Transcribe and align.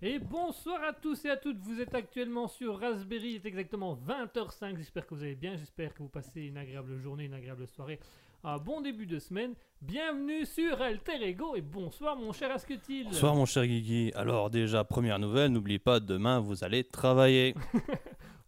Et 0.00 0.20
bonsoir 0.20 0.80
à 0.84 0.92
tous 0.92 1.24
et 1.24 1.30
à 1.30 1.36
toutes, 1.36 1.58
vous 1.58 1.80
êtes 1.80 1.92
actuellement 1.94 2.46
sur 2.46 2.78
Raspberry, 2.78 3.30
il 3.30 3.34
est 3.36 3.46
exactement 3.46 3.96
20h05, 4.06 4.76
j'espère 4.76 5.04
que 5.06 5.14
vous 5.14 5.22
allez 5.24 5.34
bien, 5.34 5.56
j'espère 5.56 5.92
que 5.92 5.98
vous 6.04 6.08
passez 6.08 6.42
une 6.42 6.56
agréable 6.56 6.96
journée, 6.98 7.24
une 7.24 7.34
agréable 7.34 7.66
soirée, 7.66 7.98
un 8.44 8.58
bon 8.58 8.80
début 8.80 9.06
de 9.06 9.18
semaine. 9.18 9.54
Bienvenue 9.82 10.46
sur 10.46 10.80
Alter 10.80 11.20
Ego 11.22 11.56
et 11.56 11.62
bonsoir 11.62 12.14
mon 12.14 12.32
cher 12.32 12.52
Asketil. 12.52 13.06
Bonsoir 13.06 13.34
mon 13.34 13.44
cher 13.44 13.66
Guigui. 13.66 14.12
Alors 14.14 14.50
déjà, 14.50 14.84
première 14.84 15.18
nouvelle, 15.18 15.50
n'oubliez 15.50 15.80
pas, 15.80 15.98
demain 15.98 16.38
vous 16.38 16.62
allez 16.64 16.84
travailler. 16.84 17.54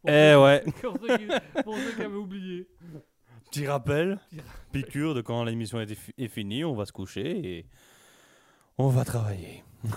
Eh 0.08 0.34
ouais, 0.34 0.64
Pour 0.80 0.96
ceux 0.98 1.18
qui, 1.18 1.26
pour 1.62 1.76
ceux 1.76 1.92
qui 1.94 2.00
avaient 2.00 2.16
oublié. 2.16 2.66
petit 3.50 3.66
rappel, 3.66 4.18
Petit 4.30 4.38
rappel. 4.38 4.54
piqûre 4.72 5.14
de 5.14 5.20
quand 5.20 5.44
l'émission 5.44 5.78
est, 5.78 5.94
fi- 5.94 6.14
est 6.16 6.28
finie, 6.28 6.64
on 6.64 6.72
va 6.74 6.86
se 6.86 6.92
coucher 6.92 7.58
et 7.58 7.66
on 8.78 8.88
va 8.88 9.04
travailler. 9.04 9.62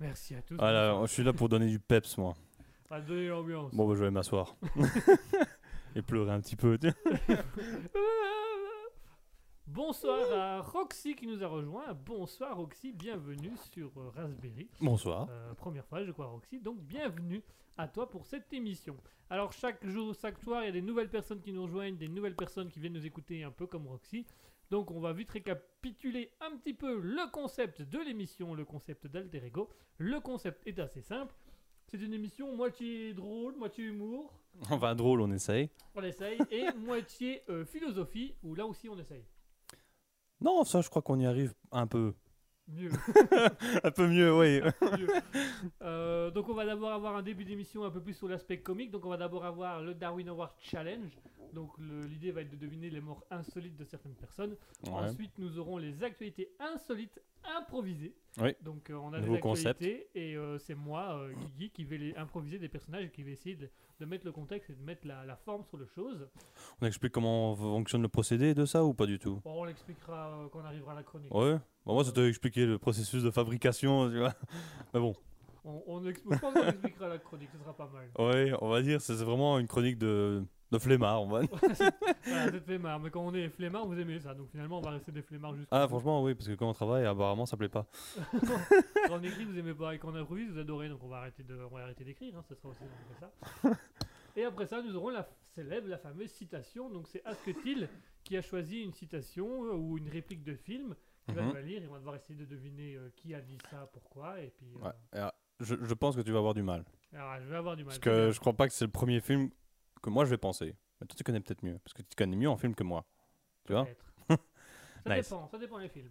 Merci 0.00 0.34
à 0.34 0.42
tous. 0.42 0.56
Voilà, 0.56 1.00
je 1.02 1.12
suis 1.12 1.24
là 1.24 1.32
pour 1.32 1.48
donner 1.48 1.68
du 1.68 1.78
peps 1.78 2.18
moi. 2.18 2.34
Va 2.90 3.00
donner 3.00 3.28
l'ambiance. 3.28 3.74
Bon, 3.74 3.88
bah, 3.88 3.94
je 3.96 4.04
vais 4.04 4.10
m'asseoir. 4.10 4.54
et 5.96 6.02
pleurer 6.02 6.32
un 6.32 6.40
petit 6.40 6.56
peu. 6.56 6.78
Bonsoir 9.66 10.32
à 10.32 10.60
Roxy 10.60 11.16
qui 11.16 11.26
nous 11.26 11.42
a 11.42 11.48
rejoint. 11.48 11.92
Bonsoir 11.94 12.56
Roxy, 12.56 12.92
bienvenue 12.92 13.52
sur 13.72 13.90
euh, 13.96 14.10
Raspberry. 14.14 14.68
Bonsoir. 14.80 15.26
Euh, 15.28 15.54
première 15.54 15.84
fois, 15.86 16.04
je 16.04 16.12
crois, 16.12 16.26
Roxy. 16.26 16.60
Donc, 16.60 16.78
bienvenue 16.82 17.42
à 17.76 17.88
toi 17.88 18.08
pour 18.08 18.26
cette 18.26 18.52
émission. 18.52 18.96
Alors, 19.28 19.52
chaque 19.52 19.84
jour, 19.84 20.14
chaque 20.14 20.38
soir, 20.38 20.62
il 20.62 20.66
y 20.66 20.68
a 20.68 20.72
des 20.72 20.82
nouvelles 20.82 21.10
personnes 21.10 21.40
qui 21.40 21.52
nous 21.52 21.64
rejoignent, 21.64 21.96
des 21.96 22.06
nouvelles 22.08 22.36
personnes 22.36 22.70
qui 22.70 22.78
viennent 22.78 22.92
nous 22.92 23.06
écouter, 23.06 23.42
un 23.42 23.50
peu 23.50 23.66
comme 23.66 23.88
Roxy. 23.88 24.24
Donc, 24.70 24.90
on 24.90 25.00
va 25.00 25.12
vite 25.12 25.30
récapituler 25.30 26.32
un 26.40 26.56
petit 26.56 26.74
peu 26.74 26.98
le 27.00 27.30
concept 27.30 27.82
de 27.82 27.98
l'émission, 27.98 28.54
le 28.54 28.64
concept 28.64 29.06
d'Alter 29.06 29.44
Ego. 29.46 29.68
Le 29.98 30.20
concept 30.20 30.66
est 30.66 30.78
assez 30.78 31.02
simple. 31.02 31.34
C'est 31.86 32.00
une 32.00 32.12
émission 32.12 32.54
moitié 32.56 33.14
drôle, 33.14 33.54
moitié 33.56 33.84
humour, 33.84 34.32
Enfin, 34.70 34.94
drôle, 34.94 35.20
on 35.20 35.30
essaye. 35.30 35.70
on 35.94 36.02
essaye, 36.02 36.38
et 36.50 36.66
moitié 36.78 37.42
euh, 37.48 37.64
philosophie, 37.64 38.34
où 38.42 38.54
là 38.54 38.66
aussi 38.66 38.88
on 38.88 38.98
essaye. 38.98 39.24
Non, 40.40 40.64
ça, 40.64 40.80
je 40.80 40.88
crois 40.90 41.02
qu'on 41.02 41.18
y 41.20 41.26
arrive 41.26 41.54
un 41.70 41.86
peu. 41.86 42.14
Mieux. 42.68 42.90
un 43.84 43.90
peu 43.92 44.08
mieux, 44.08 44.36
oui. 44.36 44.60
Mieux. 44.98 45.08
Euh, 45.82 46.30
donc 46.32 46.48
on 46.48 46.54
va 46.54 46.66
d'abord 46.66 46.90
avoir 46.90 47.14
un 47.16 47.22
début 47.22 47.44
d'émission 47.44 47.84
un 47.84 47.90
peu 47.90 48.02
plus 48.02 48.14
sur 48.14 48.26
l'aspect 48.28 48.60
comique. 48.60 48.90
Donc 48.90 49.06
on 49.06 49.08
va 49.10 49.16
d'abord 49.16 49.44
avoir 49.44 49.80
le 49.82 49.94
Darwin 49.94 50.28
Award 50.28 50.52
Challenge. 50.58 51.16
Donc 51.52 51.72
l'idée 52.08 52.32
va 52.32 52.42
être 52.42 52.50
de 52.50 52.56
deviner 52.56 52.90
les 52.90 53.00
morts 53.00 53.24
insolites 53.30 53.76
de 53.76 53.84
certaines 53.84 54.14
personnes. 54.14 54.56
Ouais. 54.84 54.92
Ensuite 54.92 55.32
nous 55.38 55.58
aurons 55.58 55.78
les 55.78 56.02
actualités 56.02 56.50
insolites 56.58 57.20
improvisées. 57.58 58.14
Oui. 58.40 58.54
Donc 58.62 58.90
euh, 58.90 58.94
on 58.94 59.12
a 59.12 59.20
Nouveau 59.20 59.34
des 59.34 59.40
concept. 59.40 59.68
actualités 59.82 60.08
et 60.14 60.36
euh, 60.36 60.58
c'est 60.58 60.74
moi, 60.74 61.16
euh, 61.20 61.32
Guigui, 61.32 61.70
qui 61.70 61.84
vais 61.84 61.96
les 61.98 62.14
improviser 62.16 62.58
des 62.58 62.68
personnages 62.68 63.04
et 63.04 63.10
qui 63.10 63.22
vais 63.22 63.32
essayer 63.32 63.54
de, 63.56 63.68
de 64.00 64.04
mettre 64.04 64.24
le 64.26 64.32
contexte 64.32 64.70
et 64.70 64.74
de 64.74 64.82
mettre 64.82 65.06
la, 65.06 65.24
la 65.24 65.36
forme 65.36 65.64
sur 65.64 65.76
le 65.78 65.86
chose. 65.86 66.28
On 66.80 66.86
explique 66.86 67.12
comment 67.12 67.54
fonctionne 67.54 68.02
le 68.02 68.08
procédé 68.08 68.52
de 68.54 68.64
ça 68.66 68.84
ou 68.84 68.94
pas 68.94 69.06
du 69.06 69.18
tout? 69.18 69.40
Bon, 69.44 69.62
on 69.62 69.64
l'expliquera 69.64 70.28
euh, 70.40 70.48
quand 70.52 70.60
on 70.60 70.64
arrivera 70.64 70.92
à 70.92 70.96
la 70.96 71.02
chronique. 71.04 71.32
Ouais. 71.32 71.56
Bon, 71.84 71.94
moi, 71.94 72.04
c'était 72.04 72.28
expliquer 72.28 72.66
le 72.66 72.78
processus 72.78 73.22
de 73.22 73.30
fabrication, 73.30 74.10
tu 74.10 74.18
vois. 74.18 74.34
Mais 74.92 74.98
bon, 75.00 75.14
On, 75.64 75.82
on 75.86 76.04
expliquera 76.06 76.50
la 77.08 77.18
chronique, 77.18 77.48
ce 77.52 77.58
sera 77.58 77.74
pas 77.74 77.88
mal. 77.92 78.08
ouais, 78.18 78.52
on 78.60 78.68
va 78.68 78.82
dire, 78.82 79.00
c'est 79.00 79.14
vraiment 79.14 79.58
une 79.60 79.68
chronique 79.68 79.98
de, 79.98 80.44
de 80.72 80.78
flemmard, 80.78 81.22
on 81.22 81.28
va 81.28 81.40
Voilà, 82.26 82.50
c'est 82.50 82.60
flemmard, 82.64 83.00
mais 83.00 83.10
quand 83.10 83.20
on 83.24 83.32
est 83.34 83.48
flemmard, 83.48 83.86
vous 83.86 83.98
aimez 83.98 84.18
ça. 84.18 84.34
Donc 84.34 84.48
finalement, 84.50 84.78
on 84.78 84.82
va 84.82 84.90
rester 84.90 85.12
des 85.12 85.22
flemmards 85.22 85.54
jusqu'au 85.54 85.68
Ah, 85.74 85.86
franchement, 85.88 86.22
oui, 86.22 86.34
parce 86.34 86.48
que 86.48 86.54
quand 86.54 86.68
on 86.68 86.72
travaille, 86.72 87.04
apparemment, 87.06 87.46
ça 87.46 87.56
plaît 87.56 87.68
pas. 87.68 87.86
Quand 89.08 89.18
on 89.18 89.22
écrit, 89.22 89.44
vous 89.44 89.56
aimez 89.58 89.74
pas, 89.74 89.94
et 89.94 89.98
quand 89.98 90.10
on 90.10 90.16
improvise, 90.16 90.50
vous 90.50 90.58
adorez. 90.58 90.88
Donc 90.88 91.02
on 91.04 91.08
va 91.08 91.18
arrêter 91.18 91.42
de, 91.44 91.54
on 91.70 91.74
va 91.74 91.82
arrêter 91.84 92.02
d'écrire. 92.04 92.36
Hein, 92.36 92.42
ça 92.48 92.54
sera 92.56 92.70
aussi 92.70 92.80
comme 92.80 93.30
ça. 93.62 93.70
Et 94.36 94.44
après 94.44 94.66
ça, 94.66 94.82
nous 94.82 94.94
aurons 94.96 95.08
la 95.10 95.26
célèbre, 95.54 95.88
la 95.88 95.96
fameuse 95.98 96.30
citation. 96.30 96.90
Donc 96.90 97.06
c'est 97.08 97.24
Asketil 97.24 97.88
qui 98.24 98.36
a 98.36 98.42
choisi 98.42 98.82
une 98.82 98.92
citation 98.92 99.64
euh, 99.64 99.72
ou 99.74 99.96
une 99.98 100.08
réplique 100.08 100.42
de 100.44 100.54
film. 100.54 100.94
Qui 101.28 101.34
va 101.34 101.42
Mhm. 101.42 101.48
nous 101.48 101.54
la 101.54 101.62
lire 101.62 101.82
et 101.82 101.88
on 101.88 101.92
va 101.92 101.98
devoir 101.98 102.14
essayer 102.16 102.34
de 102.36 102.44
deviner 102.44 102.94
euh, 102.96 103.10
qui 103.16 103.34
a 103.34 103.40
dit 103.40 103.58
ça, 103.70 103.88
pourquoi. 103.92 104.40
Et 104.40 104.52
puis, 104.56 104.66
euh, 104.76 104.88
Ouais. 105.22 105.30
Je, 105.60 105.74
je 105.80 105.94
pense 105.94 106.14
que 106.16 106.20
tu 106.20 106.30
vas 106.32 106.38
avoir 106.38 106.54
du 106.54 106.62
mal. 106.62 106.84
alors, 107.14 107.40
je 107.40 107.48
vais 107.48 107.56
avoir 107.56 107.76
du 107.76 107.82
mal. 107.84 107.86
Parce 107.88 107.96
c'est 108.04 108.10
bien. 108.10 108.26
que 108.26 108.30
je 108.32 108.38
crois 108.40 108.52
pas 108.52 108.68
que 108.68 108.74
c'est 108.74 108.84
le 108.84 108.90
premier 108.90 109.20
film 109.20 109.48
que 110.02 110.10
moi 110.10 110.24
je 110.24 110.30
vais 110.30 110.36
penser. 110.38 110.74
Mais 111.00 111.06
toi, 111.06 111.14
tu 111.16 111.24
connais 111.24 111.40
peut-être 111.40 111.62
mieux. 111.62 111.78
Parce 111.84 111.94
que 111.94 112.02
tu 112.02 112.14
connais 112.16 112.36
mieux 112.36 112.48
en 112.48 112.56
film 112.56 112.74
que 112.74 112.84
moi. 112.84 113.04
Tu 113.66 113.72
vois. 113.72 113.86
Ça 114.28 114.28
Nice. 115.16 115.28
dépend, 115.28 115.48
ça 115.48 115.58
dépend 115.58 115.78
des 115.78 115.88
films. 115.88 116.08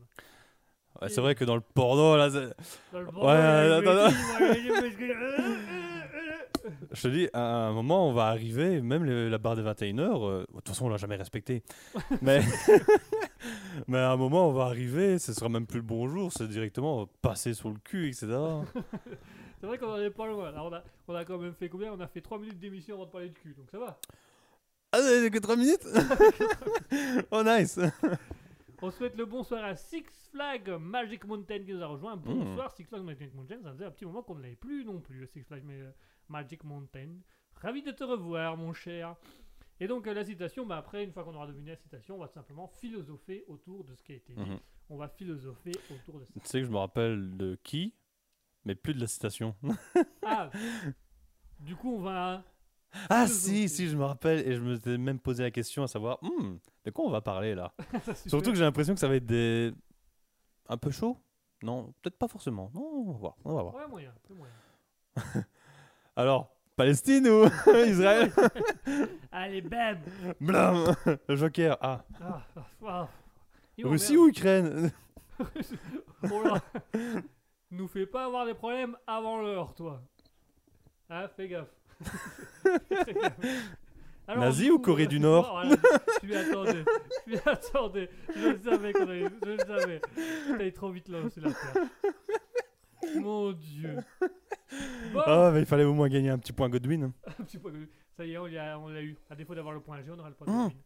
Ouais, 1.02 1.10
C'est 1.10 1.22
vrai 1.22 1.36
que 1.36 1.44
dans 1.44 1.56
le 1.56 1.62
porno, 1.62 2.16
là, 2.16 2.30
Dans 2.30 3.00
le 3.00 3.06
Ouais, 3.08 3.82
si, 3.82 4.70
moi, 4.70 4.90
je- 6.94 7.02
te 7.02 7.08
dis, 7.10 7.28
à 7.34 7.68
un 7.68 7.74
moment, 7.74 8.08
on 8.10 8.14
va 8.14 8.28
arriver, 8.28 8.82
même 8.82 9.04
le- 9.04 9.28
la 9.30 9.38
barre 9.38 9.56
des 9.58 9.62
21h, 9.64 10.24
euh, 10.24 10.40
de 10.42 10.46
toute 10.56 10.70
façon, 10.70 10.86
on 10.86 10.90
l'a 10.90 10.98
jamais 10.98 11.16
respecté. 11.18 11.64
mais, 12.22 12.42
mais 13.88 13.98
à 13.98 14.12
un 14.12 14.16
moment, 14.18 14.48
on 14.50 14.54
va 14.54 14.66
arriver, 14.66 15.20
ce 15.20 15.34
sera 15.34 15.50
même 15.50 15.68
plus 15.68 15.80
le 15.80 15.86
bonjour, 15.86 16.32
c'est 16.32 16.48
directement 16.48 17.08
passer 17.22 17.54
sur 17.54 17.70
le 17.70 17.76
cul, 17.84 18.08
etc. 18.08 18.28
C'est 19.66 19.70
vrai 19.70 19.80
qu'on 19.80 19.94
en 19.94 19.98
est 20.00 20.12
pas 20.12 20.28
loin. 20.28 20.50
Alors, 20.50 20.68
on, 20.68 20.74
a, 20.76 20.84
on 21.08 21.16
a 21.16 21.26
quand 21.26 21.40
même 21.40 21.54
fait 21.56 21.70
combien? 21.70 21.92
On 21.92 22.00
a 22.00 22.06
fait 22.08 22.22
3 22.22 22.38
minutes 22.38 22.60
d'émission 22.60 22.94
avant 22.98 23.08
de 23.08 23.12
parler 23.12 23.30
de 23.30 23.34
cul, 23.34 23.56
donc 23.56 23.68
ça 23.72 23.80
va. 23.80 24.00
Ah, 24.92 25.00
c'est 25.02 25.32
que 25.32 25.40
3 25.40 25.56
minutes? 25.56 25.84
Oh, 27.32 27.42
nice 27.44 27.80
On 28.84 28.92
souhaite 28.92 29.18
le 29.18 29.26
bonsoir 29.26 29.64
à 29.64 29.76
Six 29.76 30.04
Flags 30.32 30.70
Magic 30.80 31.26
Mountain 31.26 31.64
qui 31.64 31.74
nous 31.74 31.82
a 31.82 31.88
rejoint. 31.88 32.16
Bonsoir 32.16 32.70
Six 32.76 32.84
Flags 32.84 33.02
Magic 33.02 33.34
Mountain, 33.34 33.60
ça 33.64 33.72
faisait 33.72 33.86
un 33.86 33.90
petit 33.92 34.06
moment 34.06 34.22
qu'on 34.22 34.36
ne 34.36 34.44
l'avait 34.44 34.56
plus 34.56 34.86
non 34.86 35.00
plus, 35.00 35.18
le 35.22 35.26
Six 35.26 35.42
Flags 35.42 35.64
Ma- 35.64 35.92
Magic 36.30 36.64
Mountain. 36.64 37.16
Ravi 37.56 37.82
de 37.82 37.90
te 37.92 38.04
revoir, 38.04 38.58
mon 38.58 38.72
cher. 38.72 39.16
Et 39.80 39.88
donc, 39.88 40.06
euh, 40.06 40.14
la 40.14 40.24
citation, 40.26 40.68
bah, 40.68 40.78
après, 40.78 41.04
une 41.04 41.12
fois 41.12 41.24
qu'on 41.24 41.34
aura 41.34 41.48
deviné 41.48 41.72
la 41.72 41.78
citation, 41.78 42.18
on 42.18 42.20
va 42.20 42.28
tout 42.28 42.36
simplement 42.36 42.68
philosopher 42.68 43.44
autour 43.48 43.84
de 43.84 43.96
ce 43.96 44.04
qui 44.04 44.12
a 44.12 44.16
été 44.16 44.34
dit. 44.34 44.40
Mhm. 44.52 44.60
On 44.90 44.98
va 44.98 45.08
philosopher 45.08 45.72
autour 45.92 46.20
de 46.20 46.26
ça. 46.26 46.34
Tu 46.40 46.46
sais 46.48 46.60
que 46.60 46.66
je 46.66 46.72
me 46.72 46.78
rappelle 46.78 47.36
de 47.36 47.58
qui, 47.64 47.94
mais 48.66 48.76
plus 48.76 48.94
de 48.94 49.00
la 49.02 49.08
citation. 49.08 49.56
Ah 50.26 50.50
Du 51.60 51.76
coup, 51.76 51.96
on 51.96 52.02
va. 52.02 52.44
Ah 53.10 53.28
si, 53.28 53.68
si, 53.68 53.90
je 53.90 53.98
me 53.98 54.06
rappelle, 54.06 54.48
et 54.48 54.56
je 54.56 54.62
me 54.62 54.76
suis 54.80 54.98
même 54.98 55.20
posé 55.20 55.44
la 55.44 55.52
question 55.52 55.84
à 55.84 55.88
savoir, 55.88 56.18
Hmm, 56.22 56.56
de 56.86 56.92
quoi 56.92 57.06
on 57.06 57.10
va 57.10 57.22
parler 57.22 57.54
là? 57.56 57.74
Surtout 58.28 58.52
que 58.52 58.56
j'ai 58.58 58.64
l'impression 58.64 58.94
que 58.94 59.00
ça 59.00 59.08
va 59.08 59.16
être 59.16 59.26
des... 59.26 59.74
un 60.70 60.78
peu 60.78 60.92
chaud? 60.92 61.18
Non, 61.62 61.94
peut-être 62.02 62.18
pas 62.18 62.28
forcément. 62.28 62.72
Non, 62.74 62.82
on 62.84 63.12
va 63.12 63.18
voir. 63.18 63.36
On 63.44 63.54
va 63.56 63.64
voir. 63.64 63.76
Ouais, 63.76 63.88
moyen, 63.88 64.14
c'est 64.28 64.34
moyen. 64.34 64.54
Alors, 66.16 66.50
Palestine 66.76 67.28
ou 67.28 67.46
Israël? 67.88 68.32
Allez, 69.32 69.62
bam 69.62 69.98
Blam 70.40 70.96
Le 71.28 71.36
Joker. 71.36 71.78
Ah, 71.82 72.04
Ah, 72.22 72.46
ah, 72.56 72.66
ah. 72.88 73.10
Russie 73.84 74.16
ou 74.18 74.28
Ukraine? 74.30 74.92
Oh. 76.32 76.54
Nous 77.72 77.88
fais 77.88 78.06
pas 78.06 78.26
avoir 78.26 78.46
des 78.46 78.54
problèmes 78.54 78.96
avant 79.08 79.42
l'heure, 79.42 79.74
toi. 79.74 80.02
Ah, 81.10 81.28
fais 81.28 81.48
gaffe. 81.48 81.70
Fais 83.06 83.14
gaffe. 83.14 83.38
Alors, 84.28 84.44
Nazi 84.46 84.72
ou 84.72 84.80
Corée 84.80 85.06
du 85.08 85.20
Nord 85.22 85.52
voilà, 85.52 85.76
je 86.22 86.28
m'y 86.28 86.36
attendais. 86.36 86.84
Je 87.28 87.38
attendais. 87.50 88.10
Je 88.36 88.48
le 88.50 88.60
savais 88.64 88.92
qu'on 88.94 89.08
allait. 89.08 89.30
Je 89.44 89.50
le 89.52 89.58
savais. 89.60 90.02
T'allais 90.48 90.72
trop 90.72 90.90
vite 90.90 91.08
là 91.10 91.30
sur 91.30 91.44
la 91.44 91.52
terre. 91.54 91.84
Mon 93.22 93.52
dieu. 93.52 93.98
Bon, 95.14 95.22
Ah, 95.26 95.52
mais 95.54 95.60
il 95.60 95.66
fallait 95.68 95.84
au 95.84 95.94
moins 95.94 96.10
gagner 96.10 96.30
un 96.32 96.40
petit 96.40 96.54
point 96.54 96.70
Godwin. 96.70 97.12
un 97.28 97.44
petit 97.44 97.60
peu 97.60 97.72
de- 97.72 97.88
ça 98.18 98.26
y 98.26 98.32
est, 98.34 98.38
on 98.40 98.46
l'a 98.48 98.80
on 98.80 98.88
l'a 98.90 99.02
eu. 99.04 99.16
À 99.30 99.36
défaut 99.36 99.54
d'avoir 99.54 99.74
le 99.76 99.80
point 99.80 100.02
G, 100.02 100.10
on 100.12 100.18
aura 100.20 100.30
le 100.30 100.36
point 100.36 100.48
Hum. 100.48 100.64
Godwin. 100.70 100.78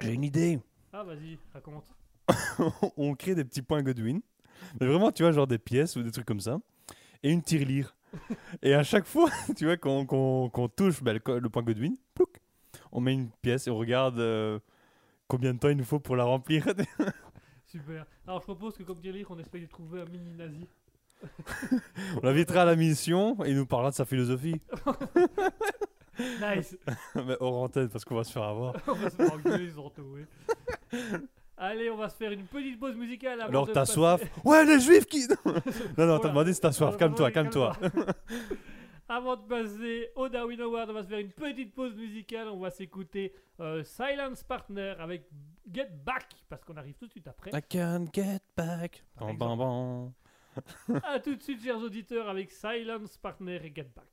J'ai 0.00 0.12
une 0.12 0.24
idée. 0.24 0.60
Ah, 0.92 1.02
vas-y, 1.02 1.38
raconte. 1.52 1.92
on 2.96 3.14
crée 3.16 3.34
des 3.34 3.44
petits 3.44 3.62
points 3.62 3.82
Godwin. 3.82 4.20
Mais 4.80 4.86
vraiment, 4.86 5.12
tu 5.12 5.22
vois, 5.22 5.32
genre 5.32 5.46
des 5.46 5.58
pièces 5.58 5.96
ou 5.96 6.02
des 6.02 6.10
trucs 6.10 6.26
comme 6.26 6.40
ça. 6.40 6.58
Et 7.22 7.30
une 7.30 7.42
tirelire. 7.42 7.96
et 8.62 8.74
à 8.74 8.82
chaque 8.82 9.06
fois, 9.06 9.30
tu 9.56 9.64
vois, 9.66 9.76
qu'on 9.76 10.70
touche 10.74 11.02
bah, 11.02 11.12
le, 11.12 11.48
point 11.48 11.62
Godwin, 11.62 11.96
plouc, 12.14 12.40
on 12.92 13.00
met 13.00 13.14
une 13.14 13.30
pièce 13.42 13.66
et 13.66 13.70
on 13.70 13.76
regarde 13.76 14.18
euh, 14.18 14.58
combien 15.26 15.54
de 15.54 15.58
temps 15.58 15.68
il 15.68 15.76
nous 15.76 15.84
faut 15.84 16.00
pour 16.00 16.16
la 16.16 16.24
remplir. 16.24 16.66
Super. 17.66 18.06
Alors, 18.26 18.40
je 18.40 18.44
propose 18.44 18.76
que, 18.76 18.82
comme 18.82 18.98
dire, 18.98 19.14
on 19.28 19.38
essaye 19.38 19.62
de 19.62 19.66
trouver 19.66 20.00
un 20.00 20.06
mini 20.06 20.32
nazi. 20.34 20.66
on 22.16 22.26
l'invitera 22.26 22.62
à 22.62 22.64
la 22.64 22.76
mission 22.76 23.36
et 23.44 23.50
il 23.50 23.56
nous 23.56 23.66
parlera 23.66 23.90
de 23.90 23.96
sa 23.96 24.04
philosophie. 24.04 24.60
Nice. 26.18 26.76
Mais 27.14 27.36
hors 27.40 27.62
antenne, 27.62 27.88
parce 27.88 28.04
qu'on 28.04 28.16
va 28.16 28.24
se 28.24 28.32
faire 28.32 28.42
avoir. 28.42 28.74
on 28.86 28.94
va 28.94 29.10
se 29.10 29.16
faire 29.16 29.32
engueuler, 29.32 29.64
ils 29.64 29.78
ont 29.78 29.84
retrouvé. 29.84 30.26
Allez, 31.60 31.90
on 31.90 31.96
va 31.96 32.08
se 32.08 32.16
faire 32.16 32.30
une 32.30 32.44
petite 32.46 32.78
pause 32.78 32.94
musicale. 32.96 33.40
avant 33.40 33.48
Alors 33.48 33.66
t'as 33.66 33.72
passer- 33.80 33.92
soif 33.94 34.22
Ouais, 34.44 34.64
les 34.64 34.78
juifs 34.80 35.06
qui. 35.06 35.26
non, 35.98 36.06
non, 36.06 36.18
t'as 36.20 36.28
demandé 36.28 36.52
si 36.54 36.60
t'as 36.60 36.72
soif. 36.72 36.96
Calme-toi, 36.96 37.30
calme-toi. 37.32 37.76
Avant 39.10 39.36
de 39.36 39.42
passer 39.42 40.10
au 40.16 40.28
Darwin 40.28 40.60
Award, 40.60 40.90
on 40.90 40.92
va 40.92 41.02
se 41.02 41.08
faire 41.08 41.18
une 41.18 41.32
petite 41.32 41.74
pause 41.74 41.94
musicale. 41.96 42.48
On 42.48 42.58
va 42.58 42.70
s'écouter 42.70 43.32
euh, 43.58 43.82
Silence 43.82 44.42
Partner 44.44 44.94
avec 44.98 45.24
Get 45.72 45.88
Back 46.04 46.26
parce 46.50 46.62
qu'on 46.62 46.76
arrive 46.76 46.94
tout 46.94 47.06
de 47.06 47.10
suite 47.12 47.26
après. 47.26 47.50
I 47.54 47.62
can't 47.66 48.08
get 48.12 48.40
back. 48.54 49.02
Exemple. 49.16 49.38
ban, 49.38 49.56
ban. 49.56 50.12
A 51.04 51.20
tout 51.20 51.34
de 51.34 51.42
suite, 51.42 51.62
chers 51.62 51.78
auditeurs, 51.78 52.28
avec 52.28 52.50
Silence 52.50 53.16
Partner 53.16 53.60
et 53.64 53.72
Get 53.74 53.90
Back. 53.96 54.04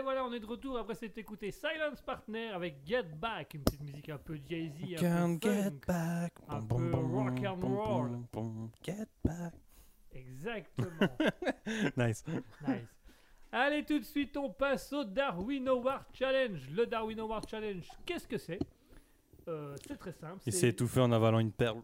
Et 0.00 0.02
voilà, 0.02 0.24
on 0.24 0.32
est 0.32 0.40
de 0.40 0.46
retour 0.46 0.78
après 0.78 0.94
s'être 0.94 1.18
écouté 1.18 1.50
Silence 1.50 2.00
Partner 2.00 2.48
avec 2.52 2.76
Get 2.86 3.02
Back, 3.02 3.52
une 3.52 3.62
petite 3.62 3.82
musique 3.82 4.08
un 4.08 4.16
peu 4.16 4.40
jazzy, 4.48 4.96
un 4.96 4.98
Can't 4.98 5.38
peu 5.38 5.50
get 5.50 5.70
back. 5.86 6.32
Un 6.48 6.62
peu 6.62 6.90
rock 6.96 7.44
and 7.44 7.60
roll. 7.60 8.70
Get 8.82 9.08
back. 9.22 9.52
Exactement. 10.12 10.88
Nice. 11.98 12.24
nice. 12.66 12.88
Allez, 13.52 13.84
tout 13.84 13.98
de 13.98 14.04
suite, 14.04 14.34
on 14.38 14.48
passe 14.48 14.90
au 14.94 15.04
Darwin 15.04 15.68
Award 15.68 16.04
Challenge. 16.14 16.66
Le 16.70 16.86
Darwin 16.86 17.20
Award 17.20 17.46
Challenge, 17.46 17.86
qu'est-ce 18.06 18.26
que 18.26 18.38
c'est? 18.38 18.60
Euh, 19.48 19.76
C'est 19.86 19.98
très 19.98 20.12
simple. 20.12 20.40
Il 20.46 20.52
s'est 20.54 20.70
étouffé 20.70 21.00
en 21.00 21.12
avalant 21.12 21.40
une 21.40 21.52
perle. 21.52 21.82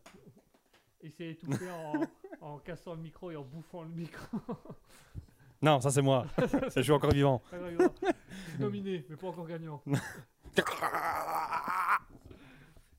Il 1.03 1.13
s'est 1.13 1.33
étouffé 1.33 1.71
en, 1.71 2.01
en 2.41 2.59
cassant 2.61 2.95
le 2.95 3.03
micro 3.03 3.31
et 3.31 3.37
en 3.37 3.43
bouffant 3.45 3.83
le 3.83 3.91
micro. 3.91 4.39
Non, 5.67 5.81
ça 5.81 5.91
c'est 5.91 6.01
moi. 6.01 6.27
Je 6.77 6.81
suis 6.81 6.93
encore 6.93 7.11
vivant. 7.11 7.43
Pas 7.51 7.59
grave, 7.59 7.75
grave. 7.75 7.91
Nominé, 8.61 9.05
mais 9.09 9.17
pas 9.17 9.27
encore 9.27 9.49
gagnant. 9.49 9.83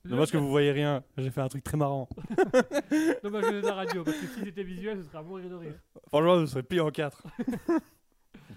Dommage 0.04 0.30
que 0.30 0.36
vous 0.36 0.50
voyez 0.50 0.70
rien. 0.70 1.02
J'ai 1.16 1.30
fait 1.30 1.40
un 1.40 1.48
truc 1.48 1.64
très 1.64 1.78
marrant. 1.78 2.10
Dommage 3.22 3.44
que 3.44 3.48
c'est 3.48 3.62
de 3.62 3.66
la 3.66 3.74
radio, 3.74 4.04
parce 4.04 4.18
que 4.18 4.26
si 4.26 4.40
c'était 4.40 4.64
visuel, 4.64 4.98
ce 4.98 5.04
serait 5.08 5.16
à 5.16 5.22
mourir 5.22 5.48
de 5.48 5.54
rire. 5.54 5.80
Franchement, 6.08 6.40
ce 6.40 6.46
serait 6.46 6.62
plié 6.62 6.82
en 6.82 6.90
4. 6.90 7.22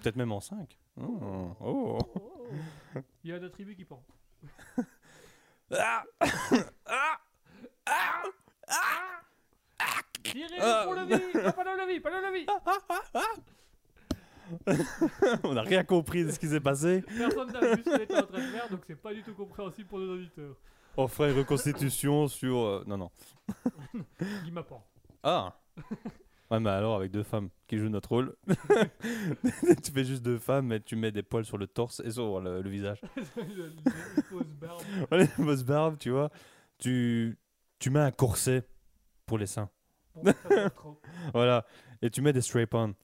Peut-être 0.02 0.16
même 0.16 0.32
en 0.32 0.40
5. 0.40 0.78
Oh. 1.00 1.56
Oh. 1.60 1.98
Oh. 2.14 3.00
Il 3.24 3.30
y 3.30 3.32
a 3.32 3.36
un 3.36 3.42
attribut 3.42 3.74
qui 3.74 3.86
pend. 3.86 4.04
Ah. 5.74 6.02
Ah. 6.20 7.18
Ah. 7.86 8.22
pour 10.84 10.94
le 10.94 11.04
vie 11.06 11.14
Non, 11.34 11.52
pas 11.52 11.64
le 11.64 11.86
levis, 11.86 12.00
pas 12.00 12.10
le 12.10 12.20
levis 12.28 12.46
On 15.44 15.54
n'a 15.54 15.62
rien 15.62 15.84
compris 15.84 16.24
de 16.24 16.30
ce 16.30 16.38
qui 16.38 16.46
s'est 16.48 16.60
passé. 16.60 17.02
Personne 17.16 17.52
n'a 17.52 17.60
vu 17.74 17.82
ce 17.84 17.90
qu'on 17.90 17.96
était 18.02 18.16
en 18.16 18.26
train 18.26 18.38
de 18.38 18.46
faire, 18.50 18.68
donc 18.70 18.80
c'est 18.86 19.00
pas 19.00 19.12
du 19.14 19.22
tout 19.22 19.34
compréhensible 19.34 19.88
pour 19.88 19.98
nos 19.98 20.14
auditeurs. 20.14 20.54
On 20.96 21.08
fera 21.08 21.30
une 21.30 21.38
reconstitution 21.38 22.28
sur. 22.28 22.58
euh, 22.58 22.84
Non, 22.86 22.98
non. 22.98 23.10
Guy 24.44 24.50
Mappan. 24.50 24.84
Ah 25.22 25.56
Ouais, 26.50 26.60
mais 26.60 26.68
alors 26.68 26.96
avec 26.96 27.10
deux 27.10 27.22
femmes 27.22 27.48
qui 27.66 27.78
jouent 27.78 27.88
notre 27.88 28.10
rôle. 28.10 28.36
tu 29.82 29.90
fais 29.90 30.04
juste 30.04 30.22
deux 30.22 30.38
femmes, 30.38 30.66
mais 30.66 30.80
tu 30.80 30.96
mets 30.96 31.10
des 31.10 31.22
poils 31.22 31.46
sur 31.46 31.56
le 31.56 31.66
torse 31.66 32.00
et 32.04 32.10
sur 32.10 32.40
le, 32.40 32.60
le 32.60 32.68
visage. 32.68 33.00
Le- 33.36 33.68
le 34.16 34.22
fausse 34.28 34.46
barbe. 34.60 34.82
Voilà, 35.08 35.24
une 35.24 35.44
fausse 35.46 35.62
barbe, 35.64 35.96
tu 35.98 36.10
vois. 36.10 36.30
Tu, 36.78 37.38
tu 37.78 37.88
mets 37.88 38.00
un 38.00 38.10
corset 38.10 38.68
pour 39.24 39.38
les 39.38 39.46
seins. 39.46 39.70
Bon, 40.14 40.30
ça 40.42 40.54
va 40.54 40.68
trop. 40.70 41.00
Voilà. 41.32 41.64
Et 42.02 42.10
tu 42.10 42.20
mets 42.20 42.34
des 42.34 42.42
strap-on. 42.42 42.94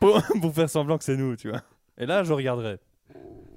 Pour, 0.00 0.20
pour 0.40 0.54
faire 0.54 0.68
semblant 0.70 0.98
que 0.98 1.04
c'est 1.04 1.16
nous, 1.16 1.36
tu 1.36 1.50
vois. 1.50 1.62
Et 1.98 2.06
là, 2.06 2.22
je 2.24 2.32
regarderai. 2.32 2.78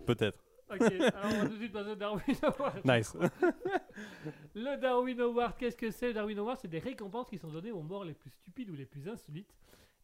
Peut-être. 0.06 0.44
Ok, 0.70 0.82
alors 0.82 1.14
on 1.26 1.30
va 1.44 1.46
tout 1.48 1.54
de 1.54 1.58
suite 1.60 1.72
passer 1.72 1.90
au 1.92 1.96
Darwin 1.96 2.36
Award. 2.44 2.82
Nice. 2.86 3.16
Le 4.56 4.78
Darwin 4.80 5.20
Award, 5.22 5.54
qu'est-ce 5.58 5.78
que 5.78 5.92
c'est 5.92 6.08
Le 6.08 6.14
Darwin 6.14 6.38
Award, 6.40 6.58
c'est 6.62 6.68
des 6.68 6.80
récompenses 6.80 7.30
qui 7.30 7.38
sont 7.38 7.48
données 7.48 7.72
aux 7.72 7.82
morts 7.82 8.04
les 8.04 8.14
plus 8.14 8.30
stupides 8.32 8.70
ou 8.70 8.76
les 8.76 8.86
plus 8.86 9.08
insolites. 9.08 9.54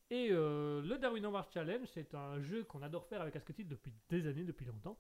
Et 0.10 0.30
euh, 0.32 0.82
le 0.84 0.98
Darwin 0.98 1.26
Award 1.26 1.48
Challenge, 1.54 1.88
c'est 1.94 2.14
un 2.14 2.40
jeu 2.42 2.64
qu'on 2.66 2.82
adore 2.82 3.06
faire 3.08 3.22
avec 3.22 3.36
Asketil 3.36 3.68
depuis 3.68 3.92
des 4.10 4.28
années, 4.28 4.44
depuis 4.44 4.66
longtemps. 4.66 4.98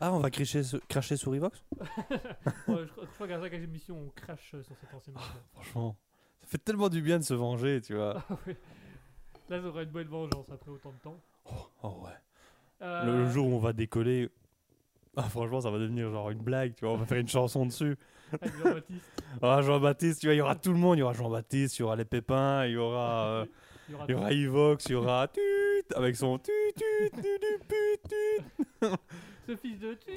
Ah, 0.00 0.12
on 0.12 0.18
va 0.18 0.30
cracher, 0.30 0.62
sur- 0.62 0.84
cracher 0.88 1.16
sur 1.16 1.34
Evox 1.34 1.62
Ouais, 1.80 2.84
je, 2.84 2.90
crois- 2.92 3.04
je 3.04 3.14
crois 3.14 3.28
qu'à 3.28 3.40
chaque 3.40 3.52
émission, 3.54 3.96
on 3.98 4.10
crache 4.10 4.48
sur 4.50 4.64
cette 4.64 4.94
ancienne 4.94 5.14
émission. 5.16 5.40
Franchement. 5.54 5.96
Ça 6.40 6.46
fait 6.48 6.58
tellement 6.58 6.88
du 6.88 7.00
bien 7.00 7.18
de 7.18 7.24
se 7.24 7.34
venger, 7.34 7.80
tu 7.80 7.94
vois. 7.94 8.22
Ah 8.28 8.36
ouais. 8.46 8.56
Là, 9.48 9.60
ça 9.60 9.66
aurait 9.68 9.84
une 9.84 9.90
bonne 9.90 10.08
vengeance 10.08 10.50
après 10.50 10.70
autant 10.70 10.92
de 10.92 10.98
temps. 10.98 11.20
Oh 11.82 12.02
ouais. 12.04 12.10
Euh, 12.82 13.04
Le 13.04 13.30
jour 13.30 13.46
où 13.46 13.54
on 13.54 13.58
va 13.58 13.72
décoller. 13.72 14.28
Ah, 15.18 15.30
franchement, 15.30 15.62
ça 15.62 15.70
va 15.70 15.78
devenir 15.78 16.10
genre 16.10 16.28
une 16.30 16.42
blague, 16.42 16.74
tu 16.74 16.84
vois. 16.84 16.92
On 16.92 16.98
va 16.98 17.06
faire 17.06 17.16
une 17.16 17.26
chanson 17.26 17.64
dessus. 17.64 17.96
Avec 18.38 18.54
Jean-Baptiste, 18.58 19.22
Ah, 19.42 19.62
Jean-Baptiste, 19.62 20.20
tu 20.20 20.26
vois, 20.26 20.34
il 20.34 20.36
y 20.36 20.40
aura 20.42 20.56
tout 20.56 20.72
le 20.72 20.78
monde. 20.78 20.98
Il 20.98 21.00
y 21.00 21.02
aura 21.02 21.14
Jean-Baptiste, 21.14 21.78
il 21.78 21.80
y 21.80 21.84
aura 21.84 21.96
les 21.96 22.04
pépins, 22.04 22.66
il 22.66 22.72
y 22.72 22.76
aura, 22.76 23.26
euh, 23.28 23.46
il 23.88 23.92
y 23.92 23.94
aura 23.94 24.04
il 24.04 24.10
y 24.10 24.14
aura 24.14 24.32
Evox, 24.32 24.84
il 24.84 24.92
y 24.92 24.94
aura 24.94 25.26
Tut 25.28 25.40
avec 25.94 26.16
son 26.16 26.36
Tut 26.38 26.52
Tut 26.76 27.10
Tut 27.12 27.22
Tut 27.66 28.08
Tut. 28.10 28.88
ce 29.46 29.56
fils 29.56 29.78
de 29.78 29.94
tu. 29.94 30.10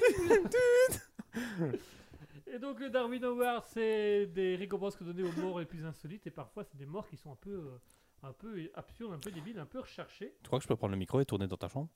Et 2.52 2.58
donc 2.58 2.78
le 2.80 2.90
Darwin 2.90 3.24
Award, 3.24 3.64
c'est 3.72 4.26
des 4.26 4.56
récompenses 4.56 4.96
que 4.96 5.04
données 5.04 5.22
aux 5.22 5.40
morts 5.40 5.60
les 5.60 5.66
plus 5.66 5.84
insolites 5.86 6.26
et 6.26 6.30
parfois 6.30 6.64
c'est 6.64 6.76
des 6.76 6.84
morts 6.86 7.08
qui 7.08 7.16
sont 7.16 7.32
un 7.32 7.38
peu, 7.40 7.50
euh, 7.52 7.78
un 8.22 8.32
peu 8.32 8.70
absurdes, 8.74 9.12
un 9.12 9.18
peu 9.18 9.30
débiles, 9.30 9.58
un 9.58 9.66
peu 9.66 9.80
recherchées. 9.80 10.34
Tu 10.42 10.46
crois 10.48 10.58
que 10.58 10.62
je 10.64 10.68
peux 10.68 10.76
prendre 10.76 10.92
le 10.92 10.98
micro 10.98 11.20
et 11.20 11.24
tourner 11.24 11.46
dans 11.46 11.56
ta 11.56 11.68
chambre 11.68 11.88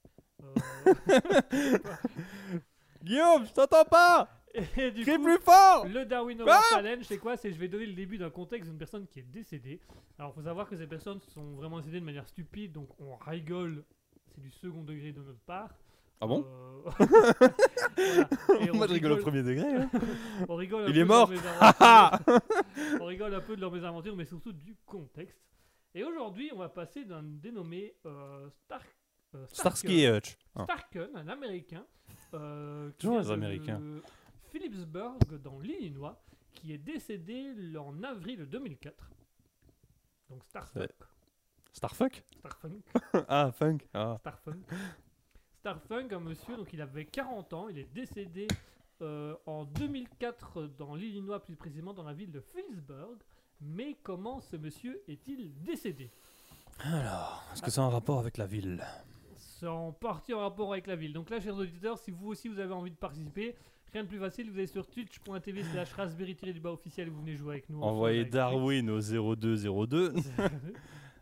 Euh, 0.42 0.54
Guillaume, 3.02 3.44
je 3.46 3.52
t'entends 3.52 3.84
pas 3.84 4.28
et 4.76 4.90
du 4.92 5.02
Crie 5.02 5.16
coup, 5.16 5.24
plus 5.24 5.38
fort 5.38 5.86
le 5.86 6.04
Darwin 6.06 6.40
Award 6.40 6.56
Ah 6.58 6.74
Challenge, 6.76 7.04
c'est 7.04 7.18
quoi? 7.18 7.36
C'est 7.36 7.52
je 7.52 7.58
vais 7.58 7.68
donner 7.68 7.86
le 7.86 7.92
début 7.92 8.18
d'un 8.18 8.30
contexte 8.30 8.68
d'une 8.70 8.78
personne 8.78 9.06
qui 9.08 9.18
est 9.18 9.22
décédée. 9.30 9.80
Alors 10.18 10.32
faut 10.34 10.42
savoir 10.42 10.68
que 10.68 10.76
ces 10.76 10.86
personnes 10.86 11.20
sont 11.34 11.54
vraiment 11.54 11.78
décédées 11.80 12.00
de 12.00 12.04
manière 12.04 12.26
stupide, 12.28 12.72
donc 12.72 12.88
on 13.00 13.16
rigole. 13.16 13.84
C'est 14.34 14.40
du 14.40 14.50
second 14.50 14.82
degré 14.82 15.12
de 15.12 15.20
notre 15.22 15.40
part. 15.40 15.70
Ah 16.20 16.26
bon? 16.26 16.46
Euh, 16.46 16.90
voilà. 17.96 18.28
On 18.72 18.76
Moi, 18.76 18.86
je 18.86 18.92
rigole 18.94 19.12
au 19.12 19.14
rigole- 19.16 19.20
premier 19.20 19.42
degré. 19.42 19.66
hein. 19.76 19.90
On 20.48 20.54
rigole 20.56 20.84
un 20.84 20.86
Il 20.86 20.94
peu 20.94 21.00
est 21.00 21.04
mort. 21.04 21.30
On 23.00 23.04
rigole 23.06 23.34
un 23.34 23.40
peu 23.40 23.56
de 23.56 23.60
leurs 23.60 23.72
mésaventures, 23.72 24.16
mais 24.16 24.24
surtout 24.24 24.52
du 24.52 24.76
contexte. 24.86 25.38
Et 25.94 26.02
aujourd'hui, 26.02 26.50
on 26.52 26.58
va 26.58 26.68
passer 26.68 27.04
d'un 27.04 27.22
dénommé 27.22 27.94
euh, 28.06 28.48
Stark, 28.50 28.86
euh, 29.34 29.46
Starsky 29.48 30.00
et 30.00 30.10
Hutch. 30.16 30.36
Ah. 30.56 30.64
Starken, 30.64 31.10
un 31.14 31.28
Américain. 31.28 31.86
euh, 32.34 32.90
qui 32.92 32.98
Toujours 33.06 33.20
les 33.20 33.26
de 33.26 33.32
Américains. 33.32 33.80
Phillipsburg, 34.50 35.18
dans 35.42 35.58
l'Illinois, 35.60 36.20
qui 36.52 36.72
est 36.72 36.78
décédé 36.78 37.54
en 37.78 38.02
avril 38.02 38.46
2004. 38.46 39.10
Donc 40.30 40.42
Starfunk. 40.44 40.90
Starfuck? 41.72 42.24
Starfunk. 42.38 42.82
Ah, 43.28 43.52
funk. 43.52 43.78
Ah. 43.92 44.16
Starfunk. 44.18 44.64
Starfunk, 45.60 46.12
un 46.12 46.20
monsieur, 46.20 46.56
donc 46.56 46.72
il 46.72 46.80
avait 46.80 47.04
40 47.06 47.52
ans, 47.52 47.68
il 47.68 47.78
est 47.78 47.92
décédé 47.92 48.48
euh, 49.00 49.34
en 49.46 49.64
2004 49.64 50.66
dans 50.78 50.94
l'Illinois, 50.94 51.42
plus 51.42 51.56
précisément 51.56 51.94
dans 51.94 52.02
la 52.04 52.12
ville 52.12 52.30
de 52.32 52.40
Phillipsburg. 52.40 53.16
Mais 53.64 53.96
comment 54.02 54.40
ce 54.40 54.56
monsieur 54.56 55.00
est-il 55.08 55.52
décédé 55.62 56.10
Alors, 56.82 57.44
est-ce 57.52 57.62
que 57.62 57.70
c'est 57.70 57.80
en 57.80 57.88
rapport 57.88 58.18
avec 58.18 58.36
la 58.36 58.46
ville 58.46 58.84
C'est 59.36 59.66
en 59.66 59.92
partie 59.92 60.34
en 60.34 60.40
rapport 60.40 60.72
avec 60.72 60.86
la 60.86 60.96
ville. 60.96 61.12
Donc 61.12 61.30
là, 61.30 61.40
chers 61.40 61.56
auditeurs, 61.56 61.98
si 61.98 62.10
vous 62.10 62.28
aussi 62.28 62.48
vous 62.48 62.58
avez 62.58 62.74
envie 62.74 62.90
de 62.90 62.96
participer, 62.96 63.54
rien 63.92 64.02
de 64.04 64.08
plus 64.08 64.18
facile, 64.18 64.50
vous 64.50 64.58
allez 64.58 64.66
sur 64.66 64.86
twitch.tv 64.86 65.62
slash 65.64 65.92
raspberry-du-bas 65.92 66.72
officiel, 66.72 67.08
vous 67.08 67.20
venez 67.20 67.36
jouer 67.36 67.54
avec 67.54 67.70
nous. 67.70 67.80
Envoyez 67.80 68.20
avec 68.20 68.32
Darwin 68.32 68.90
au 68.90 69.00
0202. 69.00 70.12
Twitch. 70.12 70.24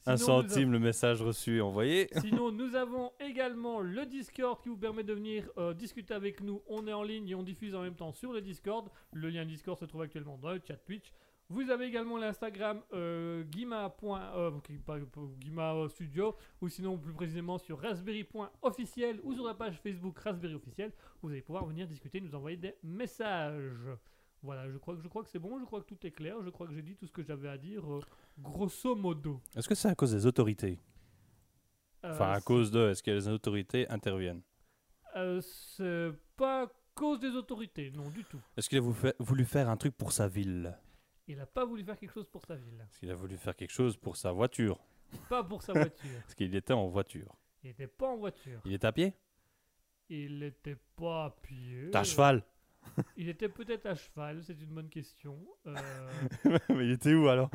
Un 0.05 0.17
centime 0.17 0.73
le 0.73 0.81
message 0.81 1.23
reçu 1.23 1.59
et 1.59 1.61
envoyé. 1.61 2.09
Sinon, 2.21 2.51
nous 2.51 2.75
avons 2.75 3.13
également 3.21 3.81
le 3.81 4.05
Discord 4.05 4.61
qui 4.61 4.69
vous 4.69 4.77
permet 4.77 5.05
de 5.05 5.13
venir 5.13 5.49
euh, 5.59 5.75
discuter 5.75 6.13
avec 6.13 6.41
nous. 6.41 6.61
On 6.67 6.89
est 6.89 6.93
en 6.93 7.05
ligne 7.05 7.29
et 7.29 7.37
on 7.37 7.45
diffuse 7.45 7.77
en 7.77 7.83
même 7.83 7.95
temps 7.95 8.11
sur 8.11 8.33
le 8.33 8.41
Discord. 8.41 8.89
Le 9.13 9.29
lien 9.29 9.45
Discord 9.45 9.79
se 9.79 9.85
trouve 9.85 10.03
actuellement 10.03 10.39
dans 10.39 10.51
le 10.51 10.61
chat 10.67 10.77
Twitch. 10.77 11.13
Vous 11.49 11.69
avez 11.71 11.87
également 11.87 12.17
l'Instagram 12.17 12.81
euh, 12.95 13.43
Guima. 13.45 13.95
euh, 14.03 14.51
Guima 15.39 15.87
Studio 15.91 16.35
ou 16.61 16.69
sinon 16.69 16.97
plus 16.97 17.13
précisément 17.13 17.59
sur 17.59 17.79
raspberry.officiel 17.81 19.21
ou 19.23 19.35
sur 19.35 19.45
la 19.45 19.55
page 19.55 19.79
Facebook 19.83 20.19
Raspberry 20.19 20.55
Officiel. 20.55 20.93
Vous 21.23 21.29
allez 21.31 21.43
pouvoir 21.43 21.67
venir 21.67 21.87
discuter, 21.87 22.21
nous 22.21 22.35
envoyer 22.35 22.57
des 22.57 22.75
messages. 22.83 23.87
Voilà, 24.43 24.69
je 24.71 24.77
crois 24.79 24.97
que 24.97 25.03
je 25.03 25.09
crois 25.09 25.23
que 25.23 25.29
c'est 25.29 25.39
bon, 25.39 25.59
je 25.61 25.65
crois 25.65 25.81
que 25.83 25.87
tout 25.87 26.07
est 26.07 26.11
clair, 26.11 26.37
je 26.43 26.51
crois 26.51 26.67
que 26.67 26.73
j'ai 26.75 26.83
dit 26.83 26.97
tout 26.97 27.07
ce 27.07 27.13
que 27.13 27.23
j'avais 27.23 27.49
à 27.49 27.59
dire 27.59 27.85
euh, 27.93 28.01
grosso 28.39 28.97
modo. 28.97 29.41
Est-ce 29.55 29.69
que 29.69 29.75
c'est 29.75 29.89
à 29.89 29.95
cause 29.95 30.13
des 30.13 30.27
autorités? 30.27 30.79
Enfin, 32.03 32.31
Euh, 32.31 32.33
à 32.35 32.41
cause 32.41 32.71
de. 32.73 32.89
Est-ce 32.91 33.03
que 33.03 33.11
les 33.13 33.29
autorités 33.29 33.89
interviennent? 33.89 34.43
Euh, 35.15 35.41
c'est 35.43 36.11
pas 36.37 36.63
à 36.65 36.73
cause 36.95 37.21
des 37.21 37.29
autorités, 37.37 37.91
non 37.93 38.09
du 38.11 38.25
tout. 38.25 38.41
Est-ce 38.57 38.69
qu'il 38.69 38.79
a 38.79 39.13
voulu 39.21 39.45
faire 39.45 39.69
un 39.69 39.77
truc 39.77 39.95
pour 39.97 40.11
sa 40.11 40.27
ville? 40.27 40.77
Il 41.29 41.39
a 41.41 41.47
pas 41.47 41.65
voulu 41.65 41.85
faire 41.85 41.99
quelque 41.99 42.13
chose 42.13 42.29
pour 42.29 42.45
sa 42.45 42.57
ville. 42.57 42.81
Est-ce 42.91 42.99
qu'il 43.01 43.11
a 43.11 43.15
voulu 43.15 43.37
faire 43.37 43.55
quelque 43.57 43.71
chose 43.73 43.97
pour 43.97 44.17
sa 44.17 44.33
voiture 44.33 44.79
Pas 45.29 45.45
pour 45.45 45.63
sa 45.63 45.73
voiture. 45.73 46.11
Est-ce 46.27 46.35
qu'il 46.35 46.55
était 46.55 46.73
en 46.73 46.89
voiture 46.89 47.37
Il 47.63 47.71
était 47.71 47.87
pas 47.87 48.09
en 48.09 48.17
voiture. 48.17 48.61
Il 48.65 48.73
est 48.73 48.85
à 48.85 48.93
pied? 48.93 49.15
Il 50.09 50.43
était 50.43 50.77
pas 50.97 51.27
à 51.27 51.31
pied. 51.31 51.91
T'as 51.93 52.01
à 52.01 52.05
cheval? 52.05 52.45
Il 53.17 53.29
était 53.29 53.49
peut-être 53.49 53.87
à 53.87 53.95
cheval, 53.95 54.43
c'est 54.43 54.61
une 54.61 54.75
bonne 54.75 54.89
question. 54.89 55.39
Euh, 55.69 55.77
Mais 56.69 56.85
il 56.87 56.91
était 56.91 57.15
où 57.15 57.29
alors? 57.29 57.49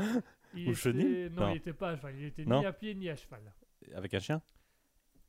il 0.55 0.69
Au 0.69 0.71
était- 0.71 1.29
Non, 1.29 1.41
Non. 1.41 1.51
il 1.51 1.57
était 1.57 1.73
pas 1.73 1.89
à 1.89 1.95
cheval. 1.97 2.15
Il 2.17 2.23
était 2.23 2.45
Non. 2.45 2.61
ni 2.61 2.65
à 2.65 2.71
pied 2.71 2.95
ni 2.95 3.09
à 3.09 3.15
cheval. 3.17 3.41
Avec 3.93 4.13
un 4.13 4.19
chien? 4.19 4.41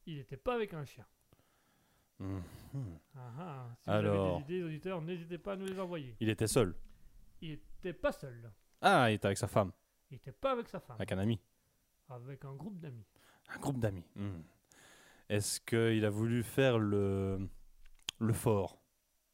Il 0.07 0.19
était 0.19 0.37
pas 0.37 0.55
avec 0.55 0.73
un 0.73 0.85
chien. 0.85 1.05
Hmm. 2.21 2.39
Ah, 3.17 3.33
ah. 3.39 3.71
Si 3.81 3.85
vous 3.91 3.91
avez 3.97 4.09
Alors. 4.09 4.37
des 4.39 4.43
idées, 4.45 4.63
auditeurs, 4.63 5.03
n'hésitez 5.03 5.39
pas 5.39 5.53
à 5.55 5.57
nous 5.57 5.67
les 5.67 5.79
envoyer. 5.81 6.17
Il 6.21 6.29
était 6.29 6.47
seul? 6.47 6.75
Il 7.43 7.59
était 7.79 7.93
pas 7.93 8.13
seul. 8.13 8.51
Ah, 8.81 9.11
il 9.11 9.15
était 9.15 9.27
avec 9.27 9.39
sa 9.39 9.49
femme, 9.49 9.73
Il 10.11 10.17
était 10.17 10.33
pas 10.33 10.53
avec 10.53 10.69
sa 10.69 10.81
femme. 10.81 10.97
avec 10.97 11.13
un 11.13 11.19
ami. 11.19 11.41
Avec 12.09 12.45
un 12.45 12.55
groupe 12.55 12.79
d'amis. 12.79 13.05
Un 13.55 13.59
groupe 13.59 13.79
d'amis. 13.79 14.05
Hmm. 14.15 14.41
Est-ce 15.29 15.61
qu'il 15.61 16.05
a 16.05 16.11
voulu 16.11 16.43
faire 16.43 16.79
le, 16.79 17.49
le 18.19 18.33
fort? 18.33 18.81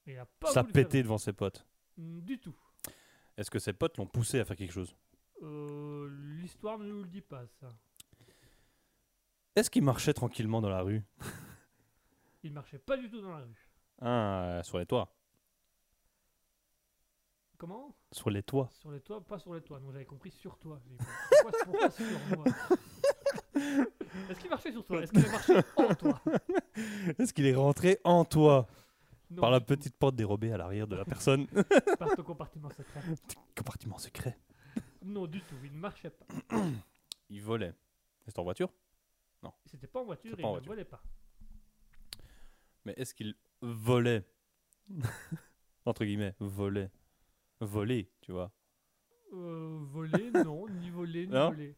Il 0.07 0.19
a 0.19 0.27
pas 0.27 0.51
Ça 0.51 0.63
voulu 0.63 0.73
faire- 0.73 0.85
pété 0.85 1.03
devant 1.03 1.19
ses 1.19 1.33
potes 1.33 1.67
Mm, 1.97 2.21
Du 2.23 2.39
tout. 2.41 2.55
Est-ce 3.37 3.51
que 3.51 3.59
ses 3.61 3.73
potes 3.73 3.97
l'ont 3.99 4.07
poussé 4.07 4.41
à 4.41 4.45
faire 4.45 4.57
quelque 4.57 4.73
chose? 4.73 4.95
Euh, 5.43 6.09
L'histoire 6.41 6.79
ne 6.79 6.85
nous 6.87 7.03
le 7.03 7.09
dit 7.09 7.21
pas, 7.21 7.47
ça. 7.61 7.69
Est-ce 9.57 9.71
qu'il 9.71 9.85
marchait 9.85 10.13
tranquillement 10.13 10.61
dans 10.61 10.69
la 10.69 10.83
rue? 10.83 11.03
Il 12.43 12.53
marchait 12.53 12.79
pas 12.79 12.97
du 12.97 13.09
tout 13.09 13.21
dans 13.21 13.31
la 13.31 13.45
rue. 13.45 13.69
Ah, 14.01 14.61
sur 14.65 14.79
les 14.79 14.87
toits. 14.87 15.09
Comment? 17.59 17.95
Sur 18.13 18.31
les 18.31 18.43
toits. 18.43 18.69
Sur 18.73 18.91
les 18.91 19.01
toits 19.01 19.21
Pas 19.25 19.39
sur 19.39 19.55
les 19.55 19.61
toits. 19.63 19.81
Non, 19.81 19.93
j'avais 19.93 20.05
compris 20.05 20.31
sur 20.31 20.59
toi. 20.59 20.81
J'ai 20.85 20.91
dit, 20.91 20.97
Pourquoi, 21.43 21.61
pourquoi 21.65 21.91
sur 21.91 22.37
moi? 22.37 22.45
Est-ce 24.31 24.41
qu'il 24.41 24.51
marchait 24.51 24.73
sur 24.73 24.85
toi? 24.85 25.03
Est-ce 25.03 25.13
qu'il 25.13 25.25
a 25.27 25.31
marché 25.31 25.55
en 25.77 25.95
toi? 25.95 26.21
Est-ce 27.19 27.33
qu'il 27.33 27.47
est 27.47 27.55
rentré 27.55 27.99
en 28.05 28.25
toi? 28.25 28.67
Non, 29.31 29.41
par 29.41 29.51
la 29.51 29.61
petite 29.61 29.97
porte 29.97 30.15
dérobée 30.17 30.53
à 30.53 30.57
l'arrière 30.59 30.87
de 30.87 30.97
la 30.97 31.05
personne 31.05 31.47
Par 31.99 32.15
ton 32.15 32.23
compartiment 32.23 32.69
secret. 32.71 33.01
Compartiment 33.57 33.99
secret. 33.99 34.39
Non, 35.03 35.27
du 35.27 35.41
tout. 35.41 35.55
Il 35.65 35.73
ne 35.73 35.79
marchait 35.79 36.11
pas. 36.11 36.27
Il 37.31 37.43
volait. 37.43 37.73
C'était 38.27 38.39
en 38.41 38.45
voiture? 38.45 38.71
C'était 39.67 39.87
pas 39.87 40.01
en 40.01 40.05
voiture 40.05 40.31
C'est 40.35 40.41
et 40.41 40.43
pas 40.43 40.49
en 40.49 40.53
il 40.53 40.61
ne 40.61 40.67
voiture. 40.67 40.73
volait 40.73 40.85
pas. 40.85 41.03
Mais 42.87 42.95
est-ce 42.97 43.13
qu'il 43.15 43.35
volait? 43.61 44.25
Entre 45.87 46.05
guillemets, 46.05 46.35
volait. 46.41 46.91
Voler, 47.61 48.11
tu 48.21 48.33
vois. 48.33 48.51
Euh, 49.33 49.79
voler, 49.91 50.31
non. 50.31 50.69
Ni 50.81 50.91
voler, 50.91 51.27
ni 51.27 51.33
Non 51.33 51.49
voler. 51.51 51.77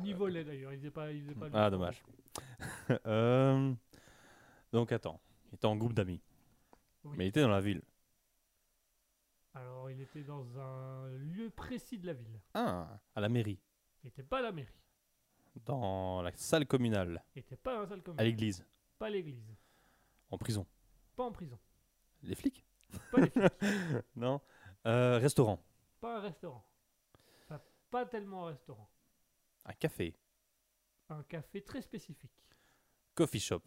Ni 0.00 0.12
voler 0.12 0.44
d'ailleurs. 0.44 0.72
Il 0.72 0.78
faisait 0.78 0.90
pas, 0.90 1.12
il 1.12 1.22
faisait 1.22 1.34
pas 1.34 1.48
le 1.48 1.56
Ah, 1.56 1.70
dommage. 1.70 2.02
Euh, 3.06 3.74
Donc 4.72 4.92
attends, 4.92 5.20
il 5.50 5.54
était 5.54 5.66
en 5.66 5.76
groupe 5.76 5.94
d'amis. 5.94 6.20
Oui. 7.04 7.14
Mais 7.16 7.24
il 7.26 7.28
était 7.28 7.40
dans 7.40 7.48
la 7.48 7.60
ville. 7.60 7.82
Alors, 9.54 9.90
il 9.90 10.00
était 10.02 10.22
dans 10.22 10.46
un 10.58 11.08
lieu 11.16 11.48
précis 11.50 11.98
de 11.98 12.06
la 12.06 12.12
ville. 12.12 12.38
Ah, 12.54 13.00
à 13.14 13.20
la 13.20 13.28
mairie. 13.30 13.58
Il 14.02 14.06
n'était 14.08 14.22
pas 14.22 14.38
à 14.38 14.42
la 14.42 14.52
mairie. 14.52 14.68
Dans 15.64 16.20
la 16.20 16.30
salle 16.36 16.66
communale. 16.66 17.24
Il 17.34 17.38
n'était 17.38 17.56
pas 17.56 17.74
dans 17.74 17.80
la 17.80 17.86
salle 17.88 18.00
À 18.00 18.02
commune. 18.02 18.22
l'église. 18.22 18.64
Pas 18.98 19.06
à 19.06 19.10
l'église. 19.10 19.54
En 20.30 20.36
prison. 20.36 20.66
Pas 21.16 21.24
en 21.24 21.32
prison. 21.32 21.58
Les 22.22 22.34
flics 22.34 22.64
Pas 23.10 23.20
les 23.20 23.30
flics. 23.30 23.44
Non. 24.16 24.40
Euh, 24.86 25.18
restaurant. 25.18 25.62
Pas 26.00 26.18
un 26.18 26.20
restaurant. 26.20 26.64
Enfin, 27.44 27.60
pas 27.90 28.06
tellement 28.06 28.46
un 28.46 28.50
restaurant. 28.50 28.88
Un 29.64 29.72
café. 29.72 30.14
Un 31.08 31.22
café 31.24 31.62
très 31.62 31.82
spécifique. 31.82 32.30
Coffee 33.14 33.40
shop. 33.40 33.62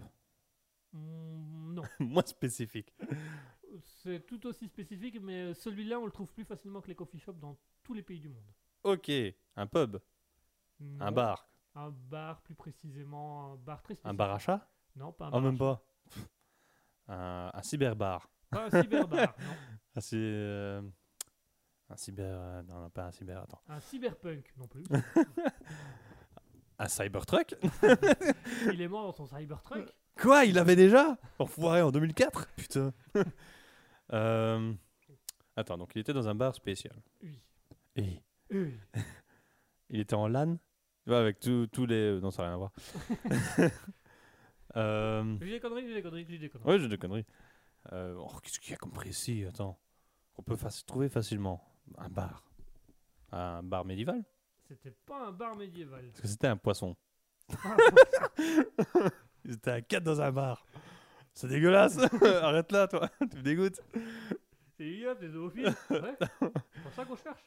Hmm, 0.93 1.73
non. 1.73 1.83
Moins 1.99 2.25
spécifique. 2.25 2.93
C'est 3.83 4.25
tout 4.25 4.45
aussi 4.47 4.67
spécifique, 4.67 5.19
mais 5.21 5.53
celui-là, 5.53 5.99
on 5.99 6.05
le 6.05 6.11
trouve 6.11 6.31
plus 6.33 6.45
facilement 6.45 6.81
que 6.81 6.87
les 6.87 6.95
coffee 6.95 7.19
shops 7.19 7.39
dans 7.39 7.57
tous 7.83 7.93
les 7.93 8.01
pays 8.03 8.19
du 8.19 8.29
monde. 8.29 8.51
Ok. 8.83 9.11
Un 9.55 9.67
pub. 9.67 9.97
Un 10.99 11.11
bar. 11.11 11.47
Un 11.75 11.89
bar, 11.91 12.41
plus 12.41 12.55
précisément, 12.55 13.53
un 13.53 13.55
bar 13.57 13.81
très 13.83 13.93
spécifique. 13.95 14.09
Un 14.09 14.13
bar 14.13 14.31
à 14.31 14.39
chat 14.39 14.67
Non, 14.95 15.11
pas 15.11 15.25
un 15.25 15.27
Ah, 15.27 15.31
bar. 15.31 15.39
à 15.39 15.43
même 15.43 15.57
pas. 15.57 15.83
un, 17.07 17.51
un 17.53 17.61
cyberbar. 17.61 18.29
Pas 18.49 18.65
un 18.65 18.81
cyberbar, 18.81 19.35
non. 19.39 19.55
Un, 19.95 20.01
cy- 20.01 20.15
euh, 20.17 20.81
un 21.89 21.95
cyber. 21.97 22.25
euh, 22.39 22.61
non, 22.63 22.81
non, 22.81 22.89
pas 22.89 23.05
un 23.05 23.11
cyber. 23.11 23.41
Attends. 23.41 23.61
Un 23.67 23.79
cyberpunk 23.79 24.53
non 24.57 24.67
plus. 24.67 24.83
Un 26.81 26.87
cybertruck 26.87 27.55
Il 28.71 28.81
est 28.81 28.87
mort 28.87 29.03
dans 29.07 29.11
son 29.11 29.25
cybertruck. 29.25 29.85
Quoi 30.15 30.45
Il 30.45 30.55
l'avait 30.55 30.77
déjà 30.77 31.17
Enfoiré 31.37 31.81
en 31.81 31.91
2004 31.91 32.47
Putain. 32.55 32.93
Euh, 34.11 34.73
Attends, 35.55 35.77
donc 35.77 35.91
il 35.93 35.99
était 35.99 36.13
dans 36.13 36.27
un 36.27 36.33
bar 36.35 36.55
spécial. 36.55 36.95
Oui. 37.21 37.43
Et 37.95 38.23
Oui. 38.49 38.73
il 39.91 39.99
était 39.99 40.15
en 40.15 40.27
LAN? 40.27 40.55
Tu 41.03 41.09
vois, 41.09 41.19
avec 41.19 41.39
tous 41.39 41.85
les. 41.85 42.19
Non, 42.19 42.31
ça 42.31 42.41
n'a 42.43 42.47
rien 42.47 42.55
à 42.55 42.57
voir. 42.57 42.71
euh... 44.75 45.37
J'ai 45.41 45.51
des 45.51 45.59
conneries, 45.59 45.87
j'ai 45.87 45.93
des 45.93 46.01
conneries, 46.01 46.25
j'ai 46.27 46.37
des 46.39 46.49
conneries. 46.49 46.67
Ouais, 46.69 46.79
j'ai 46.79 46.87
des 46.87 46.97
conneries. 46.97 47.25
Euh, 47.91 48.15
oh, 48.17 48.31
Qu'est-ce 48.41 48.59
qu'il 48.59 48.71
y 48.71 48.73
a 48.73 48.77
comme 48.77 48.91
précis 48.91 49.45
Attends. 49.45 49.79
On 50.37 50.41
peut 50.41 50.55
faci- 50.55 50.85
trouver 50.85 51.09
facilement. 51.09 51.63
Un 51.97 52.09
bar. 52.09 52.43
Un 53.31 53.63
bar 53.63 53.85
médiéval 53.85 54.23
C'était 54.67 54.95
pas 55.05 55.27
un 55.27 55.31
bar 55.31 55.55
médiéval. 55.55 56.05
Parce 56.07 56.21
que 56.21 56.27
c'était 56.27 56.47
un 56.47 56.57
poisson. 56.57 56.95
Ils 59.45 59.53
étaient 59.53 59.71
à 59.71 59.81
4 59.81 60.03
dans 60.03 60.21
un 60.21 60.31
bar. 60.31 60.65
C'est 61.33 61.47
dégueulasse 61.47 61.97
Arrête 62.23 62.71
là, 62.71 62.87
toi 62.87 63.09
Tu 63.31 63.37
me 63.37 63.41
dégoûtes 63.41 63.81
C'est 64.77 64.85
ignoble, 64.85 65.19
des 65.21 65.29
zoophiles. 65.29 65.75
Ouais. 65.89 66.15
C'est 66.39 66.81
pour 66.83 66.93
ça 66.93 67.05
qu'on 67.05 67.15
cherche. 67.15 67.43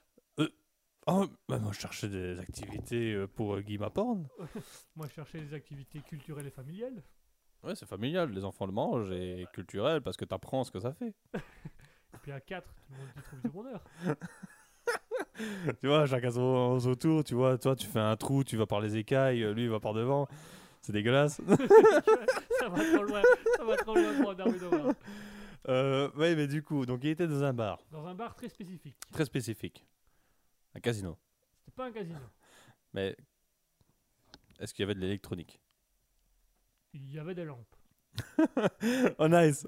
Oh, 1.08 1.26
bah 1.48 1.58
moi 1.58 1.72
je 1.72 1.80
cherchais 1.80 2.08
des 2.08 2.38
activités 2.38 3.14
euh, 3.14 3.26
pour 3.26 3.56
euh, 3.56 3.60
Guy 3.60 3.76
Maporn. 3.76 4.28
Moi, 4.94 5.08
je 5.08 5.14
cherchais 5.14 5.40
des 5.40 5.52
activités 5.52 6.00
culturelles 6.00 6.46
et 6.46 6.50
familiales. 6.50 7.02
Ouais, 7.64 7.74
c'est 7.74 7.86
familial, 7.86 8.30
les 8.30 8.44
enfants 8.44 8.66
le 8.66 8.72
mangent 8.72 9.10
et 9.10 9.46
culturel 9.52 10.00
parce 10.02 10.16
que 10.16 10.24
t'apprends 10.24 10.62
ce 10.62 10.70
que 10.70 10.78
ça 10.78 10.92
fait. 10.92 11.12
Puis 12.22 12.32
à 12.32 12.40
4, 12.40 12.64
tout 12.64 12.92
le 12.92 12.96
monde 12.98 13.08
y 13.16 13.22
trouve 13.22 13.40
du 13.42 13.48
bonheur. 13.50 13.84
tu 15.80 15.86
vois, 15.88 16.06
chacun 16.06 16.30
son, 16.30 16.78
son 16.80 16.94
tour, 16.94 17.24
tu 17.24 17.34
vois, 17.34 17.58
toi 17.58 17.74
tu 17.74 17.86
fais 17.86 17.98
un 17.98 18.16
trou, 18.16 18.44
tu 18.44 18.56
vas 18.56 18.66
par 18.66 18.80
les 18.80 18.96
écailles, 18.96 19.42
euh, 19.42 19.52
lui 19.52 19.64
il 19.64 19.70
va 19.70 19.80
par 19.80 19.92
devant. 19.92 20.28
C'est 20.80 20.92
dégueulasse. 20.92 21.40
ça 22.58 22.68
va 22.68 22.84
trop 22.92 23.02
loin. 23.04 23.22
Ça 23.56 23.64
va 23.64 23.76
trop 23.76 23.94
loin 23.94 24.20
pour 24.20 24.34
Darwin 24.34 24.62
Award. 24.64 24.96
euh, 25.68 26.10
ouais, 26.12 26.34
mais 26.34 26.46
du 26.48 26.62
coup, 26.62 26.86
donc 26.86 27.04
il 27.04 27.10
était 27.10 27.26
dans 27.28 27.42
un 27.44 27.52
bar 27.52 27.78
Dans 27.90 28.06
un 28.06 28.14
bar 28.14 28.34
très 28.34 28.48
spécifique. 28.48 28.96
très 29.12 29.24
spécifique. 29.24 29.86
Un 30.74 30.80
casino. 30.80 31.18
C'était 31.60 31.76
pas 31.76 31.86
un 31.86 31.92
casino. 31.92 32.18
Mais 32.94 33.16
est-ce 34.58 34.74
qu'il 34.74 34.82
y 34.82 34.84
avait 34.84 34.94
de 34.94 35.00
l'électronique? 35.00 35.60
Il 36.94 37.12
y 37.12 37.18
avait 37.18 37.34
des 37.34 37.44
lampes. 37.44 37.76
Oh 39.18 39.28
nice 39.28 39.66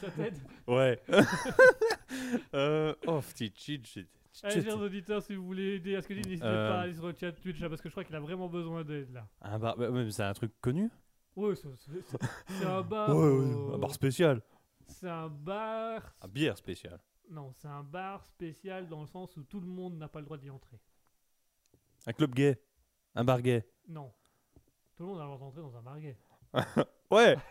Ça 0.00 0.10
t'aide 0.16 0.38
Ouais. 0.66 1.00
euh, 2.54 2.94
oh, 3.06 3.20
petit 3.20 3.52
cheat 3.54 3.86
sheet. 3.86 4.08
Allez, 4.42 4.62
chers 4.62 4.78
auditeurs, 4.78 5.22
si 5.22 5.34
vous 5.34 5.44
voulez 5.44 5.74
aider 5.76 5.94
à 5.96 6.02
ce 6.02 6.08
que 6.08 6.14
dis, 6.14 6.22
n'hésitez 6.22 6.46
Euh. 6.46 6.68
pas 6.70 6.78
à 6.78 6.82
aller 6.82 6.94
sur 6.94 7.06
le 7.06 7.14
chat 7.14 7.32
Twitch 7.32 7.60
là, 7.60 7.68
parce 7.68 7.80
que 7.82 7.88
je 7.88 7.92
crois 7.92 8.04
qu'il 8.04 8.16
a 8.16 8.20
vraiment 8.20 8.48
besoin 8.48 8.82
d'aide 8.84 9.12
là. 9.12 9.26
Un 9.42 9.58
bar, 9.58 9.76
bah, 9.76 9.90
ouais, 9.90 10.04
mais 10.04 10.10
c'est 10.10 10.22
un 10.22 10.32
truc 10.32 10.52
connu 10.60 10.90
Ouais, 11.36 11.54
c'est- 11.54 11.68
c'est 11.78 12.02
c'est- 12.02 12.18
c'est 12.58 12.66
un 12.66 12.82
bar. 12.82 13.08
Ouais, 13.10 13.14
ouais, 13.16 13.54
euh, 13.70 13.74
un 13.74 13.78
bar 13.78 13.92
spécial. 13.94 14.42
C'est 14.86 15.08
un 15.08 15.28
bar. 15.28 16.14
Un 16.20 16.28
bière 16.28 16.56
spéciale. 16.58 17.00
Non, 17.30 17.52
c'est 17.56 17.68
un 17.68 17.82
bar 17.82 18.24
spécial 18.26 18.88
dans 18.88 19.00
le 19.00 19.06
sens 19.06 19.34
où 19.36 19.44
tout 19.44 19.60
le 19.60 19.66
monde 19.66 19.96
n'a 19.96 20.08
pas 20.08 20.18
le 20.18 20.26
droit 20.26 20.36
d'y 20.36 20.50
entrer. 20.50 20.78
Un 22.06 22.12
club 22.12 22.34
gay. 22.34 22.60
Un 23.14 23.24
bar 23.24 23.40
gay. 23.40 23.66
Non. 23.88 24.12
Tout 24.96 25.04
le 25.04 25.08
monde 25.10 25.20
a 25.20 25.22
le 25.22 25.28
droit 25.28 25.38
d'entrer 25.38 25.60
dans 25.62 25.76
un 25.76 25.82
bar 25.82 25.98
gay. 26.00 26.16
Ouais 27.12 27.36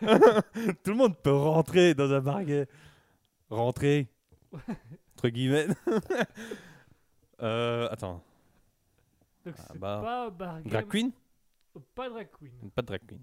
Tout 0.84 0.90
le 0.90 0.94
monde 0.96 1.16
peut 1.18 1.32
rentrer 1.34 1.94
dans 1.94 2.10
un 2.12 2.20
bar 2.20 2.42
gay. 2.44 2.66
Rentrer. 3.48 4.08
Entre 5.14 5.28
guillemets. 5.28 5.66
euh, 7.42 7.88
attends. 7.90 8.22
Donc 9.44 9.54
Un 9.58 9.62
c'est 9.72 9.78
bar- 9.78 10.02
pas 10.02 10.26
un 10.26 10.30
bar 10.30 10.62
gay. 10.62 10.70
Drag 10.70 10.88
queen 10.88 11.12
Pas 11.94 12.08
drag 12.08 12.28
queen. 12.38 12.70
Pas 12.74 12.82
de 12.82 12.86
drag 12.88 13.00
queen. 13.06 13.22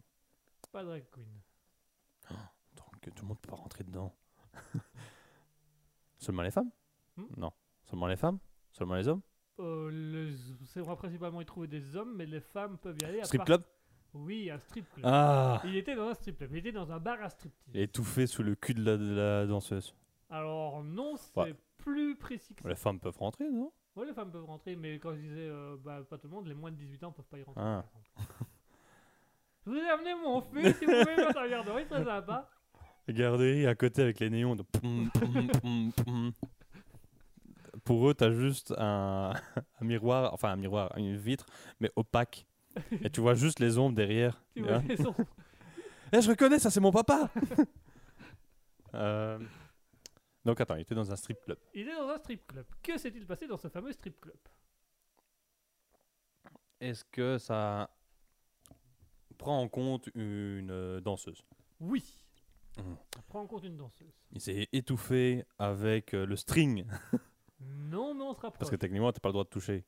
Pas 0.72 0.84
drag 0.84 1.04
queen. 1.12 1.28
Donc 2.76 3.02
tout 3.16 3.22
le 3.24 3.28
monde 3.28 3.40
peut 3.40 3.50
pas 3.50 3.56
rentrer 3.56 3.84
dedans. 3.84 4.14
Seulement 6.18 6.42
les 6.44 6.52
femmes 6.52 6.70
Hmm 7.18 7.26
Non. 7.38 7.52
Seulement 7.86 8.08
les 8.08 8.18
femmes 8.18 8.40
Seulement 8.72 8.96
les 8.96 9.08
hommes 9.08 9.22
Euh, 9.60 9.90
le- 9.92 10.36
c'est 10.66 10.80
on 10.82 10.84
va 10.84 10.96
principalement 10.96 11.42
y 11.42 11.46
trouver 11.46 11.68
des 11.68 11.96
hommes, 11.96 12.16
mais 12.16 12.26
les 12.26 12.42
femmes 12.42 12.78
peuvent 12.78 12.98
y 13.02 13.06
aller. 13.06 13.20
à 13.22 13.26
Strip 13.26 13.40
part- 13.40 13.46
club 13.46 13.64
Oui, 14.14 14.50
un 14.50 14.58
strip 14.60 14.90
club. 14.94 15.06
Ah 15.08 15.62
Il 15.66 15.76
était 15.76 15.96
dans 15.96 16.08
un 16.08 16.14
strip 16.14 16.38
club. 16.38 16.52
Il 16.54 16.58
était 16.60 16.72
dans 16.72 16.92
un 16.92 17.00
bar 17.00 17.22
à 17.22 17.30
striptease. 17.30 17.76
Étouffé 17.76 18.26
sous 18.28 18.42
le 18.44 18.56
cul 18.56 18.74
de 18.74 18.84
la, 18.84 18.98
de 18.98 19.14
la 19.16 19.46
danseuse. 19.46 19.96
Alors 20.30 20.84
non, 20.84 21.16
c'est 21.18 21.38
Ouais. 21.40 21.56
plus 21.78 22.16
précis 22.16 22.54
que 22.56 22.64
ça. 22.64 22.70
Les 22.70 22.76
femmes 22.76 23.00
peuvent 23.00 23.18
rentrer, 23.18 23.50
non? 23.50 23.72
Ouais, 23.96 24.06
les 24.06 24.14
femmes 24.14 24.32
peuvent 24.32 24.46
rentrer, 24.46 24.76
mais 24.76 24.98
quand 25.00 25.14
je 25.14 25.20
disais 25.20 25.48
euh, 25.50 25.76
bah, 25.84 26.02
pas 26.10 26.18
tout 26.18 26.28
le 26.28 26.34
monde, 26.34 26.48
les 26.48 26.54
moins 26.56 26.72
de 26.72 26.76
18 26.78 27.04
ans 27.04 27.12
peuvent 27.12 27.26
pas 27.26 27.38
y 27.38 27.44
rentrer. 27.44 27.62
Ah. 27.64 27.84
par 27.92 28.02
exemple. 28.02 28.46
je 29.66 29.70
vous 29.72 29.76
ai 29.78 29.90
amené 29.90 30.16
mon 30.16 30.42
fils, 30.42 30.78
si 30.78 30.86
vous 30.86 30.92
voulez 30.92 31.16
mettre 31.18 31.38
un 31.38 31.48
garderie, 31.50 31.86
très 31.88 32.04
sympa. 32.04 32.50
Garderie 33.10 33.66
à 33.68 33.76
côté 33.76 34.02
avec 34.04 34.20
les 34.20 34.30
néons 34.30 34.56
de 34.56 34.62
poum, 34.64 35.10
poum, 35.12 35.48
poum, 35.62 35.92
poum. 35.94 36.32
Pour 37.84 38.10
eux, 38.10 38.14
t'as 38.14 38.32
juste 38.32 38.74
un, 38.78 39.34
un 39.82 39.86
miroir, 39.86 40.34
enfin 40.34 40.52
un 40.52 40.56
miroir, 40.56 40.96
une 40.98 41.16
vitre, 41.18 41.46
mais 41.80 41.92
opaque. 41.96 42.46
Et 43.04 43.10
tu 43.10 43.22
vois 43.22 43.34
juste 43.36 43.60
les 43.60 43.78
ombres 43.78 43.96
derrière. 43.96 44.42
Tu 44.56 44.64
vois, 44.64 44.80
les 44.80 44.98
sons. 44.98 45.16
Eh, 46.12 46.22
je 46.22 46.30
reconnais, 46.30 46.58
ça 46.58 46.72
c'est 46.72 46.80
mon 46.80 46.92
papa 46.92 47.30
Euh, 48.96 49.38
Donc 50.44 50.60
attends, 50.60 50.76
il 50.76 50.82
était 50.82 50.96
dans 50.96 51.12
un 51.12 51.16
strip 51.16 51.40
club. 51.42 51.60
Il 51.76 51.88
est 51.88 51.96
dans 51.96 52.10
un 52.10 52.18
strip 52.18 52.48
club. 52.48 52.66
Que 52.82 52.98
s'est-il 52.98 53.26
passé 53.28 53.46
dans 53.46 53.58
ce 53.58 53.68
fameux 53.68 53.92
strip 53.92 54.20
club? 54.20 54.36
Est-ce 56.80 57.04
que 57.06 57.38
ça 57.38 57.90
prend 59.38 59.62
en 59.62 59.68
compte 59.68 60.10
une 60.16 61.00
danseuse? 61.02 61.44
Oui. 61.80 62.18
Mhm. 62.78 62.98
Ça 63.14 63.22
prend 63.28 63.42
en 63.42 63.48
compte 63.48 63.64
une 63.66 63.78
danseuse. 63.78 64.14
Il 64.32 64.42
s'est 64.42 64.68
étouffé 64.72 65.46
avec 65.60 66.14
euh, 66.16 66.26
le 66.26 66.36
string, 66.36 66.86
Non, 67.60 68.14
mais 68.16 68.24
on 68.24 68.34
se 68.34 68.40
rapproche. 68.40 68.58
parce 68.60 68.72
que 68.72 68.76
techniquement, 68.78 69.12
t'as 69.12 69.20
pas 69.20 69.30
le 69.30 69.34
droit 69.34 69.44
de 69.44 69.50
toucher. 69.50 69.86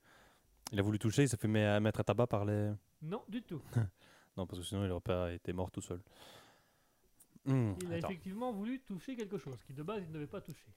Il 0.72 0.80
a 0.80 0.82
voulu 0.82 1.00
toucher, 1.00 1.24
il 1.24 1.30
s'est 1.30 1.38
fait 1.38 1.48
met- 1.48 1.80
mettre 1.80 2.00
à 2.00 2.04
tabac 2.04 2.28
par 2.28 2.46
les... 2.46 2.72
Non, 3.02 3.24
du 3.28 3.42
tout. 3.44 3.62
Non, 4.38 4.48
parce 4.48 4.60
que 4.60 4.66
sinon, 4.66 4.86
il 4.86 4.92
aurait 4.92 5.02
pas 5.02 5.34
été 5.34 5.52
mort 5.52 5.70
tout 5.72 5.82
seul. 5.82 6.00
Hmm, 7.44 7.74
Il 7.82 7.92
a 7.94 7.98
attends. 7.98 8.08
effectivement 8.08 8.54
voulu 8.54 8.80
toucher 8.80 9.16
quelque 9.18 9.38
chose 9.38 9.62
qui 9.64 9.74
de 9.74 9.84
base 9.84 10.04
il 10.04 10.08
ne 10.08 10.14
devait 10.14 10.26
pas 10.28 10.40
toucher. 10.40 10.68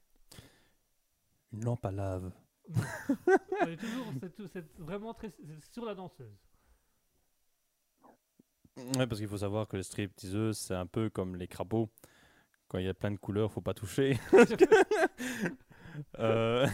Une 1.53 1.65
lampe 1.65 1.85
à 1.87 1.93
lave. 1.93 2.33
On 2.69 3.67
est 3.69 3.77
toujours 3.77 4.07
c'est 4.53 4.67
vraiment 4.79 5.15
très 5.15 5.31
sur 5.73 5.85
la 5.85 5.95
danseuse. 5.95 6.37
Ouais, 8.77 9.07
parce 9.07 9.21
qu'il 9.21 9.29
faut 9.29 9.39
savoir 9.39 9.69
que 9.69 9.77
les 9.77 9.85
stripteaseuses, 9.85 10.59
c'est 10.59 10.75
un 10.75 10.87
peu 10.87 11.09
comme 11.11 11.37
les 11.37 11.47
crapauds. 11.47 11.89
Quand 12.67 12.79
il 12.79 12.87
y 12.87 12.89
a 12.89 12.95
plein 12.95 13.13
de 13.13 13.19
couleurs, 13.19 13.53
faut 13.53 13.61
pas 13.61 13.75
toucher. 13.75 14.19
Euh, 16.19 16.67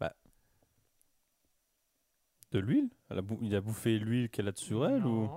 bah, 0.00 0.16
De 2.54 2.60
l'huile? 2.60 2.88
Elle 3.10 3.18
a 3.18 3.22
bou- 3.22 3.38
Il 3.42 3.54
a 3.56 3.60
bouffé 3.60 3.98
l'huile 3.98 4.30
qu'elle 4.30 4.46
a 4.48 4.52
sur 4.54 4.86
elle 4.86 5.04
ou 5.04 5.28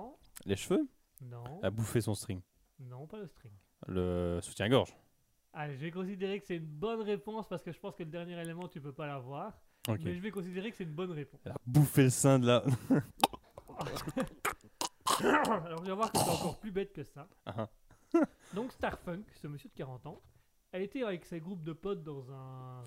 les 0.46 0.54
cheveux? 0.54 0.88
Non, 1.20 1.42
Elle 1.60 1.66
a 1.66 1.70
bouffé 1.70 2.00
son 2.00 2.14
string. 2.14 2.40
non, 2.78 3.08
pas 3.08 3.18
le 3.18 3.26
string. 3.26 3.52
Le 3.88 4.38
soutien-gorge. 4.40 4.94
Allez, 5.52 5.74
je 5.76 5.80
vais 5.80 5.90
considérer 5.90 6.38
que 6.38 6.46
c'est 6.46 6.56
une 6.56 6.66
bonne 6.66 7.00
réponse 7.00 7.48
parce 7.48 7.64
que 7.64 7.72
je 7.72 7.80
pense 7.80 7.96
que 7.96 8.04
le 8.04 8.10
dernier 8.10 8.40
élément 8.40 8.68
tu 8.68 8.80
peux 8.80 8.92
pas 8.92 9.08
l'avoir. 9.08 9.60
Mais 9.88 10.14
je 10.14 10.20
vais 10.20 10.30
considérer 10.30 10.70
que 10.70 10.76
c'est 10.76 10.84
une 10.84 10.94
bonne 10.94 11.10
réponse. 11.10 11.40
Elle 11.44 11.52
a 11.52 11.56
bouffé 11.66 12.04
le 12.04 12.10
sein 12.10 12.38
de 12.38 12.46
la. 12.46 12.62
Alors, 15.20 15.82
je 15.84 15.90
vais 15.90 15.96
voir 15.96 16.12
que 16.12 16.18
c'est 16.18 16.30
encore 16.30 16.58
plus 16.60 16.70
bête 16.70 16.92
que 16.92 17.02
ça. 17.02 17.28
Ah, 17.46 17.68
Donc, 18.54 18.70
Starfunk, 18.72 19.24
ce 19.34 19.48
monsieur 19.48 19.68
de 19.70 19.74
40 19.74 20.06
ans, 20.06 20.22
a 20.72 20.78
été 20.78 21.02
avec 21.02 21.24
ses 21.24 21.40
groupes 21.40 21.64
de 21.64 21.72
potes 21.72 22.04
dans 22.04 22.30
un 22.30 22.80
hein. 22.80 22.84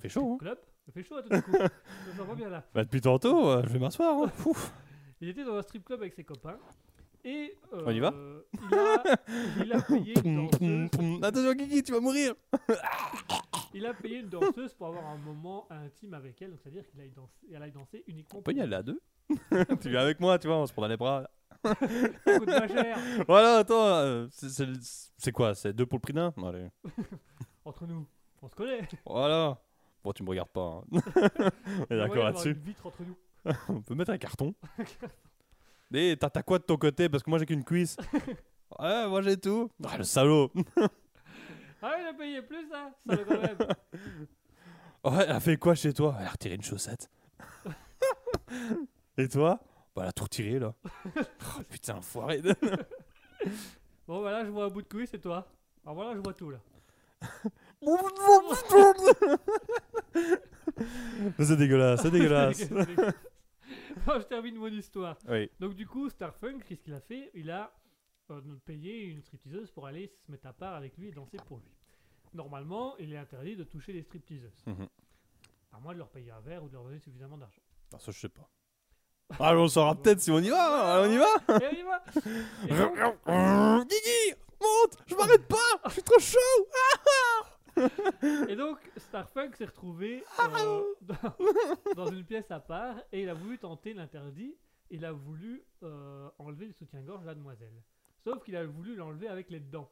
Il 0.96 1.04
fait 1.04 1.08
chaud 1.08 1.18
à 1.18 1.24
tout 1.24 1.30
d'un 1.30 1.42
coup. 1.42 1.52
Ça 2.18 2.24
pas 2.26 2.36
bien 2.36 2.50
là. 2.50 2.64
Bah, 2.74 2.84
depuis 2.84 3.02
tantôt, 3.02 3.48
euh, 3.50 3.64
je 3.66 3.70
vais 3.74 3.80
m'asseoir. 3.80 4.24
hein. 4.24 4.32
Ouf. 4.46 4.74
Il 5.22 5.30
était 5.30 5.44
dans 5.46 5.56
un 5.56 5.62
strip 5.62 5.86
club 5.86 6.02
avec 6.02 6.14
ses 6.14 6.24
copains. 6.24 6.58
Et 7.24 7.56
euh, 7.74 7.84
On 7.86 7.92
y 7.92 8.00
va 8.00 8.12
il, 8.72 8.76
a, 8.78 9.04
il 9.64 9.74
a 9.74 9.82
payé 9.82 10.14
une 10.26 10.48
danseuse. 10.50 11.24
Attention, 11.24 11.54
Kiki, 11.56 11.84
tu 11.84 11.92
vas 11.92 12.00
mourir. 12.00 12.34
Il 13.74 13.86
a 13.86 13.94
payé 13.94 14.18
une 14.20 14.28
danseuse 14.28 14.74
pour 14.74 14.88
avoir 14.88 15.06
un 15.06 15.18
moment 15.18 15.66
intime 15.70 16.14
avec 16.16 16.42
elle. 16.42 16.50
Donc, 16.50 16.60
c'est-à-dire 16.62 16.86
qu'il 16.90 17.00
aille 17.00 17.12
danser, 17.12 17.48
elle 17.54 17.64
aille 17.64 17.72
danser 17.72 18.04
uniquement 18.08 18.40
On 18.40 18.42
peut 18.42 18.52
y 18.54 18.60
aller 18.60 18.76
à 18.76 18.84
deux. 18.84 19.00
tu 19.82 19.90
viens 19.90 20.02
avec 20.02 20.20
moi, 20.20 20.38
tu 20.40 20.48
vois, 20.48 20.58
on 20.58 20.66
se 20.66 20.74
prend 20.74 20.82
dans 20.82 20.88
les 20.90 20.98
bras. 20.98 21.30
Ça 21.64 21.76
coûte 22.40 22.46
pas 22.48 22.68
cher. 22.68 22.98
Voilà, 23.28 23.58
attends, 23.60 23.86
euh, 23.86 24.28
c'est- 24.32 24.50
c'est 24.50 24.68
c'est 25.18 25.32
quoi? 25.32 25.54
C'est 25.56 25.72
deux 25.74 25.86
pour 25.86 25.98
le 26.00 26.02
prix 26.02 26.12
d'un? 26.14 26.34
Allez. 26.46 26.68
Entre 27.64 27.86
nous, 27.88 28.06
on 28.42 28.50
se 28.50 28.56
connaît. 28.56 28.82
Voilà. 29.06 29.58
Bon, 30.04 30.12
tu 30.14 30.24
me 30.24 30.30
regardes 30.30 30.50
pas. 30.50 30.82
hein. 30.92 31.00
on 31.90 31.94
est 31.94 31.98
d'accord 31.98 32.24
là-dessus. 32.24 32.54
Vitre 32.54 32.88
entre 32.88 33.04
nous. 33.04 33.16
On 33.70 33.82
peut 33.82 33.96
mettre 33.96 34.12
un 34.12 34.18
carton. 34.18 34.54
Et 35.94 36.16
t'as 36.18 36.42
quoi 36.42 36.58
de 36.60 36.64
ton 36.64 36.78
côté? 36.78 37.10
Parce 37.10 37.22
que 37.24 37.30
moi 37.30 37.38
j'ai 37.38 37.46
qu'une 37.46 37.64
cuisse. 37.64 37.98
Ouais, 38.80 39.08
moi 39.08 39.22
j'ai 39.22 39.38
tout. 39.38 39.70
Ah, 39.86 39.98
le 39.98 40.04
salaud. 40.04 40.52
Ah, 41.82 41.96
il 42.00 42.08
a 42.08 42.14
payé 42.14 42.42
plus, 42.42 42.70
quand 42.70 42.92
même. 43.06 43.20
Ouais, 45.04 45.24
elle 45.26 45.32
a 45.32 45.40
fait 45.40 45.58
quoi 45.58 45.76
chez 45.76 45.94
toi? 45.94 46.16
Elle 46.20 46.28
a 46.28 46.30
retiré 46.30 46.56
une 46.56 46.62
chaussette. 46.64 47.10
Et 49.18 49.28
toi? 49.28 49.60
Bah, 49.96 50.04
elle 50.04 50.10
a 50.10 50.12
tout 50.14 50.24
retiré 50.24 50.60
là. 50.60 50.74
Oh, 51.18 51.62
putain, 51.70 51.96
enfoiré. 51.98 52.42
Bon, 54.08 54.20
voilà, 54.22 54.46
je 54.46 54.50
vois 54.52 54.66
un 54.66 54.70
bout 54.70 54.84
de 54.84 54.88
couille, 54.88 55.08
c'est 55.08 55.20
toi? 55.20 55.46
Alors 55.84 55.96
voilà, 55.96 56.14
je 56.16 56.20
vois 56.20 56.34
tout 56.34 56.52
là. 56.52 56.60
c'est 61.40 61.56
dégueulasse, 61.58 62.02
c'est 62.02 62.12
dégueulasse. 62.12 62.70
bon, 62.70 64.20
je 64.20 64.26
termine 64.28 64.56
mon 64.56 64.68
histoire. 64.68 65.18
Oui. 65.28 65.50
Donc, 65.60 65.74
du 65.76 65.88
coup, 65.88 66.10
Starfunk, 66.10 66.64
qu'est-ce 66.64 66.82
qu'il 66.82 66.94
a 66.94 67.00
fait? 67.02 67.32
Il 67.34 67.50
a 67.50 67.72
euh, 68.30 68.40
payé 68.66 69.04
une 69.06 69.22
stripteaseuse 69.22 69.72
pour 69.72 69.88
aller 69.88 70.12
se 70.26 70.32
mettre 70.32 70.48
à 70.48 70.54
part 70.54 70.76
avec 70.76 70.98
lui 70.98 71.08
et 71.10 71.12
danser 71.12 71.38
pour 71.48 71.58
lui. 71.58 71.72
Normalement, 72.34 72.96
il 72.98 73.12
est 73.14 73.18
interdit 73.18 73.56
de 73.56 73.64
toucher 73.64 73.94
les 73.94 74.04
stripteaseuses. 74.04 74.64
Mhm. 74.68 74.88
À 75.74 75.80
moins 75.80 75.94
de 75.94 76.00
leur 76.00 76.10
payer 76.10 76.32
un 76.32 76.42
verre 76.42 76.64
ou 76.64 76.68
de 76.68 76.74
leur 76.74 76.84
donner 76.84 77.00
suffisamment 77.00 77.38
d'argent. 77.38 77.62
Ah, 77.94 78.00
ça, 78.00 78.12
je 78.12 78.20
sais 78.20 78.30
pas. 78.30 78.48
Ah, 79.40 79.56
on 79.56 79.68
saura 79.68 79.96
peut-être 79.96 80.20
si 80.20 80.30
on 80.30 80.40
y 80.40 80.50
va. 80.50 80.98
hein, 80.98 81.08
On 81.08 81.12
y 81.12 81.18
va 81.18 81.34
Et 81.62 81.68
on 81.68 81.72
y 81.80 81.84
va 81.84 82.04
Et 82.68 82.76
donc, 82.78 82.94
Guigui 83.88 84.36
Monte 84.62 84.98
Je 85.08 85.16
m'arrête 85.16 85.48
pas 85.48 85.58
Je 85.88 85.94
suis 85.94 86.04
trop 86.04 86.20
chaud 86.20 86.68
Et 88.50 88.56
donc, 88.56 88.78
Starfunk 88.98 89.56
s'est 89.56 89.66
retrouvé 89.66 90.24
euh, 90.40 90.84
dans, 91.96 92.12
une 92.12 92.24
pièce 92.24 92.50
à 92.52 92.60
part 92.60 92.98
et 93.12 93.24
il 93.24 93.30
a 93.30 93.34
voulu 93.34 93.58
tenter 93.58 93.94
l'interdit. 93.94 94.56
Il 94.90 95.06
a 95.06 95.12
voulu 95.12 95.64
euh, 95.84 96.30
enlever 96.38 96.66
le 96.68 96.74
soutien-gorge 96.74 97.22
de 97.22 97.28
la 97.28 97.36
demoiselle. 97.36 97.82
Sauf 98.24 98.44
qu'il 98.44 98.56
a 98.56 98.66
voulu 98.66 98.96
l'enlever 98.96 99.28
avec 99.28 99.50
les 99.50 99.60
dents. 99.60 99.90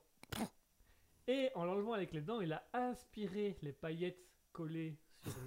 Et 1.27 1.49
en 1.55 1.65
l'enlevant 1.65 1.93
avec 1.93 2.11
les 2.11 2.21
dents, 2.21 2.41
il 2.41 2.53
a 2.53 2.63
aspiré 2.73 3.57
les 3.61 3.71
paillettes 3.71 4.25
collées 4.51 4.97
sur 5.23 5.41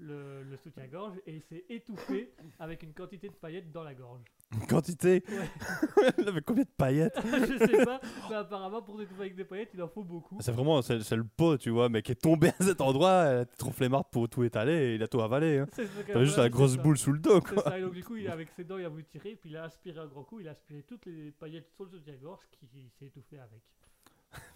le, 0.00 0.42
le 0.42 0.56
soutien-gorge 0.56 1.18
et 1.26 1.34
il 1.34 1.42
s'est 1.42 1.64
étouffé 1.68 2.32
avec 2.58 2.82
une 2.82 2.94
quantité 2.94 3.28
de 3.28 3.34
paillettes 3.34 3.72
dans 3.72 3.82
la 3.82 3.94
gorge. 3.94 4.24
Une 4.60 4.66
quantité 4.66 5.22
Ouais. 5.28 6.26
Avait 6.28 6.40
combien 6.42 6.62
de 6.64 6.68
paillettes? 6.76 7.18
Je 7.24 7.58
sais 7.66 7.84
pas, 7.84 8.00
mais 8.30 8.36
apparemment 8.36 8.82
pour 8.82 8.98
s'étouffer 8.98 9.20
avec 9.22 9.36
des 9.36 9.44
paillettes, 9.44 9.70
il 9.74 9.82
en 9.82 9.88
faut 9.88 10.04
beaucoup. 10.04 10.38
C'est 10.40 10.52
vraiment, 10.52 10.80
c'est 10.82 10.98
le 11.16 11.24
pot, 11.24 11.56
tu 11.56 11.70
vois, 11.70 11.88
mais 11.88 12.02
qui 12.02 12.12
est 12.12 12.20
tombé 12.20 12.48
à 12.58 12.62
cet 12.64 12.80
endroit, 12.80 13.24
elle 13.24 13.42
était 13.42 13.56
trop 13.56 13.70
flemmarde 13.70 14.06
pour 14.12 14.28
tout 14.28 14.44
étaler 14.44 14.72
et 14.72 14.94
il 14.96 15.02
a 15.02 15.08
tout 15.08 15.20
avalé. 15.20 15.58
Hein. 15.58 15.66
T'avais 16.06 16.24
juste 16.26 16.38
la 16.38 16.48
grosse 16.48 16.76
ça. 16.76 16.82
boule 16.82 16.98
sous 16.98 17.12
le 17.12 17.18
dos, 17.18 17.40
quoi. 17.40 17.62
ça, 17.62 17.78
et 17.78 17.82
donc 17.82 17.92
du 17.94 18.04
coup, 18.04 18.16
il, 18.16 18.28
avec 18.28 18.48
ses 18.56 18.64
dents, 18.64 18.78
il 18.78 18.84
a 18.84 18.88
voulu 18.88 19.04
tirer, 19.04 19.36
puis 19.40 19.50
il 19.50 19.56
a 19.56 19.64
aspiré 19.64 19.98
un 19.98 20.06
gros 20.06 20.22
coup, 20.24 20.40
il 20.40 20.48
a 20.48 20.52
aspiré 20.52 20.82
toutes 20.82 21.06
les 21.06 21.30
paillettes 21.32 21.68
sur 21.74 21.84
le 21.84 21.90
soutien-gorge 21.90 22.44
qui 22.52 22.66
s'est 22.98 23.06
étouffé 23.06 23.38
avec. 23.38 23.60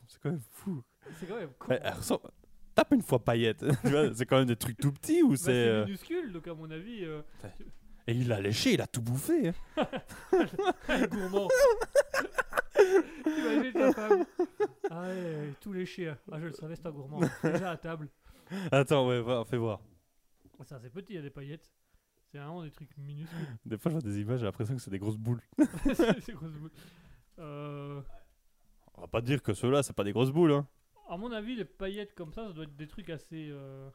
C'est 0.07 0.21
quand 0.21 0.31
même 0.31 0.41
fou. 0.51 0.83
C'est 1.21 1.27
quand 1.27 1.37
même 1.37 1.51
con. 1.59 1.69
Elle- 1.71 1.81
elle 1.85 1.95
ressemble- 1.95 2.31
Tape 2.75 2.93
une 2.93 3.03
fois 3.03 3.19
paillette. 3.19 3.65
tu 3.83 3.91
vois, 3.91 4.15
c'est 4.15 4.25
quand 4.27 4.39
même 4.39 4.47
des 4.47 4.57
trucs 4.57 4.77
tout 4.79 4.93
petits 4.93 5.23
ou 5.23 5.31
Bah, 5.31 5.37
c'est. 5.37 5.45
c'est 5.47 5.69
euh, 5.69 5.85
minuscule, 5.85 6.33
donc 6.33 6.47
à 6.49 6.55
mon 6.55 6.71
avis, 6.71 7.05
euh, 7.05 7.21
Et 8.09 8.13
il 8.13 8.27
l'a 8.29 8.41
léché, 8.41 8.73
il 8.73 8.81
a 8.81 8.87
tout 8.87 9.03
bouffé. 9.03 9.53
hein. 9.77 9.87
gourmand. 11.11 11.49
T'imagines 13.23 13.73
ta 13.73 13.93
femme 13.93 14.25
Ah 14.91 15.03
ouais, 15.03 15.53
tout 15.61 15.73
léché. 15.75 16.09
hein. 16.09 16.19
Ah, 16.33 16.41
je 16.41 16.47
le 16.47 16.53
savais, 16.53 16.75
c'est 16.75 16.87
un 16.87 16.91
gourmand. 16.91 17.21
Déjà 17.45 17.73
à 17.73 17.77
table. 17.77 18.09
Attends, 18.73 19.07
ouais, 19.09 19.21
va, 19.21 19.45
fais 19.45 19.59
voir. 19.59 19.81
C'est 20.65 20.91
petit, 20.91 21.13
il 21.13 21.17
y 21.17 21.19
a 21.19 21.23
des 21.23 21.31
paillettes. 21.31 21.71
C'est 22.33 22.39
vraiment 22.39 22.63
des 22.63 22.71
trucs 22.71 22.97
minuscules. 22.97 23.37
Des 23.67 23.77
fois, 23.79 23.91
je 23.91 23.97
vois 23.99 24.03
des 24.11 24.21
images, 24.21 24.41
j'ai 24.41 24.47
l'impression 24.47 24.75
que 24.75 24.81
c'est 24.81 24.91
des 24.91 24.99
grosses 24.99 25.19
boules. 25.19 25.41
c'est 25.95 26.21
c'est 26.23 26.33
grosses 26.33 26.53
boules. 26.53 26.73
Euh, 27.39 28.01
On 28.95 29.03
va 29.03 29.07
pas 29.07 29.21
dire 29.21 29.43
que 29.43 29.53
ceux-là, 29.53 29.83
c'est 29.83 29.93
pas 29.93 30.05
des 30.05 30.13
grosses 30.13 30.31
boules. 30.31 30.53
Hein. 30.53 30.67
à 31.11 31.17
mon 31.19 31.31
avis, 31.33 31.57
les 31.57 31.65
paillettes 31.67 32.15
comme 32.15 32.33
ça, 32.33 32.47
ça 32.47 32.53
doit 32.55 32.65
être 32.65 32.77
des 32.77 32.89
trucs 32.89 33.11
assez. 33.11 33.49
Euh, 33.51 33.91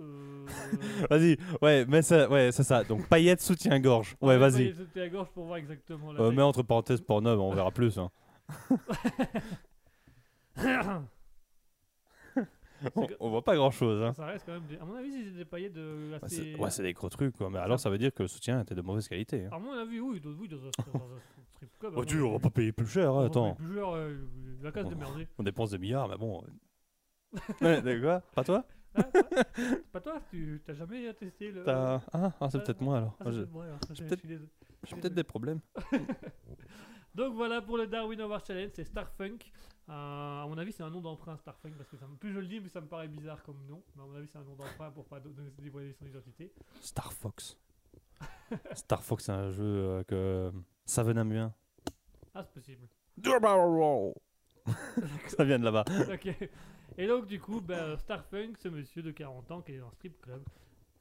euh, 0.00 0.46
Vas-y, 1.10 1.36
ouais, 1.60 1.84
mais 1.86 2.02
ça, 2.02 2.28
ouais, 2.28 2.50
c'est 2.52 2.62
ça. 2.64 2.84
Donc, 2.84 3.08
paillettes, 3.08 3.40
soutien-gorge. 3.40 4.16
Ouais, 4.20 4.38
vas-y. 4.38 4.72
paillettes 4.72 4.76
sous 4.76 4.98
la 4.98 5.08
gorge 5.08 5.28
pour 5.30 5.44
voir 5.46 5.58
exactement 5.58 6.12
la 6.12 6.20
Euh, 6.20 6.30
mets 6.32 6.42
entre 6.42 6.62
parenthèses 6.62 7.00
Pornhub, 7.00 7.38
on 7.38 7.54
verra 7.54 7.70
plus. 7.70 7.98
hein. 7.98 8.10
On, 12.96 13.06
on 13.20 13.30
voit 13.30 13.44
pas 13.44 13.54
grand-chose. 13.54 14.02
Hein. 14.02 14.12
Ça 14.12 14.26
reste 14.26 14.44
quand 14.44 14.52
même. 14.52 14.66
Des... 14.66 14.76
À 14.76 14.84
mon 14.84 14.96
avis, 14.96 15.12
c'est 15.12 15.30
des 15.36 15.44
paillettes 15.44 15.72
de 15.74 16.10
Ouais, 16.12 16.18
assez. 16.20 16.54
c'est 16.54 16.56
ouais, 16.58 16.70
c'est 16.70 16.82
des 16.82 16.92
gros 16.92 17.08
trucs, 17.08 17.36
quoi. 17.36 17.48
Mais 17.50 17.58
alors, 17.58 17.78
ça 17.78 17.90
veut 17.90 17.98
dire 17.98 18.12
que 18.12 18.22
le 18.22 18.28
soutien 18.28 18.60
était 18.60 18.74
de 18.74 18.82
mauvaise 18.82 19.06
qualité. 19.08 19.44
Hein. 19.44 19.50
À 19.52 19.58
mon 19.58 19.72
avis, 19.72 20.00
oui, 20.00 20.20
oui, 20.24 20.48
dans 20.48 20.56
un, 20.66 20.70
strip 21.54 21.78
club. 21.78 21.92
Oh, 21.96 22.04
tu, 22.04 22.20
on 22.22 22.32
va 22.32 22.38
pas 22.38 22.50
payer 22.50 22.72
plus 22.72 22.86
cher, 22.86 23.12
On 23.14 23.18
hein, 23.18 23.20
va 23.20 23.26
attends. 23.26 23.54
payer 23.54 23.68
plus 23.68 23.74
cher, 23.76 23.88
euh, 23.94 24.16
la 24.62 24.72
casse 24.72 24.88
de 24.88 24.94
merder. 24.94 25.28
On 25.38 25.42
dépense 25.42 25.70
des 25.70 25.78
milliards, 25.78 26.08
mais 26.08 26.16
bon. 26.16 26.42
ouais, 27.60 28.00
quoi 28.00 28.20
Pas 28.34 28.44
toi? 28.44 28.64
Ah, 28.94 29.02
toi 29.04 29.22
pas 29.92 30.00
toi, 30.00 30.20
tu 30.30 30.62
t'as 30.66 30.74
jamais 30.74 31.12
testé 31.14 31.50
le. 31.52 31.64
T'as- 31.64 32.02
Ah, 32.12 32.32
ah, 32.40 32.50
c'est 32.50 32.58
Ah, 32.58 32.60
peut-être 32.60 32.80
moi 32.80 32.98
alors. 32.98 33.16
Ah, 33.20 33.24
c'est 33.24 33.28
alors, 33.28 33.78
je- 33.92 34.02
peut-être- 34.04 35.14
des 35.14 35.24
problèmes. 35.24 35.60
Donc 37.14 37.34
voilà 37.34 37.60
pour 37.60 37.76
le 37.76 37.86
Darwin 37.86 38.20
Award 38.20 38.46
Challenge, 38.46 38.70
c'est 38.74 38.84
Starfunk. 38.84 39.50
Euh, 39.88 39.92
à 39.92 40.46
mon 40.48 40.56
avis, 40.56 40.72
c'est 40.72 40.82
un 40.82 40.88
nom 40.90 41.00
d'emprunt 41.00 41.36
Starfunk 41.36 41.74
parce 41.76 41.90
que 41.90 41.96
ça 41.98 42.06
me- 42.06 42.16
plus 42.16 42.32
je 42.32 42.38
le 42.38 42.46
dis, 42.46 42.60
plus 42.60 42.70
ça 42.70 42.80
me 42.80 42.86
paraît 42.86 43.08
bizarre 43.08 43.42
comme 43.42 43.64
nom. 43.66 43.82
Mais 43.96 44.02
à 44.02 44.06
mon 44.06 44.14
avis, 44.14 44.28
c'est 44.28 44.38
un 44.38 44.44
nom 44.44 44.54
d'emprunt 44.54 44.90
pour 44.90 45.04
pas 45.06 45.20
donner 45.20 45.50
dévoiler 45.58 45.92
son 45.92 46.06
identité. 46.06 46.52
Star 46.80 47.12
Fox. 47.12 47.58
Star 48.74 49.02
Fox, 49.02 49.24
c'est 49.24 49.32
un 49.32 49.50
jeu 49.50 49.64
euh, 49.64 50.04
que 50.04 50.50
ça 50.86 51.02
venait 51.02 51.24
bien. 51.24 51.52
Ah, 52.34 52.42
c'est 52.44 52.52
possible. 52.54 52.88
ça 55.28 55.44
vient 55.44 55.58
de 55.58 55.64
là-bas. 55.64 55.84
ok. 56.12 56.48
Et 56.98 57.06
donc, 57.06 57.26
du 57.26 57.40
coup, 57.40 57.60
ben, 57.60 57.96
Starfunk, 57.96 58.58
ce 58.58 58.68
monsieur 58.68 59.02
de 59.02 59.10
40 59.10 59.50
ans 59.50 59.62
qui 59.62 59.72
est 59.72 59.78
dans 59.78 59.88
un 59.88 59.92
strip 59.92 60.20
club, 60.20 60.42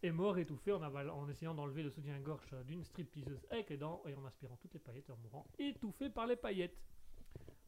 est 0.04 0.12
mort 0.12 0.38
étouffé 0.38 0.72
en, 0.72 0.82
aval- 0.82 1.10
en 1.10 1.28
essayant 1.30 1.54
d'enlever 1.54 1.84
le 1.84 1.90
soutien-gorge 1.92 2.56
d'une 2.66 2.84
stripteaseuse 2.84 3.46
avec 3.52 3.70
les 3.70 3.78
dents 3.78 4.02
et 4.08 4.16
en 4.16 4.26
aspirant 4.26 4.58
toutes 4.58 4.74
les 4.74 4.80
paillettes 4.80 5.10
et 5.10 5.12
en 5.12 5.18
mourant 5.18 5.46
étouffé 5.60 6.10
par 6.10 6.26
les 6.28 6.36
paillettes. 6.36 6.78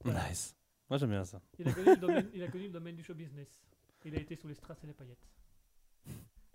Voilà. 0.03 0.29
Nice. 0.29 0.55
Moi 0.89 0.97
j'aime 0.97 1.12
bien 1.12 1.23
ça. 1.23 1.41
Il 1.59 1.67
a, 1.67 1.73
connu 1.73 1.86
le 1.91 1.97
domaine, 1.97 2.29
il 2.33 2.43
a 2.43 2.47
connu 2.47 2.63
le 2.65 2.69
domaine 2.71 2.95
du 2.95 3.03
show 3.03 3.13
business. 3.13 3.62
Il 4.05 4.15
a 4.15 4.19
été 4.19 4.36
sous 4.36 4.47
les 4.47 4.55
strass 4.55 4.83
et 4.83 4.88
les 4.88 4.93
paillettes. 4.93 5.27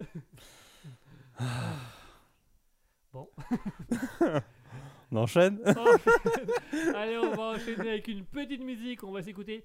bon. 3.13 3.31
On 5.11 5.17
enchaîne 5.17 5.59
Allez, 6.95 7.17
on 7.17 7.35
va 7.35 7.43
enchaîner 7.55 7.89
avec 7.89 8.09
une 8.09 8.27
petite 8.27 8.61
musique. 8.61 9.03
On 9.05 9.13
va 9.13 9.23
s'écouter 9.23 9.65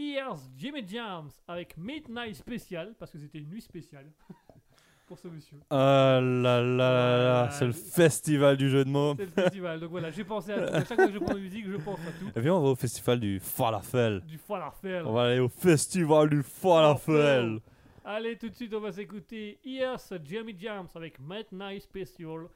Here's 0.00 0.48
Jimmy 0.56 0.82
Jams 0.88 1.28
avec 1.46 1.76
Midnight 1.76 2.34
Special 2.34 2.94
parce 2.98 3.10
que 3.10 3.18
c'était 3.18 3.38
une 3.38 3.50
nuit 3.50 3.60
spéciale 3.60 4.06
pour 5.06 5.18
ce 5.18 5.28
monsieur. 5.28 5.58
Ah 5.68 6.20
là 6.22 6.62
là 6.62 6.62
là 6.62 7.16
là, 7.22 7.50
c'est 7.50 7.66
le 7.66 7.72
festival 7.72 8.56
du 8.56 8.70
jeu 8.70 8.82
de 8.82 8.88
mots. 8.88 9.14
C'est 9.18 9.24
le 9.26 9.30
festival. 9.30 9.78
Donc 9.78 9.90
voilà, 9.90 10.10
j'ai 10.10 10.24
pensé 10.24 10.52
à 10.52 10.66
tout. 10.66 10.74
À 10.74 10.84
chaque 10.86 10.96
fois 10.96 11.06
que 11.06 11.12
je 11.12 11.18
prends 11.18 11.36
une 11.36 11.42
musique, 11.42 11.66
je 11.68 11.76
pense 11.76 11.98
à 12.00 12.12
tout. 12.12 12.30
Et 12.34 12.40
viens, 12.40 12.54
on 12.54 12.62
va 12.62 12.68
au 12.70 12.76
festival 12.76 13.20
du 13.20 13.40
falafel. 13.40 14.22
Du 14.26 14.38
falafel. 14.38 15.04
On 15.04 15.12
va 15.12 15.24
aller 15.24 15.40
au 15.40 15.50
festival 15.50 16.30
du 16.30 16.42
falafel. 16.42 17.60
Allez, 18.02 18.38
tout 18.38 18.48
de 18.48 18.54
suite, 18.54 18.72
on 18.72 18.80
va 18.80 18.92
s'écouter 18.92 19.58
Here's 19.62 20.14
Jimmy 20.24 20.56
Jams 20.58 20.88
avec 20.94 21.18
Midnight 21.20 21.82
Special. 21.82 22.46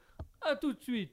À 0.41 0.55
tout 0.55 0.73
de 0.73 0.81
suite. 0.81 1.11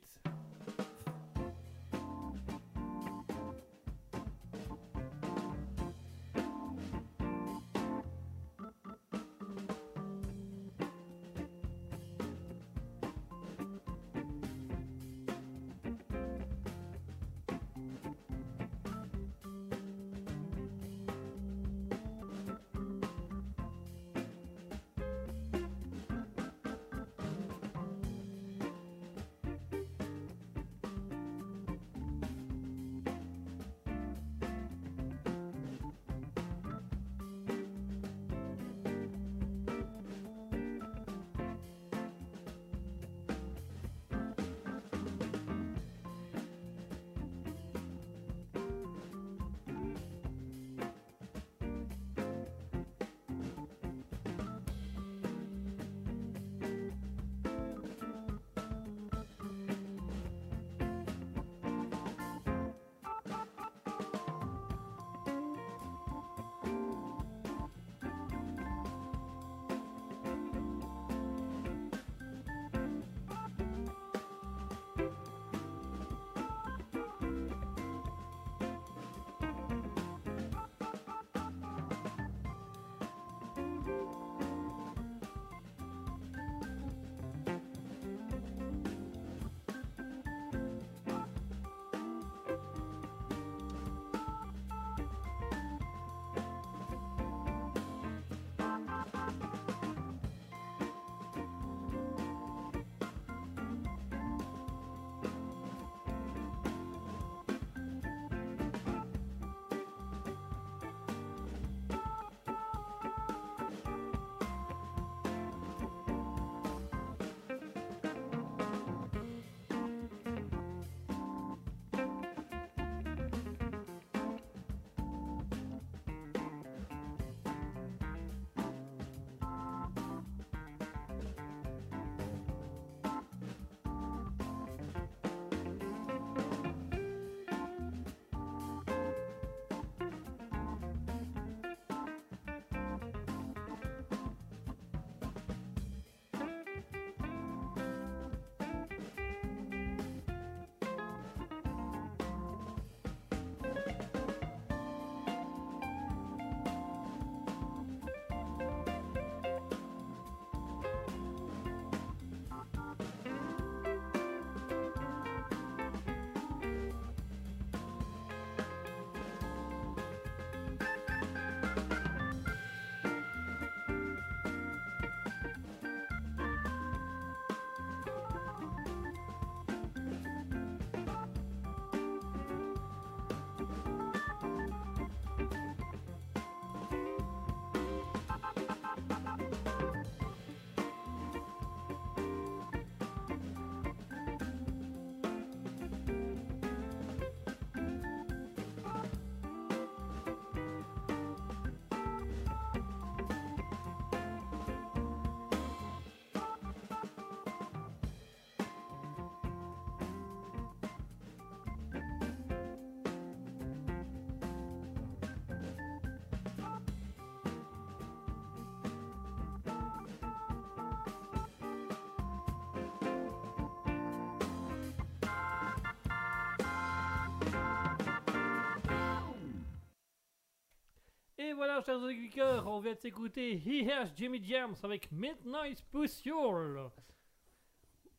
Voilà, 231.65 231.81
chers 231.83 232.01
auditeurs, 232.03 232.67
on 232.67 232.81
vient 232.81 232.93
de 232.95 232.99
s'écouter 232.99 233.55
He 233.55 233.89
Has 233.89 234.09
Jimmy 234.17 234.43
Jams 234.45 234.75
avec 234.83 235.13
Midnight 235.13 235.79
Special. 235.79 236.91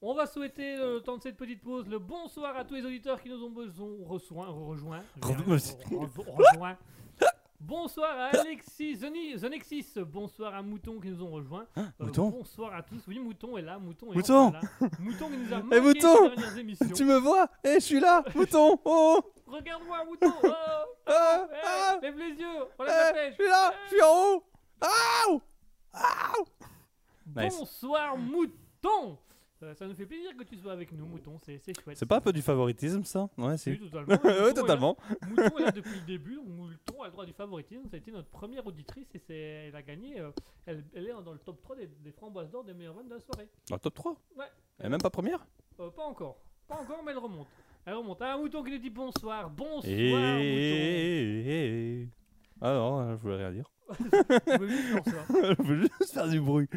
On 0.01 0.13
va 0.13 0.25
souhaiter, 0.27 0.77
euh, 0.77 0.93
le 0.93 1.01
temps 1.01 1.17
de 1.17 1.21
cette 1.23 1.35
petite 1.35 1.61
pause, 1.61 1.85
le 1.89 1.99
bonsoir 1.99 2.55
à 2.55 2.63
tous 2.63 2.75
les 2.75 2.85
auditeurs 2.85 3.21
qui 3.21 3.27
nous 3.27 3.43
ont 3.43 3.49
besoin, 3.49 3.89
rejoint. 4.07 4.47
rejoint, 5.21 5.57
Re- 5.91 6.25
rejoint. 6.25 6.77
Bonsoir 7.65 8.11
à 8.19 8.25
Alexis, 8.41 8.97
Zoni- 8.97 9.37
Zonexis, 9.37 9.93
bonsoir 10.05 10.53
à 10.53 10.61
Mouton 10.61 10.99
qui 10.99 11.07
nous 11.07 11.23
ont 11.23 11.31
rejoints. 11.31 11.65
Euh, 11.77 11.83
Mouton 11.97 12.29
Bonsoir 12.29 12.73
à 12.75 12.83
tous. 12.83 13.01
Oui, 13.07 13.19
Mouton 13.19 13.57
est 13.57 13.61
là, 13.61 13.79
Mouton 13.79 14.11
est 14.11 14.17
Mouton 14.17 14.51
là. 14.51 14.59
Mouton 14.99 15.29
qui 15.29 15.37
nous 15.37 15.53
a 15.53 15.59
Eh, 15.59 15.63
manqué 15.63 15.79
Mouton 15.81 16.27
dernières 16.27 16.57
émissions. 16.57 16.89
Tu 16.93 17.05
me 17.05 17.15
vois 17.19 17.47
Eh, 17.63 17.75
je 17.75 17.79
suis 17.79 17.99
là 18.01 18.21
Mouton 18.35 18.77
Oh 18.85 19.21
Regarde-moi, 19.47 20.03
Mouton 20.03 20.33
oh, 20.43 20.47
Ah 21.07 21.47
Eh, 21.49 21.55
Ah 21.63 21.99
Lève 22.01 22.17
les 22.17 22.31
yeux, 22.31 22.47
Eh, 22.81 22.83
la. 22.83 23.29
Je 23.29 23.33
suis 23.35 23.45
là 23.47 23.73
Je 23.85 23.89
suis 23.95 24.01
en 24.01 24.07
haut 24.35 24.43
Aouh 24.81 25.41
Aouh 25.93 26.45
Nice. 27.37 27.57
Bonsoir 27.59 28.17
Mouton 28.17 29.17
Euh, 29.63 29.73
Ça 29.75 29.87
nous 29.87 29.95
fait 29.95 30.05
plaisir 30.05 30.35
que 30.37 30.43
tu 30.43 30.57
sois 30.57 30.73
avec 30.73 30.91
nous 30.91 31.05
Mouton, 31.05 31.37
c'est 31.41 31.57
c'est 31.57 31.79
chouette. 31.79 31.95
C'est 31.97 32.05
pas 32.05 32.17
un 32.17 32.21
peu 32.21 32.33
du 32.33 32.41
favoritisme, 32.41 33.03
ça? 33.05 33.29
Ouais, 33.37 33.57
Si, 33.57 33.73
si. 33.75 33.79
totalement. 33.79 34.07
Mouton 34.23 34.47
est 34.47 34.53
totalement. 34.53 34.97
là- 35.09 35.27
Mouton 35.29 35.57
est 35.59 35.63
là 35.63 35.71
depuis 35.71 35.99
le 35.99 36.05
début, 36.05 36.35
donc 36.35 36.47
Mouton 36.49 37.01
a 37.01 37.05
le 37.05 37.11
droit 37.11 37.25
du 37.25 37.33
favoritisme, 37.33 37.87
ça 37.89 37.95
a 37.95 37.97
été 37.99 38.11
notre 38.11 38.27
première 38.29 38.65
auditrice 38.67 39.07
et 39.15 39.19
c'est- 39.19 39.67
elle 39.69 39.75
a 39.75 39.81
gagné, 39.81 40.19
euh, 40.19 40.31
elle, 40.65 40.83
elle 40.93 41.07
est 41.07 41.13
dans 41.23 41.31
le 41.33 41.39
top 41.39 41.61
3 41.61 41.75
des, 41.77 41.87
des 41.87 42.11
framboises 42.11 42.49
d'or 42.51 42.63
des 42.63 42.73
meilleures 42.73 42.93
ventes 42.93 43.07
de 43.07 43.13
la 43.13 43.19
soirée. 43.21 43.47
Dans 43.69 43.75
le 43.75 43.79
top 43.79 43.93
3 43.93 44.15
Ouais. 44.37 44.45
Elle 44.79 44.87
est 44.87 44.89
même 44.89 45.01
pas 45.01 45.09
première? 45.09 45.45
Euh, 45.79 45.89
pas 45.91 46.03
encore, 46.03 46.37
pas 46.67 46.75
encore 46.75 47.01
mais 47.05 47.11
elle 47.11 47.17
remonte. 47.19 47.47
Elle 47.85 47.93
remonte. 47.95 48.21
Ah 48.21 48.37
Mouton 48.37 48.63
qui 48.63 48.71
nous 48.71 48.77
dit 48.79 48.89
bonsoir, 48.89 49.49
bonsoir 49.49 49.85
Et... 50.37 52.05
Mouton. 52.05 52.11
Ah 52.61 52.73
non, 52.75 53.11
je 53.11 53.21
voulais 53.21 53.37
rien 53.37 53.51
dire. 53.51 53.69
Je 53.99 54.95
bonsoir. 54.95 55.25
veux 55.59 55.81
juste 55.81 56.13
faire 56.13 56.27
du 56.29 56.39
bruit. 56.39 56.67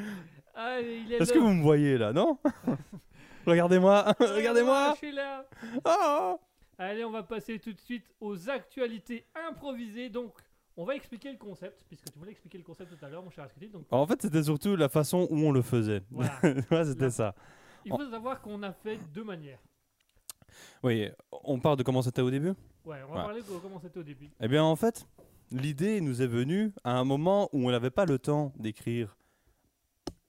Ah, 0.58 0.80
il 0.80 1.12
est 1.12 1.16
Est-ce 1.20 1.32
que 1.32 1.38
vous 1.38 1.52
me 1.52 1.62
voyez 1.62 1.98
là, 1.98 2.12
non 2.12 2.38
Regardez-moi 3.46 4.14
Regardez-moi 4.20 4.92
Je 4.94 4.96
suis 4.98 5.12
là. 5.12 5.46
Ah 5.84 6.36
Allez, 6.78 7.04
on 7.04 7.10
va 7.10 7.22
passer 7.22 7.58
tout 7.58 7.72
de 7.72 7.80
suite 7.80 8.04
aux 8.20 8.50
actualités 8.50 9.26
improvisées. 9.48 10.08
Donc, 10.10 10.32
on 10.76 10.84
va 10.84 10.94
expliquer 10.94 11.30
le 11.32 11.38
concept, 11.38 11.84
puisque 11.88 12.10
tu 12.12 12.18
voulais 12.18 12.32
expliquer 12.32 12.58
le 12.58 12.64
concept 12.64 12.98
tout 12.98 13.04
à 13.04 13.08
l'heure, 13.08 13.22
mon 13.22 13.30
cher 13.30 13.44
Asketil. 13.44 13.70
Donc, 13.70 13.84
En 13.90 14.06
fait, 14.06 14.20
c'était 14.20 14.42
surtout 14.42 14.76
la 14.76 14.88
façon 14.88 15.26
où 15.30 15.38
on 15.38 15.52
le 15.52 15.62
faisait. 15.62 16.02
voilà. 16.10 16.32
ouais, 16.70 16.84
c'était 16.84 17.10
ça. 17.10 17.34
Il 17.84 17.92
faut 17.92 18.10
savoir 18.10 18.40
qu'on 18.42 18.62
a 18.62 18.72
fait 18.72 18.98
deux 19.14 19.24
manières. 19.24 19.60
Oui, 20.82 21.08
on 21.44 21.60
parle 21.60 21.76
de 21.76 21.82
comment 21.82 22.02
c'était 22.02 22.22
au 22.22 22.30
début? 22.30 22.52
Ouais, 22.84 22.98
on 23.08 23.12
va 23.12 23.18
Ouais. 23.20 23.24
parler 23.24 23.40
de 23.42 23.46
comment 23.62 23.78
c'était 23.80 23.98
au 24.00 24.02
début. 24.02 24.28
Eh 24.40 24.48
bien, 24.48 24.64
en 24.64 24.76
fait, 24.76 25.06
l'idée 25.50 26.00
nous 26.00 26.20
est 26.22 26.26
venue 26.26 26.72
à 26.84 26.98
un 26.98 27.04
moment 27.04 27.48
où 27.52 27.66
on 27.68 27.70
n'avait 27.70 27.90
pas 27.90 28.04
le 28.06 28.18
temps 28.18 28.52
d'écrire 28.58 29.16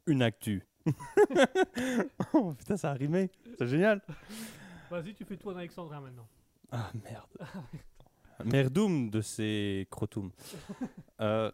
une 0.08 0.22
actu. 0.24 0.64
oh 2.34 2.54
putain, 2.54 2.78
ça 2.78 2.92
a 2.92 2.94
rimé. 2.94 3.30
C'est 3.58 3.68
génial. 3.68 4.02
Vas-y, 4.90 5.14
tu 5.14 5.26
fais 5.26 5.36
tout 5.38 5.50
en 5.50 5.56
alexandrin 5.58 6.00
maintenant. 6.02 6.28
Ah 6.72 6.92
merde. 7.04 7.28
Merdoum 8.46 9.10
de 9.10 9.22
ces 9.22 9.88
crotoum. 9.90 10.32
Euh, 11.20 11.52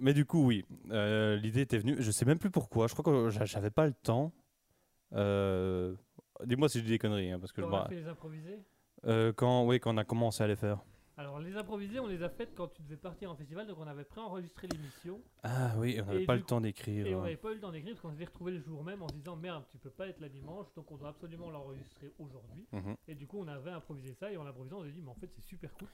mais 0.00 0.14
du 0.14 0.24
coup, 0.24 0.46
oui, 0.46 0.64
euh, 0.90 1.36
l'idée 1.36 1.60
était 1.60 1.76
venue. 1.76 1.96
Je 1.98 2.10
sais 2.10 2.24
même 2.24 2.38
plus 2.38 2.50
pourquoi. 2.50 2.86
Je 2.88 2.94
crois 2.94 3.04
que 3.04 3.28
j'a- 3.28 3.44
j'avais 3.44 3.68
pas 3.70 3.84
le 3.86 3.92
temps. 3.92 4.32
Euh, 5.12 5.94
Dis-moi 6.46 6.70
si 6.70 6.78
je 6.78 6.84
dis 6.84 6.90
des 6.92 6.98
conneries, 6.98 7.30
hein, 7.30 7.38
parce 7.38 7.52
que 7.52 7.60
je 7.60 7.66
on 7.66 7.74
a 7.74 7.88
fait 7.90 7.96
les 7.96 8.08
improvisés. 8.08 8.58
Euh, 9.04 9.34
quand, 9.34 9.66
oui, 9.66 9.78
quand 9.80 9.94
on 9.94 9.98
a 9.98 10.04
commencé 10.04 10.42
à 10.42 10.46
les 10.46 10.56
faire. 10.56 10.78
Alors, 11.22 11.38
les 11.38 11.56
improvisés, 11.56 12.00
on 12.00 12.08
les 12.08 12.20
a 12.24 12.28
faites 12.28 12.52
quand 12.56 12.66
tu 12.66 12.82
devais 12.82 12.96
partir 12.96 13.30
en 13.30 13.36
festival, 13.36 13.64
donc 13.68 13.78
on 13.78 13.86
avait 13.86 14.02
préenregistré 14.02 14.66
l'émission. 14.66 15.20
Ah 15.44 15.72
oui, 15.78 15.96
on 16.02 16.06
n'avait 16.06 16.24
pas 16.24 16.34
le 16.34 16.42
temps 16.42 16.60
d'écrire. 16.60 17.06
Et 17.06 17.14
on 17.14 17.20
hein. 17.20 17.22
n'avait 17.22 17.36
pas 17.36 17.52
eu 17.52 17.54
le 17.54 17.60
temps 17.60 17.70
d'écrire, 17.70 17.94
parce 17.94 18.00
qu'on 18.00 18.18
s'est 18.18 18.24
retrouvé 18.24 18.50
le 18.50 18.60
jour 18.60 18.82
même 18.82 19.02
en 19.02 19.08
se 19.08 19.14
disant 19.14 19.36
merde, 19.36 19.62
tu 19.70 19.78
peux 19.78 19.90
pas 19.90 20.08
être 20.08 20.18
là 20.18 20.28
dimanche, 20.28 20.66
donc 20.74 20.90
on 20.90 20.96
doit 20.96 21.10
absolument 21.10 21.48
l'enregistrer 21.50 22.12
aujourd'hui. 22.18 22.66
Mhm, 22.72 22.96
Et 23.06 23.14
du 23.14 23.28
coup, 23.28 23.38
on 23.38 23.46
avait 23.46 23.70
improvisé 23.70 24.14
ça, 24.14 24.32
et 24.32 24.36
en 24.36 24.42
l'improvisant, 24.42 24.80
on 24.80 24.84
s'est 24.84 24.90
dit, 24.90 25.00
mais 25.00 25.10
en 25.10 25.14
fait, 25.14 25.30
c'est 25.32 25.44
super 25.44 25.72
cool. 25.74 25.88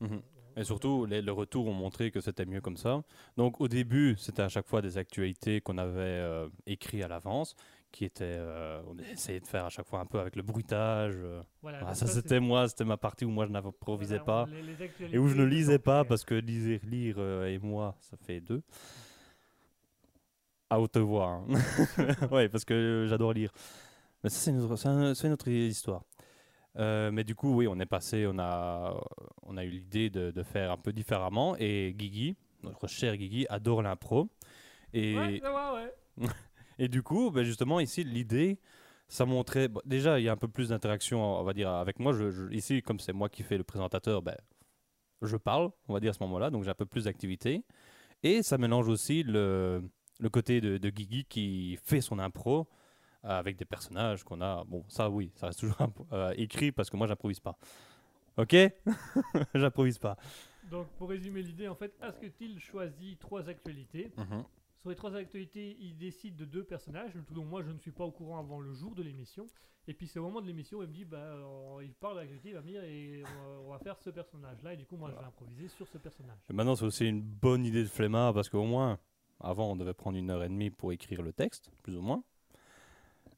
mhm. 0.00 0.22
Et 0.56 0.64
surtout, 0.64 1.04
les, 1.04 1.20
le 1.20 1.32
retour 1.32 1.66
ont 1.66 1.74
montré 1.74 2.10
que 2.10 2.22
c'était 2.22 2.46
mieux 2.46 2.62
comme 2.62 2.78
ça. 2.78 3.04
Donc 3.36 3.60
au 3.60 3.68
début, 3.68 4.16
c'était 4.16 4.42
à 4.42 4.48
chaque 4.48 4.66
fois 4.66 4.80
des 4.80 4.96
actualités 4.96 5.60
qu'on 5.60 5.76
avait 5.76 6.00
euh, 6.00 6.48
écrites 6.66 7.04
à 7.04 7.08
l'avance, 7.08 7.54
qui 7.92 8.04
étaient, 8.04 8.24
euh, 8.38 8.82
on 8.86 8.96
essayait 8.98 9.40
de 9.40 9.46
faire 9.46 9.64
à 9.64 9.68
chaque 9.68 9.86
fois 9.86 10.00
un 10.00 10.06
peu 10.06 10.20
avec 10.20 10.36
le 10.36 10.42
bruitage. 10.42 11.14
euh. 11.16 11.42
Voilà, 11.62 11.80
Ah, 11.86 11.94
ça, 11.94 12.06
c'était 12.06 12.40
moi, 12.40 12.68
c'était 12.68 12.84
ma 12.84 12.96
partie 12.96 13.24
où 13.24 13.30
moi 13.30 13.46
je 13.46 13.52
n'improvisais 13.52 14.18
voilà, 14.18 14.46
pas. 14.46 14.46
les- 14.50 14.62
les 14.62 15.14
Et 15.14 15.18
où 15.18 15.28
je 15.28 15.34
ne 15.36 15.44
lisais 15.44 15.78
pas 15.78 16.04
parce 16.04 16.24
que 16.24 16.34
liser, 16.34 16.80
lire 16.84 17.16
euh, 17.18 17.46
et 17.48 17.58
moi, 17.58 17.96
ça 18.00 18.16
fait 18.16 18.40
deux. 18.40 18.62
À 20.68 20.80
haute 20.80 20.96
voix. 20.98 21.26
hein. 21.26 21.46
ouais, 22.30 22.48
parce 22.48 22.64
que 22.64 23.06
j'adore 23.08 23.32
lire. 23.32 23.50
Mais 24.22 24.30
ça, 24.30 24.38
c'est 24.38 24.50
une, 24.52 24.60
un- 24.60 25.14
une 25.14 25.32
autre 25.32 25.48
histoire. 25.48 26.04
Euh, 26.76 27.10
mais 27.10 27.24
du 27.24 27.34
coup, 27.34 27.52
oui, 27.56 27.66
on 27.66 27.78
est 27.80 27.86
passé, 27.86 28.26
on 28.28 28.38
a, 28.38 28.94
on 29.42 29.56
a 29.56 29.64
eu 29.64 29.70
l'idée 29.70 30.08
de, 30.10 30.30
de 30.30 30.42
faire 30.44 30.70
un 30.70 30.76
peu 30.76 30.92
différemment. 30.92 31.56
Et 31.58 31.92
Guigui, 31.96 32.36
notre 32.62 32.86
cher 32.86 33.16
Guigui, 33.16 33.46
adore 33.48 33.82
l'impro. 33.82 34.28
Et, 34.92 35.16
Ouais, 35.16 35.40
ouais. 35.42 36.26
et 36.80 36.88
du 36.88 37.02
coup, 37.04 37.30
ben 37.30 37.44
justement, 37.44 37.80
ici, 37.80 38.04
l'idée, 38.04 38.58
ça 39.08 39.26
montrait. 39.26 39.68
bon, 39.68 39.80
déjà, 39.84 40.18
il 40.20 40.24
y 40.24 40.28
a 40.28 40.32
un 40.32 40.36
peu 40.36 40.48
plus 40.48 40.70
d'interaction, 40.70 41.22
on 41.40 41.44
va 41.44 41.52
dire, 41.52 41.70
avec 41.70 42.00
moi. 42.00 42.12
Je, 42.12 42.30
je- 42.30 42.52
ici, 42.52 42.82
comme 42.82 43.00
c'est 43.00 43.12
moi 43.12 43.28
qui 43.28 43.42
fais 43.44 43.58
le 43.58 43.64
présentateur, 43.64 44.22
ben, 44.22 44.36
je 45.22 45.36
parle, 45.36 45.70
on 45.88 45.94
va 45.94 46.00
dire, 46.00 46.10
à 46.10 46.14
ce 46.14 46.22
moment-là. 46.24 46.50
Donc, 46.50 46.64
j'ai 46.64 46.70
un 46.70 46.74
peu 46.74 46.86
plus 46.86 47.04
d'activité. 47.04 47.64
Et 48.22 48.42
ça 48.42 48.58
mélange 48.58 48.88
aussi 48.88 49.22
le, 49.22 49.82
le 50.20 50.28
côté 50.30 50.60
de, 50.60 50.78
de 50.78 50.90
Guigui 50.90 51.24
qui 51.26 51.78
fait 51.84 52.00
son 52.02 52.18
impro 52.18 52.68
euh, 53.24 53.28
avec 53.38 53.56
des 53.56 53.66
personnages 53.66 54.24
qu'on 54.24 54.40
a. 54.42 54.64
Bon, 54.64 54.84
ça, 54.88 55.10
oui, 55.10 55.32
ça 55.36 55.48
reste 55.48 55.60
toujours 55.60 55.76
euh, 56.12 56.34
écrit 56.36 56.72
parce 56.72 56.90
que 56.90 56.96
moi, 56.96 57.06
j'improvise 57.06 57.40
pas. 57.40 57.56
Ok? 58.36 58.56
J'improvise 59.54 59.98
pas. 59.98 60.16
Donc, 60.70 60.86
pour 60.98 61.08
résumer 61.10 61.42
l'idée, 61.42 61.68
en 61.68 61.74
fait, 61.74 61.92
Asketil 62.00 62.58
choisit 62.60 63.18
trois 63.18 63.48
actualités. 63.48 64.10
Sur 64.80 64.88
les 64.88 64.96
trois 64.96 65.14
actualités, 65.14 65.76
il 65.78 65.98
décide 65.98 66.36
de 66.36 66.46
deux 66.46 66.64
personnages, 66.64 67.12
dont 67.30 67.44
moi 67.44 67.62
je 67.62 67.70
ne 67.70 67.78
suis 67.78 67.90
pas 67.90 68.04
au 68.04 68.10
courant 68.10 68.38
avant 68.38 68.60
le 68.60 68.72
jour 68.72 68.94
de 68.94 69.02
l'émission. 69.02 69.46
Et 69.86 69.92
puis 69.92 70.06
c'est 70.06 70.18
au 70.18 70.22
moment 70.22 70.40
de 70.40 70.46
l'émission 70.46 70.78
où 70.78 70.82
il 70.82 70.88
me 70.88 70.92
dit, 70.92 71.04
bah, 71.04 71.18
euh, 71.18 71.84
il 71.84 71.92
parle 71.92 72.14
de 72.14 72.20
l'actualité, 72.20 72.48
il 72.50 72.54
va 72.54 72.62
me 72.62 72.66
dire, 72.66 72.82
et 72.84 73.22
on 73.22 73.42
va, 73.42 73.60
on 73.66 73.70
va 73.72 73.78
faire 73.78 73.98
ce 73.98 74.08
personnage-là. 74.08 74.72
Et 74.72 74.76
du 74.78 74.86
coup, 74.86 74.96
moi 74.96 75.10
je 75.10 75.16
vais 75.16 75.24
improviser 75.24 75.68
sur 75.68 75.86
ce 75.86 75.98
personnage. 75.98 76.38
Et 76.48 76.54
maintenant, 76.54 76.76
c'est 76.76 76.86
aussi 76.86 77.06
une 77.06 77.20
bonne 77.20 77.66
idée 77.66 77.82
de 77.82 77.88
flemmard 77.88 78.32
parce 78.32 78.48
qu'au 78.48 78.64
moins, 78.64 78.98
avant, 79.38 79.70
on 79.70 79.76
devait 79.76 79.92
prendre 79.92 80.16
une 80.16 80.30
heure 80.30 80.42
et 80.42 80.48
demie 80.48 80.70
pour 80.70 80.92
écrire 80.92 81.20
le 81.20 81.34
texte, 81.34 81.70
plus 81.82 81.96
ou 81.96 82.00
moins. 82.00 82.22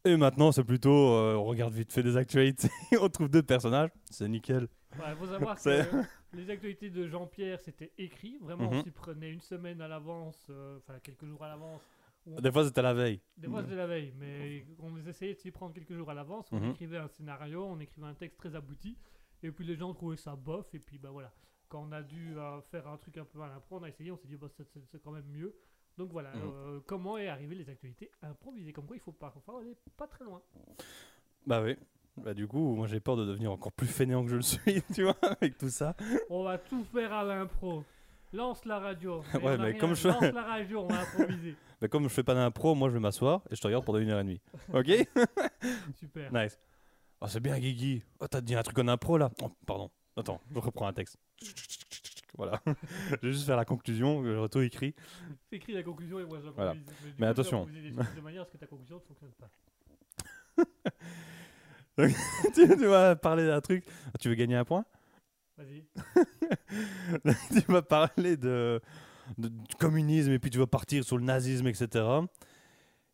Et 0.04 0.16
maintenant, 0.16 0.50
c'est 0.50 0.64
plutôt, 0.64 1.12
euh, 1.12 1.34
on 1.36 1.44
regarde 1.44 1.72
vite 1.74 1.92
fait 1.92 2.02
des 2.02 2.16
actualités, 2.16 2.68
on 3.00 3.08
trouve 3.08 3.28
deux 3.28 3.42
personnages, 3.42 3.90
c'est 4.10 4.28
nickel. 4.28 4.66
Il 4.96 5.14
faut 5.16 5.26
savoir 5.26 5.56
que 5.62 5.68
les 6.32 6.50
actualités 6.50 6.90
de 6.90 7.06
Jean-Pierre, 7.06 7.60
c'était 7.60 7.92
écrit. 7.96 8.36
Vraiment, 8.40 8.68
on 8.70 8.74
Mhm. 8.78 8.82
s'y 8.82 8.90
prenait 8.90 9.30
une 9.30 9.40
semaine 9.40 9.80
à 9.80 9.86
l'avance, 9.86 10.46
euh, 10.50 10.78
enfin 10.78 10.98
quelques 11.00 11.24
jours 11.24 11.42
à 11.44 11.48
l'avance. 11.48 11.80
on- 12.26 12.40
Des 12.40 12.50
fois, 12.50 12.64
c'était 12.64 12.82
la 12.82 12.94
veille. 12.94 13.20
Des 13.36 13.48
fois, 13.48 13.62
c'était 13.62 13.76
la 13.76 13.86
veille, 13.86 14.12
mais 14.18 14.64
on 14.80 14.96
essayait 15.06 15.34
de 15.34 15.38
s'y 15.38 15.50
prendre 15.52 15.72
quelques 15.72 15.94
jours 15.94 16.10
à 16.10 16.14
l'avance. 16.14 16.48
On 16.52 16.58
Mhm. 16.60 16.70
écrivait 16.70 16.98
un 16.98 17.08
scénario, 17.08 17.64
on 17.64 17.78
écrivait 17.78 18.06
un 18.08 18.14
texte 18.14 18.38
très 18.38 18.54
abouti, 18.56 18.96
et 19.42 19.50
puis 19.52 19.64
les 19.64 19.76
gens 19.76 19.92
trouvaient 19.94 20.16
ça 20.16 20.34
bof, 20.36 20.66
et 20.74 20.78
puis 20.80 20.98
bah 20.98 21.10
voilà. 21.10 21.32
Quand 21.68 21.86
on 21.88 21.92
a 21.92 22.02
dû 22.02 22.36
euh, 22.36 22.60
faire 22.70 22.86
un 22.88 22.96
truc 22.98 23.16
un 23.18 23.24
peu 23.24 23.40
à 23.40 23.48
l'impro, 23.48 23.78
on 23.78 23.82
a 23.84 23.88
essayé, 23.88 24.10
on 24.10 24.16
s'est 24.16 24.28
dit, 24.28 24.36
bah, 24.36 24.48
c'est 24.50 25.00
quand 25.02 25.12
même 25.12 25.26
mieux. 25.28 25.54
Donc 25.98 26.10
voilà, 26.10 26.30
Mhm. 26.34 26.42
euh, 26.44 26.80
comment 26.86 27.18
est 27.18 27.28
arrivé 27.28 27.54
les 27.54 27.68
actualités 27.68 28.10
improvisées? 28.22 28.72
Comme 28.72 28.86
quoi, 28.86 28.96
il 28.96 29.00
faut 29.00 29.12
pas, 29.12 29.32
faut 29.44 29.56
aller 29.58 29.76
pas 29.96 30.06
très 30.06 30.24
loin. 30.24 30.40
Bah 31.46 31.62
oui. 31.62 31.76
Bah 32.16 32.34
du 32.34 32.46
coup, 32.46 32.74
moi 32.74 32.86
j'ai 32.86 33.00
peur 33.00 33.16
de 33.16 33.24
devenir 33.24 33.50
encore 33.52 33.72
plus 33.72 33.86
fainéant 33.86 34.22
que 34.24 34.30
je 34.30 34.36
le 34.36 34.42
suis, 34.42 34.82
tu 34.94 35.04
vois, 35.04 35.16
avec 35.22 35.56
tout 35.58 35.68
ça. 35.70 35.94
On 36.30 36.44
va 36.44 36.58
tout 36.58 36.84
faire 36.84 37.12
à 37.12 37.24
l'impro. 37.24 37.84
Lance 38.34 38.64
la 38.64 38.78
radio. 38.78 39.22
Ouais, 39.42 39.58
mais 39.58 39.76
comme 39.76 39.94
je- 39.94 40.08
Lance 40.08 40.22
la 40.22 40.42
radio, 40.42 40.80
on 40.80 40.86
va 40.88 41.00
improviser. 41.00 41.56
Mais 41.82 41.88
comme 41.88 42.04
je 42.04 42.08
fais 42.10 42.22
pas 42.22 42.34
d'impro, 42.34 42.74
moi 42.76 42.88
je 42.88 42.94
vais 42.94 43.00
m'asseoir 43.00 43.42
et 43.50 43.56
je 43.56 43.60
te 43.60 43.66
regarde 43.66 43.84
pendant 43.84 43.98
une 43.98 44.08
heure 44.10 44.20
et 44.20 44.24
demie. 44.24 44.40
Ok? 44.72 44.86
Super. 45.98 46.32
Nice. 46.32 46.56
Oh, 47.20 47.26
c'est 47.26 47.40
bien, 47.40 47.58
Guigui. 47.58 48.04
Oh, 48.20 48.28
t'as 48.28 48.40
dit 48.40 48.54
un 48.54 48.62
truc 48.62 48.78
en 48.78 48.86
impro 48.88 49.18
là 49.18 49.30
Oh, 49.42 49.50
Pardon. 49.66 49.90
Attends, 50.16 50.40
je 50.54 50.58
reprends 50.60 50.86
un 50.86 50.92
texte. 50.92 51.18
Voilà. 52.36 52.60
je 52.66 53.26
vais 53.26 53.32
juste 53.32 53.46
faire 53.46 53.56
la 53.56 53.64
conclusion, 53.64 54.24
je 54.24 54.30
retourne 54.36 54.64
écrit. 54.64 54.94
Écris 55.50 55.72
la 55.74 55.82
conclusion 55.82 56.18
et 56.18 56.24
moi 56.24 56.38
je 56.42 56.48
Voilà. 56.50 56.74
Mais, 56.74 56.80
Mais 57.18 57.26
coup, 57.26 57.30
attention. 57.30 57.66
de 57.66 58.20
manière 58.20 58.42
à 58.42 58.44
ce 58.46 58.52
que 58.52 58.56
ta 58.58 58.66
conclusion 58.66 58.96
ne 58.96 59.00
fonctionne 59.02 59.32
pas. 59.32 59.50
tu, 62.54 62.66
tu 62.68 62.86
vas 62.86 63.16
parler 63.16 63.46
d'un 63.46 63.60
truc. 63.60 63.84
Tu 64.18 64.28
veux 64.28 64.34
gagner 64.34 64.56
un 64.56 64.64
point? 64.64 64.84
Vas-y. 65.58 65.84
Tu 67.52 67.60
vas 67.70 67.82
parler 67.82 68.38
de, 68.38 68.80
de- 69.36 69.48
du 69.48 69.74
communisme 69.78 70.30
et 70.32 70.38
puis 70.38 70.50
tu 70.50 70.58
vas 70.58 70.66
partir 70.66 71.04
sur 71.04 71.18
le 71.18 71.24
nazisme, 71.24 71.66
etc. 71.66 72.04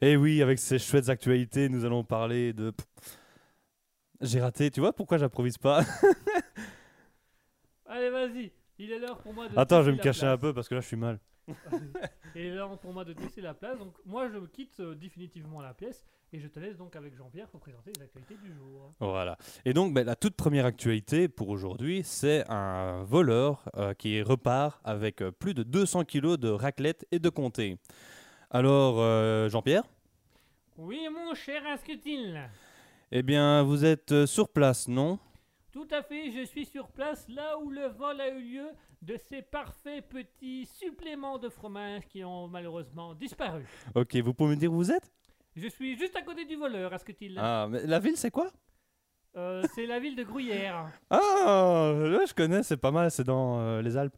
Et 0.01 0.17
oui, 0.17 0.43
avec 0.43 0.61
ces 0.61 0.79
chouettes 0.79 1.09
actualités, 1.09 1.69
nous 1.69 1.85
allons 1.85 2.05
parler 2.05 2.53
de. 2.53 2.73
J'ai 4.21 4.41
raté. 4.41 4.71
Tu 4.71 4.79
vois 4.79 4.93
pourquoi 4.93 5.19
j'improvise 5.19 5.59
pas? 5.59 5.85
Allez, 7.87 8.11
vas-y. 8.11 8.53
Il 8.79 8.93
est 8.93 8.99
l'heure 8.99 9.19
pour 9.19 9.35
moi 9.35 9.49
de. 9.49 9.59
Attends, 9.59 9.83
je 9.83 9.91
vais 9.91 9.97
me 9.97 10.03
cacher 10.03 10.27
un 10.27 10.39
peu 10.39 10.55
parce 10.55 10.69
que 10.69 10.75
là, 10.77 10.81
je 10.81 10.87
suis 10.87 10.97
mal. 10.97 11.19
et 12.35 12.51
là, 12.51 12.69
pour 12.81 12.93
moi 12.93 13.05
de 13.05 13.13
laisser 13.15 13.41
la 13.41 13.55
place. 13.55 13.79
Donc, 13.79 13.95
moi, 14.05 14.29
je 14.29 14.39
quitte 14.47 14.81
euh, 14.81 14.95
définitivement 14.95 15.61
la 15.61 15.75
pièce 15.75 16.05
et 16.33 16.41
je 16.41 16.47
te 16.47 16.61
laisse 16.61 16.77
donc 16.77 16.95
avec 16.95 17.17
Jean-Pierre 17.17 17.49
pour 17.49 17.61
présenter 17.61 17.93
les 17.97 18.03
actualités 18.03 18.37
du 18.37 18.53
jour. 18.53 18.93
Voilà. 19.01 19.37
Et 19.65 19.73
donc, 19.73 19.95
ben, 19.95 20.05
la 20.05 20.15
toute 20.15 20.37
première 20.37 20.67
actualité 20.67 21.29
pour 21.29 21.49
aujourd'hui, 21.49 22.03
c'est 22.05 22.45
un 22.49 23.03
voleur 23.05 23.65
euh, 23.77 23.95
qui 23.95 24.23
repart 24.23 24.81
avec 24.85 25.23
euh, 25.23 25.31
plus 25.31 25.55
de 25.55 25.63
200 25.63 26.05
kilos 26.05 26.39
de 26.39 26.49
raclette 26.49 27.07
et 27.11 27.19
de 27.19 27.29
comté. 27.31 27.79
Alors, 28.51 29.51
Jean-Pierre? 29.51 29.83
Oui, 30.79 31.07
mon 31.13 31.35
cher 31.35 31.61
Asketil. 31.67 32.49
Eh 33.13 33.23
bien, 33.23 33.63
vous 33.63 33.85
êtes 33.85 34.25
sur 34.25 34.49
place, 34.49 34.89
non? 34.89 35.19
Tout 35.73 35.89
à 35.91 36.03
fait, 36.03 36.31
je 36.31 36.45
suis 36.45 36.65
sur 36.65 36.89
place 36.89 37.27
là 37.29 37.59
où 37.59 37.71
le 37.71 37.89
vol 37.89 38.21
a 38.21 38.31
eu 38.31 38.41
lieu 38.41 38.67
de 39.03 39.17
ces 39.29 39.43
parfaits 39.43 40.09
petits 40.09 40.67
suppléments 40.67 41.39
de 41.39 41.49
fromage 41.49 42.07
qui 42.09 42.25
ont 42.25 42.49
malheureusement 42.49 43.15
disparu. 43.15 43.65
Ok, 43.95 44.17
vous 44.17 44.33
pouvez 44.33 44.55
me 44.55 44.61
dire 44.61 44.73
où 44.73 44.77
vous 44.77 44.91
êtes? 44.91 45.13
Je 45.55 45.69
suis 45.69 45.99
juste 45.99 46.17
à 46.17 46.23
côté 46.23 46.45
du 46.47 46.57
voleur, 46.57 46.93
Asketil. 46.93 47.37
Ah, 47.39 47.67
mais 47.69 47.87
la 47.87 47.99
ville, 47.99 48.17
c'est 48.17 48.31
quoi? 48.31 48.51
Euh, 49.37 49.63
c'est 49.75 49.87
la 49.87 50.01
ville 50.01 50.17
de 50.17 50.23
Gruyère. 50.25 50.91
Ah, 51.11 51.93
là, 51.95 52.25
je 52.27 52.33
connais, 52.35 52.63
c'est 52.63 52.77
pas 52.77 52.91
mal, 52.91 53.11
c'est 53.11 53.25
dans 53.25 53.61
euh, 53.61 53.83
les 53.83 53.97
Alpes. 53.97 54.17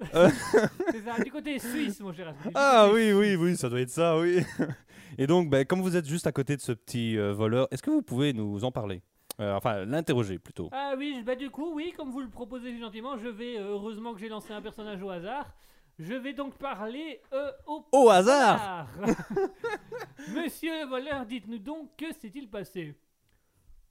C'est 0.12 1.02
ça, 1.04 1.22
du 1.22 1.30
côté 1.30 1.56
suisse, 1.60 2.00
mon 2.00 2.12
cher 2.12 2.34
Ah 2.54 2.90
oui, 2.92 3.12
oui, 3.12 3.36
oui, 3.36 3.56
ça 3.56 3.68
doit 3.68 3.80
être 3.80 3.90
ça, 3.90 4.18
oui. 4.18 4.40
Et 5.18 5.28
donc, 5.28 5.48
ben, 5.48 5.64
comme 5.64 5.80
vous 5.80 5.96
êtes 5.96 6.06
juste 6.06 6.26
à 6.26 6.32
côté 6.32 6.56
de 6.56 6.60
ce 6.60 6.72
petit 6.72 7.16
euh, 7.16 7.32
voleur, 7.32 7.68
est-ce 7.70 7.80
que 7.80 7.90
vous 7.90 8.02
pouvez 8.02 8.32
nous 8.32 8.64
en 8.64 8.72
parler? 8.72 9.02
Euh, 9.40 9.54
Enfin, 9.56 9.84
l'interroger 9.84 10.38
plutôt. 10.38 10.68
Ah 10.72 10.94
oui, 10.96 11.22
bah 11.24 11.34
du 11.34 11.50
coup, 11.50 11.72
oui, 11.74 11.92
comme 11.96 12.10
vous 12.10 12.20
le 12.20 12.28
proposez 12.30 12.78
gentiment, 12.78 13.16
je 13.18 13.28
vais, 13.28 13.58
euh, 13.58 13.70
heureusement 13.72 14.14
que 14.14 14.20
j'ai 14.20 14.28
lancé 14.28 14.52
un 14.52 14.62
personnage 14.62 15.02
au 15.02 15.10
hasard, 15.10 15.52
je 15.98 16.14
vais 16.14 16.32
donc 16.34 16.56
parler 16.56 17.20
euh, 17.32 17.50
au 17.66 17.84
Au 17.92 18.08
hasard. 18.10 18.88
Monsieur 20.34 20.82
le 20.82 20.86
voleur, 20.88 21.26
dites-nous 21.26 21.58
donc, 21.58 21.96
que 21.96 22.12
s'est-il 22.12 22.48
passé? 22.48 22.94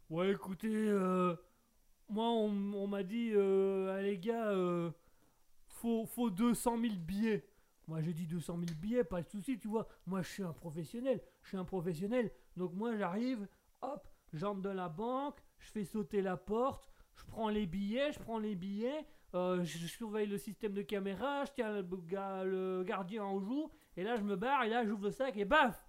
Ouais, 0.09 0.31
écoutez, 0.31 0.67
euh, 0.71 1.35
moi, 2.09 2.25
on, 2.29 2.73
on 2.73 2.87
m'a 2.87 3.03
dit, 3.03 3.31
euh, 3.33 3.95
ah, 3.97 4.01
les 4.01 4.17
gars, 4.17 4.47
euh, 4.49 4.91
faut, 5.67 6.05
faut 6.05 6.29
200 6.29 6.77
000 6.81 6.93
billets. 6.97 7.45
Moi, 7.87 8.01
j'ai 8.01 8.13
dit 8.13 8.25
200 8.27 8.55
000 8.55 8.65
billets, 8.79 9.03
pas 9.03 9.21
de 9.21 9.29
souci, 9.29 9.57
tu 9.59 9.67
vois. 9.67 9.87
Moi, 10.05 10.21
je 10.21 10.29
suis 10.29 10.43
un 10.43 10.53
professionnel, 10.53 11.21
je 11.41 11.49
suis 11.49 11.57
un 11.57 11.65
professionnel. 11.65 12.31
Donc, 12.55 12.73
moi, 12.73 12.95
j'arrive, 12.95 13.47
hop, 13.81 14.07
j'entre 14.33 14.61
dans 14.61 14.73
la 14.73 14.89
banque, 14.89 15.37
je 15.59 15.71
fais 15.71 15.85
sauter 15.85 16.21
la 16.21 16.37
porte, 16.37 16.89
je 17.15 17.23
prends 17.25 17.49
les 17.49 17.65
billets, 17.65 18.11
je 18.11 18.19
prends 18.19 18.39
les 18.39 18.55
billets, 18.55 19.05
euh, 19.35 19.63
je, 19.63 19.87
surveille 19.87 20.27
le 20.27 20.37
système 20.37 20.73
de 20.73 20.81
caméra, 20.81 21.45
je 21.45 21.51
tiens 21.53 21.71
le, 21.71 21.81
le 21.81 22.83
gardien 22.83 23.23
en 23.23 23.39
joue, 23.39 23.71
et 23.95 24.03
là, 24.03 24.15
je 24.17 24.23
me 24.23 24.35
barre, 24.35 24.63
et 24.63 24.69
là, 24.69 24.85
j'ouvre 24.85 25.05
le 25.05 25.11
sac, 25.11 25.37
et 25.37 25.45
baf 25.45 25.87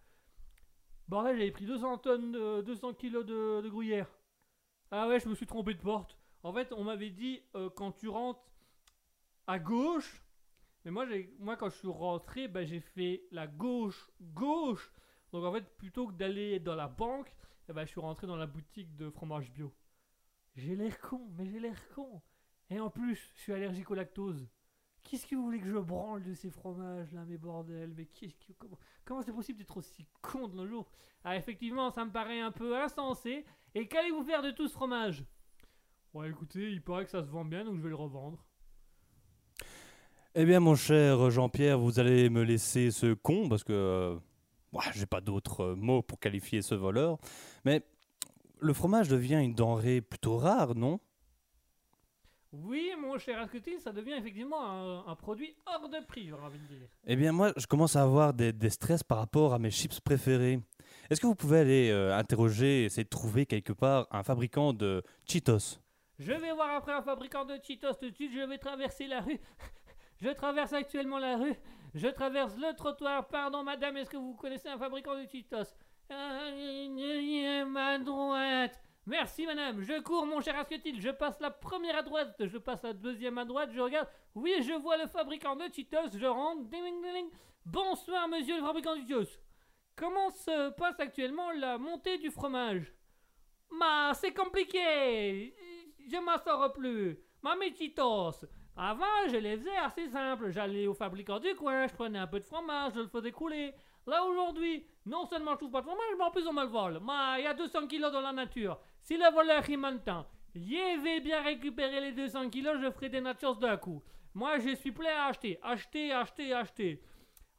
Bordel, 1.08 1.36
j'avais 1.36 1.50
pris 1.50 1.66
200 1.66 1.98
tonnes, 1.98 2.32
de, 2.32 2.62
200 2.62 2.94
kilos 2.94 3.26
de, 3.26 3.68
gruyère. 3.68 4.08
Ah 4.90 5.08
ouais, 5.08 5.20
je 5.20 5.28
me 5.28 5.34
suis 5.34 5.46
trompé 5.46 5.74
de 5.74 5.80
porte. 5.80 6.18
En 6.42 6.52
fait, 6.52 6.72
on 6.72 6.84
m'avait 6.84 7.10
dit, 7.10 7.42
euh, 7.54 7.68
quand 7.68 7.92
tu 7.92 8.08
rentres 8.08 8.50
à 9.46 9.58
gauche, 9.58 10.22
mais 10.84 10.90
moi, 10.90 11.06
moi 11.38 11.56
quand 11.56 11.68
je 11.68 11.76
suis 11.76 11.88
rentré, 11.88 12.48
ben, 12.48 12.66
j'ai 12.66 12.80
fait 12.80 13.24
la 13.30 13.46
gauche, 13.46 14.10
gauche. 14.20 14.92
Donc 15.32 15.44
en 15.44 15.52
fait, 15.52 15.64
plutôt 15.76 16.06
que 16.06 16.12
d'aller 16.12 16.58
dans 16.58 16.74
la 16.74 16.88
banque, 16.88 17.34
eh 17.68 17.72
ben, 17.72 17.84
je 17.84 17.90
suis 17.90 18.00
rentré 18.00 18.26
dans 18.26 18.36
la 18.36 18.46
boutique 18.46 18.94
de 18.96 19.10
fromage 19.10 19.50
bio. 19.50 19.72
J'ai 20.56 20.76
l'air 20.76 21.00
con, 21.00 21.28
mais 21.36 21.46
j'ai 21.46 21.60
l'air 21.60 21.76
con. 21.94 22.22
Et 22.70 22.80
en 22.80 22.90
plus, 22.90 23.32
je 23.34 23.40
suis 23.40 23.52
allergique 23.52 23.90
au 23.90 23.94
lactose. 23.94 24.48
Qu'est-ce 25.02 25.26
que 25.26 25.36
vous 25.36 25.44
voulez 25.44 25.60
que 25.60 25.68
je 25.68 25.78
branle 25.78 26.22
de 26.22 26.32
ces 26.32 26.50
fromages 26.50 27.12
là, 27.12 27.24
mes 27.24 27.36
bordels? 27.36 27.92
Mais 27.94 28.06
qu'est-ce 28.06 28.34
que, 28.36 28.52
comment, 29.04 29.22
c'est 29.22 29.32
possible 29.32 29.58
d'être 29.58 29.76
aussi 29.76 30.06
con 30.22 30.48
de 30.48 30.56
nos 30.56 30.66
jours? 30.66 30.90
Ah, 31.24 31.36
effectivement, 31.36 31.90
ça 31.90 32.04
me 32.04 32.10
paraît 32.10 32.40
un 32.40 32.52
peu 32.52 32.76
insensé. 32.76 33.44
Et 33.74 33.86
qu'allez-vous 33.86 34.24
faire 34.24 34.42
de 34.42 34.50
tout 34.50 34.66
ce 34.66 34.72
fromage? 34.72 35.24
Ouais, 36.14 36.30
écoutez, 36.30 36.70
il 36.70 36.82
paraît 36.82 37.04
que 37.04 37.10
ça 37.10 37.22
se 37.22 37.28
vend 37.28 37.44
bien, 37.44 37.64
donc 37.64 37.76
je 37.76 37.82
vais 37.82 37.90
le 37.90 37.96
revendre. 37.96 38.42
Eh 40.34 40.44
bien, 40.44 40.58
mon 40.58 40.74
cher 40.74 41.30
Jean-Pierre, 41.30 41.78
vous 41.78 41.98
allez 41.98 42.30
me 42.30 42.42
laisser 42.42 42.90
ce 42.90 43.12
con 43.14 43.48
parce 43.48 43.62
que 43.62 44.18
euh, 44.74 44.78
ouah, 44.78 44.92
j'ai 44.92 45.06
pas 45.06 45.20
d'autres 45.20 45.60
euh, 45.60 45.74
mots 45.76 46.02
pour 46.02 46.18
qualifier 46.18 46.62
ce 46.62 46.74
voleur. 46.74 47.18
Mais 47.64 47.82
le 48.60 48.72
fromage 48.72 49.08
devient 49.08 49.40
une 49.42 49.54
denrée 49.54 50.00
plutôt 50.00 50.36
rare, 50.36 50.74
non? 50.74 51.00
Oui, 52.52 52.92
mon 53.00 53.18
cher 53.18 53.40
Asketil, 53.40 53.80
ça 53.80 53.90
devient 53.90 54.12
effectivement 54.12 54.64
un, 54.64 55.06
un 55.08 55.16
produit 55.16 55.56
hors 55.66 55.88
de 55.88 55.98
prix, 56.06 56.28
j'aurais 56.28 56.44
envie 56.44 56.58
de 56.60 56.66
dire. 56.66 56.88
Eh 57.04 57.16
bien, 57.16 57.32
moi, 57.32 57.52
je 57.56 57.66
commence 57.66 57.96
à 57.96 58.02
avoir 58.02 58.32
des, 58.32 58.52
des 58.52 58.70
stress 58.70 59.02
par 59.02 59.18
rapport 59.18 59.54
à 59.54 59.58
mes 59.58 59.72
chips 59.72 59.98
préférés. 59.98 60.60
Est-ce 61.10 61.20
que 61.20 61.26
vous 61.26 61.34
pouvez 61.34 61.58
aller 61.58 61.90
euh, 61.90 62.16
interroger, 62.16 62.84
essayer 62.84 63.02
de 63.02 63.08
trouver 63.08 63.44
quelque 63.44 63.72
part 63.72 64.06
un 64.12 64.22
fabricant 64.22 64.72
de 64.72 65.02
Cheetos? 65.26 65.80
Je 66.20 66.32
vais 66.32 66.52
voir 66.52 66.76
après 66.76 66.92
un 66.92 67.02
fabricant 67.02 67.44
de 67.44 67.58
Cheetos 67.60 67.94
tout 67.94 68.08
de 68.08 68.14
suite, 68.14 68.32
je 68.32 68.46
vais 68.48 68.58
traverser 68.58 69.08
la 69.08 69.20
rue. 69.20 69.40
Je 70.22 70.28
traverse 70.30 70.72
actuellement 70.72 71.18
la 71.18 71.36
rue. 71.36 71.54
Je 71.94 72.08
traverse 72.08 72.56
le 72.56 72.74
trottoir. 72.74 73.28
Pardon, 73.28 73.62
madame, 73.62 73.96
est-ce 73.96 74.10
que 74.10 74.16
vous 74.16 74.34
connaissez 74.34 74.68
un 74.68 74.78
fabricant 74.78 75.14
de 75.14 75.26
Cheetos 75.30 75.74
Euh, 76.10 77.64
Ma 77.66 77.98
droite. 77.98 78.80
Merci, 79.06 79.46
madame. 79.46 79.80
Je 79.82 80.00
cours, 80.00 80.26
mon 80.26 80.40
cher 80.40 80.58
Asketil. 80.58 81.00
Je 81.00 81.10
passe 81.10 81.38
la 81.40 81.50
première 81.50 81.98
à 81.98 82.02
droite. 82.02 82.34
Je 82.46 82.58
passe 82.58 82.82
la 82.82 82.92
deuxième 82.94 83.38
à 83.38 83.44
droite. 83.44 83.70
Je 83.72 83.80
regarde. 83.80 84.08
Oui, 84.34 84.54
je 84.62 84.72
vois 84.72 84.96
le 84.96 85.06
fabricant 85.06 85.54
de 85.54 85.64
Cheetos. 85.72 86.18
Je 86.18 86.26
rentre. 86.26 86.68
Bonsoir, 87.64 88.26
monsieur 88.28 88.56
le 88.56 88.62
fabricant 88.62 88.96
de 88.96 89.00
Cheetos. 89.02 89.38
Comment 89.94 90.30
se 90.30 90.70
passe 90.70 90.98
actuellement 90.98 91.52
la 91.52 91.78
montée 91.78 92.18
du 92.18 92.30
fromage? 92.30 92.92
Ma, 93.70 94.12
c'est 94.14 94.34
compliqué. 94.34 95.54
Je 96.10 96.16
m'en 96.16 96.38
sors 96.38 96.72
plus. 96.72 97.18
Mamie 97.40 97.74
Cheetos. 97.76 98.46
Avant, 98.76 99.28
je 99.28 99.36
les 99.36 99.56
faisais 99.56 99.76
assez 99.76 100.08
simple. 100.08 100.50
J'allais 100.50 100.86
au 100.86 100.94
fabricant 100.94 101.38
du 101.38 101.54
coin, 101.54 101.86
je 101.86 101.94
prenais 101.94 102.18
un 102.18 102.26
peu 102.26 102.40
de 102.40 102.44
fromage, 102.44 102.92
je 102.94 103.00
le 103.00 103.08
faisais 103.08 103.30
couler. 103.30 103.72
Là, 104.06 104.24
aujourd'hui, 104.24 104.84
non 105.06 105.26
seulement 105.26 105.52
je 105.52 105.58
trouve 105.58 105.70
pas 105.70 105.80
de 105.80 105.86
fromage, 105.86 106.14
mais 106.18 106.24
en 106.24 106.30
plus 106.30 106.46
on 106.46 106.52
me 106.52 106.62
le 106.62 106.68
vole. 106.68 107.00
Il 107.38 107.44
y 107.44 107.46
a 107.46 107.54
200 107.54 107.86
kilos 107.86 108.12
dans 108.12 108.20
la 108.20 108.32
nature. 108.32 108.78
Si 109.00 109.16
le 109.16 109.32
voleur 109.32 109.62
il 109.68 109.78
m'entend, 109.78 110.26
je 110.54 111.02
vais 111.02 111.20
bien 111.20 111.42
récupérer 111.42 112.00
les 112.00 112.12
200 112.12 112.50
kilos, 112.50 112.78
je 112.80 112.90
ferai 112.90 113.08
des 113.08 113.20
nachos 113.20 113.54
d'un 113.54 113.76
coup. 113.76 114.02
Moi, 114.34 114.58
je 114.58 114.74
suis 114.74 114.92
prêt 114.92 115.12
à 115.12 115.26
acheter, 115.26 115.58
acheter, 115.62 116.12
acheter, 116.12 116.52
acheter. 116.52 117.02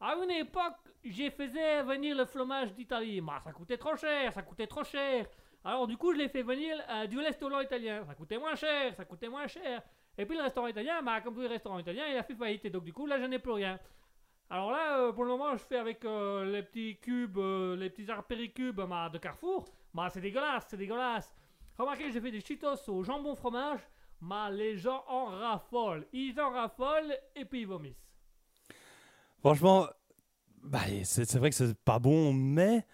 À 0.01 0.15
une 0.15 0.31
époque, 0.31 0.75
j'ai 1.03 1.29
faisais 1.29 1.81
venir 1.83 2.17
le 2.17 2.25
fromage 2.25 2.73
d'Italie. 2.73 3.21
Ça 3.43 3.53
coûtait 3.53 3.77
trop 3.77 3.95
cher, 3.95 4.33
ça 4.33 4.41
coûtait 4.41 4.67
trop 4.67 4.83
cher. 4.83 5.25
Alors 5.63 5.87
du 5.87 5.97
coup, 5.97 6.13
je 6.13 6.17
l'ai 6.17 6.29
fait 6.29 6.43
venir 6.43 6.77
euh, 6.89 7.07
du 7.07 7.17
restaurant 7.17 7.61
italien. 7.61 8.03
Ça 8.05 8.13
coûtait 8.13 8.37
moins 8.37 8.55
cher, 8.55 8.93
ça 8.95 9.05
coûtait 9.05 9.29
moins 9.29 9.47
cher. 9.47 9.81
Et 10.17 10.25
puis 10.25 10.37
le 10.37 10.43
restaurant 10.43 10.67
italien, 10.67 11.01
bah, 11.01 11.21
comme 11.21 11.33
tous 11.33 11.41
les 11.41 11.47
restaurants 11.47 11.79
italiens, 11.79 12.05
il 12.09 12.17
a 12.17 12.23
fait 12.23 12.35
faillite. 12.35 12.65
Et 12.65 12.69
donc 12.69 12.83
du 12.83 12.93
coup, 12.93 13.05
là, 13.05 13.19
je 13.19 13.25
n'ai 13.25 13.39
plus 13.39 13.51
rien. 13.51 13.79
Alors 14.49 14.71
là, 14.71 14.99
euh, 14.99 15.11
pour 15.11 15.23
le 15.23 15.31
moment, 15.31 15.55
je 15.57 15.63
fais 15.63 15.77
avec 15.77 16.05
euh, 16.05 16.45
les 16.45 16.61
petits 16.61 16.97
cubes, 17.01 17.37
euh, 17.37 17.75
les 17.75 17.89
petits 17.89 18.09
arpéricubes 18.09 18.81
bah, 18.81 19.09
de 19.11 19.17
Carrefour. 19.17 19.65
Bah, 19.93 20.09
c'est 20.11 20.21
dégueulasse, 20.21 20.65
c'est 20.69 20.77
dégueulasse. 20.77 21.33
Remarquez, 21.77 22.11
j'ai 22.11 22.21
fait 22.21 22.31
des 22.31 22.41
Cheetos 22.41 22.89
au 22.89 23.03
jambon 23.03 23.35
fromage. 23.35 23.79
Bah, 24.21 24.49
les 24.49 24.77
gens 24.77 25.03
en 25.07 25.25
raffolent. 25.25 26.05
Ils 26.13 26.39
en 26.39 26.51
raffolent 26.51 27.17
et 27.35 27.45
puis 27.45 27.61
ils 27.61 27.67
vomissent. 27.67 28.07
Franchement, 29.39 29.87
bah, 30.63 30.79
c'est 31.03 31.35
vrai 31.35 31.49
que 31.49 31.55
c'est 31.55 31.77
pas 31.83 31.99
bon, 31.99 32.31
mais 32.33 32.85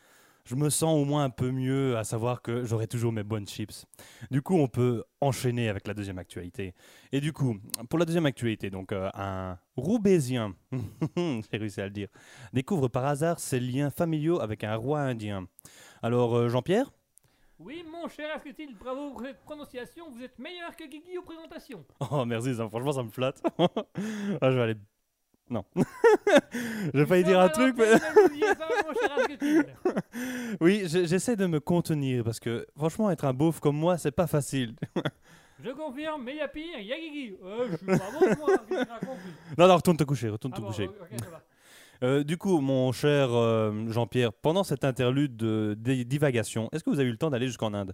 je 0.45 0.55
me 0.55 0.69
sens 0.69 0.99
au 0.99 1.05
moins 1.05 1.23
un 1.23 1.29
peu 1.29 1.51
mieux 1.51 1.97
à 1.97 2.03
savoir 2.03 2.41
que 2.41 2.63
j'aurai 2.63 2.87
toujours 2.87 3.11
mes 3.11 3.23
bonnes 3.23 3.47
chips. 3.47 3.85
Du 4.29 4.41
coup, 4.41 4.55
on 4.55 4.67
peut 4.67 5.03
enchaîner 5.19 5.69
avec 5.69 5.87
la 5.87 5.93
deuxième 5.93 6.17
actualité. 6.17 6.73
Et 7.11 7.21
du 7.21 7.33
coup, 7.33 7.57
pour 7.89 7.99
la 7.99 8.05
deuxième 8.05 8.25
actualité, 8.25 8.69
donc 8.69 8.91
euh, 8.91 9.09
un 9.13 9.57
Roubaisien, 9.75 10.55
j'ai 11.17 11.57
réussi 11.57 11.81
à 11.81 11.85
le 11.85 11.91
dire, 11.91 12.07
découvre 12.53 12.87
par 12.87 13.05
hasard 13.05 13.39
ses 13.39 13.59
liens 13.59 13.89
familiaux 13.89 14.39
avec 14.39 14.63
un 14.63 14.75
roi 14.75 15.01
indien. 15.01 15.47
Alors, 16.01 16.35
euh, 16.35 16.49
Jean-Pierre? 16.49 16.91
Oui, 17.59 17.85
mon 17.91 18.07
cher 18.07 18.35
Asketil, 18.35 18.75
bravo 18.75 19.11
pour 19.11 19.21
cette 19.21 19.43
prononciation. 19.43 20.09
Vous 20.09 20.23
êtes 20.23 20.39
meilleur 20.39 20.75
que 20.75 20.83
Guigui 20.83 21.17
aux 21.19 21.21
présentations. 21.21 21.85
Oh, 22.11 22.25
merci, 22.25 22.55
ça, 22.55 22.67
franchement, 22.67 22.91
ça 22.91 23.03
me 23.03 23.09
flatte. 23.11 23.41
Ah, 24.41 24.49
je 24.49 24.55
vais 24.55 24.61
aller. 24.61 24.75
Non. 25.51 25.65
J'ai 26.93 27.05
failli 27.05 27.23
dire 27.25 27.39
un 27.39 27.49
truc, 27.49 27.75
mais. 27.77 27.91
Oui, 30.61 30.83
je- 30.87 31.05
j'essaie 31.05 31.35
de 31.35 31.45
me 31.45 31.59
contenir 31.59 32.23
parce 32.23 32.39
que 32.39 32.65
franchement, 32.77 33.11
être 33.11 33.25
un 33.25 33.33
beauf 33.33 33.59
comme 33.59 33.75
moi, 33.77 33.97
c'est 33.97 34.11
pas 34.11 34.27
facile. 34.27 34.75
Je 35.63 35.69
confirme, 35.71 36.23
mais 36.23 36.31
il 36.31 36.37
y 36.37 36.41
a 36.41 36.47
pire, 36.47 36.79
il 36.79 36.87
y 36.87 36.93
a 36.93 36.97
Guigui. 36.99 37.35
Euh, 37.43 37.67
je 37.69 37.77
suis 37.77 37.85
pas 37.85 37.97
bon, 38.11 38.35
moi, 38.39 38.47
racontes 38.89 39.19
Non, 39.59 39.67
non, 39.67 39.75
retourne 39.75 39.95
te 39.97 40.03
coucher, 40.03 40.29
retourne 40.29 40.53
Ah 40.55 40.57
te 40.57 40.61
bon, 40.61 40.67
coucher. 40.69 40.87
ok, 40.87 41.19
ça 41.23 41.29
va. 41.29 41.43
Euh, 42.03 42.23
du 42.23 42.35
coup, 42.37 42.59
mon 42.61 42.91
cher 42.91 43.29
euh, 43.31 43.71
Jean-Pierre, 43.89 44.33
pendant 44.33 44.63
cette 44.63 44.83
interlude 44.83 45.37
de, 45.37 45.75
de 45.77 46.01
divagation, 46.01 46.67
est-ce 46.71 46.83
que 46.83 46.89
vous 46.89 46.99
avez 46.99 47.09
eu 47.09 47.11
le 47.11 47.17
temps 47.19 47.29
d'aller 47.29 47.45
jusqu'en 47.45 47.75
Inde? 47.75 47.93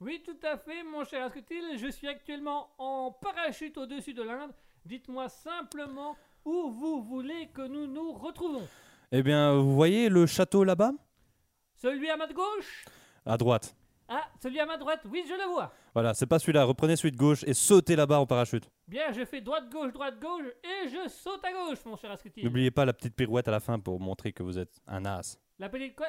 Oui, 0.00 0.22
tout 0.22 0.36
à 0.46 0.58
fait, 0.58 0.82
mon 0.82 1.04
cher 1.04 1.24
Asketil. 1.24 1.78
Je 1.78 1.88
suis 1.90 2.06
actuellement 2.08 2.68
en 2.76 3.10
parachute 3.12 3.78
au-dessus 3.78 4.12
de 4.12 4.22
l'Inde. 4.22 4.50
Dites-moi 4.84 5.30
simplement 5.30 6.16
où 6.44 6.70
vous 6.70 7.02
voulez 7.02 7.48
que 7.48 7.66
nous 7.66 7.86
nous 7.86 8.12
retrouvons. 8.12 8.66
Eh 9.12 9.22
bien, 9.22 9.54
vous 9.54 9.74
voyez 9.74 10.08
le 10.08 10.26
château 10.26 10.64
là-bas? 10.64 10.92
Celui 11.76 12.08
à 12.10 12.16
ma 12.16 12.26
gauche? 12.26 12.84
À 13.26 13.36
droite. 13.36 13.74
Ah, 14.08 14.26
celui 14.42 14.58
à 14.58 14.66
ma 14.66 14.76
droite, 14.76 15.02
oui, 15.08 15.24
je 15.28 15.34
le 15.34 15.48
vois. 15.48 15.72
Voilà, 15.94 16.14
c'est 16.14 16.26
pas 16.26 16.38
celui-là. 16.38 16.64
Reprenez 16.64 16.96
celui 16.96 17.12
de 17.12 17.16
gauche 17.16 17.44
et 17.44 17.54
sautez 17.54 17.94
là-bas 17.94 18.18
en 18.18 18.26
parachute. 18.26 18.68
Bien, 18.88 19.12
je 19.12 19.24
fais 19.24 19.40
droite-gauche, 19.40 19.92
droite-gauche, 19.92 20.46
et 20.64 20.88
je 20.88 21.08
saute 21.08 21.44
à 21.44 21.52
gauche, 21.52 21.78
mon 21.84 21.96
cher 21.96 22.10
Asketil. 22.10 22.44
N'oubliez 22.44 22.72
pas 22.72 22.84
la 22.84 22.92
petite 22.92 23.14
pirouette 23.14 23.46
à 23.46 23.52
la 23.52 23.60
fin 23.60 23.78
pour 23.78 24.00
montrer 24.00 24.32
que 24.32 24.42
vous 24.42 24.58
êtes 24.58 24.80
un 24.88 25.04
as. 25.06 25.38
La 25.60 25.68
petite 25.68 25.94
quoi? 25.94 26.08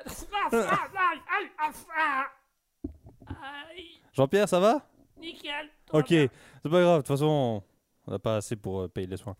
Jean-Pierre, 4.14 4.50
ça 4.50 4.60
va? 4.60 4.82
Nickel. 5.20 5.70
Ok, 5.94 6.08
c'est 6.08 6.30
pas 6.64 6.82
grave. 6.82 6.98
De 6.98 7.02
toute 7.02 7.08
façon, 7.08 7.64
on 8.08 8.12
n'a 8.12 8.18
pas 8.18 8.38
assez 8.38 8.56
pour 8.56 8.82
euh, 8.82 8.88
payer 8.88 9.06
les 9.06 9.18
soins. 9.18 9.36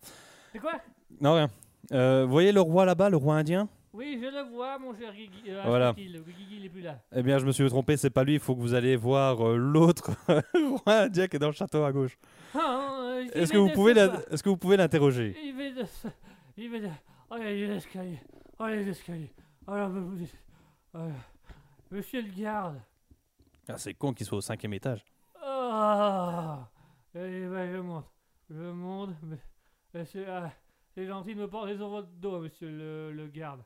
C'est 0.52 0.58
quoi? 0.58 0.72
Non, 1.20 1.34
rien. 1.34 1.48
Euh, 1.92 2.24
vous 2.24 2.30
voyez 2.32 2.52
le 2.52 2.60
roi 2.60 2.84
là-bas, 2.84 3.10
le 3.10 3.16
roi 3.16 3.36
indien? 3.36 3.68
Oui, 3.92 4.18
je 4.22 4.26
le 4.26 4.50
vois, 4.54 4.78
mon 4.78 4.94
cher 4.96 5.12
Guigui. 5.12 5.42
Euh, 5.50 5.62
Voilà. 5.66 5.92
Guigui, 5.92 6.56
il 6.58 6.64
est 6.64 6.68
plus 6.70 6.80
là. 6.80 6.98
Eh 7.14 7.22
bien, 7.22 7.38
je 7.38 7.44
me 7.44 7.52
suis 7.52 7.66
trompé, 7.68 7.96
c'est 7.98 8.08
pas 8.10 8.24
lui. 8.24 8.34
Il 8.34 8.40
faut 8.40 8.54
que 8.54 8.60
vous 8.60 8.72
allez 8.74 8.96
voir 8.96 9.46
euh, 9.46 9.56
l'autre 9.56 10.12
roi 10.54 10.94
indien 11.02 11.26
qui 11.28 11.36
est 11.36 11.38
dans 11.38 11.48
le 11.48 11.52
château 11.52 11.84
à 11.84 11.92
gauche. 11.92 12.16
Ah, 12.54 13.18
Est-ce 13.34 13.52
que 13.52 13.58
vous 13.58 13.68
de 13.68 13.74
pouvez 13.74 13.92
la- 13.94 14.22
est-ce 14.30 14.42
que 14.42 14.48
vous 14.48 14.56
pouvez 14.56 14.76
l'interroger? 14.78 15.36
Il 15.44 15.54
va 15.54 15.82
de 15.82 15.86
Il 16.56 16.70
va 16.70 16.78
de... 16.80 16.88
Oh, 17.30 17.36
il 17.38 17.58
y 17.60 17.64
a 17.64 17.68
l'escalier. 17.68 18.18
Oh, 18.58 18.64
il 18.68 18.76
y 18.76 18.78
a 18.78 18.82
l'escalier. 18.82 19.30
Alors, 19.66 19.90
vous 19.90 20.16
Monsieur 21.90 22.22
le 22.22 22.28
garde. 22.30 22.80
ah, 23.68 23.74
C'est 23.76 23.92
con 23.94 24.12
qu'il 24.14 24.26
soit 24.26 24.38
au 24.38 24.42
cinquième 24.42 24.72
étage. 24.74 25.04
Ah 25.44 26.68
bah, 27.14 27.20
je 27.26 27.78
monte. 27.80 28.06
Je 28.50 28.70
monte. 28.70 29.10
Mais, 29.22 29.36
c'est 29.92 30.26
ah, 30.26 30.52
c'est 30.94 31.06
gentil 31.06 31.34
de 31.34 31.40
me 31.40 31.48
porter 31.48 31.76
sur 31.76 31.88
votre 31.88 32.08
dos, 32.08 32.40
monsieur 32.40 32.68
le, 32.68 33.28
garde. 33.28 33.64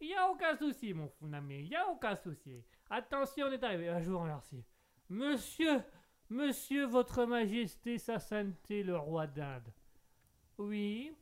Il 0.00 0.12
a 0.14 0.30
aucun 0.30 0.54
souci, 0.56 0.92
mon 0.92 1.32
ami. 1.32 1.64
Il 1.64 1.74
a 1.74 1.88
aucun 1.88 2.14
souci. 2.14 2.62
Attention, 2.90 3.46
on 3.46 3.52
est 3.52 3.64
arrivé. 3.64 3.88
Ah, 3.88 4.02
je 4.02 4.10
vous 4.10 4.18
remercie. 4.18 4.62
Monsieur, 5.08 5.82
monsieur, 6.28 6.84
votre 6.84 7.24
majesté, 7.24 7.96
sa 7.96 8.18
sainteté, 8.18 8.82
le 8.82 8.96
roi 8.96 9.26
d'Inde. 9.26 9.72
Oui. 10.58 11.12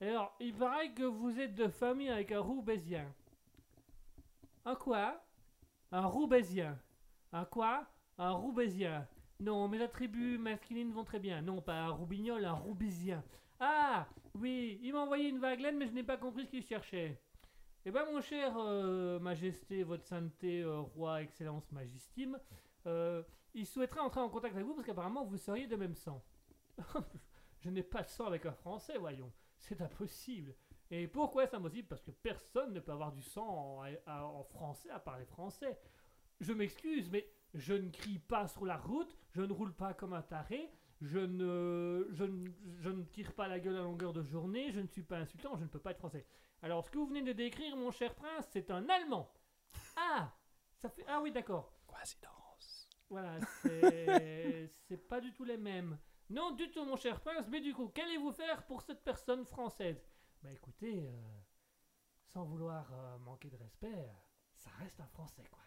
Alors, 0.00 0.36
il 0.38 0.54
paraît 0.54 0.92
que 0.92 1.04
vous 1.04 1.40
êtes 1.40 1.54
de 1.54 1.68
famille 1.68 2.10
avec 2.10 2.32
un 2.32 2.40
roubaisien. 2.40 3.12
Un 4.64 4.74
quoi? 4.74 5.24
Un 5.90 6.06
roubaisien. 6.06 6.78
Un 7.32 7.46
quoi? 7.46 7.86
Un 8.18 8.32
roubaisien. 8.32 9.08
Non, 9.40 9.66
mes 9.68 9.80
attributs 9.80 10.36
masculines 10.36 10.92
vont 10.92 11.04
très 11.04 11.20
bien. 11.20 11.40
Non, 11.40 11.62
pas 11.62 11.80
un 11.80 11.90
roubignol, 11.90 12.44
un 12.44 12.52
roubaisien. 12.52 13.24
Ah 13.60 14.06
Oui, 14.34 14.78
il 14.82 14.92
m'a 14.92 15.00
envoyé 15.00 15.28
une 15.28 15.40
vaguelaine, 15.40 15.76
mais 15.78 15.86
je 15.86 15.92
n'ai 15.92 16.04
pas 16.04 16.16
compris 16.16 16.46
ce 16.46 16.50
qu'il 16.50 16.62
cherchait. 16.62 17.20
Eh 17.84 17.90
ben, 17.90 18.04
mon 18.04 18.20
cher 18.20 18.54
euh, 18.56 19.18
Majesté, 19.18 19.82
Votre 19.82 20.04
Sainteté, 20.04 20.62
euh, 20.62 20.80
Roi, 20.80 21.22
Excellence, 21.22 21.70
Magistime, 21.72 22.38
euh, 22.86 23.22
il 23.54 23.66
souhaiterait 23.66 24.00
entrer 24.00 24.20
en 24.20 24.28
contact 24.28 24.54
avec 24.54 24.66
vous 24.66 24.74
parce 24.74 24.86
qu'apparemment 24.86 25.24
vous 25.24 25.38
seriez 25.38 25.66
de 25.66 25.74
même 25.74 25.94
sang. 25.94 26.22
je 27.60 27.70
n'ai 27.70 27.82
pas 27.82 28.02
de 28.02 28.08
sang 28.08 28.26
avec 28.26 28.46
un 28.46 28.52
Français, 28.52 28.96
voyons. 28.98 29.32
C'est 29.56 29.80
impossible. 29.80 30.54
Et 30.90 31.08
pourquoi 31.08 31.46
c'est 31.46 31.56
impossible? 31.56 31.88
Parce 31.88 32.02
que 32.02 32.12
personne 32.12 32.72
ne 32.72 32.80
peut 32.80 32.92
avoir 32.92 33.12
du 33.12 33.22
sang 33.22 33.82
en, 34.06 34.12
en 34.12 34.44
français 34.44 34.90
à 34.90 35.00
part 35.00 35.20
Français. 35.26 35.78
Je 36.40 36.52
m'excuse, 36.52 37.10
mais 37.10 37.28
je 37.54 37.74
ne 37.74 37.90
crie 37.90 38.20
pas 38.20 38.46
sur 38.46 38.64
la 38.64 38.76
route, 38.76 39.16
je 39.30 39.42
ne 39.42 39.52
roule 39.52 39.74
pas 39.74 39.94
comme 39.94 40.12
un 40.12 40.22
taré, 40.22 40.70
je 41.00 41.18
ne, 41.18 42.08
je, 42.12 42.24
ne, 42.24 42.50
je 42.80 42.90
ne 42.90 43.02
tire 43.04 43.32
pas 43.32 43.48
la 43.48 43.60
gueule 43.60 43.76
à 43.76 43.82
longueur 43.82 44.12
de 44.12 44.22
journée, 44.22 44.72
je 44.72 44.80
ne 44.80 44.86
suis 44.86 45.02
pas 45.02 45.18
insultant, 45.18 45.56
je 45.56 45.62
ne 45.62 45.68
peux 45.68 45.78
pas 45.78 45.92
être 45.92 45.98
français. 45.98 46.26
Alors, 46.62 46.84
ce 46.84 46.90
que 46.90 46.98
vous 46.98 47.06
venez 47.06 47.22
de 47.22 47.32
décrire, 47.32 47.76
mon 47.76 47.90
cher 47.90 48.14
prince, 48.14 48.46
c'est 48.50 48.70
un 48.70 48.88
Allemand. 48.88 49.32
Ah 49.96 50.32
ça 50.80 50.88
fait, 50.88 51.04
Ah 51.08 51.20
oui, 51.22 51.30
d'accord. 51.30 51.72
Coïncidence. 51.86 52.88
Voilà, 53.10 53.38
c'est 53.62 54.70
c'est 54.88 55.08
pas 55.08 55.20
du 55.20 55.32
tout 55.32 55.44
les 55.44 55.56
mêmes. 55.56 55.98
Non, 56.30 56.50
du 56.50 56.70
tout, 56.70 56.84
mon 56.84 56.96
cher 56.96 57.20
prince, 57.20 57.46
mais 57.48 57.60
du 57.60 57.72
coup, 57.72 57.88
qu'allez-vous 57.88 58.32
faire 58.32 58.66
pour 58.66 58.82
cette 58.82 59.02
personne 59.02 59.44
française? 59.46 60.04
Bah 60.42 60.52
écoutez, 60.52 61.06
euh, 61.06 61.40
sans 62.26 62.44
vouloir 62.44 62.86
euh, 62.92 63.18
manquer 63.18 63.48
de 63.48 63.56
respect, 63.56 63.94
euh, 63.94 64.12
ça 64.56 64.70
reste 64.78 65.00
un 65.00 65.06
français, 65.06 65.44
quoi. 65.50 65.62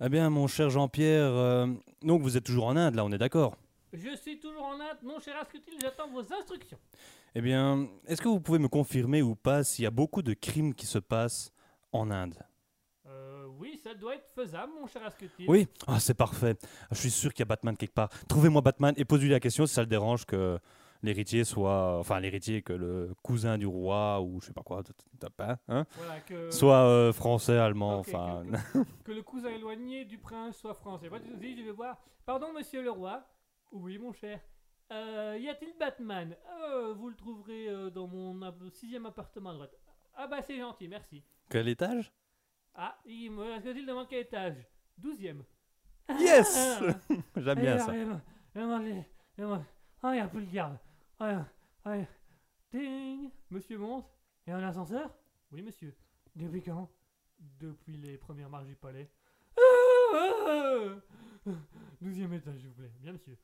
Eh 0.00 0.08
bien, 0.08 0.30
mon 0.30 0.46
cher 0.46 0.70
Jean-Pierre, 0.70 1.66
donc 2.02 2.22
vous 2.22 2.36
êtes 2.36 2.44
toujours 2.44 2.66
en 2.66 2.76
Inde, 2.76 2.94
là, 2.94 3.04
on 3.04 3.10
est 3.10 3.18
d'accord? 3.18 3.56
Je 3.92 4.14
suis 4.16 4.38
toujours 4.38 4.64
en 4.64 4.74
Inde, 4.80 4.98
mon 5.02 5.18
cher 5.18 5.36
Asketil, 5.40 5.74
j'attends 5.80 6.08
vos 6.10 6.20
instructions. 6.32 6.78
Eh 7.34 7.40
bien, 7.40 7.88
est-ce 8.06 8.20
que 8.20 8.28
vous 8.28 8.40
pouvez 8.40 8.58
me 8.58 8.68
confirmer 8.68 9.22
ou 9.22 9.34
pas 9.34 9.64
s'il 9.64 9.84
y 9.84 9.86
a 9.86 9.90
beaucoup 9.90 10.22
de 10.22 10.34
crimes 10.34 10.74
qui 10.74 10.86
se 10.86 10.98
passent 10.98 11.52
en 11.92 12.10
Inde? 12.10 12.34
Euh, 13.06 13.46
oui, 13.58 13.80
ça 13.82 13.94
doit 13.94 14.14
être 14.16 14.28
faisable, 14.34 14.72
mon 14.78 14.86
cher 14.86 15.04
Asketil. 15.06 15.46
Oui 15.48 15.66
Ah, 15.86 15.98
c'est 16.00 16.14
parfait. 16.14 16.56
Je 16.90 16.96
suis 16.98 17.10
sûr 17.10 17.32
qu'il 17.32 17.40
y 17.40 17.44
a 17.44 17.46
Batman 17.46 17.76
quelque 17.76 17.94
part. 17.94 18.10
Trouvez-moi 18.28 18.60
Batman 18.60 18.92
et 18.98 19.04
posez-lui 19.06 19.30
la 19.30 19.40
question 19.40 19.64
si 19.66 19.72
ça 19.72 19.80
le 19.80 19.86
dérange 19.86 20.26
que 20.26 20.58
l'héritier 21.02 21.44
soit... 21.44 21.98
Enfin, 21.98 22.20
l'héritier, 22.20 22.60
que 22.60 22.74
le 22.74 23.14
cousin 23.22 23.56
du 23.56 23.66
roi 23.66 24.20
ou 24.20 24.40
je 24.42 24.46
sais 24.46 24.52
pas 24.52 24.62
quoi, 24.62 24.82
t- 24.82 24.92
hein, 25.38 25.56
hein, 25.68 25.86
Voilà, 25.96 26.20
que, 26.20 26.50
soit 26.50 26.84
euh, 26.84 27.12
français, 27.14 27.56
allemand, 27.56 28.00
enfin... 28.00 28.42
que, 28.74 28.78
que- 28.80 28.84
que 29.04 29.12
le 29.12 29.22
cousin 29.22 29.48
éloigné 29.50 30.04
du 30.04 30.18
prince 30.18 30.58
soit 30.58 30.74
français. 30.74 31.08
Pas 31.08 31.20
souci, 31.20 31.56
je 31.56 31.62
vais 31.62 31.70
voir. 31.72 31.96
Pardon, 32.26 32.52
monsieur 32.52 32.82
le 32.82 32.90
roi. 32.90 33.26
Oui, 33.72 33.98
mon 33.98 34.12
cher. 34.12 34.40
Euh, 34.90 35.36
y 35.40 35.48
a-t-il 35.48 35.76
Batman? 35.78 36.34
Euh, 36.62 36.94
Vous 36.94 37.08
le 37.10 37.16
trouverez 37.16 37.68
euh, 37.68 37.90
dans 37.90 38.06
mon 38.06 38.40
sixième 38.70 39.06
appartement 39.06 39.50
à 39.50 39.54
droite. 39.54 39.74
Ah 40.14 40.26
bah 40.26 40.42
c'est 40.42 40.58
gentil, 40.58 40.88
merci. 40.88 41.22
Quel 41.50 41.68
étage? 41.68 42.12
Ah, 42.74 42.98
il 43.04 43.30
me 43.30 43.42
reste 43.42 43.66
il 43.66 43.86
demande 43.86 44.08
quel 44.08 44.20
étage? 44.20 44.56
Douzième. 44.96 45.44
Yes 46.18 46.56
Ah, 46.56 46.80
J'aime 47.36 47.58
eh, 47.58 47.62
bien 47.62 47.76
ah, 47.76 47.78
ça. 47.78 47.96
eh, 47.96 48.02
eh, 49.36 49.42
Ah, 50.02 50.10
il 50.10 50.12
n'y 50.12 50.20
a 50.20 50.28
plus 50.28 50.40
le 50.40 50.46
garde. 50.50 50.78
Ah, 51.20 51.44
ah, 51.84 51.96
Ding 52.72 53.30
Monsieur 53.50 53.78
monte. 53.78 54.06
Et 54.46 54.52
un 54.52 54.62
ascenseur? 54.62 55.14
Oui, 55.52 55.62
monsieur. 55.62 55.94
Depuis 56.34 56.62
quand? 56.62 56.90
Depuis 57.38 57.96
les 57.96 58.16
premières 58.16 58.48
marches 58.48 58.66
du 58.66 58.76
palais. 58.76 59.10
Ah 59.56 60.96
Douzième 62.00 62.32
étage, 62.32 62.58
s'il 62.58 62.68
vous 62.68 62.74
plaît. 62.74 62.92
Bien, 63.00 63.12
monsieur. 63.12 63.36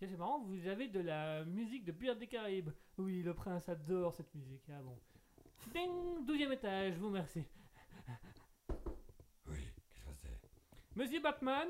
C'est 0.00 0.16
marrant, 0.16 0.40
vous 0.40 0.66
avez 0.66 0.88
de 0.88 1.00
la 1.00 1.44
musique 1.44 1.84
de 1.84 1.92
Pirates 1.92 2.18
des 2.18 2.28
Caraïbes. 2.28 2.70
Oui, 2.96 3.22
le 3.22 3.34
prince 3.34 3.68
adore 3.68 4.14
cette 4.14 4.34
musique. 4.34 4.62
Ah 4.70 4.80
bon. 4.82 4.98
Ding 5.72 6.24
Douzième 6.24 6.52
étage, 6.52 6.94
vous 6.94 7.08
remercie. 7.08 7.44
Oui, 9.46 9.58
qu'est-ce 9.84 10.04
que 10.04 10.12
c'est? 10.22 10.40
Monsieur 10.96 11.20
Batman? 11.20 11.68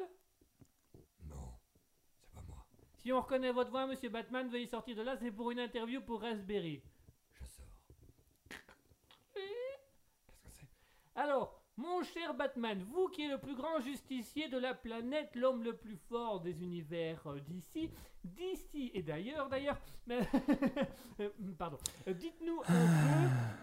Non, 1.25 1.59
c'est 2.21 2.33
pas 2.33 2.43
moi. 2.47 2.67
Si 2.97 3.13
on 3.13 3.21
reconnaît 3.21 3.53
votre 3.53 3.71
voix, 3.71 3.87
monsieur 3.87 4.09
Batman, 4.11 4.49
veuillez 4.49 4.67
sortir 4.67 4.97
de 4.97 5.03
là, 5.03 5.17
c'est 5.17 5.33
pour 5.33 5.51
une 5.51 5.61
interview 5.61 6.01
pour 6.01 6.21
Raspberry. 6.21 6.83
Je 7.33 7.45
sors. 7.47 7.67
Qu'est-ce 8.49 8.61
que 9.23 9.41
c'est? 10.55 10.71
Alors, 11.15 11.58
mon 11.79 12.03
cher 12.03 12.35
Batman, 12.35 12.83
vous 12.93 13.09
qui 13.09 13.23
êtes 13.23 13.31
le 13.31 13.39
plus 13.39 13.55
grand 13.57 13.81
justicier 13.81 14.49
de 14.49 14.59
la 14.59 14.75
planète, 14.75 15.35
l'homme 15.35 15.63
le 15.63 15.75
plus 15.77 15.97
fort 15.97 16.41
des 16.41 16.63
univers 16.63 17.27
euh, 17.27 17.41
d'ici, 17.41 17.91
d'ici 18.25 18.91
et 18.95 19.03
d'ailleurs, 19.03 19.49
d'ailleurs, 19.49 19.79
mais 20.07 20.21
Euh, 21.21 21.31
pardon, 21.59 21.79
Euh, 22.07 22.13
dites-nous 22.15 22.61
un 22.61 22.65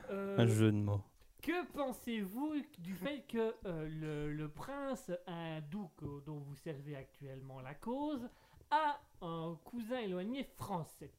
peu, 0.07 0.11
euh, 0.13 0.37
Un 0.39 0.47
jeu 0.47 0.71
de 0.71 0.77
mots. 0.77 1.01
que 1.41 1.65
pensez-vous 1.73 2.55
du 2.79 2.95
fait 2.95 3.21
que 3.27 3.53
euh, 3.65 3.87
le, 3.87 4.33
le 4.33 4.49
prince 4.49 5.11
hindou 5.27 5.89
dont 6.25 6.39
vous 6.39 6.55
servez 6.55 6.95
actuellement 6.95 7.61
la 7.61 7.75
cause 7.75 8.27
a 8.71 8.99
un 9.21 9.55
cousin 9.63 9.99
éloigné 9.99 10.43
français 10.57 11.11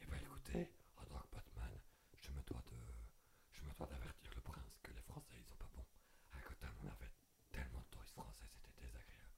Eh 0.00 0.06
ben 0.06 0.16
écoutez, 0.22 0.70
en 0.96 1.04
tant 1.04 1.20
que 1.20 1.34
Batman, 1.34 1.70
je 2.16 2.30
me 2.30 2.40
dois 2.46 2.60
de... 2.62 2.76
Je 3.52 3.62
me 3.62 3.70
dois 3.76 3.86
d'avertir 3.86 4.30
le 4.34 4.40
prince 4.40 4.78
que 4.82 4.90
les 4.92 5.02
Français, 5.02 5.34
ils 5.38 5.44
sont 5.44 5.56
pas 5.58 5.68
bons. 5.76 5.84
À 6.32 6.40
Gotham, 6.40 6.70
on 6.82 6.86
avait 6.88 7.12
tellement 7.52 7.80
de 7.80 7.90
touristes 7.90 8.14
français, 8.14 8.46
c'était 8.48 8.72
désagréable. 8.80 9.36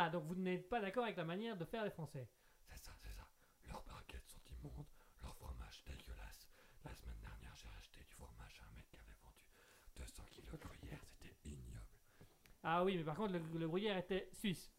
Ah, 0.00 0.08
donc 0.10 0.26
vous 0.26 0.36
n'êtes 0.36 0.68
pas 0.68 0.80
d'accord 0.80 1.02
avec 1.02 1.16
la 1.16 1.24
manière 1.24 1.56
de 1.56 1.64
faire 1.64 1.82
les 1.82 1.90
Français 1.90 2.28
C'est 2.68 2.78
ça, 2.78 2.92
c'est 3.02 3.10
ça. 3.10 3.26
Leurs 3.68 3.82
baguettes 3.82 4.28
sont 4.28 4.38
immondes, 4.62 4.86
leur 5.20 5.34
fromage 5.34 5.82
dégueulasse. 5.86 6.46
La 6.84 6.94
semaine 6.94 7.18
dernière, 7.20 7.52
j'ai 7.56 7.66
acheté 7.76 7.98
du 8.06 8.14
fromage 8.14 8.62
à 8.62 8.70
un 8.70 8.76
mec 8.76 8.86
qui 8.88 8.96
avait 8.96 9.18
vendu 9.20 9.42
200 9.96 10.22
kilos 10.30 10.52
de 10.52 10.56
gruyère, 10.68 11.00
c'était 11.02 11.34
ignoble. 11.44 11.82
Ah 12.62 12.84
oui, 12.84 12.96
mais 12.96 13.02
par 13.02 13.16
contre, 13.16 13.32
le, 13.32 13.40
le 13.58 13.66
gruyère 13.68 13.96
était 13.96 14.28
suisse. 14.30 14.70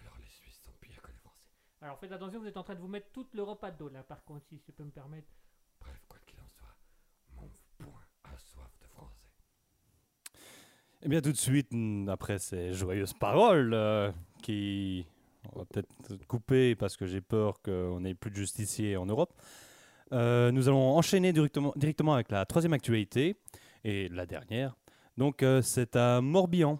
Alors 0.00 0.16
les 0.18 0.28
Suisses 0.28 0.62
sont 0.62 0.72
pires 0.80 1.02
que 1.02 1.08
les 1.08 1.18
Français. 1.18 1.44
Alors 1.82 1.98
faites 1.98 2.12
attention, 2.12 2.40
vous 2.40 2.46
êtes 2.46 2.56
en 2.56 2.64
train 2.64 2.74
de 2.74 2.80
vous 2.80 2.88
mettre 2.88 3.12
toute 3.12 3.34
l'Europe 3.34 3.62
à 3.64 3.70
dos 3.70 3.90
là, 3.90 4.02
par 4.02 4.24
contre, 4.24 4.46
si 4.46 4.56
je 4.66 4.72
peux 4.72 4.84
me 4.84 4.90
permettre. 4.92 5.28
Bref, 5.78 6.02
quoi 6.08 6.18
qu'il 6.24 6.40
en 6.40 6.48
soit, 6.48 6.74
mon 7.36 7.50
point 7.76 8.06
a 8.32 8.38
soif 8.38 8.70
de 8.80 8.86
français. 8.86 9.28
Eh 11.02 11.08
bien, 11.10 11.20
tout 11.20 11.32
de 11.32 11.36
suite, 11.36 11.70
après 12.08 12.38
ces 12.38 12.72
joyeuses 12.72 13.12
paroles 13.12 13.74
euh, 13.74 14.10
qui 14.44 15.06
on 15.52 15.58
va 15.58 15.64
peut-être 15.64 15.88
couper 16.26 16.74
parce 16.74 16.96
que 16.96 17.06
j'ai 17.06 17.20
peur 17.20 17.60
qu'on 17.62 18.00
n'ait 18.00 18.14
plus 18.14 18.30
de 18.30 18.36
justiciers 18.36 18.96
en 18.96 19.06
Europe. 19.06 19.32
Euh, 20.12 20.52
nous 20.52 20.68
allons 20.68 20.96
enchaîner 20.96 21.32
directement, 21.32 22.14
avec 22.14 22.30
la 22.30 22.44
troisième 22.44 22.74
actualité 22.74 23.36
et 23.84 24.08
la 24.08 24.26
dernière. 24.26 24.76
Donc, 25.16 25.42
euh, 25.42 25.62
c'est 25.62 25.96
à 25.96 26.20
Morbihan. 26.20 26.78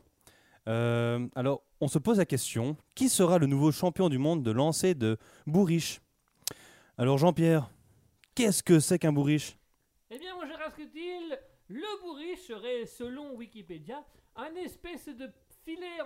Euh, 0.69 1.27
alors, 1.35 1.63
on 1.81 1.89
se 1.89 1.99
pose 1.99 2.19
la 2.19 2.27
question 2.27 2.77
qui 2.95 3.09
sera 3.09 3.39
le 3.39 3.47
nouveau 3.47 3.73
champion 3.73 4.09
du 4.09 4.19
monde 4.19 4.43
de 4.43 4.51
lancer 4.51 4.95
de 4.95 5.17
bourriche 5.47 6.01
Alors, 6.99 7.17
Jean-Pierre, 7.17 7.71
qu'est-ce 8.35 8.63
que 8.63 8.79
c'est 8.79 8.99
qu'un 8.99 9.13
bourriche? 9.13 9.57
Eh 10.11 10.19
bien, 10.19 10.35
mon 10.35 10.47
cher 10.47 10.61
Asketil, 10.67 11.39
le 11.69 12.03
bourriche 12.03 12.47
serait, 12.47 12.85
selon 12.87 13.35
Wikipédia, 13.37 14.05
un 14.37 14.55
espèce 14.57 15.07
de 15.07 15.31
filet 15.65 16.01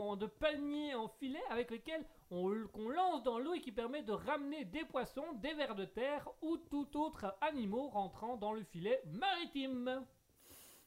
en, 0.00 0.16
de 0.16 0.26
panier 0.26 0.94
en 0.94 1.08
filet 1.08 1.42
avec 1.50 1.70
lequel 1.70 2.04
on, 2.30 2.52
qu'on 2.72 2.88
lance 2.88 3.22
dans 3.22 3.38
l'eau 3.38 3.54
et 3.54 3.60
qui 3.60 3.72
permet 3.72 4.02
de 4.02 4.12
ramener 4.12 4.64
des 4.64 4.84
poissons, 4.84 5.24
des 5.42 5.54
vers 5.54 5.74
de 5.74 5.84
terre 5.84 6.28
ou 6.42 6.56
tout 6.56 6.88
autre 6.98 7.34
animaux 7.40 7.88
rentrant 7.88 8.36
dans 8.36 8.52
le 8.52 8.62
filet 8.64 9.02
maritime. 9.06 10.04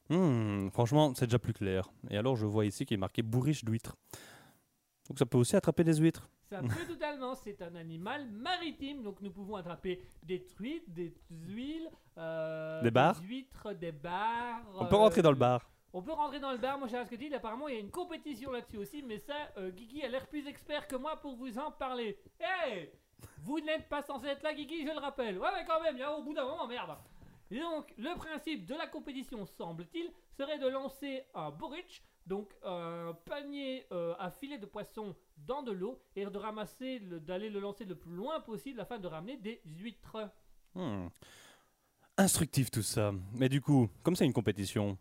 Hmm, 0.10 0.70
Franchement, 0.70 1.14
c'est 1.16 1.26
déjà 1.28 1.40
plus 1.40 1.54
clair. 1.54 1.90
Et 2.10 2.18
alors, 2.18 2.36
je 2.36 2.46
vois 2.46 2.66
ici 2.66 2.86
qu'il 2.86 2.96
est 2.96 3.00
marqué 3.00 3.22
bourriche 3.22 3.64
d'huîtres. 3.64 3.96
Donc, 5.10 5.20
ça 5.20 5.26
peut 5.26 5.38
aussi 5.38 5.56
attraper 5.56 5.84
des 5.84 5.96
huîtres. 5.98 6.30
Ça 6.50 6.62
peut 6.62 6.68
totalement, 6.88 7.36
c'est 7.36 7.62
un 7.62 7.76
animal 7.76 8.26
maritime, 8.30 9.04
donc 9.04 9.22
nous 9.22 9.32
pouvons 9.32 9.58
attraper 9.58 10.02
des 10.24 10.46
truites, 10.46 10.90
des 10.94 11.14
huiles, 11.30 11.90
euh, 12.18 12.82
Des 12.82 12.92
bars 12.92 13.20
huîtres, 13.22 13.74
des 13.74 13.92
bars. 13.92 14.62
On 14.76 14.86
peut 14.86 14.96
euh, 14.96 15.00
rentrer 15.00 15.22
dans 15.22 15.32
le 15.32 15.38
bar. 15.38 15.70
On 15.98 16.02
peut 16.04 16.12
rentrer 16.14 16.39
dans 16.39 16.52
le 16.52 16.60
bar, 16.60 16.78
mon 16.78 16.88
cher 16.88 17.02
Asketil. 17.02 17.34
Apparemment, 17.34 17.68
il 17.68 17.74
y 17.74 17.78
a 17.78 17.80
une 17.80 17.89
compétition 17.89 18.52
là-dessus 18.52 18.78
aussi, 18.78 19.02
mais 19.02 19.18
ça, 19.18 19.34
euh, 19.58 19.72
Guigui 19.72 20.04
a 20.04 20.08
l'air 20.08 20.28
plus 20.28 20.45
expert 20.45 20.88
que 20.88 20.95
moi 20.95 21.16
pour 21.18 21.36
vous 21.36 21.58
en 21.58 21.72
parler. 21.72 22.20
Hey 22.39 22.91
Vous 23.39 23.60
n'êtes 23.62 23.89
pas 23.89 24.04
censé 24.04 24.28
être 24.28 24.43
là, 24.43 24.54
Guigui, 24.54 24.86
je 24.86 24.91
le 24.91 25.00
rappelle. 25.00 25.39
Ouais, 25.39 25.50
mais 25.56 25.66
quand 25.66 25.82
même, 25.82 25.98
y 25.98 26.04
a 26.04 26.14
au 26.16 26.22
bout 26.22 26.36
d'un 26.36 26.45
moment, 26.45 26.68
merde. 26.68 26.95
Et 27.50 27.60
donc, 27.60 27.91
le 27.98 28.16
principe 28.16 28.68
de 28.68 28.76
la 28.76 28.86
compétition, 28.86 29.43
semble-t-il, 29.48 30.12
serait 30.38 30.60
de 30.60 30.68
lancer 30.68 31.24
un 31.34 31.50
borich, 31.50 32.04
donc 32.28 32.54
un 32.64 33.18
panier 33.26 33.88
euh, 33.91 34.14
à 34.20 34.30
filet 34.30 34.60
de 34.60 34.68
poisson 34.68 35.16
dans 35.36 35.64
de 35.64 35.72
l'eau, 35.72 36.00
et 36.16 36.26
de 36.26 36.38
ramasser, 36.38 37.00
le- 37.00 37.20
d'aller 37.20 37.50
le 37.50 37.60
lancer 37.60 37.86
le 37.86 37.95
plus 37.95 38.14
loin 38.14 38.39
possible 38.41 38.80
afin 38.82 39.00
de 39.00 39.08
ramener 39.08 39.38
des 39.38 39.62
huîtres. 39.66 40.30
Hmm. 40.76 41.08
Instructif 42.18 42.70
tout 42.70 42.84
ça. 42.84 43.14
Mais 43.34 43.50
du 43.50 43.62
coup, 43.62 43.89
comme 44.04 44.16
c'est 44.16 44.26
une 44.26 44.34
compétition, 44.34 44.95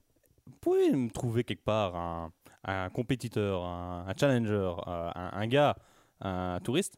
vous 0.47 0.57
pouvez 0.61 0.91
me 0.93 1.11
trouver 1.11 1.45
quelque 1.45 1.65
part 1.65 1.95
un, 1.97 2.33
un 2.65 2.89
compétiteur, 2.91 3.65
un, 3.65 4.07
un 4.09 4.15
challenger, 4.17 4.53
euh, 4.87 5.11
un, 5.15 5.31
un 5.33 5.47
gars, 5.47 5.77
un 6.21 6.61
touriste, 6.63 6.97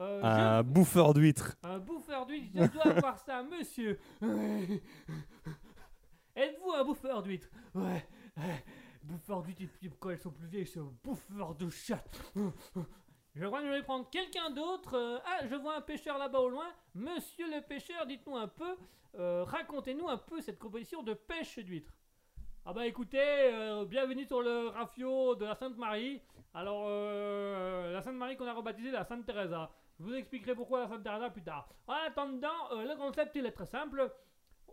Euh, 0.00 0.22
un 0.22 0.62
bouffeur 0.62 1.12
d'huîtres. 1.12 1.56
Un 1.62 1.78
bouffeur 1.78 2.24
d'huîtres, 2.26 2.50
je 2.54 2.66
dois 2.72 2.92
voir 3.00 3.18
ça, 3.18 3.42
monsieur. 3.42 3.98
Êtes-vous 6.36 6.72
un 6.72 6.84
bouffeur 6.84 7.22
d'huîtres? 7.22 7.50
Ouais. 7.74 8.06
Bouffeur 9.02 9.42
d'huîtres, 9.42 9.62
et 9.62 9.66
puis 9.66 9.90
quand 9.98 10.10
elles 10.10 10.18
sont 10.18 10.30
plus 10.30 10.46
vieilles, 10.46 10.66
c'est 10.66 10.78
un 10.80 10.92
bouffeur 11.04 11.54
de 11.54 11.68
chat. 11.68 12.02
Je 13.34 13.46
crois 13.46 13.60
que 13.60 13.66
je 13.66 13.72
vais 13.72 13.82
prendre 13.82 14.08
quelqu'un 14.10 14.50
d'autre. 14.50 14.94
Euh, 14.94 15.18
Ah, 15.24 15.46
je 15.46 15.54
vois 15.54 15.76
un 15.76 15.80
pêcheur 15.80 16.18
là-bas 16.18 16.40
au 16.40 16.48
loin. 16.48 16.66
Monsieur 16.94 17.46
le 17.50 17.60
pêcheur, 17.62 18.06
dites-nous 18.06 18.36
un 18.36 18.48
peu, 18.48 18.76
euh, 19.18 19.44
racontez-nous 19.44 20.08
un 20.08 20.18
peu 20.18 20.40
cette 20.40 20.58
compétition 20.58 21.02
de 21.02 21.14
pêche 21.14 21.58
d'huîtres. 21.58 21.92
Ah 22.66 22.74
bah 22.74 22.86
écoutez, 22.86 23.18
euh, 23.18 23.86
bienvenue 23.86 24.26
sur 24.26 24.42
le 24.42 24.68
rafio 24.68 25.34
de 25.34 25.46
la 25.46 25.54
Sainte-Marie. 25.54 26.20
Alors, 26.52 26.84
euh, 26.88 27.90
la 27.90 28.02
Sainte-Marie 28.02 28.36
qu'on 28.36 28.46
a 28.46 28.52
rebaptisée 28.52 28.90
la 28.90 29.02
Sainte 29.02 29.24
Teresa. 29.24 29.70
Je 29.98 30.04
vous 30.04 30.14
expliquerai 30.14 30.54
pourquoi 30.54 30.80
la 30.80 30.88
Sainte 30.88 31.02
Teresa 31.02 31.30
plus 31.30 31.42
tard. 31.42 31.70
En 31.86 31.94
attendant, 32.06 32.70
euh, 32.72 32.84
le 32.84 32.96
concept 32.96 33.34
il 33.34 33.46
est 33.46 33.52
très 33.52 33.64
simple. 33.64 34.12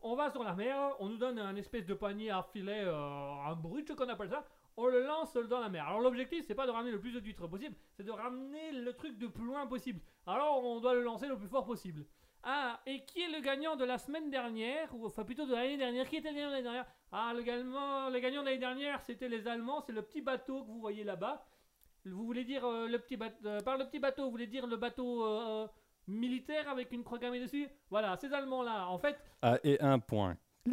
On 0.01 0.15
va 0.15 0.29
sur 0.29 0.43
la 0.43 0.53
mer, 0.53 0.95
on 0.99 1.07
nous 1.07 1.17
donne 1.17 1.39
un 1.39 1.55
espèce 1.55 1.85
de 1.85 1.93
panier 1.93 2.29
à 2.29 2.43
filet, 2.43 2.83
un 2.83 3.55
brut 3.55 3.95
qu'on 3.95 4.09
appelle 4.09 4.29
ça. 4.29 4.43
On 4.75 4.87
le 4.87 5.03
lance 5.03 5.33
dans 5.33 5.61
la 5.61 5.69
mer. 5.69 5.87
Alors 5.87 6.01
l'objectif 6.01 6.45
c'est 6.45 6.55
pas 6.55 6.67
de 6.67 6.71
ramener 6.71 6.91
le 6.91 6.99
plus 6.99 7.13
de 7.13 7.19
d'huîtres 7.21 7.47
possible, 7.47 7.75
c'est 7.95 8.03
de 8.03 8.11
ramener 8.11 8.73
le 8.73 8.93
truc 8.93 9.15
le 9.19 9.29
plus 9.29 9.45
loin 9.45 9.65
possible. 9.65 10.01
Alors 10.27 10.63
on 10.63 10.81
doit 10.81 10.93
le 10.93 11.01
lancer 11.01 11.27
le 11.27 11.37
plus 11.37 11.47
fort 11.47 11.65
possible. 11.65 12.05
Ah, 12.43 12.79
et 12.85 13.03
qui 13.05 13.21
est 13.21 13.29
le 13.29 13.41
gagnant 13.41 13.75
de 13.75 13.85
la 13.85 13.97
semaine 13.97 14.29
dernière, 14.29 14.93
ou 14.93 15.07
enfin 15.07 15.23
plutôt 15.23 15.45
de 15.45 15.53
l'année 15.53 15.77
dernière? 15.77 16.07
Qui 16.07 16.17
était 16.17 16.29
le 16.29 16.35
gagnant 16.35 16.47
de 16.49 16.51
l'année 16.51 16.63
dernière? 16.63 16.85
Ah, 17.11 17.33
le 17.35 17.41
gagnant, 17.41 18.09
le 18.09 18.19
gagnant 18.19 18.41
de 18.41 18.47
l'année 18.47 18.57
dernière, 18.59 19.01
c'était 19.01 19.29
les 19.29 19.47
Allemands, 19.47 19.81
c'est 19.81 19.93
le 19.93 20.01
petit 20.01 20.21
bateau 20.21 20.63
que 20.63 20.67
vous 20.67 20.79
voyez 20.79 21.03
là-bas. 21.03 21.45
Vous 22.05 22.25
voulez 22.25 22.43
dire 22.43 22.65
euh, 22.65 22.87
le 22.87 22.99
petit 22.99 23.17
bateau 23.17 23.37
Par 23.63 23.77
le 23.77 23.85
petit 23.85 23.99
bateau, 23.99 24.25
vous 24.25 24.31
voulez 24.31 24.47
dire 24.47 24.67
le 24.67 24.75
bateau 24.77 25.25
euh, 25.25 25.67
militaire 26.07 26.69
avec 26.69 26.91
une 26.91 27.03
croix 27.03 27.17
gammée 27.17 27.39
dessus? 27.39 27.67
Voilà, 27.89 28.15
ces 28.17 28.31
Allemands-là, 28.33 28.87
en 28.87 28.97
fait, 28.97 29.17
Ah, 29.41 29.57
et 29.63 29.79
un 29.81 29.99
point. 29.99 30.37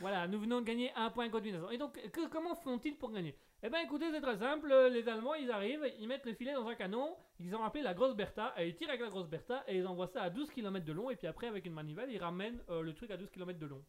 voilà, 0.00 0.26
nous 0.26 0.38
venons 0.40 0.60
de 0.60 0.66
gagner 0.66 0.90
un 0.96 1.10
point 1.10 1.28
Godwin. 1.28 1.60
Et 1.70 1.78
donc, 1.78 1.94
que- 2.10 2.28
comment 2.28 2.54
font-ils 2.54 2.96
pour 2.96 3.12
gagner? 3.12 3.36
Eh 3.62 3.68
ben, 3.70 3.78
écoutez, 3.84 4.10
c'est 4.10 4.20
très 4.20 4.36
simple. 4.36 4.70
euh, 4.72 4.88
Les 4.88 5.08
Allemands, 5.08 5.34
ils 5.34 5.50
arrivent, 5.50 5.86
ils 5.98 6.08
mettent 6.08 6.26
le 6.26 6.34
filet 6.34 6.52
dans 6.54 6.66
un 6.66 6.74
canon, 6.74 7.14
ils 7.40 7.54
ont 7.54 7.62
appelé 7.64 7.82
la 7.82 7.94
grosse 7.94 8.14
Bertha, 8.14 8.52
et 8.58 8.68
ils 8.68 8.74
tirent 8.74 8.88
avec 8.88 9.00
la 9.00 9.08
grosse 9.08 9.28
Bertha, 9.28 9.64
et 9.68 9.76
ils 9.76 9.86
envoient 9.86 10.06
ça 10.08 10.22
à 10.22 10.30
12 10.30 10.50
km 10.50 10.84
de 10.84 10.92
long, 10.92 11.10
et 11.10 11.16
puis 11.16 11.26
après, 11.26 11.46
avec 11.46 11.64
une 11.66 11.72
manivelle, 11.72 12.10
ils 12.10 12.18
ramènent 12.18 12.60
euh, 12.70 12.82
le 12.82 12.92
truc 12.94 13.10
à 13.10 13.16
12 13.16 13.30
km 13.30 13.58
de 13.58 13.66
long. 13.66 13.82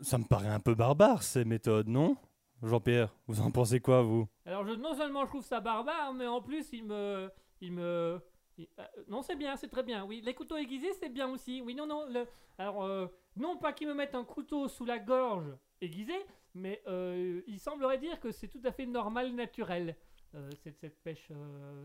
Ça 0.00 0.16
me 0.16 0.22
paraît 0.24 0.46
un 0.48 0.60
peu 0.60 0.76
barbare 0.76 1.24
ces 1.24 1.44
méthodes, 1.44 1.88
non? 1.88 2.16
Jean-Pierre, 2.62 3.12
vous 3.26 3.40
en 3.40 3.50
pensez 3.50 3.80
quoi, 3.80 4.02
vous? 4.02 4.28
Alors, 4.46 4.64
je, 4.64 4.74
non 4.74 4.94
seulement 4.94 5.22
je 5.24 5.28
trouve 5.30 5.44
ça 5.44 5.58
barbare, 5.58 6.14
mais 6.14 6.26
en 6.28 6.40
plus, 6.40 6.68
il 6.72 6.84
me. 6.84 7.28
Il 7.60 7.72
me. 7.72 8.20
il- 8.58 8.68
euh, 8.78 8.84
non, 9.08 9.22
c'est 9.22 9.34
bien, 9.34 9.56
c'est 9.56 9.66
très 9.66 9.82
bien. 9.82 10.04
Oui, 10.04 10.22
les 10.24 10.34
couteaux 10.34 10.56
aiguisés, 10.56 10.92
c'est 11.00 11.08
bien 11.08 11.28
aussi. 11.28 11.60
Oui, 11.62 11.74
non, 11.74 11.86
non. 11.86 12.06
le- 12.08 12.28
alors, 12.58 12.84
euh, 12.84 13.08
non 13.36 13.56
pas 13.56 13.72
qu'ils 13.72 13.88
me 13.88 13.94
mettent 13.94 14.14
un 14.14 14.22
couteau 14.24 14.68
sous 14.68 14.84
la 14.84 15.00
gorge 15.00 15.52
aiguisé, 15.80 16.14
mais 16.54 16.80
euh, 16.86 17.40
il 17.48 17.58
semblerait 17.58 17.98
dire 17.98 18.20
que 18.20 18.30
c'est 18.30 18.46
tout 18.48 18.60
à 18.64 18.70
fait 18.70 18.86
normal, 18.86 19.32
naturel, 19.34 19.96
euh, 20.36 20.48
cette, 20.62 20.78
cette 20.78 21.02
pêche. 21.02 21.28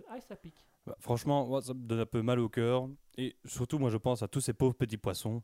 Ah, 0.07 0.19
ça 0.19 0.35
pique. 0.35 0.63
Bah, 0.85 0.95
Franchement, 0.99 1.47
moi, 1.47 1.63
ça 1.63 1.73
me 1.73 1.79
donne 1.79 2.01
un 2.01 2.05
peu 2.05 2.21
mal 2.21 2.39
au 2.39 2.49
cœur. 2.49 2.87
Et 3.17 3.35
surtout, 3.45 3.79
moi, 3.79 3.89
je 3.89 3.97
pense 3.97 4.21
à 4.21 4.27
tous 4.27 4.41
ces 4.41 4.53
pauvres 4.53 4.75
petits 4.75 4.97
poissons, 4.97 5.41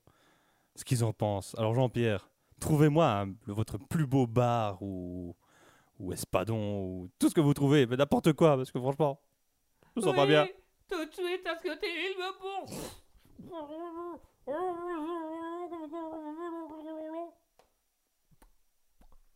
ce 0.79 0.85
qu'ils 0.85 1.03
en 1.03 1.11
pensent. 1.11 1.55
Alors, 1.57 1.73
Jean-Pierre, 1.73 2.29
trouvez-moi 2.61 3.25
votre 3.47 3.77
plus 3.77 4.07
beau 4.07 4.25
bar 4.27 4.81
ou, 4.81 5.35
ou 5.99 6.13
espadon 6.13 6.81
ou 6.83 7.09
tout 7.19 7.29
ce 7.29 7.35
que 7.35 7.41
vous 7.41 7.53
trouvez, 7.53 7.85
mais 7.85 7.97
n'importe 7.97 8.31
quoi, 8.33 8.55
parce 8.55 8.71
que 8.71 8.79
franchement, 8.79 9.19
je 9.95 9.99
me 9.99 10.05
sens 10.05 10.15
pas 10.15 10.25
bien. 10.25 10.43
Oui, 10.43 10.51
Tout 10.89 11.05
de 11.05 11.11
suite, 11.11 11.45
à 11.45 11.57
ce 11.57 11.63
que 11.63 11.77
t'es 11.79 12.11
il 12.11 12.17
me 12.17 12.31
pour. 12.39 12.99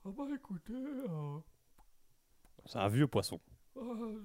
Ah 0.06 0.10
bah 0.10 0.26
écoutez, 0.34 0.74
euh, 0.74 1.39
C'est 2.66 2.80
un 2.80 2.88
vieux 2.89 3.08
poisson. 3.08 3.39
euh, 3.78 4.22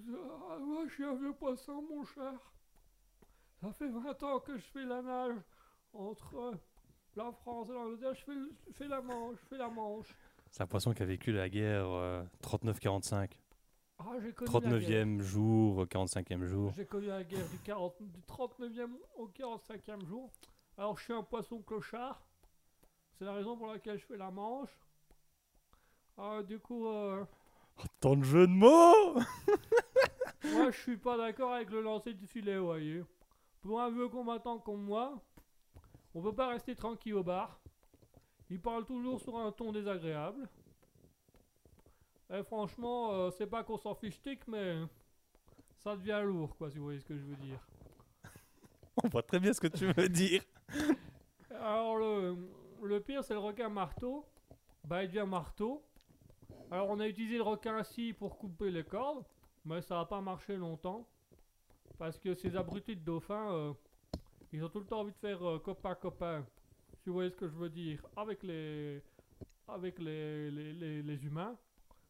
ah, 0.51 0.59
moi 0.59 0.85
je 0.89 0.93
suis 0.95 1.05
un 1.05 1.14
vieux 1.14 1.33
poisson 1.33 1.83
mon 1.83 2.05
cher. 2.05 2.33
Ça 3.61 3.73
fait 3.73 3.89
20 3.89 4.23
ans 4.25 4.41
que 4.41 4.57
je 4.57 4.62
fais 4.62 4.85
la 4.85 5.03
nage 5.03 5.37
entre 5.93 6.37
euh, 6.37 6.55
la 7.16 7.32
France 7.32 7.68
l'Angleterre. 7.68 8.14
Je 8.14 8.24
fais, 8.24 8.34
le- 8.34 8.52
je 8.68 8.72
fais 8.72 8.88
la 8.88 9.00
Manche, 9.00 9.36
je 9.42 9.46
fais 9.46 9.59
la 9.59 9.68
Manche. 9.68 10.14
C'est 10.50 10.62
un 10.62 10.66
poisson 10.66 10.92
qui 10.94 11.02
a 11.02 11.06
vécu 11.06 11.32
la 11.32 11.48
guerre 11.48 11.86
euh, 11.88 12.22
39-45. 12.42 13.30
Ah 14.00 14.04
j'ai 14.22 14.32
connu 14.32 14.50
la 14.70 14.78
guerre. 14.78 15.06
39e 15.06 15.20
jour, 15.20 15.84
45e 15.86 16.44
jour. 16.44 16.72
J'ai 16.76 16.86
connu 16.86 17.06
la 17.09 17.24
guerre 17.24 17.48
du, 17.48 17.59
40 17.59 17.94
du 18.00 18.20
39e 18.22 18.90
au 19.16 19.28
45e 19.28 20.04
jour. 20.06 20.30
Alors 20.76 20.96
je 20.98 21.04
suis 21.04 21.12
un 21.12 21.22
poisson 21.24 21.61
clochard. 21.62 22.24
C'est 23.18 23.24
la 23.24 23.32
raison 23.34 23.56
pour 23.56 23.66
laquelle 23.66 23.98
je 23.98 24.06
fais 24.06 24.16
la 24.16 24.30
manche. 24.30 24.70
Ah, 26.16 26.42
du 26.42 26.59
coup, 26.61 26.86
euh, 26.86 27.24
Tant 28.00 28.16
de 28.16 28.22
jeux 28.24 28.46
de 28.46 28.52
mots 28.52 29.14
moi 30.52 30.70
je 30.70 30.78
suis 30.80 30.96
pas 30.96 31.16
d'accord 31.16 31.52
avec 31.52 31.70
le 31.70 31.80
lancer 31.82 32.14
du 32.14 32.26
filet, 32.26 32.56
vous 32.59 32.66
voyez. 32.66 33.02
Pour 33.61 33.80
un 33.80 33.90
vieux 33.90 34.09
combattant 34.09 34.59
comme 34.59 34.82
moi, 34.82 35.20
on 36.14 36.22
peut 36.22 36.34
pas 36.34 36.48
rester 36.48 36.74
tranquille 36.74 37.14
au 37.14 37.22
bar. 37.22 37.61
Il 38.50 38.61
parle 38.61 38.84
toujours 38.84 39.20
sur 39.20 39.36
un 39.36 39.52
ton 39.52 39.72
désagréable. 39.72 40.48
Et 42.30 42.42
franchement, 42.42 43.12
euh, 43.12 43.30
c'est 43.30 43.46
pas 43.46 43.62
qu'on 43.62 43.78
s'en 43.78 43.94
fiche 43.94 44.20
tic, 44.20 44.46
mais 44.48 44.82
ça 45.76 45.96
devient 45.96 46.22
lourd, 46.24 46.56
quoi, 46.56 46.70
si 46.70 46.78
vous 46.78 46.84
voyez 46.84 47.00
ce 47.00 47.04
que 47.04 47.16
je 47.16 47.24
veux 47.24 47.36
dire. 47.36 47.66
On 49.02 49.09
voit 49.09 49.22
très 49.22 49.38
bien 49.38 49.52
ce 49.52 49.61
que 49.61 49.68
tu 49.68 49.90
veux 49.92 50.09
dire. 50.09 50.42
Alors 51.50 51.96
le, 51.96 52.36
le 52.82 53.00
pire 53.00 53.24
c'est 53.24 53.34
le 53.34 53.40
requin 53.40 53.68
marteau. 53.68 54.26
Bah 54.84 55.04
il 55.04 55.09
devient 55.09 55.26
marteau. 55.26 55.84
Alors 56.70 56.88
on 56.90 57.00
a 57.00 57.06
utilisé 57.06 57.36
le 57.36 57.42
requin 57.42 57.82
scie 57.82 58.12
pour 58.12 58.38
couper 58.38 58.70
les 58.70 58.84
cordes, 58.84 59.24
mais 59.64 59.80
ça 59.82 59.96
n'a 59.96 60.04
pas 60.04 60.20
marché 60.20 60.56
longtemps. 60.56 61.09
Parce 61.96 62.18
que 62.18 62.34
ces 62.34 62.56
abrutis 62.56 62.96
de 62.96 63.00
dauphins, 63.04 63.52
euh, 63.52 63.72
ils 64.53 64.64
ont 64.64 64.68
tout 64.68 64.80
le 64.80 64.86
temps 64.86 65.01
envie 65.01 65.12
de 65.12 65.16
faire 65.18 65.42
euh, 65.46 65.59
copain 65.59 65.94
copain. 65.94 66.46
Si 67.03 67.09
vous 67.09 67.14
voyez 67.14 67.30
ce 67.30 67.36
que 67.36 67.49
je 67.49 67.55
veux 67.57 67.70
dire. 67.70 68.05
Avec 68.16 68.42
les 68.42 69.03
avec 69.68 69.99
les, 69.99 70.51
les, 70.51 70.72
les- 70.72 71.03
les 71.03 71.24
humains. 71.26 71.57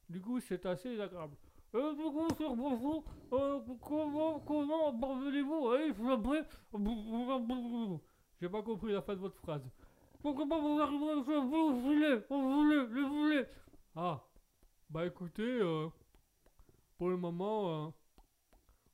Du 0.08 0.20
coup 0.20 0.40
c'est 0.40 0.64
assez 0.66 0.90
désagréable. 0.90 1.36
Euh, 1.74 1.92
bonjour, 1.94 2.56
bonjour. 2.56 3.04
Euh, 3.32 3.60
comment, 3.82 4.40
comment 4.40 4.98
parvenez-vous 4.98 5.74
échapper 5.74 6.46
J'ai 8.40 8.48
pas 8.48 8.62
compris 8.62 8.92
la 8.92 9.02
fin 9.02 9.14
de 9.14 9.20
votre 9.20 9.36
phrase. 9.36 9.68
Comment 10.22 10.60
vous 10.60 10.80
arrivez 10.80 11.12
au 11.12 11.74
filet 11.82 12.24
Au 12.30 12.62
filet, 12.62 12.86
le 12.86 13.08
filet 13.08 13.48
Ah, 13.94 14.24
bah 14.88 15.04
écoutez, 15.06 15.42
euh, 15.60 15.88
pour 16.96 17.10
le 17.10 17.16
moment, 17.16 17.86
euh, 17.86 17.90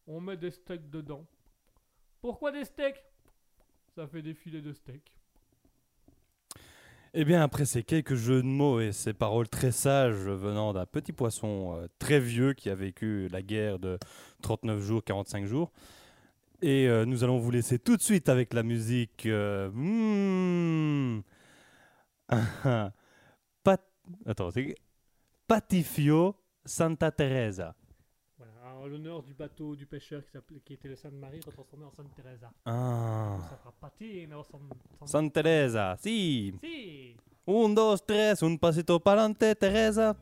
on 0.07 0.21
met 0.21 0.37
des 0.37 0.51
steaks 0.51 0.91
dedans. 0.91 1.25
Pourquoi 2.21 2.51
des 2.53 2.65
steaks? 2.65 3.03
Ça 3.95 4.09
fait 4.09 4.23
des 4.23 4.35
filets 4.35 4.61
de 4.61 4.73
steaks. 4.73 5.17
Eh 7.17 7.25
bien, 7.25 7.43
après 7.43 7.65
ces 7.65 7.85
quelques 7.85 8.17
jeux 8.17 8.43
de 8.43 8.47
mots 8.49 8.81
et 8.81 8.91
ces 8.91 9.13
paroles 9.13 9.49
très 9.49 9.71
sages 9.71 10.27
venant 10.27 10.73
d'un 10.73 10.85
petit 10.85 11.13
poisson 11.13 11.77
euh, 11.77 11.87
très 12.01 12.19
vieux 12.19 12.55
qui 12.55 12.71
a 12.71 12.75
vécu 12.75 13.29
la 13.29 13.41
guerre 13.41 13.79
de 13.79 14.01
39 14.43 14.81
jours, 14.83 15.05
45 15.05 15.45
jours, 15.45 15.71
et 16.61 16.89
euh, 16.89 17.05
nous 17.05 17.23
allons 17.23 17.39
vous 17.39 17.53
laisser 17.53 17.79
tout 17.79 17.97
de 17.97 18.03
suite 18.03 18.29
avec 18.29 18.53
la 18.53 18.65
musique. 18.65 19.27
euh, 19.27 19.71
hmm, 19.73 21.23
Patifio 25.47 26.35
Santa 26.65 27.13
Teresa. 27.13 27.77
En 28.85 28.87
l'honneur 28.87 29.23
du 29.23 29.33
bateau 29.33 29.75
du 29.75 29.87
pêcheur 29.87 30.23
qui, 30.23 30.31
s'appelait- 30.31 30.61
qui 30.61 30.75
était 30.75 30.89
le 30.89 30.97
Sainte 30.97 31.15
Marie 31.15 31.41
retransformé 31.41 31.87
en 31.87 31.91
Sainte 31.91 32.15
Teresa. 32.15 32.51
Ah. 32.67 33.39
Ça 33.49 33.57
fera 33.57 33.73
patino, 33.81 34.45
San, 34.45 34.61
San- 34.99 35.09
Santa 35.09 35.43
Teresa, 35.43 35.97
si. 35.97 36.53
Si 36.61 37.17
Un, 37.47 37.71
dos, 37.75 37.97
tres, 38.07 38.43
un 38.43 38.59
pasito 38.59 39.01
pa'lante, 39.01 39.55
Teresa. 39.55 40.15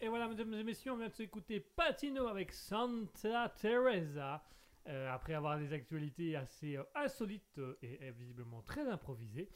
Et 0.00 0.08
voilà, 0.08 0.28
mesdames 0.28 0.52
et 0.54 0.64
messieurs, 0.64 0.92
on 0.92 0.96
vient 0.96 1.08
de 1.08 1.14
s'écouter 1.14 1.60
Patino 1.60 2.26
avec 2.28 2.52
Santa 2.52 3.48
Teresa. 3.60 4.42
euh, 4.88 5.10
après 5.12 5.34
avoir 5.34 5.58
des 5.58 5.72
actualités 5.72 6.36
assez 6.36 6.76
euh, 6.76 6.82
insolites 6.94 7.58
euh, 7.58 7.76
et, 7.82 8.06
et 8.06 8.10
visiblement 8.12 8.62
très 8.62 8.86
improvisées. 8.88 9.48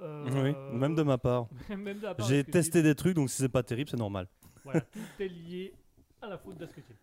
Euh, 0.00 0.24
Oui, 0.30 0.78
même 0.78 0.94
de 0.94 1.02
ma 1.02 1.18
part. 1.18 1.48
même 1.70 1.98
de 1.98 2.02
la 2.04 2.14
part 2.14 2.26
J'ai 2.26 2.44
testé 2.44 2.82
des 2.82 2.94
trucs, 2.94 3.14
donc 3.16 3.30
si 3.30 3.36
c'est 3.38 3.48
pas 3.48 3.62
terrible, 3.62 3.88
c'est 3.90 3.96
normal. 3.96 4.28
Voilà, 4.64 4.82
tout 4.82 4.98
est 5.18 5.28
lié 5.28 5.74
à 6.22 6.28
la 6.28 6.38
faute 6.38 6.56
d'Asketil. 6.58 6.94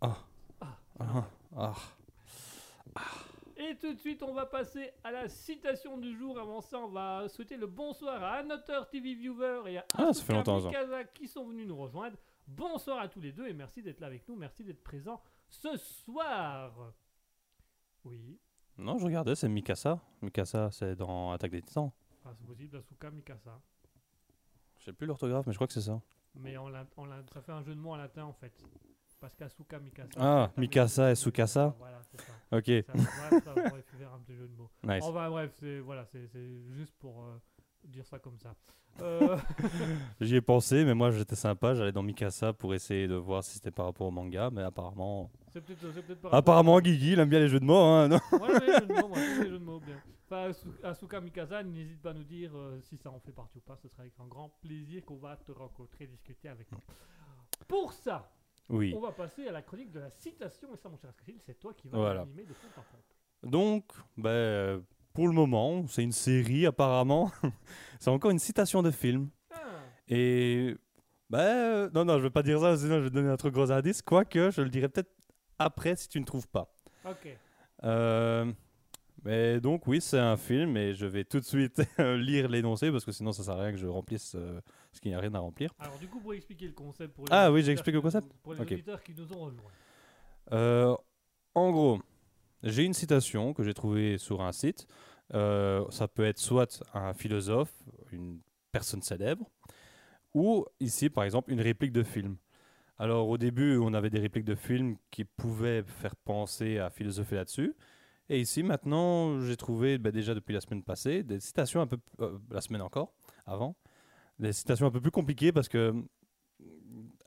Ah. 0.00 0.16
Ah. 0.60 0.76
Ah. 1.00 1.28
Ah. 1.56 1.74
Et 3.68 3.76
tout 3.76 3.92
de 3.92 3.98
suite, 3.98 4.22
on 4.22 4.32
va 4.32 4.46
passer 4.46 4.92
à 5.04 5.10
la 5.10 5.28
citation 5.28 5.98
du 5.98 6.16
jour. 6.16 6.38
Avant 6.38 6.60
ça, 6.62 6.78
on 6.78 6.88
va 6.88 7.28
souhaiter 7.28 7.56
le 7.56 7.66
bonsoir 7.66 8.22
à 8.22 8.38
un 8.38 8.50
auteur 8.50 8.88
TV 8.88 9.14
Viewer 9.14 9.62
et 9.66 9.78
à 9.78 9.84
Ah, 9.98 10.10
qui 11.14 11.28
sont 11.28 11.46
venus 11.46 11.66
nous 11.66 11.76
rejoindre. 11.76 12.16
Bonsoir 12.46 12.98
à 13.00 13.08
tous 13.08 13.20
les 13.20 13.32
deux 13.32 13.46
et 13.46 13.52
merci 13.52 13.82
d'être 13.82 14.00
là 14.00 14.06
avec 14.06 14.26
nous. 14.26 14.36
Merci 14.36 14.64
d'être 14.64 14.82
présents 14.82 15.20
ce 15.50 15.76
soir. 15.76 16.92
Oui, 18.04 18.38
Non, 18.78 18.96
je 18.96 19.04
regardais, 19.04 19.34
c'est 19.34 19.48
Mikasa. 19.48 20.00
Mikasa, 20.22 20.70
c'est 20.70 20.94
dans 20.96 21.32
Attaque 21.32 21.50
des 21.50 21.60
Titans. 21.62 21.90
ah, 22.24 22.30
c'est 22.38 22.46
possible, 22.46 22.76
Asuka 22.78 23.10
Mikasa. 23.10 23.60
Je 24.78 24.84
sais 24.84 24.92
plus 24.94 25.06
l'orthographe, 25.06 25.46
mais 25.46 25.52
je 25.52 25.58
crois 25.58 25.66
que 25.66 25.72
c'est 25.74 25.82
ça. 25.82 26.00
Mais 26.36 26.56
en 26.56 26.68
lin- 26.70 26.86
ça 27.34 27.42
fait 27.42 27.52
un 27.52 27.62
jeu 27.62 27.74
de 27.74 27.80
mots 27.80 27.90
en 27.92 27.96
latin 27.96 28.24
en 28.24 28.32
fait. 28.32 28.52
Parce 29.20 29.34
qu'Asuka 29.34 29.78
Mikasa. 29.80 30.10
Ah, 30.18 30.50
Mikasa 30.56 31.10
et 31.10 31.14
Tsukasa. 31.16 31.74
Voilà, 31.78 32.00
c'est 32.10 32.20
ça. 32.20 32.32
Ok, 32.52 32.66
Ça, 32.86 32.92
bref, 32.92 33.44
ça, 33.44 33.52
bref, 33.54 33.84
faire 33.98 34.12
un 34.14 34.18
petit 34.20 34.36
jeu 34.36 34.46
de 34.48 34.54
mots. 34.56 34.70
nice. 34.84 35.02
Enfin 35.04 35.28
bref, 35.30 35.50
c'est 35.58 35.80
voilà, 35.80 36.06
juste 36.70 36.94
pour 36.98 37.24
euh, 37.24 37.36
dire 37.84 38.06
ça 38.06 38.18
comme 38.20 38.38
ça. 38.38 38.54
Euh, 39.00 39.36
J'y 40.20 40.36
ai 40.36 40.40
pensé, 40.40 40.84
mais 40.84 40.94
moi 40.94 41.10
j'étais 41.10 41.36
sympa, 41.36 41.74
j'allais 41.74 41.92
dans 41.92 42.02
Mikasa 42.02 42.52
pour 42.52 42.74
essayer 42.74 43.06
de 43.08 43.14
voir 43.14 43.42
si 43.44 43.54
c'était 43.54 43.70
par 43.70 43.86
rapport 43.86 44.06
au 44.06 44.10
manga, 44.10 44.50
mais 44.50 44.62
apparemment. 44.62 45.30
c'est 45.52 45.60
peut-être 45.64 45.80
par 46.20 46.30
rapport- 46.30 46.34
Apparemment, 46.34 46.80
Guigui, 46.80 47.12
il 47.12 47.18
aime 47.20 47.28
bien 47.28 47.40
les 47.40 47.48
jeux 47.48 47.60
de 47.60 47.64
mots, 47.64 47.76
hein, 47.76 48.08
non? 48.08 48.18
Ouais, 48.32 48.38
ouais, 48.40 48.80
jeu 48.80 48.86
de 48.86 48.92
mots, 48.94 49.08
moi, 49.08 49.18
les 49.18 49.48
jeux 49.48 49.58
de 49.58 49.64
mots, 49.64 49.80
bien. 49.80 49.96
Enfin, 50.26 50.50
Asu- 50.50 50.84
Asuka 50.84 51.20
Mikasa, 51.20 51.62
n'hésite 51.62 52.02
pas 52.02 52.10
à 52.10 52.14
nous 52.14 52.24
dire 52.24 52.50
euh, 52.56 52.80
si 52.82 52.96
ça 52.96 53.10
en 53.10 53.18
fait 53.20 53.32
partie 53.32 53.58
ou 53.58 53.60
pas. 53.62 53.76
Ce 53.76 53.88
sera 53.88 54.02
avec 54.02 54.14
un 54.20 54.26
grand 54.26 54.48
plaisir 54.60 55.04
qu'on 55.04 55.16
va 55.16 55.36
te 55.36 55.52
rencontrer, 55.52 56.06
discuter 56.06 56.48
avec 56.48 56.70
nous. 56.72 56.78
Pour 57.66 57.92
ça, 57.92 58.30
Oui. 58.68 58.92
on 58.96 59.00
va 59.00 59.12
passer 59.12 59.48
à 59.48 59.52
la 59.52 59.62
chronique 59.62 59.90
de 59.90 60.00
la 60.00 60.10
citation. 60.10 60.68
Et 60.74 60.76
ça, 60.76 60.88
mon 60.88 60.96
cher 60.98 61.10
Askril, 61.10 61.36
c'est 61.44 61.58
toi 61.58 61.72
qui 61.74 61.88
vas 61.88 61.98
Voilà. 61.98 62.20
animer 62.22 62.44
de 62.44 62.52
en. 62.52 63.48
Donc, 63.48 63.84
ben, 64.16 64.28
euh, 64.30 64.80
pour 65.14 65.26
le 65.28 65.32
moment, 65.32 65.86
c'est 65.86 66.02
une 66.02 66.12
série 66.12 66.66
apparemment. 66.66 67.30
c'est 68.00 68.10
encore 68.10 68.30
une 68.30 68.38
citation 68.38 68.82
de 68.82 68.90
film. 68.90 69.30
Ah, 69.50 69.56
Et. 70.08 70.76
Ben, 71.30 71.38
euh, 71.40 71.90
non, 71.94 72.04
non, 72.04 72.18
je 72.18 72.22
vais 72.24 72.30
pas 72.30 72.42
dire 72.42 72.58
ça, 72.60 72.76
sinon 72.76 72.98
je 72.98 73.04
vais 73.04 73.10
donner 73.10 73.28
un 73.28 73.36
trop 73.36 73.50
gros 73.50 73.70
indice. 73.70 74.00
Quoique, 74.02 74.50
je 74.50 74.62
le 74.62 74.70
dirai 74.70 74.88
peut-être 74.88 75.10
après 75.58 75.94
si 75.96 76.08
tu 76.08 76.20
ne 76.20 76.24
trouves 76.24 76.48
pas. 76.48 76.74
ok. 77.04 77.36
Euh, 77.84 78.52
mais 79.24 79.60
donc, 79.60 79.86
oui, 79.86 80.00
c'est 80.00 80.18
un 80.18 80.36
film 80.36 80.76
et 80.76 80.94
je 80.94 81.06
vais 81.06 81.24
tout 81.24 81.40
de 81.40 81.44
suite 81.44 81.82
lire 81.98 82.48
l'énoncé 82.48 82.90
parce 82.90 83.04
que 83.04 83.12
sinon, 83.12 83.32
ça 83.32 83.42
sert 83.42 83.54
à 83.54 83.62
rien 83.62 83.72
que 83.72 83.78
je 83.78 83.86
remplisse 83.86 84.34
euh, 84.36 84.60
ce 84.92 85.00
qu'il 85.00 85.10
n'y 85.10 85.16
a 85.16 85.20
rien 85.20 85.34
à 85.34 85.38
remplir. 85.40 85.70
Alors, 85.78 85.98
du 85.98 86.06
coup, 86.08 86.20
pour 86.20 86.34
expliquer 86.34 86.66
le 86.66 86.72
concept. 86.72 87.14
Pour 87.14 87.24
les 87.24 87.30
Ah 87.32 87.46
oui, 87.50 87.58
auditeurs 87.60 87.66
j'explique 87.66 87.94
le 87.94 88.00
qui 88.00 88.06
nous- 88.06 88.12
concept 88.12 88.32
Pour 88.42 88.54
les 88.54 88.60
Ok. 88.60 88.72
auditeurs 88.72 89.02
qui 89.02 89.14
nous 89.14 89.32
ont 89.32 89.44
rejoints. 89.44 89.70
Euh, 90.52 90.96
en 91.54 91.70
gros, 91.70 92.00
j'ai 92.62 92.84
une 92.84 92.94
citation 92.94 93.52
que 93.54 93.62
j'ai 93.62 93.74
trouvée 93.74 94.18
sur 94.18 94.40
un 94.40 94.52
site. 94.52 94.86
Euh, 95.34 95.84
ça 95.90 96.08
peut 96.08 96.24
être 96.24 96.38
soit 96.38 96.82
un 96.94 97.12
philosophe, 97.12 97.72
une 98.12 98.40
personne 98.72 99.02
célèbre, 99.02 99.50
ou 100.34 100.64
ici, 100.80 101.10
par 101.10 101.24
exemple, 101.24 101.50
une 101.52 101.60
réplique 101.60 101.92
de 101.92 102.02
film. 102.02 102.36
Alors, 102.98 103.28
au 103.28 103.38
début, 103.38 103.76
on 103.76 103.92
avait 103.94 104.10
des 104.10 104.18
répliques 104.20 104.44
de 104.44 104.54
films 104.54 104.96
qui 105.10 105.24
pouvaient 105.24 105.82
faire 105.84 106.16
penser 106.16 106.78
à 106.78 106.90
philosopher 106.90 107.36
là-dessus. 107.36 107.74
Et 108.30 108.40
ici, 108.40 108.62
maintenant, 108.62 109.40
j'ai 109.40 109.56
trouvé, 109.56 109.96
bah, 109.98 110.10
déjà 110.10 110.34
depuis 110.34 110.52
la 110.52 110.60
semaine 110.60 110.82
passée, 110.82 111.22
des 111.22 111.40
citations 111.40 111.80
un 111.80 111.86
peu. 111.86 111.96
euh, 112.20 112.38
la 112.50 112.60
semaine 112.60 112.82
encore, 112.82 113.12
avant, 113.46 113.74
des 114.38 114.52
citations 114.52 114.86
un 114.86 114.90
peu 114.90 115.00
plus 115.00 115.10
compliquées 115.10 115.50
parce 115.52 115.68
que, 115.68 115.94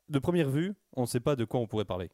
de 0.09 0.19
première 0.19 0.49
vue, 0.49 0.73
on 0.95 1.01
ne 1.01 1.05
sait 1.07 1.19
pas 1.19 1.35
de 1.35 1.45
quoi 1.45 1.59
on 1.59 1.67
pourrait 1.67 1.85
parler. 1.85 2.09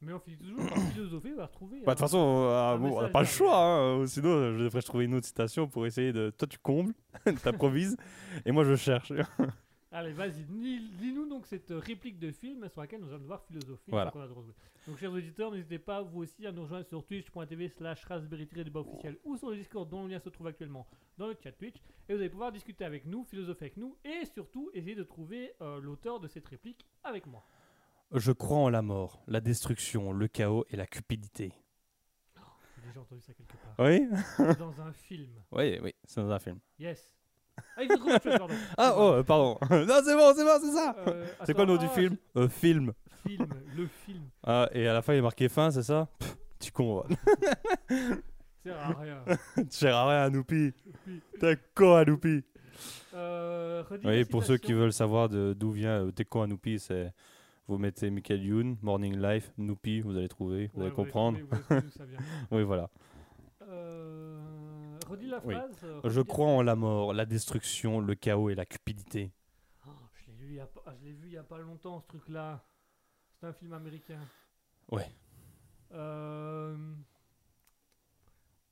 Mais 0.00 0.12
on 0.12 0.18
finit 0.20 0.36
toujours 0.38 0.66
par 0.68 0.78
philosopher, 0.92 1.30
on 1.34 1.36
va 1.36 1.46
retrouver. 1.46 1.80
Bah, 1.84 1.94
de 1.94 1.98
toute 1.98 2.04
un- 2.04 2.06
façon, 2.08 2.44
euh, 2.50 2.76
bon, 2.78 2.98
on 2.98 3.02
n'a 3.02 3.08
pas 3.08 3.20
le 3.20 3.26
choix. 3.26 3.56
hein, 3.64 4.06
Sinon, 4.06 4.56
je 4.56 4.64
devrais 4.64 4.82
trouver 4.82 5.04
une 5.04 5.14
autre 5.14 5.26
citation 5.26 5.68
pour 5.68 5.86
essayer 5.86 6.12
de. 6.12 6.30
Toi, 6.30 6.48
tu 6.48 6.58
combles, 6.58 6.94
t'improvises, 7.42 7.96
et 8.44 8.50
moi, 8.52 8.64
je 8.64 8.74
cherche. 8.76 9.12
Allez, 9.90 10.12
vas-y, 10.12 10.44
lis-nous 10.44 11.26
donc 11.26 11.46
cette 11.46 11.70
réplique 11.70 12.18
de 12.18 12.30
film 12.30 12.68
sur 12.68 12.82
laquelle 12.82 13.00
nous 13.00 13.08
allons 13.08 13.22
devoir 13.22 13.42
philosopher. 13.44 13.90
Voilà. 13.90 14.12
Donc, 14.86 14.98
chers 14.98 15.10
auditeurs, 15.10 15.50
n'hésitez 15.50 15.78
pas, 15.78 16.02
vous 16.02 16.20
aussi, 16.20 16.46
à 16.46 16.52
nous 16.52 16.62
rejoindre 16.62 16.86
sur 16.86 17.02
twitch.tv 17.06 17.68
slash 17.68 18.06
débat 18.52 18.80
officiel 18.80 19.16
ou 19.24 19.38
sur 19.38 19.48
le 19.48 19.56
Discord 19.56 19.88
dont 19.88 20.04
le 20.04 20.10
lien 20.10 20.20
se 20.20 20.28
trouve 20.28 20.46
actuellement 20.46 20.86
dans 21.16 21.26
le 21.26 21.36
chat 21.42 21.52
Twitch. 21.52 21.76
Et 22.08 22.14
vous 22.14 22.20
allez 22.20 22.28
pouvoir 22.28 22.52
discuter 22.52 22.84
avec 22.84 23.06
nous, 23.06 23.24
philosopher 23.24 23.66
avec 23.66 23.76
nous 23.78 23.96
et 24.04 24.26
surtout 24.26 24.70
essayer 24.74 24.94
de 24.94 25.04
trouver 25.04 25.54
euh, 25.62 25.80
l'auteur 25.80 26.20
de 26.20 26.28
cette 26.28 26.46
réplique 26.46 26.86
avec 27.02 27.26
moi. 27.26 27.42
Je 28.12 28.32
crois 28.32 28.58
en 28.58 28.68
la 28.68 28.82
mort, 28.82 29.22
la 29.26 29.40
destruction, 29.40 30.12
le 30.12 30.28
chaos 30.28 30.66
et 30.70 30.76
la 30.76 30.86
cupidité. 30.86 31.52
J'ai 32.76 32.88
déjà 32.88 33.00
entendu 33.00 33.22
ça 33.22 33.32
quelque 33.32 33.56
part. 33.56 33.74
Oui? 33.78 34.06
Dans 34.58 34.80
un 34.80 34.92
film. 34.92 35.32
Oui, 35.50 35.78
oui, 35.82 35.94
c'est 36.04 36.20
dans 36.20 36.30
un 36.30 36.38
film. 36.38 36.58
Yes. 36.78 37.17
Ah, 37.76 38.18
pardon. 38.38 38.54
Ah, 38.76 38.94
oh, 38.96 39.22
pardon. 39.24 39.58
non, 39.70 40.00
c'est 40.04 40.16
bon, 40.16 40.32
c'est 40.36 40.44
bon, 40.44 40.58
c'est 40.62 40.72
ça 40.72 40.96
Euh, 41.06 41.26
C'est 41.44 41.54
quoi 41.54 41.64
le 41.64 41.72
nom 41.72 41.78
du 41.78 41.86
ah, 41.86 41.94
film 41.94 42.16
Euh, 42.36 42.48
Film. 42.48 42.92
Film, 43.26 43.46
le 43.76 43.86
film. 44.06 44.22
Ah, 44.44 44.68
et 44.72 44.86
à 44.88 44.92
la 44.94 45.02
fin, 45.02 45.14
il 45.14 45.18
est 45.18 45.22
marqué 45.22 45.48
fin, 45.48 45.70
c'est 45.70 45.82
ça 45.82 46.08
Pff, 46.18 46.36
Tu 46.60 46.72
con, 46.72 46.96
va. 47.00 47.06
Sert 48.64 48.78
à 48.78 49.00
rien. 49.00 49.22
Tu 49.56 49.62
sers 49.70 49.94
à 49.96 50.08
rien, 50.08 50.30
Noupi. 50.30 50.72
Oui. 51.06 51.20
T'es 51.40 51.58
con, 51.74 51.94
à 51.94 52.04
Noupi. 52.04 52.44
Euh, 53.14 53.82
redis 53.88 54.06
Oui, 54.06 54.24
pour 54.24 54.44
ceux 54.44 54.56
qui 54.56 54.66
citation. 54.68 54.78
veulent 54.78 54.92
savoir 54.92 55.28
de- 55.28 55.54
d'où 55.58 55.70
vient 55.72 56.04
euh, 56.06 56.10
T'es 56.12 56.24
con, 56.24 56.42
à 56.42 56.46
Noupi, 56.46 56.78
c'est. 56.78 57.12
Vous 57.66 57.76
mettez 57.76 58.08
Michael 58.10 58.42
Youn, 58.42 58.76
Morning 58.80 59.20
Life, 59.20 59.52
Noupi, 59.58 60.00
vous 60.00 60.16
allez 60.16 60.28
trouver, 60.28 60.70
vous 60.72 60.80
Ouais, 60.80 60.86
allez 60.86 60.94
comprendre. 60.94 61.38
trouver, 61.38 61.50
vous 61.50 61.74
allez 61.74 61.80
trouver 61.80 61.80
d'où 61.82 61.90
ça 61.98 62.04
vient. 62.06 62.18
Oui, 62.50 62.62
voilà. 62.62 62.88
Euh, 63.68 64.38
redis 65.08 65.26
la 65.28 65.44
Oui. 65.44 65.54
phrase. 65.54 65.76
euh, 65.84 66.00
Je 66.04 66.18
redis 66.20 66.28
crois 66.28 66.46
en 66.48 66.62
la 66.62 66.76
mort, 66.76 67.12
la 67.12 67.26
destruction, 67.26 68.00
le 68.00 68.14
chaos 68.14 68.50
et 68.50 68.54
la 68.54 68.66
cupidité. 68.66 69.32
Oh, 69.86 69.90
je 70.14 70.30
l'ai 70.44 70.60
ah, 70.60 70.94
je 71.00 71.04
l'ai 71.04 71.12
vu 71.12 71.26
il 71.28 71.32
y 71.32 71.36
a 71.38 71.42
pas 71.42 71.58
longtemps 71.58 72.00
ce 72.00 72.06
truc-là. 72.06 72.64
C'est 73.40 73.46
un 73.46 73.52
film 73.52 73.72
américain. 73.72 74.20
Ouais. 74.90 75.08
Euh... 75.92 76.76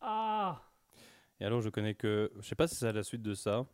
Ah 0.00 0.62
Et 1.40 1.44
alors, 1.44 1.60
je 1.60 1.68
connais 1.68 1.94
que. 1.94 2.30
Je 2.40 2.46
sais 2.48 2.54
pas 2.54 2.66
si 2.68 2.76
c'est 2.76 2.88
à 2.88 2.92
la 2.92 3.02
suite 3.02 3.22
de 3.22 3.34
ça, 3.34 3.66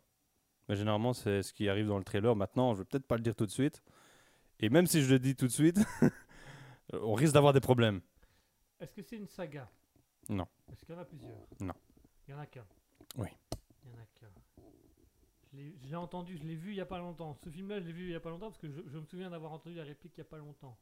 mais 0.69 0.75
généralement, 0.75 1.13
c'est 1.13 1.41
ce 1.43 1.53
qui 1.53 1.67
arrive 1.69 1.87
dans 1.87 1.97
le 1.97 2.03
trailer. 2.03 2.35
Maintenant, 2.35 2.73
je 2.73 2.79
vais 2.79 2.85
peut-être 2.85 3.07
pas 3.07 3.15
le 3.17 3.21
dire 3.23 3.35
tout 3.35 3.45
de 3.45 3.51
suite. 3.51 3.83
Et 4.59 4.69
même 4.69 4.85
si 4.87 5.01
je 5.01 5.09
le 5.11 5.19
dis 5.19 5.35
tout 5.35 5.47
de 5.47 5.51
suite, 5.51 5.79
on 6.93 7.13
risque 7.13 7.33
d'avoir 7.33 7.53
des 7.53 7.59
problèmes. 7.59 8.01
Est-ce 8.79 8.93
que 8.93 9.01
c'est 9.01 9.17
une 9.17 9.27
saga? 9.27 9.69
Non. 10.29 10.47
Est-ce 10.71 10.85
qu'il 10.85 10.95
y 10.95 10.97
en 10.97 11.01
a 11.01 11.05
plusieurs? 11.05 11.31
Non. 11.59 11.73
Il 12.27 12.31
y 12.31 12.33
en 12.33 12.39
a 12.39 12.45
qu'un. 12.45 12.65
Oui. 13.17 13.27
Il 13.83 13.91
y 13.91 13.93
en 13.93 13.97
a 13.97 14.05
qu'un. 14.19 14.31
Je 15.51 15.87
l'ai- 15.89 15.95
entendu, 15.95 16.37
je 16.37 16.43
l'ai 16.43 16.55
vu 16.55 16.71
il 16.71 16.77
y 16.77 16.81
a 16.81 16.85
pas 16.85 16.97
longtemps. 16.99 17.35
Ce 17.43 17.49
film-là, 17.49 17.79
je 17.79 17.85
l'ai 17.87 17.93
vu 17.93 18.03
il 18.05 18.11
y 18.11 18.15
a 18.15 18.19
pas 18.19 18.29
longtemps 18.29 18.47
parce 18.49 18.57
que 18.57 18.69
je, 18.69 18.81
je 18.87 18.97
me 18.97 19.05
souviens 19.05 19.29
d'avoir 19.29 19.51
entendu 19.51 19.75
la 19.75 19.83
réplique 19.83 20.13
il 20.17 20.19
y 20.19 20.21
a 20.21 20.25
pas 20.25 20.37
longtemps. 20.37 20.77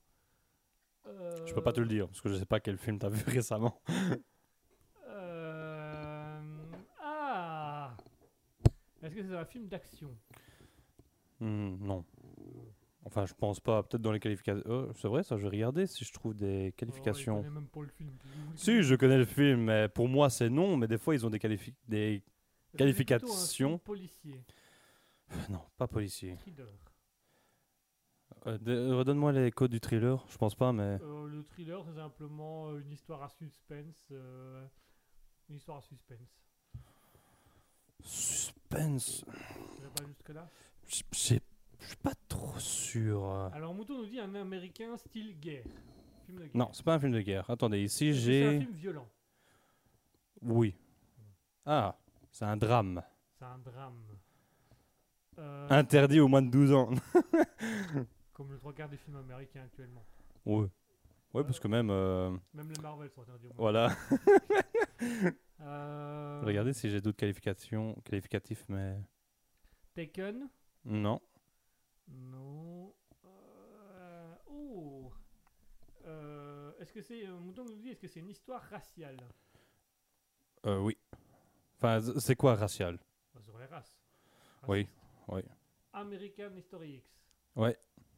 Je 1.05 1.53
peux 1.53 1.63
pas 1.63 1.73
te 1.73 1.81
le 1.81 1.87
dire, 1.87 2.07
parce 2.07 2.21
que 2.21 2.29
je 2.29 2.35
sais 2.35 2.45
pas 2.45 2.59
quel 2.59 2.77
film 2.77 2.99
t'as 2.99 3.09
vu 3.09 3.23
récemment. 3.27 3.81
Euh... 5.07 6.71
Ah 7.01 7.95
Est-ce 9.01 9.15
que 9.15 9.23
c'est 9.23 9.35
un 9.35 9.45
film 9.45 9.67
d'action? 9.67 10.15
Hmm, 11.39 11.75
non. 11.83 12.05
Enfin, 13.03 13.25
je 13.25 13.33
pense 13.33 13.59
pas. 13.59 13.81
Peut-être 13.83 14.01
dans 14.01 14.11
les 14.11 14.19
qualifications. 14.19 14.63
Oh, 14.69 14.91
c'est 14.95 15.07
vrai, 15.07 15.23
ça, 15.23 15.35
je 15.37 15.41
vais 15.43 15.49
regarder 15.49 15.87
si 15.87 16.05
je 16.05 16.13
trouve 16.13 16.35
des 16.35 16.69
Oh, 16.71 16.75
qualifications. 16.77 17.37
connaît 17.37 17.49
même 17.49 17.67
pas 17.67 17.81
le 17.81 17.87
film. 17.87 18.11
si, 18.55 18.83
je 18.83 18.95
connais 18.95 19.17
le 19.17 19.25
film, 19.25 19.61
mais 19.63 19.89
pour 19.89 20.07
moi, 20.07 20.29
c'est 20.29 20.49
non. 20.49 20.77
Mais 20.77 20.87
des 20.87 20.97
fois, 20.99 21.15
ils 21.15 21.25
ont 21.25 21.29
des, 21.31 21.39
qualifi- 21.39 21.73
film 21.87 22.21
qualifications. 22.77 23.79
policier, 23.79 24.43
Non, 25.49 25.61
pas 25.77 25.87
policier. 25.87 26.37
Euh, 28.47 28.57
de- 28.59 28.91
Redonne-moi 28.93 29.31
les 29.33 29.51
codes 29.51 29.71
du 29.71 29.79
thriller, 29.79 30.23
je 30.29 30.37
pense 30.37 30.55
pas, 30.55 30.71
mais. 30.71 30.97
Euh, 31.01 31.27
le 31.27 31.43
thriller, 31.43 31.83
c'est 31.85 31.95
simplement 31.95 32.69
euh, 32.69 32.79
une 32.79 32.91
histoire 32.91 33.21
à 33.23 33.29
suspense. 33.29 34.07
euh, 34.11 34.65
Une 35.49 35.55
histoire 35.57 35.77
à 35.77 35.81
suspense. 35.81 36.39
Suspense. 38.03 39.25
Pas 40.25 40.47
Je 40.87 41.03
je 41.13 41.17
sais- 41.17 41.41
je 41.81 41.87
suis 41.87 41.95
pas 41.97 42.13
trop 42.27 42.57
sûr. 42.59 43.25
euh. 43.25 43.49
Alors, 43.53 43.73
Mouton 43.73 43.97
nous 43.97 44.05
dit 44.05 44.19
un 44.19 44.33
américain 44.35 44.95
style 44.97 45.37
guerre. 45.39 45.65
Film 46.25 46.37
de 46.39 46.43
guerre. 46.43 46.51
Non, 46.55 46.69
c'est 46.73 46.85
pas 46.85 46.93
un 46.95 46.99
film 46.99 47.11
de 47.11 47.21
guerre. 47.21 47.49
Attendez, 47.49 47.81
ici 47.83 48.07
que 48.09 48.13
C'est 48.13 48.19
un 48.45 48.51
j'ai. 48.51 48.59
film 48.61 48.71
violent. 48.73 49.07
Oui. 50.41 50.75
Ah, 51.65 51.97
c'est 52.31 52.45
un 52.45 52.57
drame. 52.57 53.01
C'est 53.37 53.45
un 53.45 53.57
drame. 53.59 54.01
Euh, 55.39 55.67
Interdit 55.69 56.19
aux 56.19 56.27
moins 56.27 56.41
de 56.41 56.49
12 56.51 56.73
ans. 56.73 56.89
Comme 58.33 58.51
le 58.51 58.57
trois 58.57 58.73
quarts 58.73 58.89
des 58.89 58.97
films 58.97 59.17
américains 59.17 59.63
actuellement. 59.63 60.03
oui. 60.45 60.67
Ouais, 61.33 61.45
parce 61.45 61.61
que 61.61 61.67
même. 61.69 61.89
euh, 61.89 62.29
Même 62.53 62.69
les 62.75 62.81
Marvel 62.81 63.09
sont 63.09 63.21
interdits 63.21 63.45
au 63.47 63.53
moins. 63.53 63.55
Voilà. 63.57 63.95
Euh, 65.61 66.41
Regardez 66.43 66.73
si 66.73 66.89
j'ai 66.89 67.01
d'autres 67.01 67.17
qualifications, 67.17 67.95
qualificatifs, 68.03 68.65
mais. 68.67 68.97
Taken 69.95 70.49
Non. 70.85 71.21
Non. 72.11 72.93
Euh, 73.25 74.35
Oh 74.47 75.11
Euh, 76.05 76.71
Est-ce 76.79 76.91
que 76.91 77.01
c'est. 77.01 77.25
euh, 77.27 77.37
Mouton 77.39 77.65
nous 77.65 77.75
dit 77.77 77.89
est-ce 77.89 77.99
que 78.01 78.07
c'est 78.07 78.19
une 78.19 78.29
histoire 78.29 78.61
raciale? 78.63 79.17
Euh, 80.65 80.79
oui. 80.79 80.97
Enfin, 81.77 82.01
c'est 82.19 82.35
quoi 82.35 82.55
racial? 82.55 82.99
Bah, 83.33 83.41
Sur 83.41 83.57
les 83.57 83.65
races. 83.65 83.95
Oui, 84.67 84.79
Raciste. 84.81 84.95
oui. 85.29 85.41
American 85.93 86.55
History 86.55 86.95
X. 86.97 87.09
Ouais. 87.55 87.77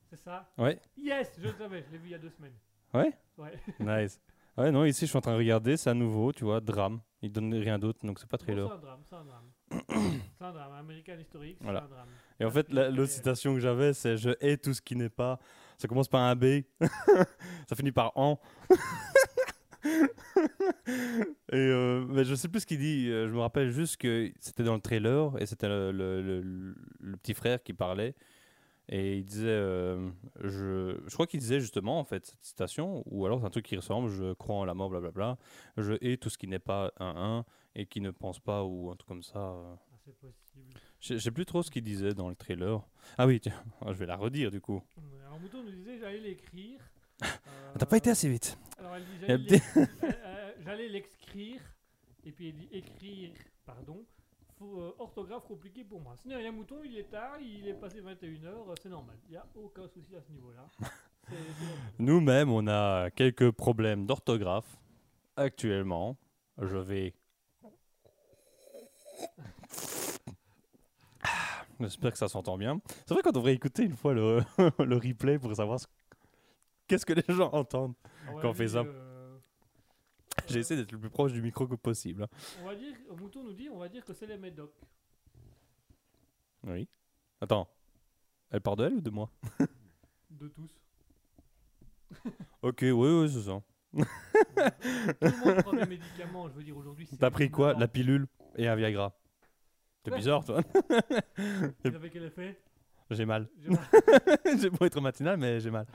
C'est 0.09 0.17
ça? 0.17 0.51
Ouais. 0.57 0.79
Yes, 0.97 1.33
je 1.37 1.43
le 1.47 1.53
savais, 1.53 1.81
je 1.83 1.91
l'ai 1.91 1.97
vu 1.97 2.07
il 2.09 2.11
y 2.11 2.15
a 2.15 2.19
deux 2.19 2.29
semaines. 2.29 2.57
Ouais? 2.93 3.13
Ouais. 3.37 3.57
Nice. 3.79 4.19
Ouais, 4.57 4.71
non, 4.71 4.85
ici, 4.85 5.01
je 5.01 5.09
suis 5.09 5.17
en 5.17 5.21
train 5.21 5.31
de 5.33 5.37
regarder, 5.37 5.77
c'est 5.77 5.89
à 5.89 5.93
nouveau, 5.95 6.31
tu 6.31 6.43
vois, 6.43 6.61
drame. 6.61 6.99
Il 7.23 7.31
donne 7.31 7.53
rien 7.55 7.79
d'autre, 7.79 8.05
donc 8.05 8.19
c'est 8.19 8.27
pas 8.29 8.37
trailer. 8.37 8.67
c'est 8.67 8.73
un 8.75 8.77
drame, 8.77 8.99
c'est 9.09 9.15
un 9.15 9.23
drame. 9.25 9.49
c'est 10.37 10.45
un 10.45 10.51
drame. 10.51 10.73
American 10.73 11.17
History 11.19 11.51
X, 11.51 11.59
Voilà. 11.63 11.79
c'est 11.79 11.85
un 11.85 11.95
drame. 11.95 12.07
Et 12.39 12.45
en 12.45 12.51
fait, 12.51 12.71
l'autre 12.71 13.11
citation 13.11 13.53
que 13.55 13.59
j'avais, 13.59 13.93
c'est 13.93 14.17
Je 14.17 14.29
hais 14.41 14.57
tout 14.57 14.73
ce 14.73 14.81
qui 14.81 14.95
n'est 14.95 15.09
pas. 15.09 15.39
Ça 15.77 15.87
commence 15.87 16.07
par 16.07 16.21
un 16.21 16.35
B. 16.35 16.61
ça 17.67 17.75
finit 17.75 17.91
par 17.91 18.11
en. 18.15 18.39
et 21.51 21.55
euh, 21.55 22.05
mais 22.09 22.23
je 22.23 22.35
sais 22.35 22.47
plus 22.47 22.61
ce 22.61 22.65
qu'il 22.65 22.79
dit. 22.79 23.09
euh, 23.09 23.27
Je 23.27 23.33
me 23.33 23.39
rappelle 23.39 23.71
juste 23.71 23.97
que 23.97 24.31
c'était 24.39 24.63
dans 24.63 24.75
le 24.75 24.81
trailer 24.81 25.31
et 25.39 25.45
c'était 25.45 25.67
le, 25.67 25.91
le- 25.91 26.21
le- 26.21 26.75
le 26.99 27.17
petit 27.17 27.33
frère 27.33 27.61
qui 27.63 27.73
parlait. 27.73 28.15
Et 28.89 29.17
il 29.17 29.23
disait, 29.23 29.47
euh, 29.47 30.09
je, 30.41 30.99
je 31.07 31.13
crois 31.13 31.25
qu'il 31.25 31.39
disait 31.39 31.59
justement 31.61 31.99
en 31.99 32.03
fait 32.03 32.25
cette 32.25 32.43
citation, 32.43 33.01
ou 33.05 33.25
alors 33.25 33.39
c'est 33.39 33.45
un 33.45 33.49
truc 33.49 33.65
qui 33.65 33.77
ressemble, 33.77 34.09
je 34.09 34.33
crois 34.33 34.55
en 34.55 34.65
la 34.65 34.73
mort, 34.73 34.89
blablabla. 34.89 35.37
Je 35.77 35.93
hais 36.01 36.17
tout 36.17 36.29
ce 36.29 36.37
qui 36.37 36.47
n'est 36.47 36.59
pas 36.59 36.91
un 36.99 37.15
1 37.39 37.45
et 37.75 37.85
qui 37.85 38.01
ne 38.01 38.11
pense 38.11 38.39
pas, 38.39 38.63
ou 38.65 38.91
un 38.91 38.95
truc 38.95 39.07
comme 39.07 39.23
ça. 39.23 39.39
euh. 39.39 39.75
Ah, 39.93 39.97
c'est 40.05 40.15
possible. 40.19 40.73
Je 40.99 41.17
sais 41.17 41.31
plus 41.31 41.45
trop 41.45 41.63
ce 41.63 41.71
qu'il 41.71 41.83
disait 41.83 42.13
dans 42.13 42.27
le 42.29 42.35
trailer. 42.35 42.81
Ah 43.17 43.25
oui, 43.25 43.39
tiens, 43.39 43.63
je 43.87 43.93
vais 43.93 44.05
la 44.05 44.17
redire 44.17 44.51
du 44.51 44.59
coup. 44.59 44.83
Alors, 45.25 45.39
Mouton 45.39 45.63
nous 45.63 45.71
disait 45.71 45.97
j'allais 45.99 46.19
l'écrire. 46.19 46.79
T'as 47.79 47.85
pas 47.85 47.97
été 47.97 48.09
assez 48.09 48.27
vite. 48.29 48.57
Alors, 48.79 48.95
elle 49.27 49.45
dit 49.45 49.61
euh, 49.77 49.85
euh, 50.03 50.51
j'allais 50.59 50.87
l'excrire. 50.89 51.61
Et 52.25 52.31
puis, 52.31 52.49
elle 52.49 52.55
dit 52.55 52.69
écrire, 52.71 53.31
pardon. 53.65 54.03
Euh, 54.63 54.91
orthographe 54.99 55.43
compliqué 55.45 55.83
pour 55.83 55.99
moi. 55.99 56.15
Ce 56.15 56.27
n'est 56.27 56.35
rien, 56.35 56.51
Mouton, 56.51 56.77
il 56.85 56.97
est 56.97 57.09
tard, 57.09 57.37
il 57.41 57.67
est 57.67 57.73
passé 57.73 58.01
21h, 58.01 58.75
c'est 58.81 58.89
normal. 58.89 59.15
Il 59.27 59.31
n'y 59.31 59.37
a 59.37 59.45
aucun 59.55 59.87
souci 59.87 60.15
à 60.15 60.21
ce 60.21 60.31
niveau-là. 60.31 60.65
Nous-mêmes, 61.99 62.49
on 62.49 62.65
a 62.67 63.09
quelques 63.11 63.51
problèmes 63.51 64.05
d'orthographe 64.05 64.77
actuellement. 65.35 66.17
Je 66.61 66.77
vais. 66.77 67.13
Ah, 71.23 71.27
J'espère 71.79 72.11
que 72.11 72.17
ça 72.17 72.27
s'entend 72.27 72.57
bien. 72.57 72.79
C'est 73.05 73.13
vrai 73.13 73.21
qu'on 73.23 73.31
devrait 73.31 73.53
écouter 73.53 73.83
une 73.83 73.95
fois 73.95 74.13
le, 74.13 74.41
le 74.79 74.95
replay 74.97 75.39
pour 75.39 75.53
savoir 75.55 75.79
ce- 75.79 75.87
qu'est-ce 76.87 77.05
que 77.05 77.13
les 77.13 77.23
gens 77.35 77.49
entendent. 77.53 77.95
Mon 78.27 78.39
Quand 78.39 78.49
on 78.49 78.53
fait 78.53 78.67
ça. 78.69 78.79
euh, 78.79 79.02
J'ai 80.47 80.59
essayé 80.59 80.79
d'être 80.79 80.91
le 80.91 80.99
plus 80.99 81.09
proche 81.09 81.31
du 81.33 81.41
micro 81.41 81.67
que 81.67 81.75
possible. 81.75 82.23
hein. 82.23 82.27
On 82.61 82.65
va 82.65 82.75
dire, 82.75 82.93
Mouton 83.19 83.43
nous 83.43 83.53
dit, 83.53 83.69
on 83.69 83.77
va 83.79 83.87
dire 83.89 84.03
que 84.03 84.13
c'est 84.13 84.25
les 84.27 84.37
médocs. 84.37 84.75
Oui. 86.65 86.87
Attends. 87.41 87.67
Elle 88.49 88.61
part 88.61 88.75
de 88.75 88.85
elle 88.85 88.93
ou 88.95 89.01
de 89.01 89.09
moi? 89.09 89.29
De 90.29 90.47
tous. 90.47 90.71
Ok, 92.61 92.79
oui, 92.81 92.91
oui, 92.93 93.29
c'est 93.29 93.41
ça. 93.41 93.61
Tout 93.93 94.05
le 95.21 95.45
monde 95.45 95.63
prend 95.63 95.73
des 95.73 95.85
médicaments, 95.85 96.47
je 96.49 96.53
veux 96.53 96.63
dire, 96.63 96.77
aujourd'hui. 96.77 97.05
c'est 97.05 97.17
T'as 97.17 97.29
pris 97.29 97.51
quoi? 97.51 97.73
La 97.73 97.87
pilule 97.87 98.25
et 98.55 98.67
un 98.67 98.75
Viagra. 98.75 99.13
Ouais. 100.07 100.15
bizarre, 100.15 100.43
toi. 100.45 100.61
Vous 101.37 101.91
savez 101.91 102.09
quel 102.09 102.23
effet? 102.23 102.59
J'ai 103.11 103.25
mal. 103.25 103.47
J'ai 103.59 103.69
mal. 103.69 103.79
j'ai 104.59 104.69
beau 104.69 104.85
être 104.85 105.01
matinal, 105.01 105.37
mais 105.37 105.59
j'ai 105.59 105.71
mal. 105.71 105.85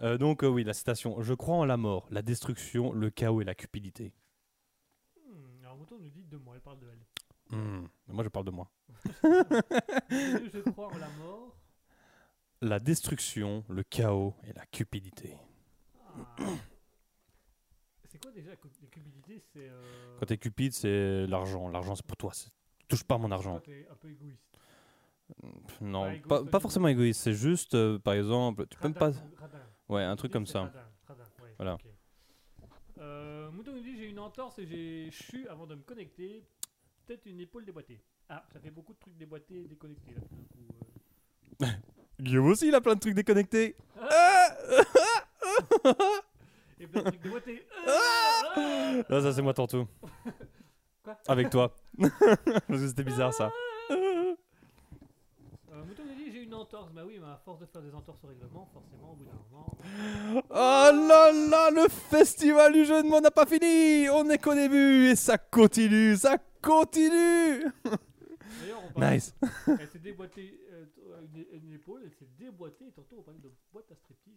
Euh, 0.00 0.16
donc, 0.18 0.44
euh, 0.44 0.48
oui, 0.48 0.62
la 0.64 0.74
citation. 0.74 1.20
Je 1.22 1.34
crois 1.34 1.56
en 1.56 1.64
la 1.64 1.76
mort, 1.76 2.06
la 2.10 2.22
destruction, 2.22 2.92
le 2.92 3.10
chaos 3.10 3.40
et 3.40 3.44
la 3.44 3.54
cupidité. 3.54 4.12
Hmm, 5.26 5.64
alors, 5.64 5.76
Mouton 5.76 5.98
nous 5.98 6.10
dit 6.10 6.24
de 6.24 6.36
moi, 6.36 6.54
elle 6.54 6.60
parle 6.60 6.78
de 6.78 6.86
elle. 6.88 7.56
Hmm, 7.58 7.86
Moi, 8.08 8.22
je 8.24 8.28
parle 8.28 8.44
de 8.46 8.50
moi. 8.50 8.70
je 10.10 10.70
crois 10.70 10.88
en 10.92 10.98
la 10.98 11.08
mort. 11.18 11.56
La 12.60 12.78
destruction, 12.80 13.64
le 13.68 13.82
chaos 13.84 14.34
et 14.44 14.52
la 14.52 14.66
cupidité. 14.66 15.36
Ah. 16.16 16.36
C'est 18.10 18.20
quoi 18.20 18.32
déjà 18.32 18.50
la 18.50 18.56
cu- 18.56 18.68
la 18.82 18.88
cupidité 18.88 19.40
C'est. 19.52 19.68
euh, 19.68 20.16
Quand 20.18 20.26
t'es 20.26 20.38
cupide, 20.38 20.72
c'est 20.72 21.26
l'argent. 21.28 21.68
L'argent, 21.68 21.94
c'est 21.94 22.04
pour 22.06 22.16
toi. 22.16 22.32
Touche 22.88 23.04
pas 23.04 23.16
mon 23.18 23.30
argent. 23.30 23.60
t'es 23.60 23.86
un 23.90 23.94
peu 23.96 24.10
égoïste. 24.10 24.42
Non, 25.80 26.04
Pas 26.04 26.14
égoïste, 26.14 26.50
pas, 26.50 26.58
forcément 26.60 26.88
égoïste. 26.88 27.20
C'est 27.20 27.34
juste, 27.34 27.74
euh, 27.74 27.98
par 27.98 28.14
exemple, 28.14 28.66
tu 28.66 28.76
peux 28.78 28.88
même 28.88 28.94
pas. 28.94 29.10
Radin. 29.36 29.58
Ouais, 29.88 30.02
un 30.02 30.16
truc 30.16 30.32
comme 30.32 30.46
ça. 30.46 30.60
radin, 30.64 30.84
radin, 31.06 31.24
ouais, 31.42 31.54
Voilà. 31.56 31.78
Euh, 32.98 33.50
Mouton 33.50 33.72
nous 33.72 33.80
dit 33.80 33.96
j'ai 33.96 34.06
une 34.06 34.18
entorse 34.18 34.58
et 34.58 34.66
j'ai 34.66 35.10
chu 35.10 35.48
avant 35.48 35.66
de 35.66 35.74
me 35.74 35.82
connecter. 35.82 36.44
Peut-être 37.06 37.24
une 37.26 37.40
épaule 37.40 37.64
déboîtée. 37.64 38.00
Ah, 38.28 38.44
ça 38.52 38.60
fait 38.60 38.70
beaucoup 38.70 38.92
de 38.92 38.98
trucs 38.98 39.16
déboîtés 39.16 39.64
et 39.64 39.68
déconnectés 39.68 40.12
là. 40.12 40.20
tout 40.20 40.34
d'un 40.34 40.44
coup, 40.44 40.66
euh. 41.62 41.66
Guillaume 42.20 42.46
aussi, 42.46 42.68
il 42.68 42.74
a 42.74 42.80
plein 42.80 42.94
de 42.94 43.00
trucs 43.00 43.14
déconnectés. 43.14 43.76
Et 46.80 46.86
plein 46.86 47.02
de 47.02 47.08
trucs 47.08 47.22
déboîtés. 47.22 47.66
Là, 49.08 49.20
ça, 49.22 49.32
c'est 49.32 49.42
moi 49.42 49.54
tantôt. 49.54 49.88
Quoi? 51.02 51.18
Avec 51.26 51.50
toi. 51.50 51.74
Parce 51.98 52.66
que 52.68 52.86
c'était 52.88 53.02
bizarre, 53.04 53.32
ça. 53.32 53.50
Euh, 53.90 54.34
Mouton 55.72 56.04
nous 56.06 56.14
dit 56.14 56.30
j'ai 56.32 56.42
une 56.42 56.47
entorse. 56.58 56.92
Bah 56.92 57.02
oui, 57.06 57.18
mais 57.20 57.26
à 57.26 57.40
force 57.44 57.60
de 57.60 57.66
faire 57.66 57.82
des 57.82 57.94
entorses 57.94 58.22
au 58.24 58.26
règlement, 58.28 58.68
forcément, 58.72 59.12
au 59.12 59.16
bout 59.16 59.24
d'un 59.24 59.32
moment. 59.50 59.76
Oh 60.50 61.08
là 61.08 61.32
là, 61.32 61.70
le 61.70 61.88
festival 61.88 62.72
du 62.72 62.84
jeu 62.84 63.02
de 63.02 63.08
mots 63.08 63.20
n'a 63.20 63.30
pas 63.30 63.46
fini. 63.46 64.08
On 64.10 64.24
n'est 64.24 64.38
qu'au 64.38 64.54
début 64.54 65.06
et 65.08 65.16
ça 65.16 65.38
continue, 65.38 66.16
ça 66.16 66.36
continue. 66.62 67.64
D'ailleurs, 68.60 68.82
on 68.88 69.00
parle- 69.00 69.14
Nice. 69.14 69.34
Elle 69.66 69.88
s'est 69.88 69.98
déboîtée 69.98 70.60
euh, 70.72 70.84
t- 70.86 71.00
euh, 71.00 71.20
une, 71.52 71.66
une 71.68 71.72
épaule, 71.74 72.02
elle 72.04 72.12
s'est 72.12 72.28
déboîtée. 72.38 72.86
Et 72.88 72.92
tantôt, 72.92 73.16
on 73.18 73.22
parlait 73.22 73.40
de 73.40 73.50
boîte 73.72 73.90
à 73.92 73.94
striptease. 73.94 74.34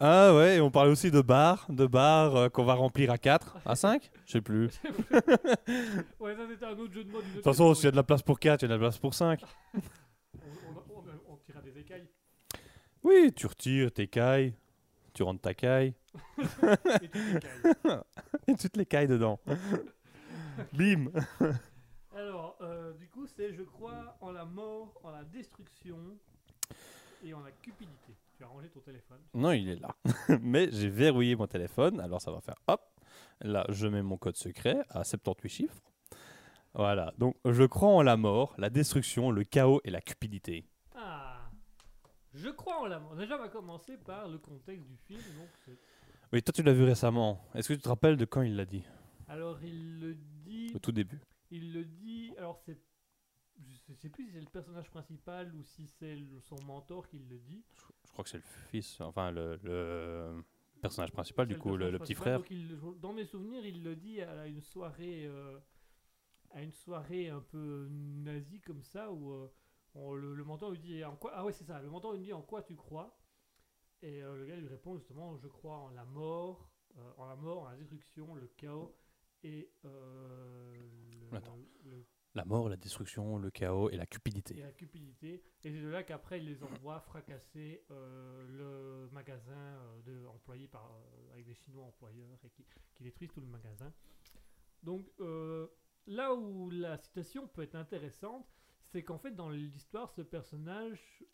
Ah 0.00 0.34
ouais, 0.34 0.56
et 0.56 0.60
on 0.60 0.70
parle 0.70 0.88
aussi 0.88 1.10
de 1.10 1.20
bar, 1.20 1.66
de 1.68 1.86
bar 1.86 2.34
euh, 2.34 2.48
qu'on 2.48 2.64
va 2.64 2.74
remplir 2.74 3.10
à 3.12 3.18
4, 3.18 3.58
à 3.64 3.76
5 3.76 4.10
Je 4.26 4.32
sais 4.32 4.40
plus. 4.40 4.68
De 4.82 4.88
ouais, 6.20 6.34
ça 6.34 6.42
c'était 6.50 6.64
un 6.66 6.72
autre 6.78 6.92
jeu 6.92 7.04
de 7.04 7.08
d'une 7.08 7.16
autre 7.16 7.26
toute 7.34 7.44
façon, 7.44 7.74
s'il 7.74 7.84
y 7.84 7.88
a 7.88 7.90
de 7.92 7.96
la 7.96 8.02
place 8.02 8.22
pour 8.22 8.40
4, 8.40 8.62
il 8.62 8.64
y 8.64 8.66
a 8.66 8.68
de 8.68 8.72
la 8.74 8.78
place 8.78 8.98
pour 8.98 9.14
5. 9.14 9.40
On, 10.34 10.94
on, 10.94 10.98
on, 10.98 11.32
on 11.32 11.36
tira 11.36 11.57
des 11.68 11.80
écailles. 11.80 12.08
Oui, 13.02 13.32
tu 13.34 13.46
retires 13.46 13.92
tes 13.92 14.08
cailles, 14.08 14.54
tu 15.14 15.22
rentres 15.22 15.42
ta 15.42 15.54
caille, 15.54 15.94
Et 16.38 16.46
tu 17.00 17.08
t'écailles. 17.08 18.00
et 18.48 18.54
tu 18.54 18.70
te 18.70 18.78
les 18.78 18.86
cailles 18.86 19.08
dedans. 19.08 19.38
Bim 20.72 21.10
Alors, 22.14 22.56
euh, 22.60 22.92
du 22.94 23.08
coup, 23.08 23.26
c'est 23.26 23.52
je 23.52 23.62
crois 23.62 24.16
en 24.20 24.32
la 24.32 24.44
mort, 24.44 25.00
en 25.04 25.10
la 25.10 25.24
destruction 25.24 25.98
et 27.24 27.32
en 27.34 27.40
la 27.40 27.52
cupidité. 27.52 28.14
Tu 28.36 28.44
as 28.44 28.46
rangé 28.46 28.68
ton 28.68 28.80
téléphone. 28.80 29.18
Non, 29.34 29.52
il 29.52 29.68
est 29.68 29.80
là. 29.80 29.94
Mais 30.40 30.70
j'ai 30.72 30.88
verrouillé 30.88 31.36
mon 31.36 31.46
téléphone, 31.46 32.00
alors 32.00 32.20
ça 32.20 32.32
va 32.32 32.40
faire 32.40 32.56
hop. 32.66 32.80
Là, 33.40 33.64
je 33.68 33.86
mets 33.86 34.02
mon 34.02 34.16
code 34.16 34.36
secret 34.36 34.78
à 34.88 35.04
78 35.04 35.48
chiffres. 35.48 35.82
Voilà, 36.74 37.12
donc 37.18 37.36
je 37.44 37.64
crois 37.64 37.88
en 37.88 38.02
la 38.02 38.16
mort, 38.16 38.54
la 38.58 38.70
destruction, 38.70 39.30
le 39.30 39.44
chaos 39.44 39.80
et 39.84 39.90
la 39.90 40.00
cupidité. 40.00 40.64
Je 42.38 42.48
crois 42.50 42.80
en 42.80 42.86
la 42.86 42.98
mort. 43.00 43.16
Déjà, 43.16 43.36
on 43.36 43.40
va 43.40 43.48
commencer 43.48 43.96
par 43.98 44.28
le 44.28 44.38
contexte 44.38 44.86
du 44.86 44.96
film. 44.96 45.20
Donc, 45.38 45.76
Oui, 46.32 46.42
toi 46.42 46.52
tu 46.52 46.62
l'as 46.62 46.72
vu 46.72 46.84
récemment. 46.84 47.42
Est-ce 47.54 47.68
que 47.68 47.74
tu 47.74 47.80
te 47.80 47.88
rappelles 47.88 48.16
de 48.16 48.24
quand 48.24 48.42
il 48.42 48.54
l'a 48.56 48.64
dit? 48.64 48.84
Alors, 49.28 49.62
il 49.62 50.00
le 50.00 50.14
dit. 50.14 50.72
Au 50.74 50.78
tout 50.78 50.92
début. 50.92 51.18
Il 51.50 51.72
le 51.72 51.84
dit. 51.84 52.32
Alors, 52.38 52.58
c'est. 52.64 52.78
Je 53.88 53.92
sais 53.94 54.08
plus 54.08 54.26
si 54.26 54.32
c'est 54.32 54.40
le 54.40 54.46
personnage 54.46 54.88
principal 54.90 55.52
ou 55.56 55.64
si 55.64 55.88
c'est 55.88 56.16
son 56.48 56.62
mentor 56.64 57.08
qui 57.08 57.18
le 57.18 57.38
dit. 57.38 57.64
Je 58.06 58.12
crois 58.12 58.22
que 58.22 58.30
c'est 58.30 58.36
le 58.38 58.44
fils, 58.70 59.00
enfin 59.00 59.32
le, 59.32 59.58
le 59.64 60.44
personnage 60.80 61.10
principal, 61.10 61.48
du 61.48 61.58
coup, 61.58 61.76
le, 61.76 61.98
petit 61.98 62.14
frère. 62.14 62.38
Donc, 62.38 62.50
il- 62.52 62.78
dans 63.00 63.12
mes 63.12 63.24
souvenirs, 63.24 63.66
il 63.66 63.82
le 63.82 63.96
dit 63.96 64.20
à 64.22 64.46
une 64.46 64.60
soirée, 64.60 65.26
euh, 65.26 65.58
à 66.52 66.62
une 66.62 66.70
soirée 66.72 67.30
un 67.30 67.40
peu 67.40 67.88
nazie 67.90 68.60
comme 68.60 68.82
ça, 68.84 69.10
où 69.10 69.32
euh, 69.32 69.52
on- 69.94 70.14
le, 70.14 70.34
le 70.34 70.44
mentor 70.44 70.70
lui 70.70 70.78
dit 70.78 71.04
en 71.04 71.16
quoi 71.16 71.32
Ah 71.34 71.44
ouais, 71.44 71.52
c'est 71.52 71.64
ça. 71.64 71.80
Le 71.80 71.90
mentor 71.90 72.12
lui 72.14 72.20
dit 72.20 72.32
en 72.32 72.42
quoi 72.42 72.62
tu 72.62 72.74
crois? 72.76 73.18
Et 74.02 74.22
euh, 74.22 74.36
le 74.36 74.46
gars 74.46 74.56
lui 74.56 74.68
répond 74.68 74.96
justement 74.96 75.36
Je 75.36 75.48
crois 75.48 75.76
en 75.78 75.90
la 75.90 76.04
mort, 76.04 76.70
euh, 76.98 77.12
en 77.16 77.26
la 77.26 77.36
mort, 77.36 77.62
en 77.62 77.70
la 77.70 77.76
destruction, 77.76 78.34
le 78.34 78.46
chaos 78.56 78.94
et 79.42 79.70
euh, 79.84 80.76
le- 81.30 81.36
Attends. 81.36 81.58
le- 81.84 82.04
La 82.34 82.44
mort, 82.44 82.68
la 82.68 82.76
destruction, 82.76 83.38
le 83.38 83.50
chaos 83.50 83.90
et 83.90 83.96
la 83.96 84.04
et 84.04 84.06
cupidité. 84.06 84.54
la 84.54 84.70
cupidité. 84.72 85.42
Et 85.64 85.72
c'est 85.72 85.80
de 85.80 85.88
là 85.88 86.04
qu'après, 86.04 86.38
il 86.38 86.46
les 86.46 86.62
envoie 86.62 87.00
fracasser 87.00 87.84
le 87.90 89.08
magasin 89.12 89.80
de, 90.04 90.24
employé 90.26 90.68
par, 90.68 91.00
avec 91.32 91.46
des 91.46 91.54
Chinois 91.54 91.84
employeurs 91.84 92.38
et 92.44 92.50
qui, 92.50 92.64
qui 92.94 93.02
détruisent 93.02 93.32
tout 93.32 93.40
le 93.40 93.46
magasin. 93.46 93.92
Donc, 94.82 95.10
là 96.06 96.34
où 96.34 96.70
la 96.70 96.96
citation 96.98 97.48
peut 97.48 97.62
être 97.62 97.74
intéressante, 97.74 98.46
c'est 98.90 99.02
qu'en 99.02 99.18
fait, 99.18 99.32
dans 99.32 99.50
l'histoire, 99.50 100.10
ce 100.10 100.22
personnage, 100.22 101.24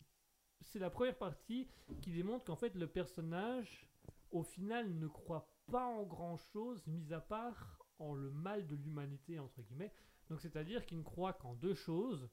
c'est 0.61 0.79
la 0.79 0.89
première 0.89 1.17
partie 1.17 1.67
qui 2.01 2.11
démontre 2.11 2.45
qu'en 2.45 2.55
fait, 2.55 2.75
le 2.75 2.87
personnage, 2.87 3.87
au 4.31 4.43
final, 4.43 4.93
ne 4.93 5.07
croit 5.07 5.49
pas 5.71 5.85
en 5.85 6.03
grand 6.03 6.37
chose, 6.37 6.85
mis 6.87 7.13
à 7.13 7.19
part 7.19 7.85
en 7.99 8.13
le 8.13 8.31
mal 8.31 8.67
de 8.67 8.75
l'humanité, 8.75 9.39
entre 9.39 9.61
guillemets. 9.61 9.93
Donc 10.29 10.41
c'est-à-dire 10.41 10.85
qu'il 10.85 10.97
ne 10.97 11.03
croit 11.03 11.33
qu'en 11.33 11.53
deux 11.53 11.75
choses, 11.75 12.29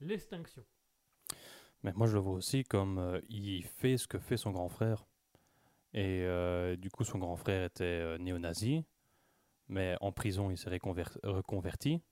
l'extinction. 0.00 0.64
Mais 1.82 1.92
moi, 1.92 2.06
je 2.06 2.14
le 2.14 2.20
vois 2.20 2.34
aussi 2.34 2.64
comme 2.64 2.98
euh, 2.98 3.20
il 3.28 3.64
fait 3.64 3.96
ce 3.96 4.08
que 4.08 4.18
fait 4.18 4.36
son 4.36 4.50
grand 4.50 4.68
frère. 4.68 5.06
Et 5.92 6.22
euh, 6.24 6.76
du 6.76 6.90
coup, 6.90 7.04
son 7.04 7.18
grand 7.18 7.36
frère 7.36 7.64
était 7.64 7.84
euh, 7.84 8.18
néo-nazi, 8.18 8.84
mais 9.68 9.96
en 10.00 10.12
prison, 10.12 10.50
il 10.50 10.58
s'est 10.58 10.68
reconverti. 10.68 12.02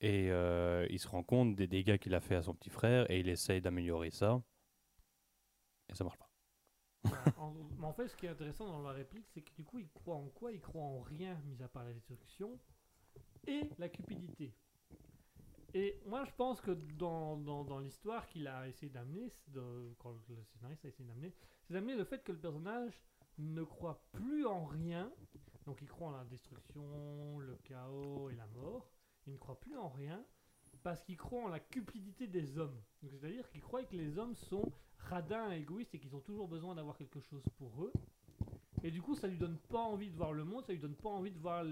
Et 0.00 0.30
euh, 0.30 0.86
il 0.88 0.98
se 0.98 1.08
rend 1.08 1.22
compte 1.22 1.54
des 1.54 1.66
dégâts 1.66 1.98
qu'il 1.98 2.14
a 2.14 2.20
fait 2.20 2.34
à 2.34 2.42
son 2.42 2.54
petit 2.54 2.70
frère 2.70 3.10
et 3.10 3.20
il 3.20 3.28
essaye 3.28 3.60
d'améliorer 3.60 4.10
ça. 4.10 4.42
Et 5.88 5.94
ça 5.94 6.04
marche 6.04 6.18
pas. 6.18 6.30
Voilà. 7.04 7.22
en, 7.38 7.54
mais 7.78 7.86
en 7.86 7.92
fait, 7.92 8.08
ce 8.08 8.16
qui 8.16 8.26
est 8.26 8.30
intéressant 8.30 8.66
dans 8.66 8.82
la 8.82 8.92
réplique, 8.92 9.26
c'est 9.28 9.42
que 9.42 9.52
du 9.54 9.64
coup, 9.64 9.78
il 9.78 9.88
croit 9.88 10.16
en 10.16 10.28
quoi? 10.28 10.52
Il 10.52 10.60
croit 10.60 10.82
en 10.82 11.00
rien, 11.00 11.40
mis 11.46 11.62
à 11.62 11.68
part 11.68 11.84
la 11.84 11.92
destruction 11.92 12.58
et 13.46 13.68
la 13.78 13.88
cupidité. 13.88 14.54
Et 15.72 16.00
moi, 16.06 16.24
je 16.24 16.32
pense 16.36 16.60
que 16.60 16.72
dans, 16.72 17.36
dans, 17.36 17.78
l'histoire 17.78 18.26
qu'il 18.26 18.48
a 18.48 18.66
essayé 18.66 18.90
d'amener, 18.90 19.32
quand 19.98 20.10
le 20.28 20.44
scénariste 20.44 20.84
a 20.84 20.88
essayé 20.88 21.08
d'amener, 21.08 21.32
c'est 21.62 21.74
d'amener 21.74 21.94
le 21.94 22.04
fait 22.04 22.24
que 22.24 22.32
le 22.32 22.38
personnage 22.38 23.00
ne 23.38 23.62
croit 23.62 24.02
plus 24.12 24.46
en 24.46 24.64
rien. 24.64 25.12
Donc, 25.66 25.80
il 25.80 25.88
croit 25.88 26.08
en 26.08 26.16
la 26.16 26.24
destruction, 26.24 27.38
le 27.38 27.56
chaos 27.64 28.30
et 28.30 28.34
la 28.34 28.46
mort. 28.48 28.90
Il 29.30 29.34
ne 29.34 29.38
croit 29.38 29.60
plus 29.60 29.76
en 29.76 29.88
rien 29.88 30.20
parce 30.82 31.00
qu'il 31.04 31.16
croit 31.16 31.44
en 31.44 31.48
la 31.48 31.60
cupidité 31.60 32.26
des 32.26 32.58
hommes. 32.58 32.76
C'est-à-dire 33.00 33.48
qu'il 33.48 33.60
croit 33.60 33.84
que 33.84 33.94
les 33.94 34.18
hommes 34.18 34.34
sont 34.34 34.72
radins 34.96 35.52
égoïstes 35.52 35.94
et 35.94 36.00
qu'ils 36.00 36.16
ont 36.16 36.20
toujours 36.20 36.48
besoin 36.48 36.74
d'avoir 36.74 36.96
quelque 36.96 37.20
chose 37.20 37.44
pour 37.56 37.84
eux. 37.84 37.92
Et 38.82 38.90
du 38.90 39.00
coup, 39.00 39.14
ça 39.14 39.28
lui 39.28 39.38
donne 39.38 39.56
pas 39.68 39.82
envie 39.82 40.10
de 40.10 40.16
voir 40.16 40.32
le 40.32 40.42
monde, 40.42 40.64
ça 40.64 40.72
lui 40.72 40.80
donne 40.80 40.96
pas 40.96 41.10
envie 41.10 41.30
de 41.30 41.38
voir 41.38 41.62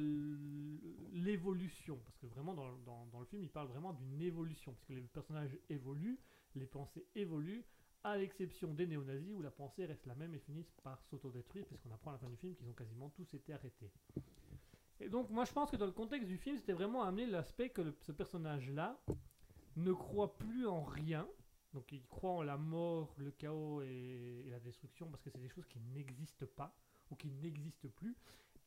l'évolution. 1.13 1.99
Parce 2.05 2.19
que 2.19 2.27
vraiment, 2.27 2.55
dans 2.55 3.19
le 3.19 3.27
film, 3.27 3.43
il 3.43 3.51
parle 3.51 3.67
vraiment 3.67 3.93
d'une 3.93 4.23
évolution. 4.23 4.73
Parce 4.73 4.85
que 4.85 4.93
les 4.93 5.01
personnages 5.01 5.59
évoluent, 5.69 6.21
les 6.55 6.67
pensées 6.67 7.09
évoluent, 7.17 7.65
à 8.05 8.17
l'exception 8.17 8.73
des 8.73 8.87
néo-nazis 8.87 9.35
où 9.35 9.43
la 9.43 9.51
pensée 9.51 9.85
reste 9.85 10.07
la 10.07 10.15
même 10.15 10.33
et 10.33 10.39
finissent 10.39 10.77
par 10.85 11.03
s'autodétruire, 11.07 11.67
puisqu'on 11.67 11.91
apprend 11.91 12.11
à 12.11 12.13
la 12.13 12.21
fin 12.21 12.31
du 12.31 12.37
film 12.37 12.55
qu'ils 12.55 12.69
ont 12.69 12.75
quasiment 12.75 13.11
tous 13.11 13.35
été 13.35 13.53
arrêtés. 13.53 13.91
Et 15.01 15.09
donc, 15.09 15.31
moi, 15.31 15.45
je 15.45 15.53
pense 15.53 15.71
que 15.71 15.77
dans 15.77 15.87
le 15.87 15.93
contexte 15.93 16.29
du 16.29 16.37
film, 16.37 16.57
c'était 16.57 16.73
vraiment 16.73 17.05
amener 17.05 17.27
l'aspect 17.27 17.71
que 17.71 17.95
ce 18.01 18.13
personnage-là 18.13 19.01
ne 19.77 19.93
croit 19.93 20.37
plus 20.37 20.67
en 20.67 20.83
rien. 20.83 21.29
Donc, 21.73 21.93
il 21.93 22.05
croit 22.07 22.33
en 22.33 22.43
la 22.43 22.57
mort, 22.57 23.15
le 23.19 23.31
chaos 23.31 23.83
et, 23.83 24.47
la 24.51 24.59
destruction 24.61 25.09
parce 25.09 25.23
que 25.23 25.31
c'est 25.31 25.41
des 25.41 25.49
choses 25.49 25.67
qui 25.67 25.79
n'existent 25.95 26.47
pas 26.57 26.77
ou 27.11 27.17
qui 27.17 27.31
n'existent 27.31 27.89
plus. 27.95 28.17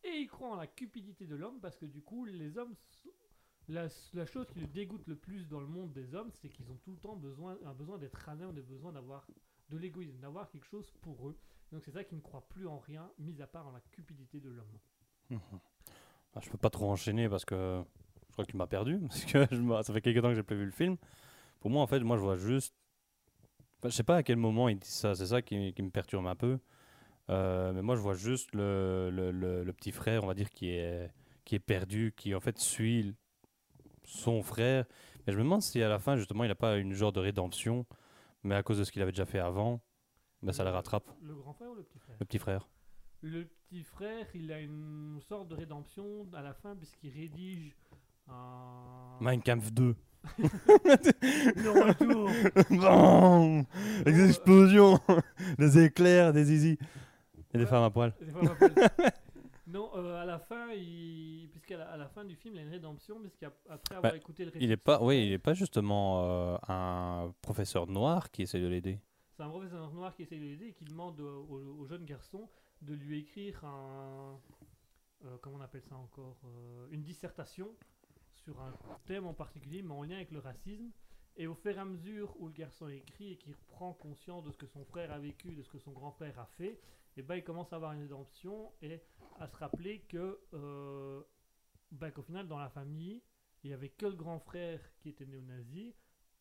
Et 0.04 0.20
il 0.20 0.28
croit 0.28 0.50
en 0.50 0.56
la 0.56 0.68
cupidité 0.68 1.26
de 1.26 1.36
l'homme 1.36 1.60
parce 1.60 1.76
que 1.76 1.86
du 1.86 2.02
coup, 2.02 2.26
les 2.26 2.58
hommes. 2.58 2.76
La, 3.68 3.88
chose 4.26 4.48
qui 4.52 4.60
le 4.60 4.68
dégoûte 4.68 5.08
le 5.08 5.16
plus 5.16 5.48
dans 5.48 5.62
le 5.62 5.68
monde 5.68 5.94
des 5.94 6.14
hommes, 6.14 6.32
c'est 6.42 6.50
qu'ils 6.50 6.70
ont 6.72 6.78
tout 6.84 6.92
le 6.92 6.98
temps 6.98 7.16
besoin, 7.16 7.58
un 7.64 7.74
besoin 7.74 7.98
d'être 7.98 8.16
radins, 8.16 8.48
ont 8.48 8.54
besoin 8.54 8.92
d'avoir 8.92 9.26
de 9.70 9.78
l'égoïsme, 9.78 10.20
d'avoir 10.20 10.50
quelque 10.50 10.66
chose 10.66 10.92
pour 11.00 11.30
eux. 11.30 11.38
Donc 11.72 11.84
c'est 11.86 11.92
ça 11.92 12.04
qui 12.04 12.16
ne 12.16 12.22
croit 12.22 12.46
plus 12.50 12.68
en 12.68 12.80
rien, 12.80 13.10
mis 13.18 13.42
à 13.42 13.48
part 13.48 13.68
en 13.68 13.72
la 13.72 13.80
cupidité 13.80 14.42
de 14.42 14.50
l'homme. 14.50 14.80
Ah, 16.36 16.40
je 16.42 16.50
peux 16.50 16.58
pas 16.58 16.70
trop 16.70 16.90
enchaîner 16.90 17.28
parce 17.30 17.46
que 17.46 17.84
je 18.28 18.32
crois 18.34 18.46
que 18.46 18.52
tu 18.52 18.58
m'as 18.58 18.68
perdu. 18.68 19.00
Parce 19.08 19.26
que 19.26 19.46
je 19.52 19.84
ça 19.84 19.94
fait 19.94 20.02
quelques 20.02 20.22
temps 20.22 20.30
que 20.30 20.36
j'ai 20.36 20.44
pas 20.44 20.56
vu 20.56 20.66
le 20.66 20.72
film. 20.72 20.96
Pour 21.60 21.72
moi, 21.72 21.82
en 21.84 21.88
fait, 21.88 22.00
moi, 22.02 22.18
je 22.18 22.22
vois 22.24 22.38
juste. 22.38 22.76
Enfin, 23.80 23.90
je 23.90 23.96
sais 23.96 24.04
pas 24.04 24.18
à 24.18 24.24
quel 24.24 24.38
moment 24.38 24.70
il 24.70 24.78
dit 24.80 24.90
ça. 24.90 25.16
C'est 25.16 25.26
ça 25.28 25.42
qui, 25.42 25.74
qui 25.74 25.82
me 25.82 25.90
perturbe 25.90 26.28
un 26.28 26.36
peu. 26.36 26.60
Euh, 27.30 27.74
mais 27.74 27.82
moi, 27.84 27.96
je 27.96 28.02
vois 28.02 28.16
juste 28.16 28.54
le, 28.56 29.10
le, 29.12 29.32
le- 29.32 29.64
le 29.64 29.74
petit 29.74 29.92
frère, 29.92 30.24
on 30.24 30.28
va 30.28 30.34
dire, 30.36 30.50
qui 30.52 30.70
est, 30.72 31.12
qui 31.46 31.56
est 31.56 31.60
perdu, 31.60 32.14
qui 32.18 32.36
en 32.36 32.42
fait 32.42 32.60
suit 32.60 33.16
son 34.06 34.44
frère. 34.44 34.86
Mais 35.28 35.34
je 35.34 35.38
me 35.40 35.44
demande 35.44 35.62
si 35.62 35.82
à 35.84 35.90
la 35.90 36.00
fin, 36.00 36.18
justement, 36.18 36.44
il 36.46 36.50
n'a 36.50 36.56
pas 36.56 36.78
une 36.78 36.94
genre 36.94 37.14
de 37.14 37.20
rédemption, 37.22 37.86
mais 38.44 38.56
à 38.56 38.64
cause 38.64 38.80
de 38.80 38.84
ce 38.86 38.92
qu'il 38.92 39.02
avait 39.02 39.12
déjà 39.14 39.26
fait 39.26 39.40
avant, 39.40 39.82
ben, 40.44 40.54
ça 40.54 40.64
le 40.64 40.72
rattrape, 40.72 41.10
Le 41.24 41.36
grand 41.36 41.54
frère 41.54 41.72
ou 41.72 41.76
le 41.76 41.84
petit 41.84 42.00
frère? 42.00 42.16
Le 42.20 42.26
petit 42.26 42.40
frère. 42.40 42.70
Le 43.22 43.46
petit 43.46 43.84
frère, 43.84 44.26
il 44.34 44.52
a 44.52 44.60
une 44.60 45.20
sorte 45.28 45.48
de 45.50 45.56
rédemption 45.56 46.28
à 46.34 46.42
la 46.42 46.54
fin 46.54 46.76
puisqu'il 46.76 47.12
rédige 47.14 47.76
un... 48.28 49.18
Mein 49.20 49.42
Kampf 49.42 49.72
2. 49.72 49.96
Le 50.38 51.88
retour 51.88 52.30
Avec 54.02 54.16
des 54.16 54.28
explosions, 54.30 55.00
des 55.58 55.84
éclairs, 55.84 56.34
des 56.34 56.46
zizi. 56.46 56.78
Et 57.54 57.58
des 57.58 57.66
femmes 57.66 57.84
à 57.84 57.90
poil. 57.90 58.14
Non, 59.68 59.90
euh, 59.96 60.22
à 60.22 60.26
la 60.26 60.38
fin, 60.38 60.68
il... 60.74 61.48
puisqu'à 61.50 61.78
la, 61.78 61.86
à 61.92 61.96
la 61.96 62.10
fin 62.10 62.26
du 62.26 62.36
film, 62.36 62.56
il 62.56 62.60
a 62.60 62.64
une 62.64 62.72
rédemption, 62.72 63.22
puisqu'après 63.22 63.96
avoir 63.96 64.12
Bah, 64.12 64.18
écouté 64.18 64.44
le 64.44 64.52
récit, 64.52 64.66
Il 64.66 64.70
est 64.72 64.76
pas, 64.76 65.02
oui, 65.02 65.28
il 65.28 65.32
est 65.32 65.38
pas 65.40 65.54
justement 65.54 66.24
euh, 66.26 66.58
un 66.68 67.34
professeur 67.42 67.88
noir 67.88 68.32
qui 68.32 68.42
essaie 68.42 68.60
de 68.60 68.68
l'aider. 68.68 69.00
c'est 69.30 69.44
un 69.44 69.50
professeur 69.50 69.90
noir 69.94 70.14
qui 70.14 70.24
essaie 70.24 70.36
de 70.36 70.44
l'aider 70.44 70.66
et 70.68 70.74
qui 70.74 70.84
demande 70.84 71.22
au, 71.22 71.46
au- 71.50 71.78
au 71.80 71.86
jeune 71.86 72.04
garçon 72.04 72.50
de 72.82 72.94
lui 72.94 73.20
écrire 73.20 73.64
un... 73.66 74.40
euh, 75.26 75.38
comment 75.42 75.58
on 75.58 75.62
appelle 75.62 75.84
ça 75.84 75.96
encore 75.96 76.40
euh, 76.46 76.88
Une 76.92 77.04
dissertation 77.04 77.76
sur 78.36 78.60
un 78.62 78.74
thème 79.06 79.26
en 79.26 79.34
particulier, 79.34 79.82
mais 79.82 79.94
en 79.94 80.04
lien 80.04 80.16
avec 80.16 80.32
le 80.32 80.40
racisme. 80.40 80.92
Et 81.38 81.48
au 81.48 81.56
fur 81.56 81.72
et 81.72 81.80
à 81.80 81.86
mesure 81.86 82.36
où 82.40 82.48
le 82.48 82.54
garçon 82.54 82.90
écrit 82.90 83.32
et 83.32 83.38
qu'il 83.38 83.56
prend 83.56 83.94
conscience 83.94 84.44
de 84.44 84.52
ce 84.52 84.58
que 84.58 84.68
son 84.68 84.84
frère 84.84 85.12
a 85.12 85.20
vécu, 85.20 85.56
de 85.56 85.64
ce 85.64 85.70
que 85.70 85.80
son 85.80 85.92
grand 85.92 86.12
frère 86.12 86.38
a 86.40 86.46
fait, 86.58 86.82
et 87.18 87.22
ben 87.22 87.36
il 87.36 87.44
commence 87.44 87.72
à 87.74 87.78
avoir 87.78 87.94
une 87.94 88.02
rédemption 88.02 88.72
et 88.82 89.02
à 89.40 89.48
se 89.48 89.56
rappeler 89.58 90.02
que 90.02 90.40
euh, 90.54 91.22
ben, 91.92 92.12
qu'au 92.12 92.22
final 92.22 92.48
dans 92.48 92.58
la 92.58 92.70
famille 92.70 93.22
il 93.64 93.70
y 93.70 93.74
avait 93.74 93.90
que 93.90 94.06
le 94.06 94.16
grand 94.16 94.40
frère 94.40 94.80
qui 95.00 95.10
était 95.10 95.26
néo-nazi 95.26 95.94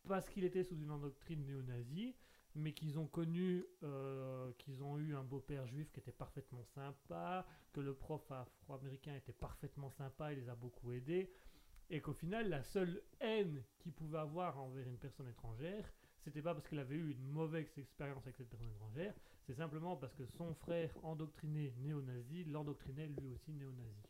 parce 0.09 0.29
qu'il 0.29 0.45
était 0.45 0.65
sous 0.65 0.77
une 0.77 0.87
doctrine 1.01 1.45
néo-nazie 1.45 2.15
mais 2.55 2.73
qu'ils 2.73 2.99
ont 2.99 3.07
connu 3.07 3.65
euh, 3.83 4.51
qu'ils 4.59 4.83
ont 4.83 4.99
eu 4.99 5.15
un 5.15 5.23
beau-père 5.23 5.67
juif 5.67 5.91
qui 5.93 6.01
était 6.01 6.13
parfaitement 6.13 6.65
sympa 6.75 7.47
que 7.73 7.81
le 7.81 7.95
prof 7.95 8.31
afro-américain 8.31 9.15
était 9.15 9.33
parfaitement 9.33 9.91
sympa 9.91 10.33
il 10.33 10.41
les 10.41 10.49
a 10.49 10.55
beaucoup 10.55 10.93
aidés 10.93 11.31
et 11.91 12.01
qu'au 12.01 12.13
final 12.13 12.49
la 12.49 12.63
seule 12.63 13.03
haine 13.21 13.63
qu'il 13.79 13.93
pouvait 13.93 14.19
avoir 14.19 14.59
envers 14.61 14.87
une 14.87 14.99
personne 14.99 15.29
étrangère 15.29 15.93
c'était 16.25 16.43
pas 16.43 16.55
parce 16.55 16.67
qu'il 16.69 16.79
avait 16.79 16.97
eu 16.97 17.13
une 17.13 17.29
mauvaise 17.29 17.67
expérience 17.79 18.23
avec 18.25 18.37
cette 18.37 18.49
personne 18.49 18.71
étrangère 18.71 19.15
c'est 19.51 19.57
simplement 19.57 19.97
parce 19.97 20.15
que 20.15 20.27
son 20.27 20.55
frère 20.55 20.91
endoctriné 21.03 21.75
néo-nazi 21.79 22.45
l'endoctrinait 22.45 23.09
lui 23.09 23.27
aussi 23.27 23.53
néo-nazi. 23.53 24.07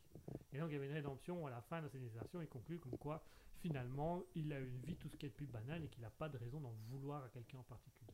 Et 0.52 0.58
donc 0.58 0.68
il 0.68 0.74
y 0.74 0.76
avait 0.76 0.88
une 0.88 0.92
rédemption 0.92 1.46
à 1.46 1.50
la 1.50 1.62
fin 1.62 1.78
de 1.78 1.84
la 1.84 1.88
civilisation 1.88 2.42
et 2.42 2.46
conclut 2.46 2.78
comme 2.78 2.98
quoi 2.98 3.24
finalement 3.60 4.22
il 4.34 4.52
a 4.52 4.58
une 4.58 4.80
vie 4.80 4.96
tout 4.96 5.08
ce 5.08 5.16
qui 5.16 5.24
est 5.24 5.30
de 5.30 5.34
plus 5.34 5.46
banal 5.46 5.82
et 5.82 5.88
qu'il 5.88 6.02
n'a 6.02 6.10
pas 6.10 6.28
de 6.28 6.36
raison 6.36 6.60
d'en 6.60 6.74
vouloir 6.90 7.24
à 7.24 7.28
quelqu'un 7.30 7.58
en 7.58 7.62
particulier. 7.62 8.09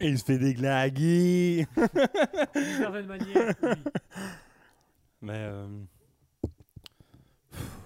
Et 0.00 0.08
il 0.08 0.18
se 0.18 0.24
fait 0.24 0.38
déglaguer. 0.38 1.66
D'une 1.76 2.62
certaine 2.78 3.06
manière, 3.06 3.54
oui. 3.62 3.70
Mais 5.20 5.32
euh, 5.34 5.66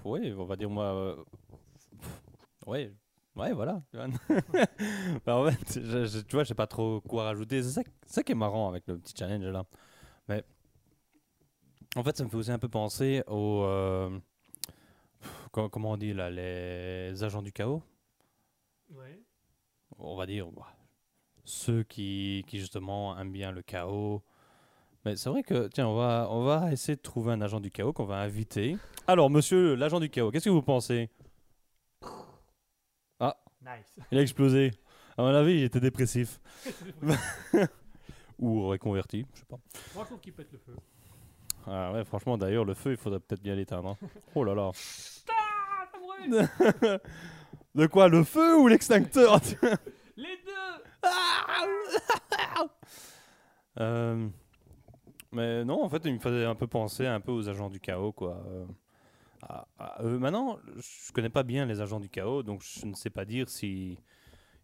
ouais, 0.05 0.33
on 0.37 0.45
va 0.45 0.55
dire 0.55 0.69
moi. 0.69 0.85
euh, 0.85 1.15
pff, 1.99 2.21
ouais, 2.67 2.93
ouais, 3.35 3.53
voilà. 3.53 3.81
Bah, 5.25 5.37
en 5.37 5.49
fait, 5.49 5.79
je, 5.81 6.05
je- 6.05 6.19
tu 6.19 6.35
vois, 6.35 6.43
je 6.43 6.49
sais 6.49 6.55
pas 6.55 6.67
trop 6.67 7.01
quoi 7.01 7.23
rajouter. 7.25 7.63
C'est 7.63 7.83
ça, 8.05 8.23
qui 8.23 8.31
est 8.31 8.35
marrant 8.35 8.69
avec 8.69 8.83
le 8.87 8.97
petit 8.99 9.13
challenge 9.17 9.45
là. 9.45 9.63
Mais 10.27 10.43
en 11.95 12.03
fait, 12.03 12.15
ça 12.17 12.23
me 12.23 12.29
fait 12.29 12.37
aussi 12.37 12.51
un 12.51 12.59
peu 12.59 12.69
penser 12.69 13.23
aux. 13.27 13.63
euh, 13.63 14.19
comment 15.51 15.91
on 15.91 15.97
dit 15.97 16.13
là, 16.13 16.29
les 16.29 17.23
agents 17.23 17.41
du 17.41 17.51
chaos. 17.51 17.81
Ouais. 18.91 19.19
on 19.97 20.15
va 20.15 20.25
dire, 20.27 20.51
bah, 20.51 20.72
ceux 21.45 21.83
qui, 21.83 22.43
qui 22.47 22.59
justement 22.59 23.17
aiment 23.19 23.31
bien 23.31 23.51
le 23.51 23.61
chaos. 23.61 24.21
Mais 25.05 25.15
c'est 25.17 25.29
vrai 25.29 25.43
que, 25.43 25.67
tiens, 25.67 25.87
on 25.87 25.95
va, 25.95 26.27
on 26.29 26.43
va 26.43 26.71
essayer 26.71 26.95
de 26.95 27.01
trouver 27.01 27.33
un 27.33 27.41
agent 27.41 27.59
du 27.59 27.71
chaos 27.71 27.91
qu'on 27.91 28.05
va 28.05 28.17
inviter. 28.19 28.77
Alors, 29.07 29.29
monsieur 29.29 29.75
l'agent 29.75 29.99
du 29.99 30.09
chaos, 30.09 30.31
qu'est-ce 30.31 30.45
que 30.45 30.49
vous 30.49 30.61
pensez? 30.61 31.09
Nice. 33.65 33.95
Il 34.11 34.17
a 34.17 34.21
explosé. 34.21 34.71
À 35.17 35.21
mon 35.21 35.29
avis, 35.33 35.53
il 35.53 35.63
était 35.63 35.79
dépressif. 35.79 36.41
Ou 38.39 38.67
reconverti, 38.67 39.25
je 39.33 39.39
sais 39.39 39.45
pas. 39.45 39.57
Moi 39.95 40.03
je 40.03 40.09
trouve 40.09 40.19
qu'il 40.19 40.33
pète 40.33 40.51
le 40.51 40.57
feu. 40.57 40.75
Ah 41.65 41.93
ouais, 41.93 42.03
franchement, 42.03 42.37
d'ailleurs, 42.37 42.65
le 42.65 42.73
feu, 42.73 42.91
il 42.91 42.97
faudrait 42.97 43.21
peut-être 43.21 43.41
bien 43.41 43.55
l'éteindre. 43.55 43.89
hein. 44.01 44.07
Oh 44.35 44.43
là 44.43 44.53
là. 44.53 44.71
Ah, 45.29 45.85
ça 45.93 45.97
brûle 45.97 46.99
De 47.75 47.87
quoi, 47.87 48.09
le 48.09 48.25
feu 48.25 48.57
ou 48.57 48.67
l'extincteur? 48.67 49.39
Euh, 53.79 54.29
mais 55.31 55.65
non, 55.65 55.83
en 55.83 55.89
fait, 55.89 56.01
il 56.05 56.13
me 56.13 56.19
faisait 56.19 56.45
un 56.45 56.55
peu 56.55 56.67
penser 56.67 57.07
un 57.07 57.19
peu 57.19 57.31
aux 57.31 57.49
agents 57.49 57.69
du 57.69 57.79
chaos, 57.79 58.11
quoi. 58.11 58.43
Euh, 58.47 58.65
à- 59.43 59.67
à 59.79 60.03
eux. 60.03 60.19
Maintenant, 60.19 60.59
je 60.77 61.11
connais 61.13 61.29
pas 61.29 61.43
bien 61.43 61.65
les 61.65 61.81
agents 61.81 61.99
du 62.01 62.09
chaos, 62.09 62.43
donc 62.43 62.63
je 62.63 62.85
ne 62.87 62.93
sais 62.95 63.09
pas 63.11 63.25
dire 63.25 63.49
si 63.49 63.99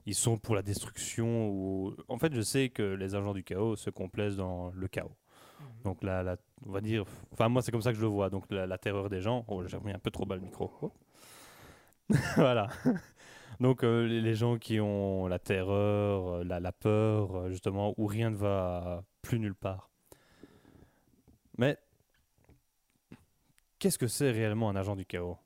ils 0.08 0.16
sont 0.16 0.38
pour 0.38 0.56
la 0.56 0.64
destruction 0.64 1.50
ou. 1.50 1.96
En 2.10 2.18
fait, 2.20 2.34
je 2.36 2.42
sais 2.42 2.70
que 2.70 2.84
les 2.84 3.16
agents 3.16 3.34
du 3.34 3.44
chaos 3.44 3.76
se 3.78 3.90
complaisent 3.92 4.38
dans 4.38 4.72
le 4.76 4.88
chaos. 4.90 5.12
Donc 5.86 6.04
la, 6.04 6.24
la- 6.24 6.38
on 6.68 6.72
va 6.72 6.82
dire, 6.82 7.06
enfin 7.34 7.50
moi 7.50 7.62
c'est 7.64 7.72
comme 7.72 7.82
ça 7.84 7.92
que 7.92 7.98
je 7.98 8.02
le 8.04 8.08
vois. 8.10 8.30
Donc 8.32 8.46
la, 8.52 8.68
la 8.68 8.78
terreur 8.80 9.10
des 9.10 9.22
gens. 9.22 9.46
Oh 9.50 9.66
j'ai 9.68 9.78
remis 9.78 9.94
un 9.94 10.00
peu 10.00 10.12
trop 10.12 10.26
bas 10.26 10.36
le 10.36 10.42
micro. 10.44 10.72
Oh. 10.84 10.92
voilà. 12.36 12.70
Donc 13.60 13.84
euh, 13.84 14.08
les, 14.08 14.36
gens 14.36 14.58
qui 14.58 14.80
ont 14.80 15.28
la 15.28 15.38
terreur, 15.38 16.28
euh, 16.28 16.44
la, 16.46 16.62
la 16.62 16.72
peur, 16.72 17.36
euh, 17.36 17.50
justement, 17.50 17.94
où 17.98 18.06
rien 18.06 18.30
ne 18.30 18.38
va 18.38 19.04
plus 19.22 19.38
nulle 19.38 19.56
part. 19.56 19.90
Mais 21.58 21.78
qu'est-ce 23.78 23.98
que 23.98 24.08
c'est 24.08 24.32
réellement 24.32 24.70
un 24.70 24.78
agent 24.78 24.96
du 24.96 25.06
chaos? 25.06 25.38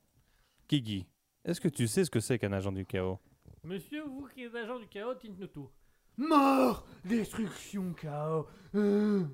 Kiki, 0.68 1.06
est-ce 1.44 1.60
que 1.60 1.68
tu 1.68 1.88
sais 1.88 2.04
ce 2.04 2.10
que 2.10 2.20
c'est 2.20 2.38
qu'un 2.38 2.52
agent 2.52 2.70
du 2.70 2.86
chaos? 2.86 3.18
Monsieur, 3.64 4.04
vous 4.04 4.28
qui 4.32 4.44
êtes 4.44 4.54
agent 4.54 4.78
du 4.78 4.86
chaos, 4.86 5.14
dites-nous 5.14 5.48
tout. 5.48 5.70
Mort 6.16 6.86
Destruction, 7.04 7.92
chaos 7.94 8.46
euh. 8.76 9.24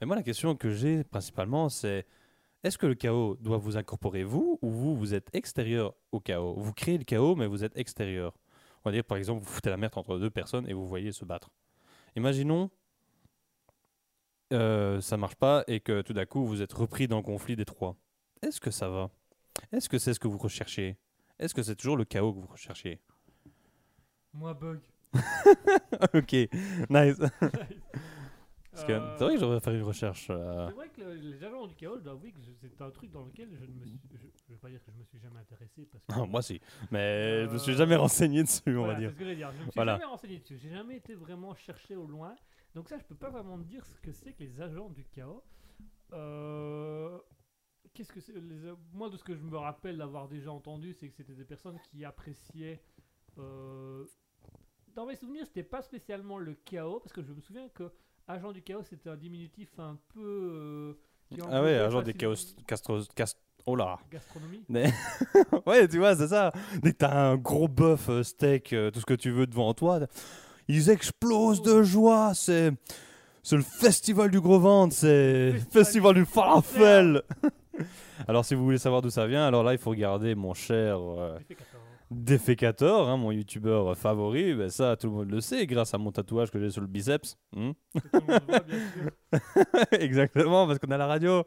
Mais 0.00 0.06
moi, 0.06 0.14
la 0.14 0.22
question 0.22 0.54
que 0.54 0.70
j'ai 0.70 1.02
principalement, 1.02 1.68
c'est 1.68 2.06
est-ce 2.62 2.76
que 2.76 2.86
le 2.86 2.94
chaos 2.94 3.36
doit 3.40 3.56
vous 3.56 3.76
incorporer 3.76 4.22
vous 4.22 4.58
ou 4.60 4.70
vous, 4.70 4.96
vous 4.96 5.14
êtes 5.14 5.34
extérieur 5.34 5.94
au 6.12 6.20
chaos? 6.20 6.54
Vous 6.58 6.72
créez 6.72 6.98
le 6.98 7.04
chaos, 7.04 7.34
mais 7.34 7.46
vous 7.46 7.64
êtes 7.64 7.76
extérieur. 7.76 8.34
On 8.84 8.90
va 8.90 8.92
dire, 8.92 9.04
par 9.04 9.16
exemple, 9.18 9.42
vous 9.42 9.50
foutez 9.50 9.70
la 9.70 9.76
merde 9.76 9.96
entre 9.96 10.18
deux 10.18 10.30
personnes 10.30 10.68
et 10.68 10.72
vous 10.72 10.86
voyez 10.86 11.12
se 11.12 11.24
battre. 11.24 11.50
Imaginons, 12.16 12.70
euh, 14.52 15.00
ça 15.00 15.16
marche 15.16 15.36
pas 15.36 15.64
et 15.68 15.80
que 15.80 16.02
tout 16.02 16.12
d'un 16.12 16.26
coup, 16.26 16.44
vous 16.44 16.60
êtes 16.60 16.72
repris 16.72 17.08
dans 17.08 17.18
le 17.18 17.22
conflit 17.22 17.56
des 17.56 17.64
trois. 17.64 17.96
Est-ce 18.42 18.60
que 18.60 18.70
ça 18.70 18.88
va? 18.88 19.10
Est-ce 19.72 19.88
que 19.88 19.98
c'est 19.98 20.14
ce 20.14 20.20
que 20.20 20.28
vous 20.28 20.38
recherchez? 20.38 20.98
Est-ce 21.38 21.54
que 21.54 21.62
c'est 21.62 21.76
toujours 21.76 21.96
le 21.96 22.04
chaos 22.04 22.34
que 22.34 22.40
vous 22.40 22.46
recherchez? 22.46 23.00
Moi, 24.32 24.54
bug. 24.54 24.80
Ok, 26.14 26.32
nice. 26.88 27.18
Parce 28.72 28.84
que 28.84 28.92
Euh, 28.92 29.16
c'est 29.18 29.24
vrai 29.24 29.34
que 29.34 29.40
je 29.40 29.44
devrais 29.44 29.60
faire 29.60 29.74
une 29.74 29.82
recherche. 29.82 30.28
euh, 30.30 30.68
C'est 30.68 30.74
vrai 30.74 30.88
que 30.90 31.00
le- 31.00 31.14
les 31.14 31.42
agents 31.44 31.66
du 31.66 31.74
chaos, 31.74 31.98
je 31.98 32.04
dois 32.04 32.12
avouer 32.12 32.30
que 32.32 32.38
c'est 32.60 32.80
un 32.82 32.90
truc 32.90 33.10
dans 33.10 33.24
lequel 33.24 33.48
je 33.52 33.64
ne 33.64 33.72
me 33.72 33.84
suis. 33.84 33.98
Je, 34.12 34.18
je 34.46 34.52
vais 34.52 34.58
pas 34.58 34.68
dire 34.70 34.82
que 34.84 34.92
je 34.92 34.96
me 34.98 35.04
suis 35.04 35.18
jamais 35.18 35.40
intéressé 35.40 35.86
parce 35.86 36.04
que. 36.04 36.06
Moi, 36.30 36.42
si. 36.42 36.60
Mais 36.92 37.46
je 37.46 37.50
me 37.52 37.58
suis 37.58 37.72
Euh, 37.72 37.76
jamais 37.76 37.96
renseigné 37.96 38.42
dessus, 38.44 38.62
on 38.68 38.84
Voilà, 38.84 38.92
va 38.94 38.98
dire. 39.00 39.08
C'est 39.10 39.14
ce 39.14 39.18
que 39.18 39.24
je 39.24 39.30
vais 39.30 39.36
dire. 39.36 39.50
Je 39.52 39.56
me 39.58 39.62
suis 39.64 39.72
Voilà. 39.74 39.92
jamais 39.94 40.04
renseigné 40.04 40.38
dessus. 40.38 40.56
J'ai 40.58 40.70
jamais 40.70 40.96
été 40.98 41.14
vraiment 41.14 41.54
cherché 41.54 41.96
au 41.96 42.06
loin. 42.06 42.34
Donc 42.74 42.88
ça, 42.88 42.96
je 42.98 43.04
peux 43.04 43.16
pas 43.16 43.30
vraiment 43.30 43.58
dire 43.58 43.84
ce 43.84 43.98
que 43.98 44.12
c'est 44.12 44.32
que 44.34 44.44
les 44.44 44.60
agents 44.60 44.88
du 44.90 45.04
chaos. 45.04 45.42
Euh, 46.12 47.18
Qu'est-ce 47.92 48.12
que 48.12 48.20
c'est 48.20 48.32
les 48.32 48.72
Moi, 48.92 49.10
de 49.10 49.16
ce 49.16 49.24
que 49.24 49.34
je 49.34 49.42
me 49.42 49.56
rappelle 49.56 49.98
d'avoir 49.98 50.28
déjà 50.28 50.52
entendu, 50.52 50.92
c'est 50.92 51.08
que 51.08 51.14
c'était 51.16 51.34
des 51.34 51.44
personnes 51.44 51.78
qui 51.90 52.04
appréciaient. 52.04 52.80
euh, 53.38 54.04
Dans 54.94 55.06
mes 55.06 55.16
souvenirs, 55.16 55.44
c'était 55.46 55.64
pas 55.64 55.82
spécialement 55.82 56.38
le 56.38 56.54
chaos, 56.54 57.00
parce 57.00 57.12
que 57.12 57.22
je 57.22 57.32
me 57.32 57.40
souviens 57.40 57.68
que 57.70 57.90
agent 58.32 58.52
du 58.52 58.62
chaos, 58.62 58.82
c'était 58.88 59.10
un 59.10 59.16
diminutif 59.16 59.68
un 59.78 59.96
peu. 60.14 60.20
euh, 61.38 61.42
Ah 61.50 61.62
ouais, 61.62 61.74
agent 61.76 62.02
des 62.02 62.14
chaos. 62.14 62.34
Castro, 62.66 62.98
cast- 63.14 63.38
oh 63.66 63.76
là. 63.76 63.98
Gastronomie. 64.10 64.62
ouais, 65.66 65.88
tu 65.88 65.98
vois, 65.98 66.16
c'est 66.16 66.28
ça. 66.28 66.52
Dès 66.82 66.92
que 66.92 66.98
t'as 66.98 67.14
un 67.32 67.36
gros 67.36 67.68
bœuf, 67.68 68.08
euh, 68.08 68.22
steak, 68.22 68.72
euh, 68.72 68.90
tout 68.90 69.00
ce 69.00 69.06
que 69.06 69.14
tu 69.14 69.30
veux 69.30 69.46
devant 69.46 69.74
toi, 69.74 70.00
ils 70.68 70.90
explosent 70.90 71.62
de 71.62 71.82
joie. 71.82 72.32
C'est. 72.34 72.72
C'est 73.42 73.56
le 73.56 73.62
festival 73.62 74.30
du 74.30 74.38
gros 74.38 74.60
ventre, 74.60 74.94
c'est 74.94 75.52
Festival 75.52 75.72
festival 75.72 76.14
du 76.14 76.24
falafel. 76.26 77.22
alors 78.28 78.44
si 78.44 78.54
vous 78.54 78.62
voulez 78.62 78.76
savoir 78.76 79.00
d'où 79.00 79.08
ça 79.08 79.26
vient, 79.26 79.46
alors 79.46 79.64
là 79.64 79.72
il 79.72 79.78
faut 79.78 79.88
regarder 79.88 80.34
mon 80.34 80.52
cher 80.52 80.98
euh, 81.00 81.38
J'ai 81.38 81.44
fait 81.46 81.54
14. 81.54 81.82
Defecator, 82.10 83.08
hein, 83.08 83.16
mon 83.16 83.30
youtubeur 83.30 83.96
favori. 83.96 84.54
Ben, 84.54 84.68
ça 84.68 84.96
tout 84.96 85.06
le 85.06 85.12
monde 85.12 85.30
le 85.30 85.40
sait 85.40 85.64
grâce 85.66 85.94
à 85.94 85.98
mon 85.98 86.10
tatouage 86.10 86.50
que 86.50 86.58
j'ai 86.58 86.70
sur 86.70 86.80
le 86.80 86.88
biceps. 86.88 87.36
Hmm 87.52 87.70
Que 87.94 87.98
tout 88.00 88.08
le 88.12 88.20
monde 88.32 88.42
voit, 88.48 88.60
bien 88.60 88.78
sûr. 88.92 89.10
Exactement, 90.00 90.66
parce 90.66 90.78
qu'on 90.80 90.90
a 90.90 90.96
la 90.96 91.06
radio. 91.06 91.44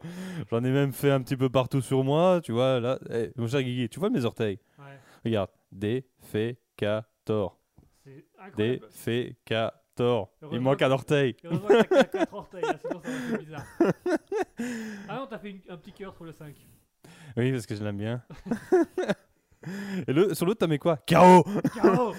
J'en 0.49 0.63
ai 0.63 0.71
même 0.71 0.93
fait 0.93 1.11
un 1.11 1.21
petit 1.21 1.35
peu 1.35 1.49
partout 1.49 1.81
sur 1.81 2.03
moi, 2.03 2.39
tu 2.41 2.53
vois. 2.53 2.79
Là, 2.79 2.97
Eh, 3.09 3.31
mon 3.35 3.47
cher 3.47 3.61
Guigui, 3.61 3.89
tu 3.89 3.99
vois 3.99 4.09
mes 4.09 4.23
orteils? 4.23 4.57
Ouais, 4.79 4.97
Regarde, 5.25 5.49
Defecator. 5.71 7.59
Defecator. 8.57 10.29
Il 10.51 10.59
manque 10.61 10.81
un 10.81 10.91
orteil. 10.91 11.35
Heureusement 11.43 11.67
que 11.67 11.83
t'as 11.83 12.03
4 12.05 12.33
orteils, 12.33 12.61
là, 12.61 12.75
sinon 12.81 13.01
ça 13.03 13.09
aurait 13.09 13.33
été 13.33 13.37
bizarre. 13.45 13.65
Ah 15.09 15.15
non, 15.17 15.27
t'as 15.29 15.39
fait 15.39 15.49
une- 15.51 15.61
un 15.69 15.77
petit 15.77 15.91
cœur 15.91 16.15
sur 16.15 16.23
le 16.23 16.31
5. 16.31 16.55
Oui, 17.37 17.51
parce 17.51 17.65
que 17.65 17.75
je 17.75 17.83
l'aime 17.83 17.97
bien. 17.97 18.23
Et 20.07 20.13
le, 20.13 20.33
sur 20.33 20.45
l'autre, 20.45 20.59
t'as 20.59 20.67
mis 20.67 20.79
quoi? 20.79 20.97
KO 20.97 21.43
Chaos. 21.73 22.13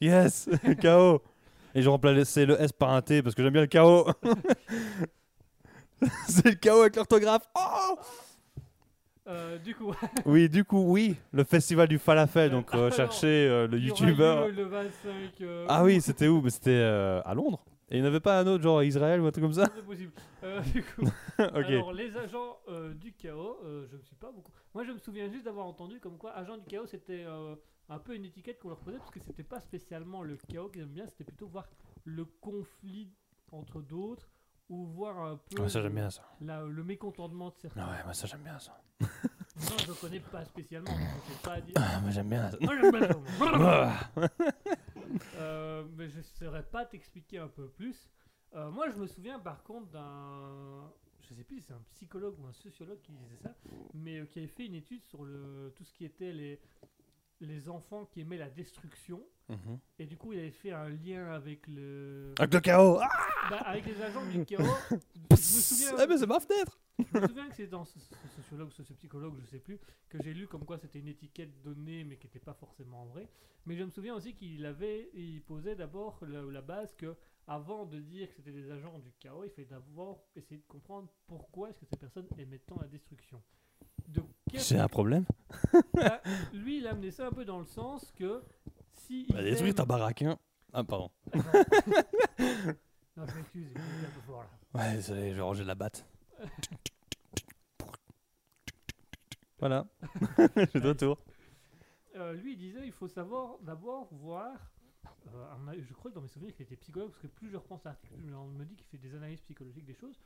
Yes 0.00 0.48
KO. 0.82 1.22
Et 1.74 1.82
je 1.82 1.88
remplace 1.88 2.36
le 2.38 2.60
S 2.60 2.72
par 2.72 2.90
un 2.90 3.02
T 3.02 3.22
parce 3.22 3.34
que 3.34 3.42
j'aime 3.42 3.52
bien 3.52 3.62
le 3.62 3.68
KO. 3.68 4.10
C'est 6.26 6.46
le 6.46 6.54
KO 6.54 6.80
avec 6.80 6.96
l'orthographe. 6.96 7.42
Oh 7.54 7.98
Euh, 9.28 9.58
du 9.58 9.74
coup, 9.74 9.92
Oui, 10.24 10.48
du 10.48 10.64
coup, 10.64 10.82
oui, 10.88 11.16
le 11.32 11.44
festival 11.44 11.86
du 11.88 11.98
falafel. 11.98 12.50
Donc, 12.50 12.74
euh, 12.74 12.90
cherchez 12.90 13.26
euh, 13.48 13.66
le 13.68 13.76
aura 13.76 13.86
youtubeur. 13.86 14.46
lieu 14.48 14.52
le 14.54 14.64
25. 14.64 14.90
euh, 15.42 15.66
Ah 15.68 15.84
oui, 15.84 16.00
c'était 16.00 16.26
où? 16.26 16.42
C'était 16.48 16.70
euh, 16.70 17.20
à 17.24 17.34
Londres. 17.34 17.62
Et 17.90 17.96
il 17.96 18.00
n'y 18.02 18.06
en 18.06 18.08
avait 18.10 18.20
pas 18.20 18.38
un 18.40 18.46
autre, 18.46 18.62
genre 18.62 18.78
à 18.78 18.84
Israël 18.84 19.20
ou 19.20 19.26
un 19.26 19.32
truc 19.32 19.42
comme 19.44 19.52
ça 19.52 19.66
C'est 19.74 19.84
possible. 19.84 20.12
Euh, 20.44 20.60
du 20.60 20.82
coup, 20.82 21.02
Ok. 21.40 21.64
alors 21.64 21.92
les 21.92 22.16
agents 22.16 22.58
euh, 22.68 22.94
du 22.94 23.12
chaos, 23.12 23.58
euh, 23.64 23.86
je 23.90 23.96
ne 23.96 24.02
suis 24.02 24.14
pas 24.14 24.30
beaucoup. 24.30 24.52
Moi, 24.74 24.84
je 24.84 24.92
me 24.92 24.98
souviens 24.98 25.28
juste 25.28 25.44
d'avoir 25.44 25.66
entendu 25.66 25.98
comme 26.00 26.16
quoi 26.16 26.32
agent 26.32 26.56
du 26.58 26.66
chaos 26.66 26.86
c'était 26.86 27.24
euh, 27.26 27.56
un 27.88 27.98
peu 27.98 28.14
une 28.14 28.24
étiquette 28.24 28.60
qu'on 28.60 28.68
leur 28.68 28.78
posait 28.78 28.98
parce 28.98 29.10
que 29.10 29.18
c'était 29.20 29.42
pas 29.42 29.60
spécialement 29.60 30.22
le 30.22 30.36
chaos 30.48 30.68
qu'ils 30.68 30.82
aiment 30.82 30.88
bien, 30.88 31.06
c'était 31.08 31.24
plutôt 31.24 31.48
voir 31.48 31.66
le 32.04 32.24
conflit 32.24 33.12
entre 33.50 33.80
d'autres 33.82 34.28
ou 34.68 34.86
voir 34.86 35.18
un 35.24 35.36
peu 35.50 35.62
Ouais, 35.62 35.68
ça, 35.68 35.80
j'aime 35.82 35.90
le- 35.90 35.96
bien 35.96 36.10
ça. 36.10 36.22
la- 36.40 36.62
le 36.64 36.84
mécontentement 36.84 37.48
de 37.50 37.56
certains. 37.56 37.82
Ouais, 37.88 38.04
moi, 38.04 38.14
ça, 38.14 38.28
j'aime 38.28 38.42
bien 38.44 38.58
ça. 38.60 38.80
Moi, 39.00 39.76
je 39.84 39.92
connais 40.00 40.20
pas 40.20 40.44
spécialement, 40.44 40.92
donc 40.92 41.00
je 41.26 41.32
sais 41.32 41.38
pas 41.42 41.60
dire. 41.60 41.74
Ah, 41.76 41.98
moi, 42.00 42.10
j'aime 42.12 42.28
bien 42.28 42.48
ça. 42.50 42.56
Moi, 42.60 42.74
j'aime 42.80 42.92
bien. 42.92 43.08
Ah. 43.54 43.98
Euh, 45.36 45.84
mais 45.96 46.08
je 46.08 46.18
ne 46.18 46.22
saurais 46.22 46.62
pas 46.62 46.84
t'expliquer 46.84 47.38
un 47.38 47.48
peu 47.48 47.68
plus. 47.68 48.08
Euh, 48.54 48.70
moi, 48.70 48.88
je 48.90 48.96
me 48.96 49.06
souviens 49.06 49.38
par 49.38 49.62
contre 49.62 49.86
d'un. 49.90 50.92
Je 51.20 51.34
sais 51.34 51.44
plus 51.44 51.60
si 51.60 51.66
c'est 51.66 51.72
un 51.72 51.82
psychologue 51.92 52.34
ou 52.40 52.46
un 52.46 52.52
sociologue 52.52 53.00
qui 53.02 53.12
disait 53.12 53.36
ça, 53.42 53.54
mais 53.94 54.18
euh, 54.20 54.24
qui 54.26 54.38
avait 54.38 54.48
fait 54.48 54.66
une 54.66 54.74
étude 54.74 55.04
sur 55.04 55.24
le, 55.24 55.72
tout 55.76 55.84
ce 55.84 55.92
qui 55.94 56.04
était 56.04 56.32
les, 56.32 56.58
les 57.40 57.68
enfants 57.68 58.06
qui 58.06 58.20
aimaient 58.20 58.38
la 58.38 58.50
destruction. 58.50 59.22
Mhm. 59.48 59.78
Et 59.98 60.06
du 60.06 60.16
coup, 60.16 60.32
il 60.32 60.38
avait 60.38 60.50
fait 60.50 60.72
un 60.72 60.88
lien 60.88 61.30
avec 61.30 61.66
le. 61.68 62.34
Avec 62.38 62.54
le 62.54 62.60
chaos 62.60 62.98
Ah 63.00 63.08
Bah, 63.50 63.56
avec 63.58 63.86
les 63.86 64.00
agents 64.02 64.26
du 64.26 64.44
chaos. 64.44 64.64
je 64.90 65.34
me 65.34 65.36
souviens. 65.36 65.92
Eh, 66.02 66.06
mais 66.06 66.18
c'est 66.18 66.26
ma 66.26 66.40
fenêtre 66.40 66.78
Je 67.12 67.18
me 67.18 67.26
souviens 67.28 67.48
que 67.48 67.54
c'est 67.54 67.66
dans 67.66 67.84
ce, 67.84 67.98
ce 67.98 68.28
sociologue 68.42 68.68
ou 68.68 68.82
ce 68.82 68.92
psychologue, 68.94 69.34
je 69.40 69.46
sais 69.46 69.58
plus, 69.58 69.78
que 70.08 70.22
j'ai 70.22 70.32
lu 70.34 70.46
comme 70.46 70.64
quoi 70.64 70.78
c'était 70.78 70.98
une 70.98 71.08
étiquette 71.08 71.60
donnée 71.62 72.04
mais 72.04 72.16
qui 72.16 72.26
n'était 72.26 72.38
pas 72.38 72.54
forcément 72.54 73.04
vraie. 73.06 73.28
Mais 73.66 73.76
je 73.76 73.84
me 73.84 73.90
souviens 73.90 74.14
aussi 74.14 74.34
qu'il 74.34 74.64
avait, 74.66 75.10
il 75.14 75.42
posait 75.42 75.76
d'abord 75.76 76.18
la, 76.26 76.42
la 76.42 76.62
base 76.62 76.94
que 76.94 77.16
avant 77.46 77.84
de 77.84 77.98
dire 77.98 78.28
que 78.28 78.34
c'était 78.36 78.52
des 78.52 78.70
agents 78.70 78.98
du 78.98 79.12
chaos, 79.18 79.44
il 79.44 79.50
fallait 79.50 79.66
d'abord 79.66 80.24
essayer 80.36 80.58
de 80.60 80.66
comprendre 80.66 81.08
pourquoi 81.26 81.70
est-ce 81.70 81.80
que 81.80 81.86
ces 81.86 81.96
personnes 81.96 82.28
aimaient 82.38 82.60
tant 82.60 82.78
la 82.80 82.86
destruction. 82.86 83.42
C'est 84.56 84.78
un 84.78 84.88
problème 84.88 85.24
Bah, 85.94 86.20
lui, 86.52 86.78
il 86.78 86.86
a 86.86 86.90
amené 86.90 87.10
ça 87.10 87.26
un 87.28 87.32
peu 87.32 87.44
dans 87.44 87.58
le 87.58 87.64
sens 87.66 88.12
que 88.12 88.42
si 88.92 89.26
Bah, 89.32 89.42
détruire 89.42 89.74
ta 89.74 89.84
baraque, 89.84 90.22
hein. 90.22 90.38
Ah, 90.72 90.84
pardon. 90.84 91.10
non, 91.34 93.26
je 93.26 93.34
m'excuse, 93.34 93.66
il 93.74 93.76
est 93.76 94.06
un 94.06 94.10
peu 94.14 94.20
fort 94.26 94.42
là. 94.42 94.50
Ouais, 94.74 94.94
désolé, 94.96 95.30
je 95.30 95.34
vais 95.36 95.40
ranger 95.42 95.64
la 95.64 95.74
batte. 95.74 96.06
Voilà. 99.58 99.86
je 100.56 100.66
suis 100.70 100.80
de 100.80 100.88
retour. 100.88 101.18
Euh, 102.16 102.32
lui, 102.34 102.52
il 102.54 102.58
disait 102.58 102.84
il 102.86 102.92
faut 102.92 103.08
savoir 103.08 103.58
d'abord 103.60 104.08
voir. 104.12 104.52
euh, 105.34 105.44
un- 105.52 105.74
je 105.80 105.92
crois 105.94 106.10
que 106.10 106.16
dans 106.16 106.22
mes 106.22 106.28
souvenirs, 106.28 106.54
qu'il 106.54 106.64
était 106.64 106.76
psychologue, 106.76 107.10
parce 107.10 107.22
que 107.22 107.26
plus 107.28 107.50
je 107.50 107.56
repense 107.56 107.84
à 107.86 107.90
l'article, 107.90 108.14
plus 108.14 108.34
on 108.34 108.48
me 108.48 108.64
dit 108.64 108.74
qu'il 108.74 108.86
fait 108.86 108.98
des 108.98 109.14
analyses 109.14 109.40
psychologiques 109.42 109.84
des 109.84 109.94
choses, 109.94 110.18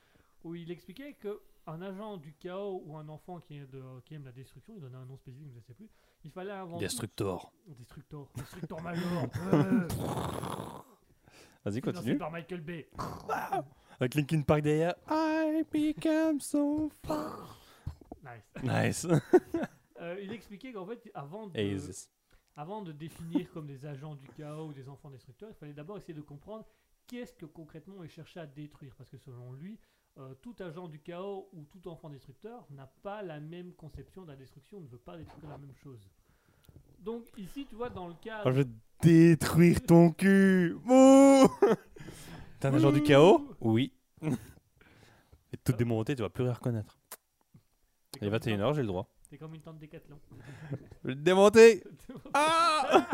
où 0.44 0.54
il 0.54 0.70
expliquait 0.70 1.14
que 1.14 1.40
un 1.66 1.80
agent 1.82 2.16
du 2.18 2.32
chaos 2.34 2.82
ou 2.86 2.96
un 2.96 3.08
enfant 3.08 3.40
qui, 3.40 3.56
est 3.56 3.66
de, 3.70 3.82
qui 4.04 4.14
aime 4.14 4.24
la 4.24 4.32
destruction, 4.32 4.74
il 4.76 4.80
donnait 4.80 4.96
un 4.96 5.04
nom 5.06 5.16
spécifique, 5.16 5.50
je 5.52 5.56
ne 5.58 5.62
sais 5.62 5.74
plus, 5.74 5.88
il 6.24 6.30
fallait 6.30 6.52
avant. 6.52 6.74
tout- 6.76 6.80
Destructor. 6.80 7.52
Destructor. 7.66 8.28
Destructor 8.36 8.80
Major. 8.82 9.26
euh, 9.52 9.88
Vas-y, 11.64 11.80
continue. 11.80 12.18
par 12.18 12.30
Michael 12.30 12.60
Bay. 12.60 12.88
Avec 14.00 14.14
Linkin 14.14 14.42
Park 14.42 14.62
derrière. 14.62 14.94
I 15.08 15.64
become 15.70 16.40
so 16.40 16.90
far. 17.04 17.58
Nice. 18.22 18.62
Nice. 18.62 19.06
Euh, 20.00 20.20
il 20.20 20.32
expliquait 20.32 20.72
qu'en 20.72 20.84
fait, 20.84 21.10
avant 21.14 21.46
de, 21.46 21.56
Aces. 21.56 22.10
avant 22.56 22.82
de 22.82 22.92
définir 22.92 23.50
comme 23.52 23.66
des 23.66 23.86
agents 23.86 24.16
du 24.16 24.26
chaos 24.36 24.66
ou 24.66 24.72
des 24.74 24.88
enfants 24.88 25.08
destructeurs, 25.08 25.48
il 25.48 25.54
fallait 25.54 25.72
d'abord 25.72 25.96
essayer 25.96 26.12
de 26.12 26.20
comprendre 26.20 26.66
qu'est-ce 27.06 27.32
que 27.32 27.46
concrètement 27.46 28.02
il 28.02 28.10
cherchait 28.10 28.40
à 28.40 28.46
détruire. 28.46 28.92
Parce 28.96 29.08
que 29.08 29.16
selon 29.16 29.52
lui, 29.52 29.78
euh, 30.18 30.34
tout 30.42 30.54
agent 30.58 30.88
du 30.88 30.98
chaos 30.98 31.48
ou 31.52 31.64
tout 31.64 31.88
enfant 31.88 32.10
destructeur 32.10 32.66
n'a 32.70 32.86
pas 33.02 33.22
la 33.22 33.40
même 33.40 33.72
conception 33.72 34.24
de 34.24 34.28
la 34.28 34.36
destruction, 34.36 34.80
ne 34.80 34.88
veut 34.88 34.98
pas 34.98 35.16
détruire 35.16 35.48
la 35.48 35.58
même 35.58 35.74
chose. 35.76 36.10
Donc 36.98 37.24
ici, 37.38 37.64
tu 37.64 37.76
vois, 37.76 37.88
dans 37.88 38.08
le 38.08 38.14
cas... 38.14 38.42
Oh, 38.44 38.50
je 38.50 38.62
vais 38.62 38.68
détruire 39.00 39.80
ton 39.80 40.10
cul. 40.10 40.76
Ouh 40.86 41.48
T'es 42.64 42.68
un 42.68 42.74
agent 42.76 42.92
du 42.92 43.02
chaos? 43.02 43.46
Oui. 43.60 43.92
Et 44.22 45.58
tout 45.62 45.74
démonté, 45.74 46.16
tu 46.16 46.22
vas 46.22 46.30
plus 46.30 46.44
rien 46.44 46.54
reconnaître. 46.54 46.98
Il 48.22 48.26
est 48.26 48.30
comme 48.30 48.48
une 48.48 48.58
21h, 48.58 48.74
j'ai 48.74 48.80
le 48.80 48.86
droit. 48.86 49.06
T'es 49.28 49.36
comme 49.36 49.54
une 49.54 49.60
tente 49.60 49.78
décathlon. 49.78 50.18
Je 51.02 51.08
vais 51.08 51.14
démonter 51.14 51.84
Ah 52.32 53.06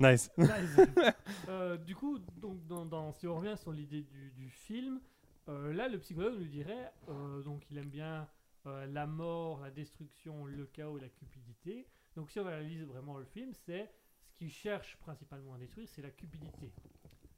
Nice. 0.00 0.28
Nice. 0.36 0.80
Euh, 1.48 1.76
du 1.76 1.94
coup, 1.94 2.18
donc, 2.18 2.66
dans, 2.66 2.84
dans- 2.84 3.12
si 3.12 3.28
on 3.28 3.36
revient 3.36 3.54
sur 3.56 3.70
l'idée 3.70 4.02
du, 4.02 4.32
du 4.32 4.48
film, 4.50 5.00
euh, 5.48 5.72
là, 5.72 5.88
le 5.88 6.00
psychologue 6.00 6.34
nous 6.40 6.48
dirait, 6.48 6.90
euh, 7.10 7.42
donc 7.42 7.62
il 7.70 7.78
aime 7.78 7.90
bien 7.90 8.26
euh, 8.66 8.86
la 8.86 9.06
mort, 9.06 9.60
la 9.60 9.70
destruction, 9.70 10.46
le 10.46 10.66
chaos 10.66 10.98
et 10.98 11.00
la 11.02 11.08
cupidité. 11.08 11.86
Donc 12.16 12.32
si 12.32 12.40
on 12.40 12.46
analyse 12.48 12.82
vraiment 12.82 13.18
le 13.18 13.24
film, 13.24 13.52
c'est 13.54 13.88
ce 14.26 14.34
qu'il 14.34 14.50
cherche 14.50 14.96
principalement 14.96 15.54
à 15.54 15.58
détruire, 15.58 15.86
c'est 15.88 16.02
la 16.02 16.10
cupidité. 16.10 16.72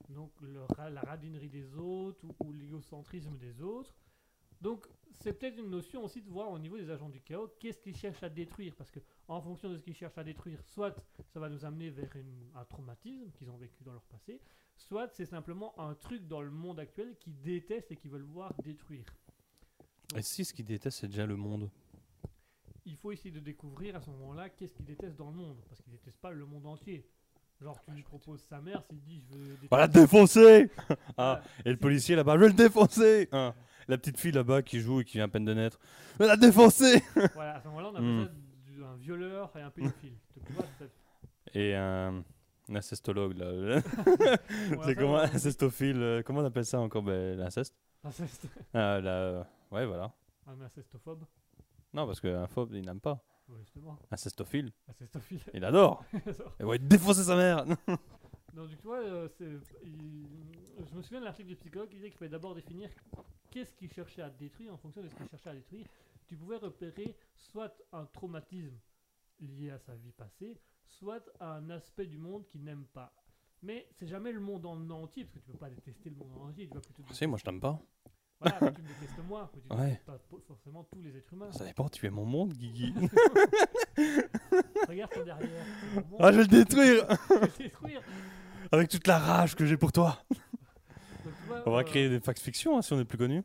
Donc 0.09 0.33
le 0.41 0.61
la 0.91 1.01
radinerie 1.03 1.49
des 1.49 1.75
autres 1.77 2.25
ou, 2.25 2.35
ou 2.45 2.53
l'égocentrisme 2.53 3.37
des 3.39 3.61
autres. 3.63 3.95
Donc 4.61 4.87
c'est 5.11 5.33
peut-être 5.33 5.59
une 5.59 5.71
notion 5.71 6.05
aussi 6.05 6.23
de 6.23 6.29
voir 6.31 6.51
au 6.51 6.59
niveau 6.59 6.77
des 6.77 6.91
agents 6.91 7.09
du 7.09 7.21
chaos, 7.21 7.49
qu'est-ce 7.59 7.81
qu'ils 7.81 7.97
cherchent 7.97 8.23
à 8.23 8.29
détruire? 8.29 8.75
Parce 8.77 8.91
que 8.91 9.01
en 9.29 9.41
fonction 9.41 9.69
de 9.71 9.77
ce 9.77 9.83
qu'ils 9.83 9.95
cherchent 9.95 10.19
à 10.19 10.25
détruire, 10.25 10.63
soit 10.65 10.95
ça 11.33 11.41
va 11.41 11.49
nous 11.49 11.65
amener 11.65 11.91
vers 11.91 12.15
une- 12.17 12.51
un 12.55 12.65
traumatisme 12.65 13.31
qu'ils 13.33 13.51
ont 13.51 13.57
vécu 13.57 13.83
dans 13.85 13.93
leur 13.93 14.05
passé, 14.05 14.41
soit 14.77 15.09
c'est 15.09 15.27
simplement 15.27 15.79
un 15.79 15.95
truc 15.95 16.27
dans 16.27 16.41
le 16.41 16.51
monde 16.51 16.79
actuel 16.81 17.17
qu'ils 17.19 17.39
détestent 17.41 17.91
et 17.93 17.97
qu'ils 17.97 18.11
veulent 18.11 18.23
voir 18.23 18.53
détruire. 18.63 19.07
Et 20.17 20.23
si 20.23 20.45
ce 20.45 20.53
qu'il 20.55 20.67
déteste, 20.67 20.99
c'est 21.01 21.09
déjà 21.09 21.27
le 21.27 21.37
monde? 21.37 21.71
Il 22.87 22.97
faut 22.97 23.13
essayer 23.13 23.31
de 23.31 23.41
découvrir 23.41 23.97
à 23.97 24.01
ce 24.01 24.11
moment-là 24.11 24.51
qu'est-ce 24.51 24.75
qu'ils 24.75 24.85
détestent 24.85 25.17
dans 25.17 25.31
le 25.31 25.37
monde, 25.37 25.59
parce 25.69 25.81
qu'ils 25.81 25.93
détestent 25.93 26.21
pas 26.21 26.31
le 26.31 26.45
monde 26.45 26.67
entier. 26.67 27.07
Genre 27.65 27.81
tu 27.83 27.93
lui 27.93 28.03
proposes 28.03 28.43
sa 28.43 28.61
mère, 28.61 28.83
s'il 28.85 29.01
dit 29.01 29.23
je 29.33 29.37
veux. 29.37 29.57
On 29.71 29.75
va 29.77 29.79
la 29.83 29.89
défoncer 29.89 30.71
Ah, 31.17 31.41
et 31.65 31.71
le 31.71 31.77
policier 31.79 32.15
là-bas, 32.15 32.35
je 32.35 32.41
vais 32.41 32.49
le 32.49 32.53
défoncer 32.55 33.29
Hein. 33.33 33.55
La 33.89 33.97
petite 33.99 34.19
fille 34.21 34.33
là-bas 34.33 34.61
qui 34.63 34.81
joue 34.81 35.01
et 35.01 35.05
qui 35.05 35.15
vient 35.19 35.25
à 35.25 35.29
peine 35.29 35.45
de 35.47 35.55
naître, 35.55 35.79
je 36.15 36.19
vais 36.19 36.27
la 36.27 36.37
défoncer 36.37 37.03
Voilà, 37.35 37.57
à 37.57 37.61
ce 37.63 37.69
moment-là 37.69 37.89
on 37.93 37.95
appelle 37.95 38.05
Hmm. 38.05 38.25
ça 38.27 38.31
du- 38.71 38.85
un 38.85 38.97
violeur 38.97 39.51
et 39.57 39.63
un 39.63 39.71
pédophile. 39.71 40.15
Ça- 40.79 40.85
Et 41.55 41.75
un, 41.75 42.23
un 42.69 42.75
incestologue 42.75 43.37
là. 43.39 43.81
c'est 44.85 44.95
comment 44.95 45.15
on- 45.15 45.35
Incestophile, 45.35 46.03
euh, 46.03 46.23
comment 46.23 46.41
on 46.41 46.45
appelle 46.45 46.65
ça 46.67 46.81
encore 46.81 47.03
ben, 47.03 47.39
L'inceste? 47.39 47.75
Inceste- 48.05 48.47
ah, 48.75 49.01
la- 49.01 49.47
Ouais, 49.71 49.87
voilà. 49.87 50.13
Un 50.47 50.61
incestophobe, 50.61 51.25
Non, 51.95 52.07
parce 52.07 52.21
qu'un 52.21 52.47
phobe, 52.47 52.71
il 52.75 52.85
n'aime 52.85 53.01
pas. 53.01 53.23
Ouais, 53.49 53.61
justement. 53.61 53.99
Incestophile, 54.11 54.73
Incestophile. 54.89 55.41
il 55.55 55.65
adore. 55.65 56.05
Il 56.61 56.67
va 56.67 56.79
défoncer 56.79 57.25
sa 57.25 57.37
mère. 57.37 57.65
Donc 58.55 58.69
tu 58.71 58.77
vois, 58.85 59.01
euh, 59.03 59.29
il- 59.85 60.27
je 60.89 60.95
me 60.95 61.03
souviens 61.03 61.21
de 61.21 61.25
l'article 61.25 61.49
du 61.49 61.57
psychologue 61.57 61.89
qui 61.89 61.97
disait 61.97 62.11
qu'il 62.11 62.19
fallait 62.19 62.31
d'abord 62.31 62.55
définir 62.55 62.89
qu'est-ce 63.51 63.75
qu'il 63.75 63.93
cherchait 63.93 64.23
à 64.23 64.31
détruire 64.31 64.73
en 64.73 64.77
fonction 64.77 65.03
de 65.03 65.09
ce 65.09 65.15
qu'il 65.15 65.29
cherchait 65.29 65.51
à 65.51 65.55
détruire. 65.55 65.87
Tu 66.27 66.37
pouvais 66.37 66.57
repérer 66.57 67.17
soit 67.37 67.77
un 67.93 68.07
traumatisme 68.07 68.77
lié 69.41 69.71
à 69.71 69.79
sa 69.79 69.95
vie 69.97 70.13
passée, 70.13 70.59
soit 70.87 71.25
un 71.41 71.69
aspect 71.71 72.07
du 72.07 72.17
monde 72.19 72.47
qu'il 72.47 72.63
n'aime 72.65 72.85
pas. 72.87 73.13
Mais 73.63 73.89
c'est 73.93 74.07
jamais 74.07 74.31
le 74.33 74.41
monde 74.41 74.65
en 74.67 74.89
entier, 74.91 75.25
parce 75.25 75.35
que 75.35 75.39
tu 75.41 75.51
peux 75.53 75.59
pas 75.59 75.71
détester 75.71 76.11
le 76.11 76.17
monde 76.17 76.33
en 76.39 76.49
entier, 76.49 76.69
tu 76.69 76.75
vas 76.75 76.81
plutôt 76.81 77.03
si, 77.13 77.27
moi 77.27 77.39
je 77.39 77.45
t'aime 77.45 77.61
pas. 77.61 77.81
Voilà, 78.41 78.59
mais 78.61 78.73
tu 78.75 78.83
me 78.83 78.89
détestes 78.89 79.21
moi, 79.29 79.51
mais 79.55 79.61
tu 79.63 79.77
Ouais. 79.77 79.87
détestes 79.89 80.05
pas 80.07 80.19
forcément 80.47 80.85
tous 80.93 81.03
les 81.03 81.17
êtres 81.17 81.33
humains. 81.33 81.53
Ça 81.53 81.65
dépend, 81.65 81.89
tu 81.89 82.07
es 82.07 82.11
mon 82.11 82.25
monde, 82.25 82.53
Guigui. 82.53 82.95
Regarde 84.89 85.11
ton 85.13 85.25
derrière. 85.25 85.49
monde, 85.95 86.21
ah, 86.21 86.33
je 86.33 86.37
vais 86.39 86.43
le 86.43 86.49
détruire 86.49 87.07
je 87.09 87.35
vais 87.35 87.41
le 87.41 87.65
détruire. 87.65 88.01
Avec 88.73 88.89
toute 88.89 89.07
la 89.07 89.19
rage 89.19 89.55
que 89.55 89.65
j'ai 89.67 89.77
pour 89.77 89.93
toi. 89.93 90.19
Donc, 91.25 91.33
vois, 91.47 91.63
On 91.67 91.71
va 91.73 91.79
euh, 91.81 91.83
créer 91.85 92.09
des 92.09 92.21
fax 92.21 92.41
fiction 92.41 92.77
hein, 92.79 92.83
si 92.83 92.93
on 92.93 93.01
est 93.01 93.05
plus 93.05 93.19
connu. 93.19 93.43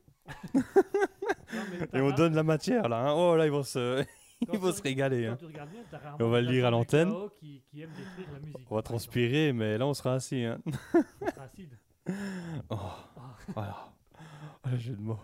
Et 1.94 2.02
on 2.02 2.12
donne 2.12 2.36
la 2.36 2.44
matière 2.44 2.88
là. 2.90 3.10
hein. 3.10 3.14
Oh 3.16 3.36
là, 3.36 3.46
ils 3.46 3.52
vont 3.52 3.64
se, 3.64 4.04
quand 4.46 4.54
ils 4.54 4.60
vont 4.60 4.72
se 4.72 4.82
régaler. 4.82 5.28
Hein. 5.28 5.38
bien, 5.42 5.66
Et 6.20 6.24
on 6.24 6.30
va 6.30 6.42
le 6.42 6.50
lire 6.52 6.66
à 6.66 6.72
l'antenne. 6.72 7.14
Qui, 7.40 7.62
qui. 7.72 7.84
On 8.70 8.76
va 8.76 8.82
transpirer, 8.82 9.54
mais 9.54 9.78
là 9.78 9.86
on 9.88 9.94
sera 9.94 10.14
assis. 10.16 10.44
Hein. 10.44 10.60
On 11.22 11.28
sera 11.32 11.44
acide. 11.44 11.78
Oh, 12.70 12.76
Ah. 12.76 13.08
voilà. 13.54 13.94
Le 14.66 14.78
jeu 14.78 14.96
de 14.96 15.02
mots. 15.02 15.20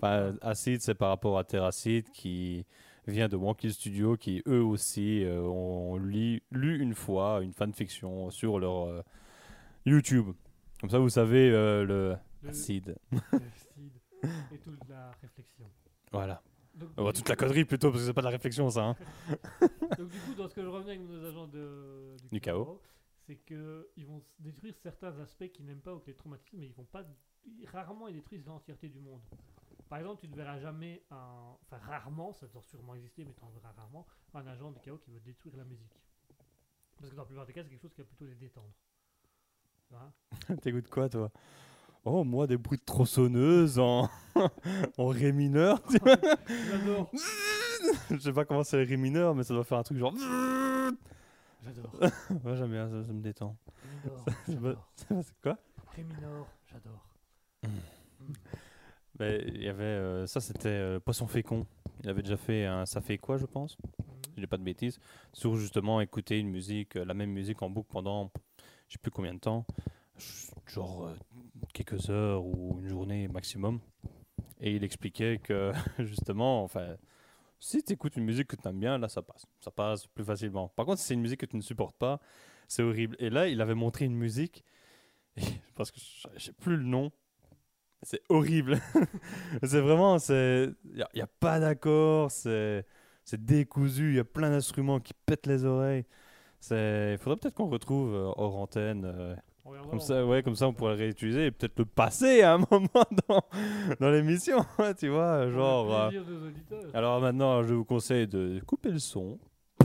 Bah, 0.00 0.32
acide, 0.42 0.80
c'est 0.80 0.94
par 0.94 1.08
rapport 1.10 1.38
à 1.38 1.44
Terracide 1.44 2.10
qui 2.10 2.66
vient 3.06 3.28
de 3.28 3.36
Wonky 3.36 3.72
Studio, 3.72 4.16
qui 4.16 4.42
eux 4.46 4.62
aussi 4.62 5.24
euh, 5.24 5.40
ont 5.42 5.96
lu, 5.96 6.42
lu 6.50 6.80
une 6.80 6.94
fois 6.94 7.40
une 7.42 7.52
fanfiction 7.52 8.30
sur 8.30 8.58
leur 8.58 8.86
euh, 8.88 9.02
YouTube. 9.86 10.30
Comme 10.80 10.90
ça, 10.90 10.98
vous 10.98 11.08
savez 11.10 11.50
euh, 11.50 11.84
le 11.84 12.16
Le- 12.42 12.48
acide. 12.50 12.96
et 14.52 14.58
toute 14.58 14.88
la 14.88 15.10
réflexion. 15.22 15.66
Voilà. 16.12 16.42
Donc, 16.74 16.88
du 16.96 17.12
toute 17.20 17.28
la 17.28 17.36
connerie 17.36 17.64
plutôt, 17.64 17.90
parce 17.90 18.02
que 18.02 18.06
c'est 18.06 18.14
pas 18.14 18.22
de 18.22 18.26
la 18.26 18.30
réflexion, 18.32 18.70
ça. 18.70 18.84
hein. 18.84 18.96
Donc 19.98 20.08
du 20.08 20.18
coup, 20.20 20.34
dans 20.36 20.48
ce 20.48 20.54
que 20.54 20.62
je 20.62 20.68
reviens 20.68 20.94
avec 20.94 21.06
nos 21.08 21.24
agents 21.24 21.46
de, 21.48 22.16
Du 22.32 22.40
chaos. 22.40 22.80
c'est 23.26 23.36
que 23.36 23.88
ils 23.96 24.06
vont 24.06 24.22
détruire 24.38 24.74
certains 24.82 25.18
aspects 25.20 25.48
qu'ils 25.52 25.66
n'aiment 25.66 25.80
pas 25.82 25.94
ou 25.94 25.98
que 25.98 26.06
les 26.06 26.14
traumatismes, 26.14 26.58
mais 26.58 26.66
ils 26.66 26.72
vont 26.74 26.84
pas. 26.84 27.04
Rarement 27.72 28.08
ils 28.08 28.14
détruisent 28.14 28.46
l'entièreté 28.46 28.88
du 28.88 29.00
monde. 29.00 29.20
Par 29.88 29.98
exemple, 29.98 30.20
tu 30.20 30.28
ne 30.28 30.36
verras 30.36 30.58
jamais 30.60 31.02
un, 31.10 31.56
enfin 31.62 31.78
rarement, 31.78 32.32
ça 32.32 32.46
doit 32.46 32.62
sûrement 32.62 32.94
exister, 32.94 33.24
mais 33.24 33.34
tu 33.34 33.42
en 33.42 33.50
verras 33.50 33.72
rarement 33.72 34.06
un 34.34 34.46
agent 34.46 34.70
du 34.70 34.80
chaos 34.80 34.98
qui 34.98 35.10
veut 35.10 35.18
détruire 35.20 35.56
la 35.56 35.64
musique. 35.64 36.00
Parce 36.96 37.10
que 37.10 37.16
dans 37.16 37.22
la 37.22 37.26
plupart 37.26 37.46
des 37.46 37.52
cas, 37.52 37.62
c'est 37.64 37.70
quelque 37.70 37.82
chose 37.82 37.92
qui 37.92 38.00
va 38.00 38.06
plutôt 38.06 38.26
les 38.26 38.34
détendre. 38.36 38.72
Tu 39.88 39.94
vois? 39.94 40.56
T'écoutes 40.62 40.88
quoi, 40.88 41.08
toi? 41.08 41.30
Oh, 42.04 42.24
moi, 42.24 42.46
des 42.46 42.56
bruits 42.56 42.78
de 42.78 42.84
tronçonneuse 42.84 43.78
en, 43.78 44.08
en 44.98 45.06
ré 45.08 45.32
mineur. 45.32 45.82
tu 45.82 45.98
vois? 45.98 46.16
J'adore, 46.48 47.10
Je 48.10 48.18
sais 48.18 48.32
pas 48.32 48.44
comment 48.44 48.62
c'est 48.62 48.76
le 48.82 48.88
ré 48.88 48.96
mineur, 48.96 49.34
mais 49.34 49.42
ça 49.42 49.54
doit 49.54 49.64
faire 49.64 49.78
un 49.78 49.82
truc 49.82 49.98
genre. 49.98 50.14
j'adore. 51.62 51.92
Moi, 52.44 52.54
j'aime 52.54 52.70
bien, 52.70 52.88
ça, 52.88 53.04
ça 53.04 53.12
me 53.12 53.20
détend. 53.20 53.56
J'adore, 54.48 54.92
C'est 54.96 55.40
quoi? 55.42 55.58
Ré 55.96 56.04
minor, 56.04 56.46
j'adore. 56.66 57.09
Ben, 59.18 59.42
Il 59.46 59.62
y 59.62 59.68
avait. 59.68 59.82
euh, 59.84 60.26
ça, 60.26 60.40
c'était 60.40 60.68
euh, 60.68 61.00
Poisson 61.00 61.26
Fécond. 61.26 61.66
Il 62.02 62.08
avait 62.08 62.22
déjà 62.22 62.36
fait 62.36 62.64
un 62.64 62.86
Ça 62.86 63.00
fait 63.00 63.18
quoi, 63.18 63.36
je 63.36 63.46
pense? 63.46 63.76
Mhm. 63.78 63.84
Je 64.36 64.40
dis 64.42 64.46
pas 64.46 64.56
de 64.56 64.62
bêtises. 64.62 64.98
Sur 65.32 65.56
justement 65.56 66.00
écouter 66.00 66.38
une 66.38 66.48
musique, 66.48 66.96
euh, 66.96 67.04
la 67.04 67.14
même 67.14 67.30
musique 67.30 67.60
en 67.62 67.70
boucle 67.70 67.88
pendant 67.90 68.30
je 68.88 68.94
sais 68.94 68.98
plus 68.98 69.10
combien 69.10 69.34
de 69.34 69.38
temps. 69.40 69.66
Genre 70.66 71.10
quelques 71.74 72.10
heures 72.10 72.44
ou 72.44 72.78
une 72.80 72.88
journée 72.88 73.28
maximum. 73.28 73.80
Et 74.60 74.74
il 74.76 74.84
expliquait 74.84 75.38
que 75.42 75.72
justement, 75.98 76.62
enfin. 76.64 76.96
Si 77.60 77.82
tu 77.82 77.92
écoutes 77.92 78.16
une 78.16 78.24
musique 78.24 78.48
que 78.48 78.56
tu 78.56 78.66
aimes 78.68 78.80
bien, 78.80 78.98
là 78.98 79.08
ça 79.08 79.22
passe. 79.22 79.46
Ça 79.60 79.70
passe 79.70 80.06
plus 80.08 80.24
facilement. 80.24 80.68
Par 80.70 80.86
contre, 80.86 81.00
si 81.00 81.06
c'est 81.06 81.14
une 81.14 81.20
musique 81.22 81.40
que 81.40 81.46
tu 81.46 81.56
ne 81.56 81.62
supportes 81.62 81.96
pas, 81.96 82.20
c'est 82.68 82.82
horrible. 82.82 83.16
Et 83.18 83.30
là, 83.30 83.48
il 83.48 83.60
avait 83.60 83.74
montré 83.74 84.06
une 84.06 84.14
musique, 84.16 84.64
pense 85.74 85.90
que 85.90 86.00
je 86.36 86.44
sais 86.46 86.52
plus 86.52 86.76
le 86.76 86.84
nom. 86.84 87.12
C'est 88.02 88.22
horrible. 88.28 88.78
c'est 89.62 89.80
vraiment, 89.80 90.18
c'est, 90.18 90.70
il 90.84 91.04
n'y 91.14 91.20
a, 91.20 91.26
pas 91.26 91.60
d'accord, 91.60 92.30
c'est, 92.30 92.86
c'est 93.24 93.44
décousu, 93.44 94.10
il 94.10 94.16
y 94.16 94.20
a 94.20 94.24
plein 94.24 94.50
d'instruments 94.50 95.00
qui 95.00 95.12
pètent 95.26 95.46
les 95.46 95.64
oreilles. 95.64 96.04
C'est, 96.60 97.12
il 97.12 97.18
faudrait 97.18 97.38
peut-être 97.38 97.54
qu'on 97.54 97.68
retrouve 97.68 98.14
euh, 98.14 98.32
hors 98.36 98.56
antenne. 98.56 99.04
euh, 99.04 99.34
comme 99.90 100.00
ça, 100.00 100.26
ouais, 100.26 100.42
comme 100.42 100.56
ça, 100.56 100.66
on 100.66 100.72
pourrait 100.72 100.94
le 100.94 100.98
réutiliser 100.98 101.46
et 101.46 101.50
peut-être 101.50 101.78
le 101.78 101.84
passer 101.84 102.42
à 102.42 102.54
un 102.54 102.58
moment 102.70 103.04
dans, 103.28 103.42
dans 104.00 104.10
l'émission, 104.10 104.64
tu 104.98 105.08
vois, 105.08 105.48
genre. 105.50 105.94
euh, 105.94 106.10
alors 106.94 107.20
maintenant, 107.20 107.62
je 107.62 107.74
vous 107.74 107.84
conseille 107.84 108.26
de 108.26 108.60
couper 108.66 108.90
le 108.90 108.98
son. 108.98 109.38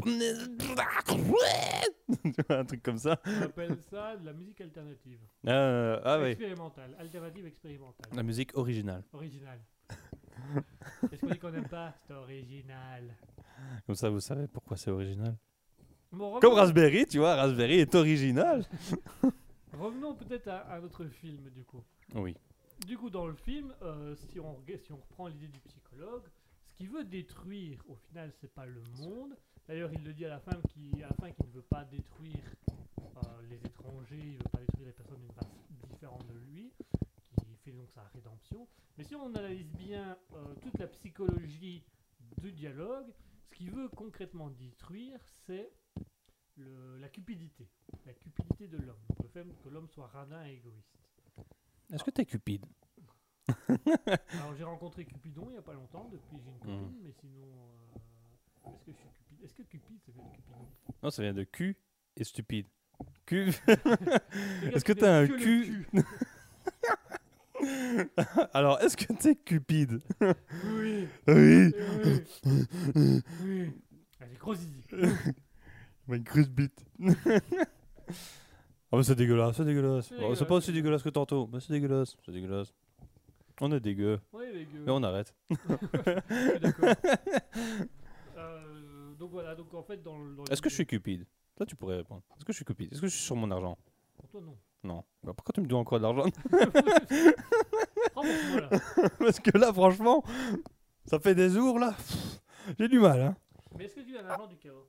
Un 2.49 2.65
truc 2.65 2.83
comme 2.83 2.97
ça. 2.97 3.19
On 3.25 3.41
appelle 3.41 3.77
ça 3.89 4.15
de 4.17 4.25
la 4.25 4.33
musique 4.33 4.61
alternative. 4.61 5.19
Euh, 5.47 5.99
ah 6.03 6.19
oui, 6.19 6.29
Expérimentale, 6.29 6.95
alternative 6.99 7.45
expérimentale. 7.45 8.11
la 8.15 8.23
musique 8.23 8.55
originale. 8.57 9.03
Original. 9.13 9.59
Qu'est-ce 11.09 11.21
qu'on 11.21 11.27
dit 11.29 11.39
qu'on 11.39 11.51
n'aime 11.51 11.67
pas? 11.67 11.93
C'est 12.05 12.13
original. 12.13 13.15
Comme 13.85 13.95
ça, 13.95 14.09
vous 14.09 14.19
savez 14.19 14.47
pourquoi 14.47 14.77
c'est 14.77 14.91
original. 14.91 15.35
Bon, 16.11 16.39
Comme 16.39 16.53
Raspberry, 16.53 17.05
tu 17.07 17.17
vois, 17.19 17.35
Raspberry 17.35 17.79
est 17.79 17.95
original. 17.95 18.63
Revenons 19.73 20.15
peut-être 20.15 20.47
à, 20.47 20.59
à 20.59 20.79
notre 20.79 21.05
film 21.05 21.49
du 21.49 21.63
coup. 21.63 21.83
Oui. 22.13 22.35
Du 22.85 22.97
coup, 22.97 23.09
dans 23.09 23.27
le 23.27 23.33
film, 23.35 23.73
euh, 23.81 24.15
si, 24.15 24.39
on, 24.39 24.53
rega- 24.53 24.77
si 24.77 24.91
on 24.93 24.97
reprend 24.97 25.27
l'idée 25.27 25.47
du 25.47 25.59
psychologue, 25.61 26.23
ce 26.67 26.75
qu'il 26.75 26.89
veut 26.89 27.03
détruire, 27.03 27.79
au 27.87 27.95
final, 27.95 28.31
c'est 28.39 28.53
pas 28.53 28.65
le 28.65 28.81
monde. 28.99 29.35
D'ailleurs, 29.67 29.91
il 29.93 30.03
le 30.03 30.13
dit 30.13 30.25
à 30.25 30.29
la 30.29 30.39
fin 30.39 30.59
qu'il 30.69 30.91
ne 30.97 31.51
veut 31.53 31.61
pas 31.63 31.83
détruire 31.85 32.53
euh, 32.99 33.41
les 33.49 33.57
étrangers, 33.65 34.19
il 34.19 34.37
veut 34.37 34.49
pas 34.51 34.59
détruire 34.59 34.87
les 34.87 34.93
personnes 34.93 35.19
d'une 35.19 35.31
race 35.31 35.67
différente 35.89 36.25
de 36.27 36.33
lui, 36.37 36.71
qui 37.39 37.55
fait 37.63 37.71
donc 37.71 37.89
sa 37.91 38.03
rédemption. 38.13 38.67
Mais 38.97 39.03
si 39.03 39.15
on 39.15 39.33
analyse 39.33 39.65
bien 39.73 40.17
euh, 40.33 40.53
toute 40.61 40.77
la 40.77 40.87
psychologie 40.87 41.83
du 42.41 42.51
dialogue, 42.51 43.11
ce 43.49 43.55
qu'il 43.55 43.71
veut 43.71 43.89
concrètement 43.89 44.49
détruire, 44.51 45.19
c'est 45.47 45.71
la 46.57 47.09
cupidité. 47.09 47.67
La 48.05 48.13
cupidité 48.13 48.67
de 48.67 48.77
l'homme. 48.77 49.01
Le 49.23 49.27
fait 49.29 49.45
que 49.63 49.69
l'homme 49.69 49.89
soit 49.89 50.07
radin 50.07 50.45
et 50.45 50.53
égoïste. 50.53 50.95
Est-ce 51.91 52.03
que 52.03 52.11
t'es 52.11 52.25
cupide 52.25 52.65
Alors 53.47 54.55
j'ai 54.55 54.63
rencontré 54.63 55.05
Cupidon 55.05 55.45
il 55.49 55.53
n'y 55.53 55.57
a 55.57 55.61
pas 55.61 55.73
longtemps, 55.73 56.07
depuis 56.11 56.37
j'ai 56.43 56.49
une 56.49 56.59
copine, 56.59 56.81
Mhm. 56.97 57.01
mais 57.03 57.11
sinon... 57.19 57.43
euh, 57.43 58.69
Est-ce 58.71 58.85
que 58.85 58.91
je 58.91 58.97
suis 58.97 59.09
cupide? 59.09 59.24
Est-ce 59.43 59.53
que 59.53 59.63
Cupide, 59.63 59.97
ça 60.05 60.11
vient 60.13 60.23
de 60.23 60.29
Cupidon 60.35 60.67
Non, 61.03 61.09
ça 61.09 61.21
vient 61.23 61.33
de 61.33 61.43
cul 61.43 61.75
et 62.17 62.23
stupide. 62.23 62.67
Gars, 63.27 63.45
Est-ce 64.73 64.85
que 64.85 64.93
t'as 64.93 65.19
un 65.19 65.27
cul 65.27 65.85
Alors, 68.53 68.79
est-ce 68.81 68.95
que 68.97 69.11
t'es 69.13 69.35
cupide 69.35 70.01
Oui, 70.21 71.07
Oui. 71.27 71.73
oui, 72.95 73.21
oui. 73.43 73.71
Gros 74.39 74.55
zizi. 74.55 74.81
Ma 76.07 76.17
grosse 76.19 76.49
bite. 76.49 76.85
Oh, 78.91 78.97
mais 78.97 79.03
c'est 79.03 79.15
dégueulasse, 79.15 79.57
c'est 79.57 79.65
dégueulasse. 79.65 80.13
C'est 80.35 80.45
pas 80.45 80.55
aussi 80.55 80.71
dégueulasse 80.71 81.03
que 81.03 81.09
tantôt. 81.09 81.49
Mais 81.51 81.59
c'est 81.59 81.73
dégueulasse, 81.73 82.15
c'est 82.25 82.31
dégueulasse. 82.31 82.73
On 83.61 83.71
est 83.71 83.79
dégueu. 83.79 84.19
Oui, 84.33 84.43
les 84.53 84.65
gueux. 84.65 84.83
Mais 84.85 84.91
on 84.91 85.01
arrête. 85.03 85.33
Je 85.49 85.55
suis 85.55 86.59
d'accord. 86.59 86.93
Donc 89.17 89.31
voilà, 89.31 89.55
donc 89.55 89.73
en 89.73 89.83
fait 89.83 90.01
dans 90.03 90.17
le... 90.17 90.35
dans 90.35 90.43
Est-ce 90.45 90.61
que 90.61 90.69
je 90.69 90.75
suis 90.75 90.85
cupide? 90.85 91.25
Toi, 91.55 91.65
tu 91.65 91.75
pourrais 91.75 91.97
répondre. 91.97 92.21
Est-ce 92.35 92.45
que 92.45 92.51
je 92.51 92.57
suis 92.57 92.65
cupide? 92.65 92.91
Est-ce 92.91 93.01
que 93.01 93.07
je 93.07 93.15
suis 93.15 93.23
sur 93.23 93.35
mon 93.35 93.49
argent? 93.49 93.77
Pour 94.17 94.27
toi 94.27 94.41
non. 94.41 94.57
Non. 94.83 95.03
Bah, 95.23 95.33
pourquoi 95.33 95.53
tu 95.53 95.61
me 95.61 95.67
dois 95.67 95.79
encore 95.79 95.99
de 95.99 96.03
l'argent? 96.03 96.25
Parce 99.19 99.39
que 99.39 99.57
là, 99.57 99.73
franchement, 99.73 100.23
ça 101.05 101.19
fait 101.19 101.35
des 101.35 101.49
jours, 101.49 101.79
là. 101.79 101.95
J'ai 102.79 102.87
du 102.87 102.99
mal, 102.99 103.21
hein. 103.21 103.35
Mais 103.77 103.85
est-ce 103.85 103.95
que 103.95 104.01
tu 104.01 104.17
as 104.17 104.21
l'argent 104.21 104.47
du 104.47 104.57
chaos? 104.57 104.87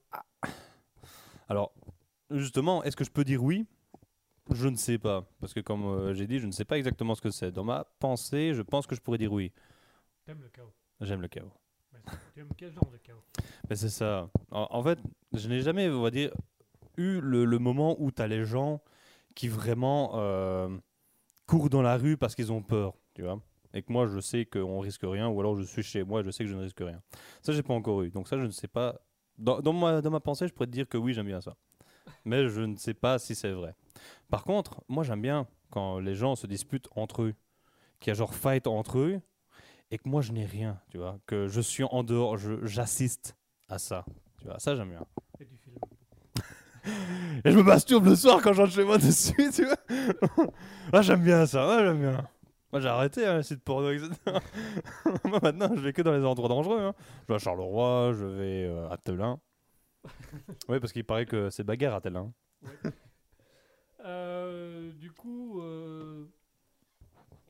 Alors, 1.48 1.72
justement, 2.30 2.82
est-ce 2.84 2.96
que 2.96 3.04
je 3.04 3.10
peux 3.10 3.24
dire 3.24 3.42
oui? 3.42 3.66
Je 4.50 4.68
ne 4.68 4.76
sais 4.76 4.98
pas. 4.98 5.28
Parce 5.40 5.54
que 5.54 5.60
comme 5.60 5.84
euh, 5.84 6.14
j'ai 6.14 6.26
dit, 6.26 6.38
je 6.38 6.46
ne 6.46 6.52
sais 6.52 6.64
pas 6.64 6.78
exactement 6.78 7.14
ce 7.14 7.20
que 7.20 7.30
c'est. 7.30 7.50
Dans 7.50 7.64
ma 7.64 7.84
pensée, 7.98 8.54
je 8.54 8.62
pense 8.62 8.86
que 8.86 8.94
je 8.94 9.00
pourrais 9.00 9.18
dire 9.18 9.32
oui. 9.32 9.52
T'aimes 10.24 10.40
le 10.40 10.48
chaos. 10.48 10.72
J'aime 11.00 11.20
le 11.20 11.28
chaos. 11.28 11.52
Tu 12.34 12.40
aimes 12.40 12.48
quel 12.56 12.72
genre 12.72 12.90
de 12.90 12.98
chaos? 12.98 13.22
Mais 13.68 13.76
c'est 13.76 13.88
ça. 13.88 14.28
En, 14.50 14.82
fait, 14.82 14.98
je 15.32 15.48
n'ai 15.48 15.60
jamais, 15.60 15.88
on 15.88 16.02
va 16.02 16.10
dire, 16.10 16.30
eu 16.96 17.20
le, 17.20 17.58
moment 17.58 17.96
où 17.98 18.10
tu 18.10 18.22
as 18.22 18.26
les 18.26 18.44
gens 18.44 18.80
qui 19.34 19.48
vraiment 19.48 20.12
euh, 20.14 20.76
courent 21.46 21.70
dans 21.70 21.82
la 21.82 21.96
rue 21.96 22.16
parce 22.16 22.34
qu'ils 22.34 22.52
ont 22.52 22.62
peur, 22.62 22.94
tu 23.14 23.22
vois? 23.22 23.40
Et 23.74 23.82
que 23.82 23.92
moi, 23.92 24.06
je 24.06 24.20
sais 24.20 24.46
qu'on 24.46 24.80
risque 24.80 25.02
rien, 25.02 25.28
ou 25.28 25.38
alors 25.40 25.56
je 25.56 25.64
suis 25.64 25.82
chez 25.82 26.02
moi, 26.04 26.22
je 26.22 26.30
sais 26.30 26.44
que 26.44 26.50
je 26.50 26.54
ne 26.54 26.62
risque 26.62 26.80
rien. 26.80 27.02
Ça, 27.42 27.52
j'ai 27.52 27.62
pas 27.62 27.74
encore 27.74 28.02
eu. 28.02 28.10
Donc 28.10 28.28
ça, 28.28 28.38
je 28.38 28.44
ne 28.44 28.50
sais 28.50 28.68
pas. 28.68 29.00
Dans, 29.36 29.60
dans 29.60 29.74
ma, 29.74 30.00
dans 30.00 30.10
ma 30.10 30.20
pensée, 30.20 30.48
je 30.48 30.54
pourrais 30.54 30.66
te 30.66 30.72
dire 30.72 30.88
que 30.88 30.96
oui, 30.96 31.12
j'aime 31.12 31.26
bien 31.26 31.40
ça. 31.40 31.56
Mais 32.24 32.48
je 32.48 32.62
ne 32.62 32.76
sais 32.76 32.94
pas 32.94 33.18
si 33.18 33.34
c'est 33.34 33.52
vrai. 33.52 33.74
Par 34.30 34.44
contre, 34.44 34.82
moi, 34.88 35.04
j'aime 35.04 35.20
bien 35.20 35.46
quand 35.70 35.98
les 35.98 36.14
gens 36.14 36.36
se 36.36 36.46
disputent 36.46 36.88
entre 36.96 37.22
eux, 37.22 37.34
qu'il 38.00 38.10
y 38.10 38.12
a 38.12 38.14
genre 38.14 38.34
fight 38.34 38.66
entre 38.66 38.98
eux, 38.98 39.20
et 39.90 39.98
que 39.98 40.08
moi, 40.08 40.22
je 40.22 40.32
n'ai 40.32 40.44
rien, 40.44 40.80
tu 40.90 40.98
vois. 40.98 41.18
Que 41.26 41.48
je 41.48 41.60
suis 41.60 41.84
en 41.84 42.02
dehors, 42.02 42.36
j'assiste 42.64 43.36
à 43.68 43.78
ça. 43.78 44.04
Tu 44.40 44.46
vois, 44.46 44.58
ça, 44.58 44.74
j'aime 44.74 44.90
bien. 44.90 45.04
Et 45.40 45.44
du 45.44 45.56
film 45.56 45.76
Et 47.44 47.50
je 47.50 47.56
me 47.56 47.62
masturbe 47.62 48.06
le 48.06 48.16
soir 48.16 48.40
quand 48.42 48.52
je 48.52 48.62
rentre 48.62 48.72
chez 48.74 48.84
moi 48.84 48.98
dessus, 48.98 49.50
tu 49.52 49.64
vois. 49.64 49.76
ah, 50.92 51.02
j'aime 51.02 51.22
bien 51.22 51.46
ça, 51.46 51.66
ouais, 51.68 51.84
j'aime 51.84 52.00
bien. 52.00 52.28
Moi, 52.72 52.80
j'ai 52.80 52.88
arrêté 52.88 53.26
hein, 53.26 53.36
les 53.38 53.42
sites 53.42 53.62
porno, 53.62 53.90
etc. 53.90 54.10
moi, 55.24 55.38
maintenant, 55.42 55.70
je 55.74 55.80
vais 55.80 55.92
que 55.92 56.02
dans 56.02 56.12
les 56.16 56.24
endroits 56.24 56.48
dangereux. 56.48 56.80
hein. 56.80 56.94
Je 57.22 57.28
vais 57.28 57.34
à 57.34 57.38
Charleroi, 57.38 58.12
je 58.18 58.24
vais 58.24 58.64
euh, 58.64 58.88
à 58.90 58.96
Telin. 58.98 59.40
oui, 60.68 60.78
parce 60.80 60.92
qu'il 60.92 61.04
paraît 61.04 61.26
que 61.26 61.48
c'est 61.50 61.64
bagarre 61.64 61.94
à 61.94 62.00
Telin. 62.00 62.32
Euh, 64.04 64.92
du 64.92 65.10
coup, 65.10 65.60
euh, 65.60 66.26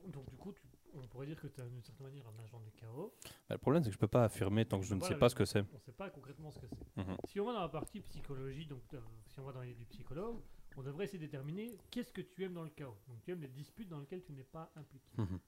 donc 0.06 0.28
du 0.30 0.36
coup, 0.36 0.52
tu- 0.52 0.62
on 0.94 1.05
pourrait 1.16 1.26
dire 1.26 1.40
que 1.40 1.46
tu 1.46 1.60
es 1.62 1.64
d'une 1.64 1.82
certaine 1.82 2.06
manière 2.08 2.26
un 2.28 2.44
agent 2.44 2.60
du 2.60 2.70
chaos. 2.72 3.14
Bah, 3.24 3.30
Le 3.54 3.58
problème, 3.58 3.82
c'est 3.82 3.88
que 3.88 3.94
je 3.94 3.98
peux 3.98 4.06
pas 4.06 4.24
affirmer 4.24 4.66
tant 4.66 4.78
que 4.78 4.84
je 4.84 4.94
ne 4.94 5.00
sais 5.00 5.14
pas 5.16 5.30
ce 5.30 5.34
que 5.34 5.46
c'est. 5.46 5.60
On 5.60 5.74
ne 5.74 5.78
sait 5.78 5.92
pas 5.92 6.10
concrètement 6.10 6.50
ce 6.50 6.58
que 6.58 6.66
c'est. 6.68 6.96
Mhm. 7.02 7.16
Si 7.24 7.40
on 7.40 7.46
va 7.46 7.54
dans 7.54 7.60
la 7.62 7.68
partie 7.70 8.00
psychologie, 8.00 8.66
donc 8.66 8.82
euh, 8.92 9.00
si 9.28 9.40
on 9.40 9.44
va 9.44 9.52
dans 9.52 9.62
l'idée 9.62 9.76
du 9.78 9.86
psychologue, 9.86 10.36
on 10.76 10.82
devrait 10.82 11.04
essayer 11.04 11.18
de 11.18 11.24
déterminer 11.24 11.78
qu'est-ce 11.90 12.12
que 12.12 12.20
tu 12.20 12.44
aimes 12.44 12.52
dans 12.52 12.64
le 12.64 12.68
chaos. 12.70 12.98
Donc 13.08 13.22
tu 13.22 13.30
aimes 13.32 13.40
les 13.40 13.48
disputes 13.48 13.88
dans 13.88 13.98
lesquelles 13.98 14.22
tu 14.24 14.32
n'es 14.32 14.44
pas 14.44 14.70
impliqué. 14.76 15.10
Mhm. 15.16 15.38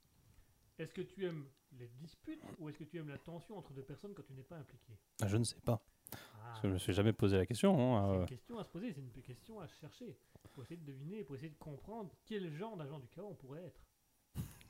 Est-ce 0.78 0.94
que 0.94 1.02
tu 1.02 1.26
aimes 1.26 1.44
les 1.78 1.88
disputes 1.88 2.42
ou 2.58 2.70
est-ce 2.70 2.78
que 2.78 2.84
tu 2.84 2.96
aimes 2.96 3.08
la 3.10 3.18
tension 3.18 3.58
entre 3.58 3.74
deux 3.74 3.82
personnes 3.82 4.14
quand 4.14 4.22
tu 4.22 4.32
n'es 4.32 4.42
pas 4.44 4.56
impliqué? 4.56 4.96
Ah, 5.20 5.28
Je 5.28 5.36
ne 5.36 5.44
sais 5.44 5.60
pas. 5.60 5.82
Ah, 6.12 6.16
Parce 6.44 6.60
que 6.62 6.68
je 6.68 6.72
me 6.72 6.78
suis 6.78 6.94
jamais 6.94 7.12
posé 7.12 7.36
la 7.36 7.44
question. 7.44 7.74
hein, 7.98 8.06
C'est 8.06 8.16
euh. 8.16 8.20
une 8.20 8.26
question 8.26 8.58
à 8.58 8.64
se 8.64 8.70
poser, 8.70 8.92
c'est 8.94 9.00
une 9.02 9.10
question 9.22 9.60
à 9.60 9.66
chercher. 9.68 10.16
Pour 10.54 10.62
essayer 10.62 10.80
de 10.80 10.86
deviner, 10.86 11.24
pour 11.24 11.34
essayer 11.34 11.50
de 11.50 11.58
comprendre 11.58 12.10
quel 12.24 12.50
genre 12.54 12.74
d'agent 12.78 12.98
du 13.00 13.08
chaos 13.08 13.28
on 13.30 13.34
pourrait 13.34 13.64
être. 13.64 13.82
Enfin, 14.36 14.42
techniquement, 14.42 14.42
dans 14.42 14.42
le 14.42 14.46
texte, 14.46 14.60
il 14.60 14.66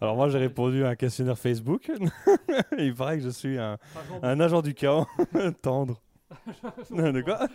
Alors 0.00 0.16
moi, 0.16 0.28
j'ai 0.28 0.38
répondu 0.38 0.84
à 0.84 0.90
un 0.90 0.96
questionnaire 0.96 1.38
Facebook. 1.38 1.90
il 2.78 2.94
paraît 2.94 3.18
que 3.18 3.24
je 3.24 3.30
suis 3.30 3.58
un, 3.58 3.78
agent 4.22 4.62
du 4.62 4.74
chaos 4.74 5.06
tendre. 5.62 6.00
De 6.90 7.20
quoi 7.20 7.46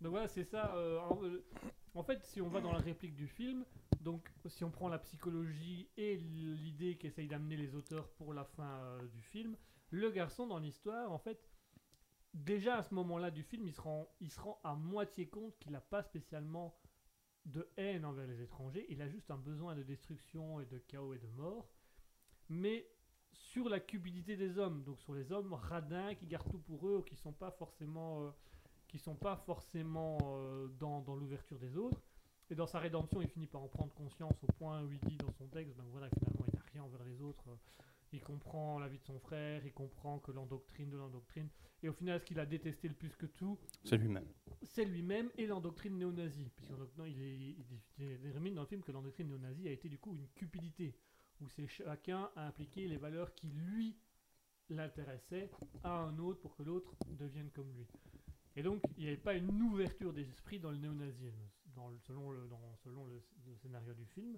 Donc 0.00 0.12
voilà, 0.12 0.28
c'est 0.28 0.44
ça. 0.44 0.72
euh, 0.76 1.00
en, 1.00 1.18
euh, 1.24 1.44
en 1.94 2.02
fait, 2.02 2.24
si 2.24 2.40
on 2.40 2.48
va 2.48 2.60
dans 2.60 2.72
la 2.72 2.78
réplique 2.78 3.14
du 3.14 3.26
film, 3.26 3.64
donc 4.00 4.30
si 4.46 4.64
on 4.64 4.70
prend 4.70 4.88
la 4.88 4.98
psychologie 4.98 5.88
et 5.96 6.16
l'idée 6.16 6.96
qu'essayent 6.96 7.28
d'amener 7.28 7.56
les 7.56 7.74
auteurs 7.74 8.08
pour 8.10 8.32
la 8.32 8.44
fin 8.44 8.80
euh, 8.80 9.06
du 9.08 9.20
film, 9.22 9.56
le 9.90 10.10
garçon 10.10 10.46
dans 10.46 10.58
l'histoire, 10.58 11.12
en 11.12 11.18
fait, 11.18 11.38
déjà 12.32 12.76
à 12.76 12.82
ce 12.82 12.94
moment-là 12.94 13.30
du 13.30 13.42
film, 13.42 13.66
il 13.66 13.74
se 13.74 13.80
rend, 13.80 14.08
il 14.20 14.30
se 14.30 14.40
rend 14.40 14.58
à 14.64 14.74
moitié 14.74 15.26
compte 15.26 15.56
qu'il 15.58 15.72
n'a 15.72 15.80
pas 15.80 16.02
spécialement 16.02 16.74
de 17.46 17.68
haine 17.76 18.04
envers 18.04 18.26
les 18.26 18.40
étrangers, 18.40 18.86
il 18.88 19.02
a 19.02 19.08
juste 19.08 19.30
un 19.30 19.36
besoin 19.36 19.74
de 19.74 19.82
destruction 19.82 20.60
et 20.60 20.66
de 20.66 20.78
chaos 20.78 21.14
et 21.14 21.18
de 21.18 21.28
mort. 21.28 21.68
Mais 22.48 22.86
sur 23.32 23.68
la 23.68 23.80
cupidité 23.80 24.36
des 24.36 24.58
hommes, 24.58 24.82
donc 24.84 25.00
sur 25.00 25.14
les 25.14 25.32
hommes 25.32 25.54
radins 25.54 26.14
qui 26.14 26.26
gardent 26.26 26.50
tout 26.50 26.58
pour 26.58 26.86
eux 26.88 26.98
ou 26.98 27.02
qui 27.02 27.16
sont 27.16 27.32
pas 27.32 27.50
forcément, 27.50 28.22
euh, 28.22 28.30
qui 28.88 28.98
sont 28.98 29.16
pas 29.16 29.36
forcément 29.36 30.18
euh, 30.22 30.68
dans, 30.78 31.00
dans 31.00 31.16
l'ouverture 31.16 31.58
des 31.58 31.76
autres. 31.76 32.02
Et 32.50 32.54
dans 32.54 32.66
sa 32.66 32.78
rédemption, 32.78 33.22
il 33.22 33.28
finit 33.28 33.46
par 33.46 33.62
en 33.62 33.68
prendre 33.68 33.94
conscience 33.94 34.42
au 34.42 34.52
point 34.52 34.82
où 34.82 34.92
il 34.92 35.00
dit 35.00 35.16
dans 35.16 35.32
son 35.32 35.46
texte, 35.46 35.74
ben 35.76 35.84
voilà, 35.90 36.08
finalement, 36.10 36.44
il 36.48 36.54
n'a 36.54 36.64
rien 36.72 36.82
envers 36.82 37.04
les 37.04 37.20
autres. 37.22 37.48
euh, 37.48 37.56
Il 38.12 38.20
comprend 38.20 38.78
la 38.78 38.88
vie 38.88 38.98
de 38.98 39.04
son 39.04 39.18
frère, 39.18 39.64
il 39.64 39.72
comprend 39.72 40.18
que 40.18 40.32
l'endoctrine 40.32 40.90
de 40.90 40.96
l'endoctrine. 40.98 41.48
Et 41.82 41.88
au 41.88 41.92
final, 41.92 42.20
ce 42.20 42.24
qu'il 42.26 42.38
a 42.38 42.46
détesté 42.46 42.86
le 42.88 42.94
plus 42.94 43.16
que 43.16 43.26
tout, 43.26 43.58
C'est 43.84 43.96
lui-même. 43.96 44.26
c'est 44.62 44.84
lui-même 44.84 45.30
et 45.36 45.46
l'endoctrine 45.46 45.96
néo-nazie. 45.98 46.50
Puisqu'il 46.56 46.76
il, 47.08 47.22
est- 47.22 47.56
il 47.98 48.20
détermine 48.20 48.54
dans 48.54 48.60
le 48.62 48.66
film 48.68 48.82
que 48.82 48.92
l'endoctrine 48.92 49.28
néo-nazie 49.28 49.66
a 49.68 49.72
été 49.72 49.88
du 49.88 49.98
coup 49.98 50.14
une 50.14 50.28
cupidité, 50.34 50.94
où 51.40 51.48
c'est 51.48 51.66
chacun 51.66 52.30
a 52.36 52.46
impliqué 52.46 52.86
les 52.86 52.98
valeurs 52.98 53.34
qui 53.34 53.48
lui 53.48 53.96
l'intéressaient 54.68 55.50
à 55.82 55.92
un 56.04 56.18
autre 56.18 56.40
pour 56.40 56.54
que 56.54 56.62
l'autre 56.62 56.94
devienne 57.18 57.50
comme 57.50 57.72
lui. 57.74 57.86
Et 58.56 58.62
donc, 58.62 58.82
il 58.96 59.04
n'y 59.04 59.08
avait 59.08 59.16
pas 59.16 59.34
une 59.34 59.60
ouverture 59.62 60.12
d'esprit 60.12 60.60
dans 60.60 60.70
le 60.70 60.76
néo-nazisme, 60.76 61.42
dans 61.74 61.88
le- 61.88 61.98
selon, 62.00 62.30
le, 62.30 62.46
dans- 62.48 62.76
selon 62.84 63.06
le, 63.06 63.22
le 63.46 63.56
scénario 63.56 63.94
du 63.94 64.04
film. 64.06 64.36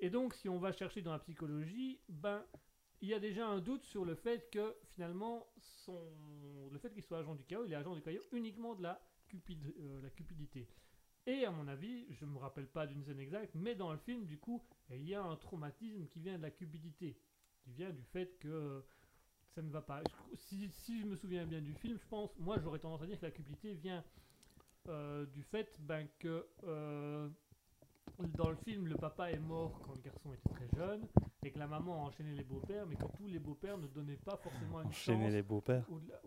Et 0.00 0.10
donc, 0.10 0.34
si 0.34 0.48
on 0.48 0.58
va 0.58 0.72
chercher 0.72 1.02
dans 1.02 1.12
la 1.12 1.18
psychologie, 1.18 2.00
ben, 2.08 2.44
il 3.00 3.08
y 3.08 3.14
a 3.14 3.20
déjà 3.20 3.46
un 3.46 3.60
doute 3.60 3.84
sur 3.84 4.04
le 4.04 4.14
fait 4.14 4.50
que 4.50 4.76
finalement, 4.90 5.46
le 6.70 6.78
fait 6.78 6.92
qu'il 6.92 7.02
soit 7.02 7.18
agent 7.18 7.34
du 7.34 7.44
chaos, 7.44 7.64
il 7.64 7.72
est 7.72 7.76
agent 7.76 7.94
du 7.94 8.02
chaos 8.02 8.22
uniquement 8.32 8.74
de 8.74 8.82
la, 8.82 9.00
euh, 9.50 10.08
cupidité. 10.10 10.68
Et 11.26 11.44
à 11.44 11.50
mon 11.50 11.68
avis, 11.68 12.06
je 12.10 12.24
ne 12.24 12.30
me 12.30 12.38
rappelle 12.38 12.66
pas 12.66 12.86
d'une 12.86 13.04
scène 13.04 13.20
exacte, 13.20 13.54
mais 13.54 13.74
dans 13.74 13.92
le 13.92 13.98
film, 13.98 14.24
du 14.24 14.38
coup, 14.38 14.62
il 14.90 15.06
y 15.06 15.14
a 15.14 15.22
un 15.22 15.36
traumatisme 15.36 16.06
qui 16.06 16.20
vient 16.20 16.38
de 16.38 16.42
la 16.42 16.50
cupidité, 16.50 17.18
qui 17.60 17.72
vient 17.72 17.90
du 17.90 18.02
fait 18.04 18.38
que 18.38 18.84
ça 19.54 19.62
ne 19.62 19.70
va 19.70 19.82
pas. 19.82 20.02
Si 20.34 20.70
je 21.00 21.06
me 21.06 21.16
souviens 21.16 21.44
bien 21.44 21.60
du 21.60 21.74
film, 21.74 21.98
je 21.98 22.06
pense, 22.06 22.30
moi 22.38 22.58
j'aurais 22.62 22.78
tendance 22.78 23.02
à 23.02 23.06
dire 23.06 23.18
que 23.18 23.26
la 23.26 23.32
cupidité 23.32 23.74
vient 23.74 24.04
euh, 24.88 25.26
du 25.26 25.42
fait 25.42 25.76
ben, 25.80 26.08
que 26.18 26.46
euh, 26.64 27.28
dans 28.36 28.50
le 28.50 28.56
film, 28.56 28.86
le 28.86 28.96
papa 28.96 29.30
est 29.30 29.38
mort 29.38 29.80
quand 29.84 29.94
le 29.94 30.00
garçon 30.00 30.32
était 30.32 30.48
très 30.50 30.68
jeune, 30.76 31.06
et 31.44 31.50
que 31.50 31.58
la 31.58 31.66
maman 31.66 31.94
a 32.04 32.06
enchaîné 32.08 32.34
les 32.34 32.44
beaux-pères, 32.44 32.86
mais 32.86 32.96
que 32.96 33.04
tous 33.16 33.26
les 33.28 33.38
beaux-pères 33.38 33.78
ne 33.78 33.86
donnaient 33.86 34.16
pas 34.16 34.36
forcément 34.36 34.80
une 34.80 34.88
Enchaîner 34.88 35.24
chance 35.24 35.32
les 35.32 35.42
beaux-pères. 35.42 35.84
ou 35.90 35.98
la- 36.00 36.20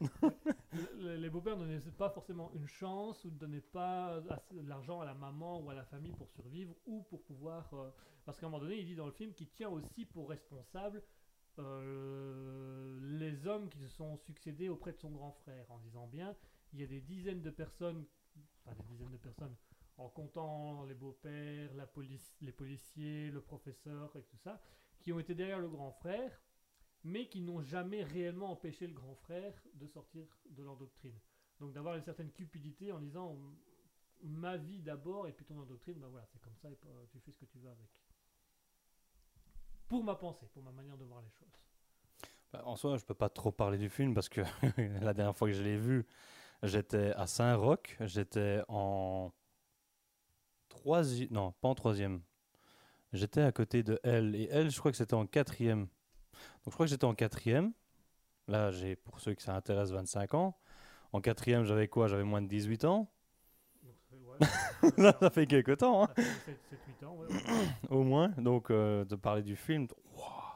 les 1.16 1.30
beaux-pères 1.30 1.56
ne 1.56 1.64
donnaient 1.64 1.80
pas 1.96 2.10
forcément 2.10 2.50
une 2.54 2.66
chance 2.66 3.24
ou 3.24 3.30
ne 3.30 3.36
donnaient 3.38 3.60
pas 3.60 4.20
de 4.52 4.60
l'argent 4.68 5.00
à 5.00 5.04
la 5.06 5.14
maman 5.14 5.60
ou 5.60 5.70
à 5.70 5.74
la 5.74 5.84
famille 5.84 6.12
pour 6.12 6.28
survivre 6.30 6.74
ou 6.86 7.02
pour 7.04 7.22
pouvoir. 7.22 7.72
euh, 7.74 7.90
parce 8.24 8.38
qu'à 8.40 8.46
un 8.46 8.50
moment 8.50 8.62
donné, 8.62 8.78
il 8.78 8.86
dit 8.86 8.96
dans 8.96 9.06
le 9.06 9.12
film 9.12 9.32
qu'il 9.32 9.48
tient 9.48 9.68
aussi 9.70 10.04
pour 10.04 10.28
responsable 10.28 11.02
euh, 11.58 12.98
les 13.18 13.46
hommes 13.46 13.68
qui 13.68 13.78
se 13.78 13.88
sont 13.88 14.16
succédés 14.18 14.68
auprès 14.68 14.92
de 14.92 14.98
son 14.98 15.10
grand 15.10 15.32
frère, 15.32 15.64
en 15.70 15.78
disant 15.78 16.06
bien 16.06 16.34
il 16.72 16.80
y 16.80 16.82
a 16.82 16.86
des 16.86 17.00
dizaines 17.00 17.40
de 17.42 17.50
personnes, 17.50 18.04
enfin 18.64 18.76
des 18.76 18.84
dizaines 18.88 19.12
de 19.12 19.16
personnes, 19.16 19.54
en 19.98 20.08
comptant 20.08 20.84
les 20.84 20.94
beaux-pères, 20.94 21.70
les 22.40 22.52
policiers, 22.52 23.30
le 23.30 23.40
professeur 23.40 24.14
et 24.16 24.22
tout 24.22 24.36
ça, 24.38 24.60
qui 25.00 25.12
ont 25.12 25.18
été 25.18 25.34
derrière 25.34 25.58
le 25.58 25.68
grand 25.68 25.92
frère 25.92 26.40
mais 27.06 27.28
qui 27.28 27.40
n'ont 27.40 27.62
jamais 27.62 28.02
réellement 28.02 28.50
empêché 28.50 28.86
le 28.86 28.92
grand 28.92 29.14
frère 29.14 29.54
de 29.74 29.86
sortir 29.86 30.26
de 30.50 30.62
leur 30.64 30.76
doctrine. 30.76 31.16
Donc 31.60 31.72
d'avoir 31.72 31.94
une 31.94 32.02
certaine 32.02 32.32
cupidité 32.32 32.90
en 32.90 32.98
disant 32.98 33.38
ma 34.22 34.56
vie 34.56 34.82
d'abord 34.82 35.28
et 35.28 35.32
puis 35.32 35.44
ton 35.44 35.54
doctrine, 35.62 35.98
bah 36.00 36.08
voilà, 36.10 36.26
c'est 36.32 36.40
comme 36.40 36.56
ça 36.56 36.68
et 36.68 36.76
tu 37.12 37.20
fais 37.20 37.30
ce 37.30 37.38
que 37.38 37.44
tu 37.44 37.58
veux 37.58 37.70
avec. 37.70 37.88
Pour 39.88 40.02
ma 40.02 40.16
pensée, 40.16 40.46
pour 40.52 40.64
ma 40.64 40.72
manière 40.72 40.96
de 40.96 41.04
voir 41.04 41.22
les 41.22 41.30
choses. 41.30 41.60
Bah, 42.52 42.62
en 42.64 42.74
soi, 42.74 42.96
je 42.96 43.04
peux 43.04 43.14
pas 43.14 43.28
trop 43.28 43.52
parler 43.52 43.78
du 43.78 43.88
film 43.88 44.12
parce 44.12 44.28
que 44.28 44.40
la 45.00 45.14
dernière 45.14 45.36
fois 45.36 45.46
que 45.46 45.54
je 45.54 45.62
l'ai 45.62 45.78
vu, 45.78 46.06
j'étais 46.64 47.12
à 47.12 47.28
Saint-Roch, 47.28 47.96
j'étais 48.00 48.62
en 48.66 49.32
troisième, 50.76 51.28
non, 51.30 51.52
pas 51.60 51.68
en 51.68 51.74
troisième. 51.74 52.20
J'étais 53.12 53.40
à 53.40 53.52
côté 53.52 53.82
de 53.82 53.98
elle 54.02 54.34
et 54.34 54.48
elle, 54.50 54.70
je 54.70 54.78
crois 54.78 54.90
que 54.90 54.96
c'était 54.96 55.14
en 55.14 55.26
quatrième. 55.26 55.82
Donc 55.82 55.90
je 56.66 56.70
crois 56.72 56.86
que 56.86 56.90
j'étais 56.90 57.04
en 57.04 57.14
quatrième. 57.14 57.72
Là, 58.48 58.70
j'ai 58.70 58.96
pour 58.96 59.20
ceux 59.20 59.34
qui 59.34 59.42
ça 59.44 59.54
intéresse 59.54 59.90
25 59.90 60.34
ans. 60.34 60.56
En 61.12 61.20
quatrième, 61.20 61.64
j'avais 61.64 61.88
quoi? 61.88 62.08
J'avais 62.08 62.24
moins 62.24 62.42
de 62.42 62.48
18 62.48 62.84
ans. 62.84 63.10
Donc 63.82 63.94
ça 63.96 64.04
fait, 64.10 64.92
ouais, 64.96 65.12
ça, 65.12 65.18
ça 65.18 65.30
fait 65.30 65.46
quelques 65.46 65.78
temps, 65.78 66.04
hein, 66.04 66.08
ça 66.16 66.22
fait 66.22 66.58
7-8 67.02 67.06
ans, 67.06 67.16
ouais, 67.16 67.26
ouais. 67.28 67.66
au 67.90 68.02
moins. 68.02 68.28
Donc 68.38 68.70
euh, 68.70 69.04
de 69.04 69.16
parler 69.16 69.42
du 69.42 69.56
film, 69.56 69.86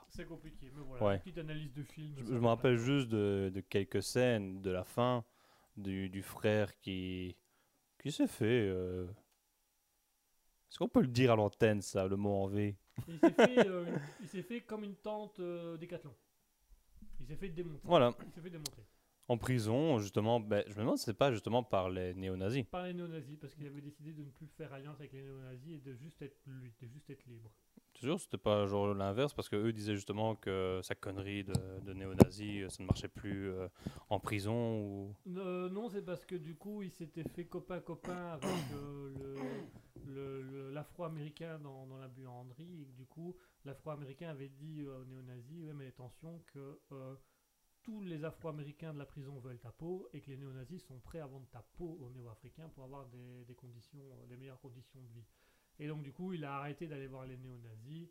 C'est 0.08 0.26
compliqué, 0.26 0.70
mais 0.74 0.82
voilà, 0.86 1.14
une 1.14 1.20
petite 1.20 1.38
analyse 1.38 1.72
de 1.72 1.82
film. 1.82 2.14
Je, 2.18 2.34
me 2.34 2.46
rappelle 2.46 2.76
juste 2.76 3.08
de, 3.08 3.50
de 3.54 3.60
quelques 3.60 4.02
scènes 4.02 4.60
de 4.60 4.70
la 4.70 4.84
fin 4.84 5.24
du, 5.76 6.08
du 6.10 6.22
frère 6.22 6.76
qui, 6.80 7.36
qui 8.02 8.12
s'est 8.12 8.26
fait. 8.26 8.68
euh, 8.68 9.06
Est-ce 10.70 10.78
qu'on 10.78 10.88
peut 10.88 11.00
le 11.00 11.08
dire 11.08 11.32
à 11.32 11.36
l'antenne, 11.36 11.82
ça, 11.82 12.06
le 12.06 12.16
mot 12.16 12.30
en 12.44 12.46
V? 12.46 12.76
Il 13.08 13.18
s'est 13.18 13.30
fait, 13.32 13.66
euh, 13.66 13.86
une- 13.86 14.00
il 14.22 14.28
s'est 14.28 14.42
fait 14.42 14.60
comme 14.60 14.84
une 14.84 14.94
tente 14.96 15.40
euh, 15.40 15.76
décathlon. 15.76 16.14
Il 17.18 17.26
s'est 17.26 17.36
fait 17.36 17.48
démonter. 17.48 17.80
Voilà. 17.84 18.14
Il 18.26 18.32
s'est 18.32 18.40
fait 18.40 18.50
démonter. 18.50 18.82
En 19.28 19.36
prison, 19.38 19.98
justement, 19.98 20.40
ben, 20.40 20.64
je 20.66 20.74
me 20.74 20.80
demande 20.80 20.98
si 20.98 21.04
c'est 21.04 21.14
pas 21.14 21.32
justement 21.32 21.62
par 21.62 21.88
les 21.90 22.14
néo-nazis. 22.14 22.64
Par 22.64 22.84
les 22.84 22.94
néo-nazis, 22.94 23.36
parce 23.40 23.54
qu'il 23.54 23.66
avait 23.66 23.80
décidé 23.80 24.12
de 24.12 24.22
ne 24.24 24.30
plus 24.30 24.46
faire 24.48 24.72
alliance 24.72 24.98
avec 24.98 25.12
les 25.12 25.22
néo-nazis 25.22 25.74
et 25.76 25.78
de 25.80 25.94
juste 25.94 26.20
être 26.22 26.36
lui, 26.46 26.72
de 26.80 26.86
juste 26.88 27.08
être 27.10 27.24
libre. 27.26 27.50
Tu 28.00 28.06
sûr 28.06 28.18
c'était 28.18 28.38
pas 28.38 28.66
genre 28.66 28.94
l'inverse 28.94 29.34
parce 29.34 29.50
que 29.50 29.56
eux 29.56 29.74
disaient 29.74 29.94
justement 29.94 30.34
que 30.34 30.80
sa 30.82 30.94
connerie 30.94 31.44
de, 31.44 31.52
de 31.84 31.92
néo-nazis, 31.92 32.62
euh, 32.62 32.68
ça 32.70 32.82
ne 32.82 32.86
marchait 32.86 33.08
plus 33.08 33.50
euh, 33.50 33.68
en 34.08 34.18
prison 34.18 34.80
ou. 34.80 35.14
Euh, 35.36 35.68
non, 35.68 35.90
c'est 35.90 36.00
parce 36.00 36.24
que 36.24 36.34
du 36.34 36.54
coup, 36.54 36.80
il 36.80 36.90
s'était 36.92 37.24
fait 37.24 37.44
copain-copain 37.44 38.38
avec 38.40 38.72
euh, 38.72 39.36
l'afro-américain 40.72 41.58
dans, 41.58 41.98
la 41.98 42.08
buanderie. 42.08 42.80
Et 42.80 42.86
du 42.86 43.04
coup, 43.04 43.36
l'afro-américain 43.66 44.30
avait 44.30 44.48
dit 44.48 44.86
aux 44.86 45.04
néo-nazis 45.04 45.62
Ouais, 45.64 45.74
mais 45.74 45.88
attention, 45.88 46.42
que 46.54 46.80
tous 47.82 48.00
les 48.00 48.24
afro-américains 48.24 48.94
de 48.94 48.98
la 48.98 49.06
prison 49.06 49.38
veulent 49.40 49.60
ta 49.60 49.72
peau 49.72 50.08
et 50.14 50.22
que 50.22 50.30
les 50.30 50.38
néo-nazis 50.38 50.82
sont 50.82 51.00
prêts 51.00 51.20
à 51.20 51.26
vendre 51.26 51.48
ta 51.50 51.60
peau 51.76 51.98
aux 52.00 52.08
néo-africains 52.08 52.70
pour 52.70 52.84
avoir 52.84 53.04
des, 53.08 53.44
des 53.44 53.54
conditions, 53.54 54.00
des 54.26 54.38
meilleures 54.38 54.60
conditions 54.60 55.02
de 55.02 55.08
vie. 55.08 55.26
Et 55.78 55.86
donc, 55.88 56.02
du 56.02 56.12
coup, 56.12 56.32
il 56.32 56.44
a 56.44 56.56
arrêté 56.56 56.86
d'aller 56.86 57.06
voir 57.06 57.24
les 57.26 57.36
néo-nazis 57.36 58.08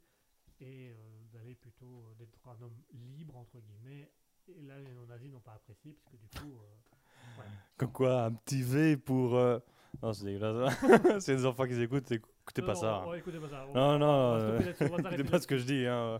et 0.61 0.89
euh, 0.89 0.93
d'aller 1.33 1.55
plutôt 1.55 2.05
euh, 2.09 2.15
d'être 2.17 2.39
un 2.47 2.61
homme 2.63 2.75
libre, 2.93 3.37
entre 3.37 3.59
guillemets. 3.59 4.11
Et 4.47 4.61
là, 4.63 4.77
les 4.79 4.89
néo-nazis 4.91 5.31
n'ont 5.31 5.39
pas 5.39 5.53
apprécié, 5.53 5.93
puisque 5.93 6.19
du 6.19 6.27
coup. 6.39 6.59
euh. 6.61 7.41
Comme 7.77 7.91
quoi, 7.91 8.23
un 8.25 8.31
petit 8.33 8.63
V 8.63 8.97
pour. 8.97 9.35
euh, 9.35 9.59
Non, 10.01 10.13
c'est 10.13 10.25
dégueulasse. 10.25 10.73
c'est 11.23 11.35
des 11.35 11.45
enfants 11.45 11.65
qui 11.67 11.79
écoutent, 11.79 12.11
écoutez 12.11 12.61
pas 12.61 12.73
Non, 12.73 12.79
ça. 12.79 13.03
on- 13.05 13.09
on- 13.09 13.13
écoutez 13.13 13.39
pas 13.39 13.49
ça. 13.49 13.65
On- 13.67 13.73
Non, 13.73 13.81
on 13.95 13.99
non, 13.99 14.55
on 14.55 14.59
écoutez 15.13 15.23
pas 15.23 15.39
ce 15.39 15.47
que 15.47 15.57
je 15.57 15.65
dis. 15.65 15.85
Hein. 15.85 16.19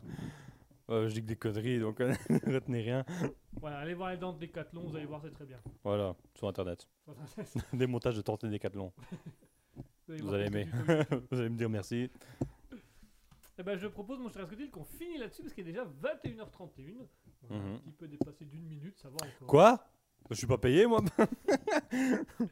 Euh, 0.90 1.08
je 1.08 1.14
dis 1.14 1.22
que 1.22 1.28
des 1.28 1.36
conneries, 1.36 1.80
donc 1.80 2.00
ne 2.00 2.14
retenez 2.54 2.82
rien. 2.82 3.06
Voilà, 3.60 3.80
allez 3.80 3.94
voir 3.94 4.10
les 4.12 4.18
dents 4.18 4.34
de 4.34 4.40
Decathlon, 4.40 4.88
vous 4.88 4.96
allez 4.96 5.06
voir, 5.06 5.22
c'est 5.22 5.30
très 5.32 5.46
bien. 5.46 5.60
Voilà, 5.84 6.16
sur 6.36 6.48
internet. 6.48 6.88
Vous 7.06 7.14
Des 7.78 7.86
montages 7.88 8.16
de 8.16 8.22
tentes 8.22 8.44
et 8.46 8.50
décathlon. 8.50 8.92
Allez 10.12 10.22
Vous 10.22 10.34
allez 10.34 10.50
quelques 10.50 10.90
aimer. 10.90 11.06
Vous 11.32 11.40
allez 11.40 11.50
me 11.50 11.58
dire 11.58 11.70
merci. 11.70 12.10
Eh 13.58 13.64
ben, 13.64 13.78
je 13.78 13.88
propose, 13.88 14.20
mon 14.20 14.30
cher 14.30 14.44
Ascotil, 14.44 14.72
qu'on 14.72 14.86
finit 14.86 15.18
là-dessus 15.18 15.42
parce 15.42 15.54
qu'il 15.54 15.68
est 15.68 15.72
déjà 15.72 15.86
21h31. 15.86 16.96
On 17.50 17.54
a 17.54 17.58
un 17.58 17.74
Mhm. 17.74 17.80
petit 17.80 17.92
peu 17.92 18.08
dépassé 18.08 18.46
d'une 18.46 18.66
minute, 18.66 18.98
ça 18.98 19.10
va 19.10 19.16
encore. 19.16 19.48
Quoi? 19.48 19.86
Je 20.30 20.36
suis 20.36 20.48
pas 20.48 20.58
payé, 20.58 20.86
moi 20.86 21.02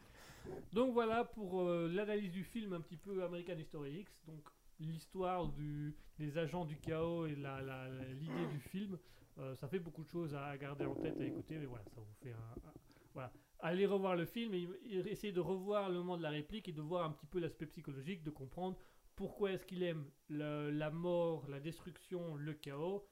Donc 0.74 0.94
voilà 0.94 1.24
pour 1.24 1.62
euh, 1.62 1.88
l'analyse 1.94 2.32
du 2.32 2.44
film 2.44 2.74
un 2.74 2.82
petit 2.82 2.98
peu 2.98 3.24
American 3.24 3.58
History 3.58 4.00
X. 4.02 4.22
Donc 4.26 4.48
l'histoire 4.80 5.48
du, 5.48 5.96
des 6.20 6.38
agents 6.38 6.66
du 6.66 6.78
chaos 6.78 7.26
et 7.26 7.36
la- 7.36 7.62
la- 7.62 7.88
la- 7.88 8.14
l'idée 8.14 8.46
du 8.52 8.60
film. 8.60 8.98
Euh, 9.40 9.56
ça 9.56 9.68
fait 9.68 9.80
beaucoup 9.80 10.04
de 10.04 10.10
choses 10.10 10.34
à 10.36 10.58
garder 10.58 10.86
en 10.86 10.96
tête, 10.96 11.20
à 11.20 11.24
écouter, 11.26 11.58
mais 11.58 11.66
voilà, 11.68 11.86
ça 11.86 12.02
vous 12.02 12.14
fait 12.22 12.32
un. 12.32 12.68
un- 12.70 12.74
voilà. 13.14 13.32
Allez 13.60 13.86
revoir 13.86 14.16
le 14.16 14.26
film 14.26 14.54
et, 14.54 14.68
essayer 15.08 15.34
de 15.34 15.40
revoir 15.40 15.90
le 15.90 15.98
moment 15.98 16.18
de 16.18 16.24
la 16.24 16.30
réplique 16.30 16.68
et 16.68 16.74
de 16.74 16.82
voir 16.82 17.06
un 17.06 17.12
petit 17.12 17.26
peu 17.26 17.40
l'aspect 17.40 17.66
psychologique, 17.66 18.24
de 18.24 18.30
comprendre 18.30 18.78
pourquoi 19.16 19.52
est-ce 19.52 19.66
qu'il 19.66 19.82
aime 19.84 20.06
la 20.30 20.92
mort, 20.92 21.48
la 21.50 21.60
destruction, 21.60 22.36
le 22.36 22.54
chaos 22.54 23.08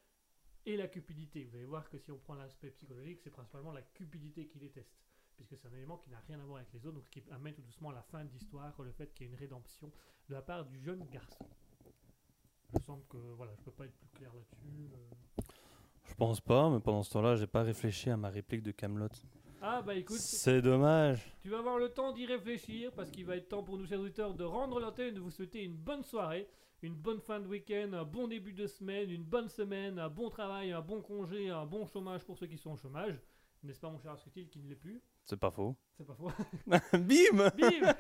et 0.66 0.78
la 0.78 0.88
cupidité. 0.88 1.46
Vous 1.46 1.56
allez 1.56 1.66
voir 1.66 1.90
que 1.90 1.98
si 1.98 2.12
on 2.12 2.18
prend 2.18 2.36
l'aspect 2.36 2.70
psychologique, 2.70 3.20
c'est 3.24 3.32
principalement 3.32 3.72
la 3.72 3.82
cupidité 3.82 4.48
qu'il 4.48 4.62
déteste 4.62 4.96
puisque 5.36 5.58
c'est 5.58 5.68
un 5.68 5.74
élément 5.74 5.98
qui 5.98 6.10
n'a 6.10 6.20
rien 6.28 6.40
à 6.40 6.44
voir 6.44 6.58
avec 6.58 6.72
les 6.74 6.86
autres, 6.86 6.96
donc 6.96 7.10
qui 7.10 7.24
amène 7.32 7.54
tout 7.54 7.62
doucement 7.62 7.90
à 7.90 7.94
la 7.94 8.02
fin 8.04 8.24
de 8.24 8.32
l'histoire, 8.32 8.74
le 8.82 8.92
fait 8.92 9.14
qu'il 9.14 9.26
y 9.26 9.30
ait 9.30 9.34
une 9.34 9.40
rédemption 9.40 9.92
de 10.30 10.34
la 10.34 10.42
part 10.42 10.66
du 10.66 10.80
jeune 10.80 11.04
garçon. 11.12 11.46
Il 12.74 12.80
me 12.80 12.84
semble 12.84 13.04
que 13.08 13.18
voilà, 13.18 13.54
je 13.56 13.62
peux 13.62 13.72
pas 13.72 13.86
être 13.86 13.96
plus 13.96 14.10
clair 14.10 14.34
là-dessus. 14.34 14.90
euh. 14.94 15.42
Je 16.06 16.14
pense 16.14 16.40
pas, 16.40 16.70
mais 16.70 16.80
pendant 16.80 17.04
ce 17.04 17.12
temps-là, 17.12 17.36
j'ai 17.36 17.48
pas 17.48 17.64
réfléchi 17.64 18.10
à 18.10 18.18
ma 18.18 18.30
réplique 18.30 18.64
de 18.64 18.72
Camelot. 18.72 19.10
Ah 19.68 19.82
bah 19.82 19.96
écoute, 19.96 20.20
C'est 20.20 20.62
dommage. 20.62 21.34
tu 21.42 21.50
vas 21.50 21.58
avoir 21.58 21.80
le 21.80 21.90
temps 21.90 22.12
d'y 22.12 22.28
réfléchir 22.28 22.92
parce 22.92 23.10
qu'il 23.10 23.26
va 23.26 23.36
être 23.36 23.50
temps 23.50 23.64
pour 23.64 23.80
nous, 23.80 23.88
chers 23.88 24.00
auditeurs, 24.00 24.36
de 24.36 24.44
rendre 24.44 24.80
l'antenne 24.80 25.08
et 25.08 25.12
de 25.12 25.20
vous 25.20 25.32
souhaiter 25.32 25.64
une 25.64 25.76
bonne 25.76 26.04
soirée, 26.04 26.48
une 26.84 26.94
bonne 26.94 27.20
fin 27.20 27.40
de 27.40 27.48
week-end, 27.48 27.94
un 27.94 28.04
bon 28.04 28.28
début 28.28 28.54
de 28.54 28.68
semaine, 28.68 29.10
une 29.10 29.24
bonne 29.24 29.50
semaine, 29.50 29.98
un 29.98 30.08
bon 30.08 30.30
travail, 30.30 30.72
un 30.72 30.82
bon 30.82 31.02
congé, 31.02 31.50
un 31.50 31.66
bon 31.66 31.88
chômage 31.88 32.24
pour 32.24 32.38
ceux 32.38 32.46
qui 32.46 32.60
sont 32.60 32.74
au 32.74 32.78
chômage. 32.78 33.20
N'est-ce 33.64 33.80
pas 33.80 33.90
mon 33.90 33.98
cher 33.98 34.12
Ascutil 34.12 34.48
qui 34.50 34.60
ne 34.60 34.70
l'est 34.70 34.76
plus? 34.76 35.02
C'est 35.24 35.40
pas 35.40 35.50
faux. 35.50 35.76
C'est 35.98 36.06
pas 36.06 36.14
faux. 36.14 36.30
Bim 36.94 37.50
Bim 37.58 37.96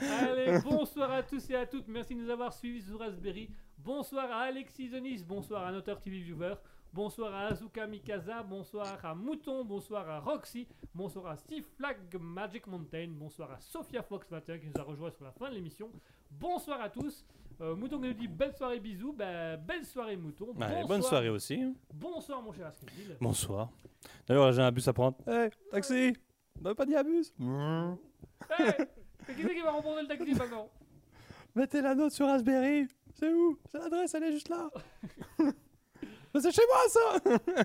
Allez, 0.00 0.60
bonsoir 0.64 1.10
à 1.10 1.22
tous 1.22 1.50
et 1.50 1.56
à 1.56 1.66
toutes. 1.66 1.88
Merci 1.88 2.14
de 2.14 2.22
nous 2.22 2.30
avoir 2.30 2.54
suivis 2.54 2.80
sur 2.80 2.98
Raspberry. 2.98 3.50
Bonsoir 3.76 4.30
à 4.30 4.44
Alexis 4.44 4.88
Denis. 4.88 5.22
Bonsoir 5.24 5.66
à 5.66 5.72
Noteur 5.72 6.00
TV 6.00 6.20
Viewer. 6.20 6.54
Bonsoir 6.92 7.34
à 7.34 7.46
Azuka 7.48 7.86
Mikasa. 7.86 8.42
Bonsoir 8.42 9.04
à 9.04 9.14
Mouton. 9.14 9.64
Bonsoir 9.64 10.08
à 10.08 10.20
Roxy. 10.20 10.66
Bonsoir 10.94 11.26
à 11.26 11.36
Steve 11.36 11.64
Flag 11.76 11.96
Magic 12.18 12.66
Mountain. 12.66 13.08
Bonsoir 13.10 13.52
à 13.52 13.60
Sophia 13.60 14.02
Fox 14.02 14.26
21 14.30 14.58
qui 14.58 14.66
nous 14.68 14.80
a 14.80 14.82
rejoint 14.82 15.10
sur 15.10 15.24
la 15.24 15.32
fin 15.32 15.50
de 15.50 15.54
l'émission. 15.56 15.90
Bonsoir 16.30 16.80
à 16.80 16.88
tous. 16.88 17.24
Euh, 17.60 17.74
Mouton 17.76 18.00
qui 18.00 18.08
nous 18.08 18.14
dit 18.14 18.28
belle 18.28 18.54
soirée, 18.54 18.80
bisous. 18.80 19.12
Ben, 19.12 19.56
belle 19.58 19.84
soirée, 19.84 20.16
Mouton. 20.16 20.54
Allez, 20.60 20.74
Bonsoir. 20.74 20.86
bonne 20.88 21.02
soirée 21.02 21.28
aussi. 21.28 21.74
Bonsoir, 21.92 22.42
mon 22.42 22.52
cher 22.52 22.66
Asketil. 22.66 23.16
Bonsoir. 23.20 23.70
D'ailleurs, 24.26 24.52
j'ai 24.52 24.62
un 24.62 24.72
bus 24.72 24.88
à 24.88 24.92
prendre. 24.92 25.16
Hey, 25.26 25.50
taxi 25.70 26.14
On 26.58 26.62
n'avait 26.62 26.74
pas 26.74 26.86
dit 26.86 26.96
un 26.96 27.04
bus 27.04 27.32
Hey 27.38 27.46
Mais 29.28 29.34
qui 29.34 29.42
c'est 29.42 29.54
qui 29.54 29.60
va 29.62 29.70
remporter 29.72 30.02
le 30.02 30.08
taxi 30.08 30.34
maintenant 30.34 30.70
Mettez 31.54 31.80
la 31.82 31.94
note 31.94 32.12
sur 32.12 32.26
Raspberry. 32.26 32.86
C'est 33.14 33.32
où? 33.32 33.58
C'est 33.70 33.78
l'adresse, 33.78 34.14
elle 34.14 34.24
est 34.24 34.32
juste 34.32 34.48
là. 34.48 34.70
C'est 36.34 36.52
chez 36.52 36.62
moi, 36.68 36.88
ça 36.88 37.64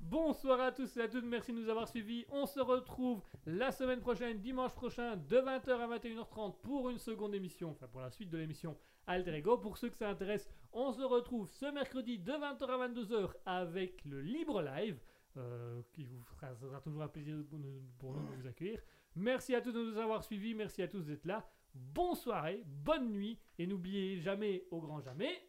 Bonsoir 0.00 0.60
à 0.60 0.72
tous 0.72 0.96
et 0.96 1.02
à 1.02 1.08
toutes, 1.08 1.24
merci 1.24 1.52
de 1.52 1.58
nous 1.58 1.68
avoir 1.68 1.86
suivis. 1.88 2.24
On 2.30 2.46
se 2.46 2.60
retrouve 2.60 3.20
la 3.46 3.72
semaine 3.72 4.00
prochaine, 4.00 4.38
dimanche 4.38 4.72
prochain, 4.72 5.16
de 5.16 5.36
20h 5.36 5.70
à 5.70 5.98
21h30 5.98 6.60
pour 6.62 6.88
une 6.88 6.98
seconde 6.98 7.34
émission, 7.34 7.70
enfin 7.72 7.88
pour 7.88 8.00
la 8.00 8.10
suite 8.10 8.30
de 8.30 8.38
l'émission 8.38 8.76
Alter 9.06 9.34
Ego. 9.34 9.58
Pour 9.58 9.76
ceux 9.76 9.90
que 9.90 9.96
ça 9.96 10.08
intéresse, 10.08 10.48
on 10.72 10.92
se 10.92 11.02
retrouve 11.02 11.48
ce 11.48 11.66
mercredi 11.66 12.18
de 12.18 12.32
20h 12.32 12.62
à 12.62 12.88
22h 12.88 13.32
avec 13.44 14.04
le 14.04 14.22
Libre 14.22 14.62
Live, 14.62 14.98
euh, 15.36 15.82
qui 15.92 16.04
vous 16.04 16.22
fera, 16.22 16.54
sera 16.54 16.80
toujours 16.80 17.02
un 17.02 17.08
plaisir 17.08 17.36
pour 17.50 17.58
nous, 17.58 17.82
pour 17.98 18.14
nous 18.14 18.26
de 18.30 18.40
vous 18.40 18.46
accueillir. 18.46 18.80
Merci 19.16 19.54
à 19.54 19.60
tous 19.60 19.72
de 19.72 19.82
nous 19.82 19.98
avoir 19.98 20.22
suivis, 20.22 20.54
merci 20.54 20.80
à 20.80 20.88
tous 20.88 21.02
d'être 21.02 21.26
là. 21.26 21.46
Bonne 21.74 22.14
soirée, 22.14 22.62
bonne 22.64 23.10
nuit, 23.10 23.38
et 23.58 23.66
n'oubliez 23.66 24.20
jamais, 24.20 24.64
au 24.70 24.80
grand 24.80 25.00
jamais, 25.00 25.47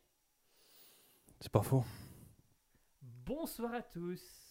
C'est 1.41 1.51
pas 1.51 1.61
faux. 1.61 1.85
bonsoir 3.01 3.73
à 3.73 3.81
tous. 3.81 4.48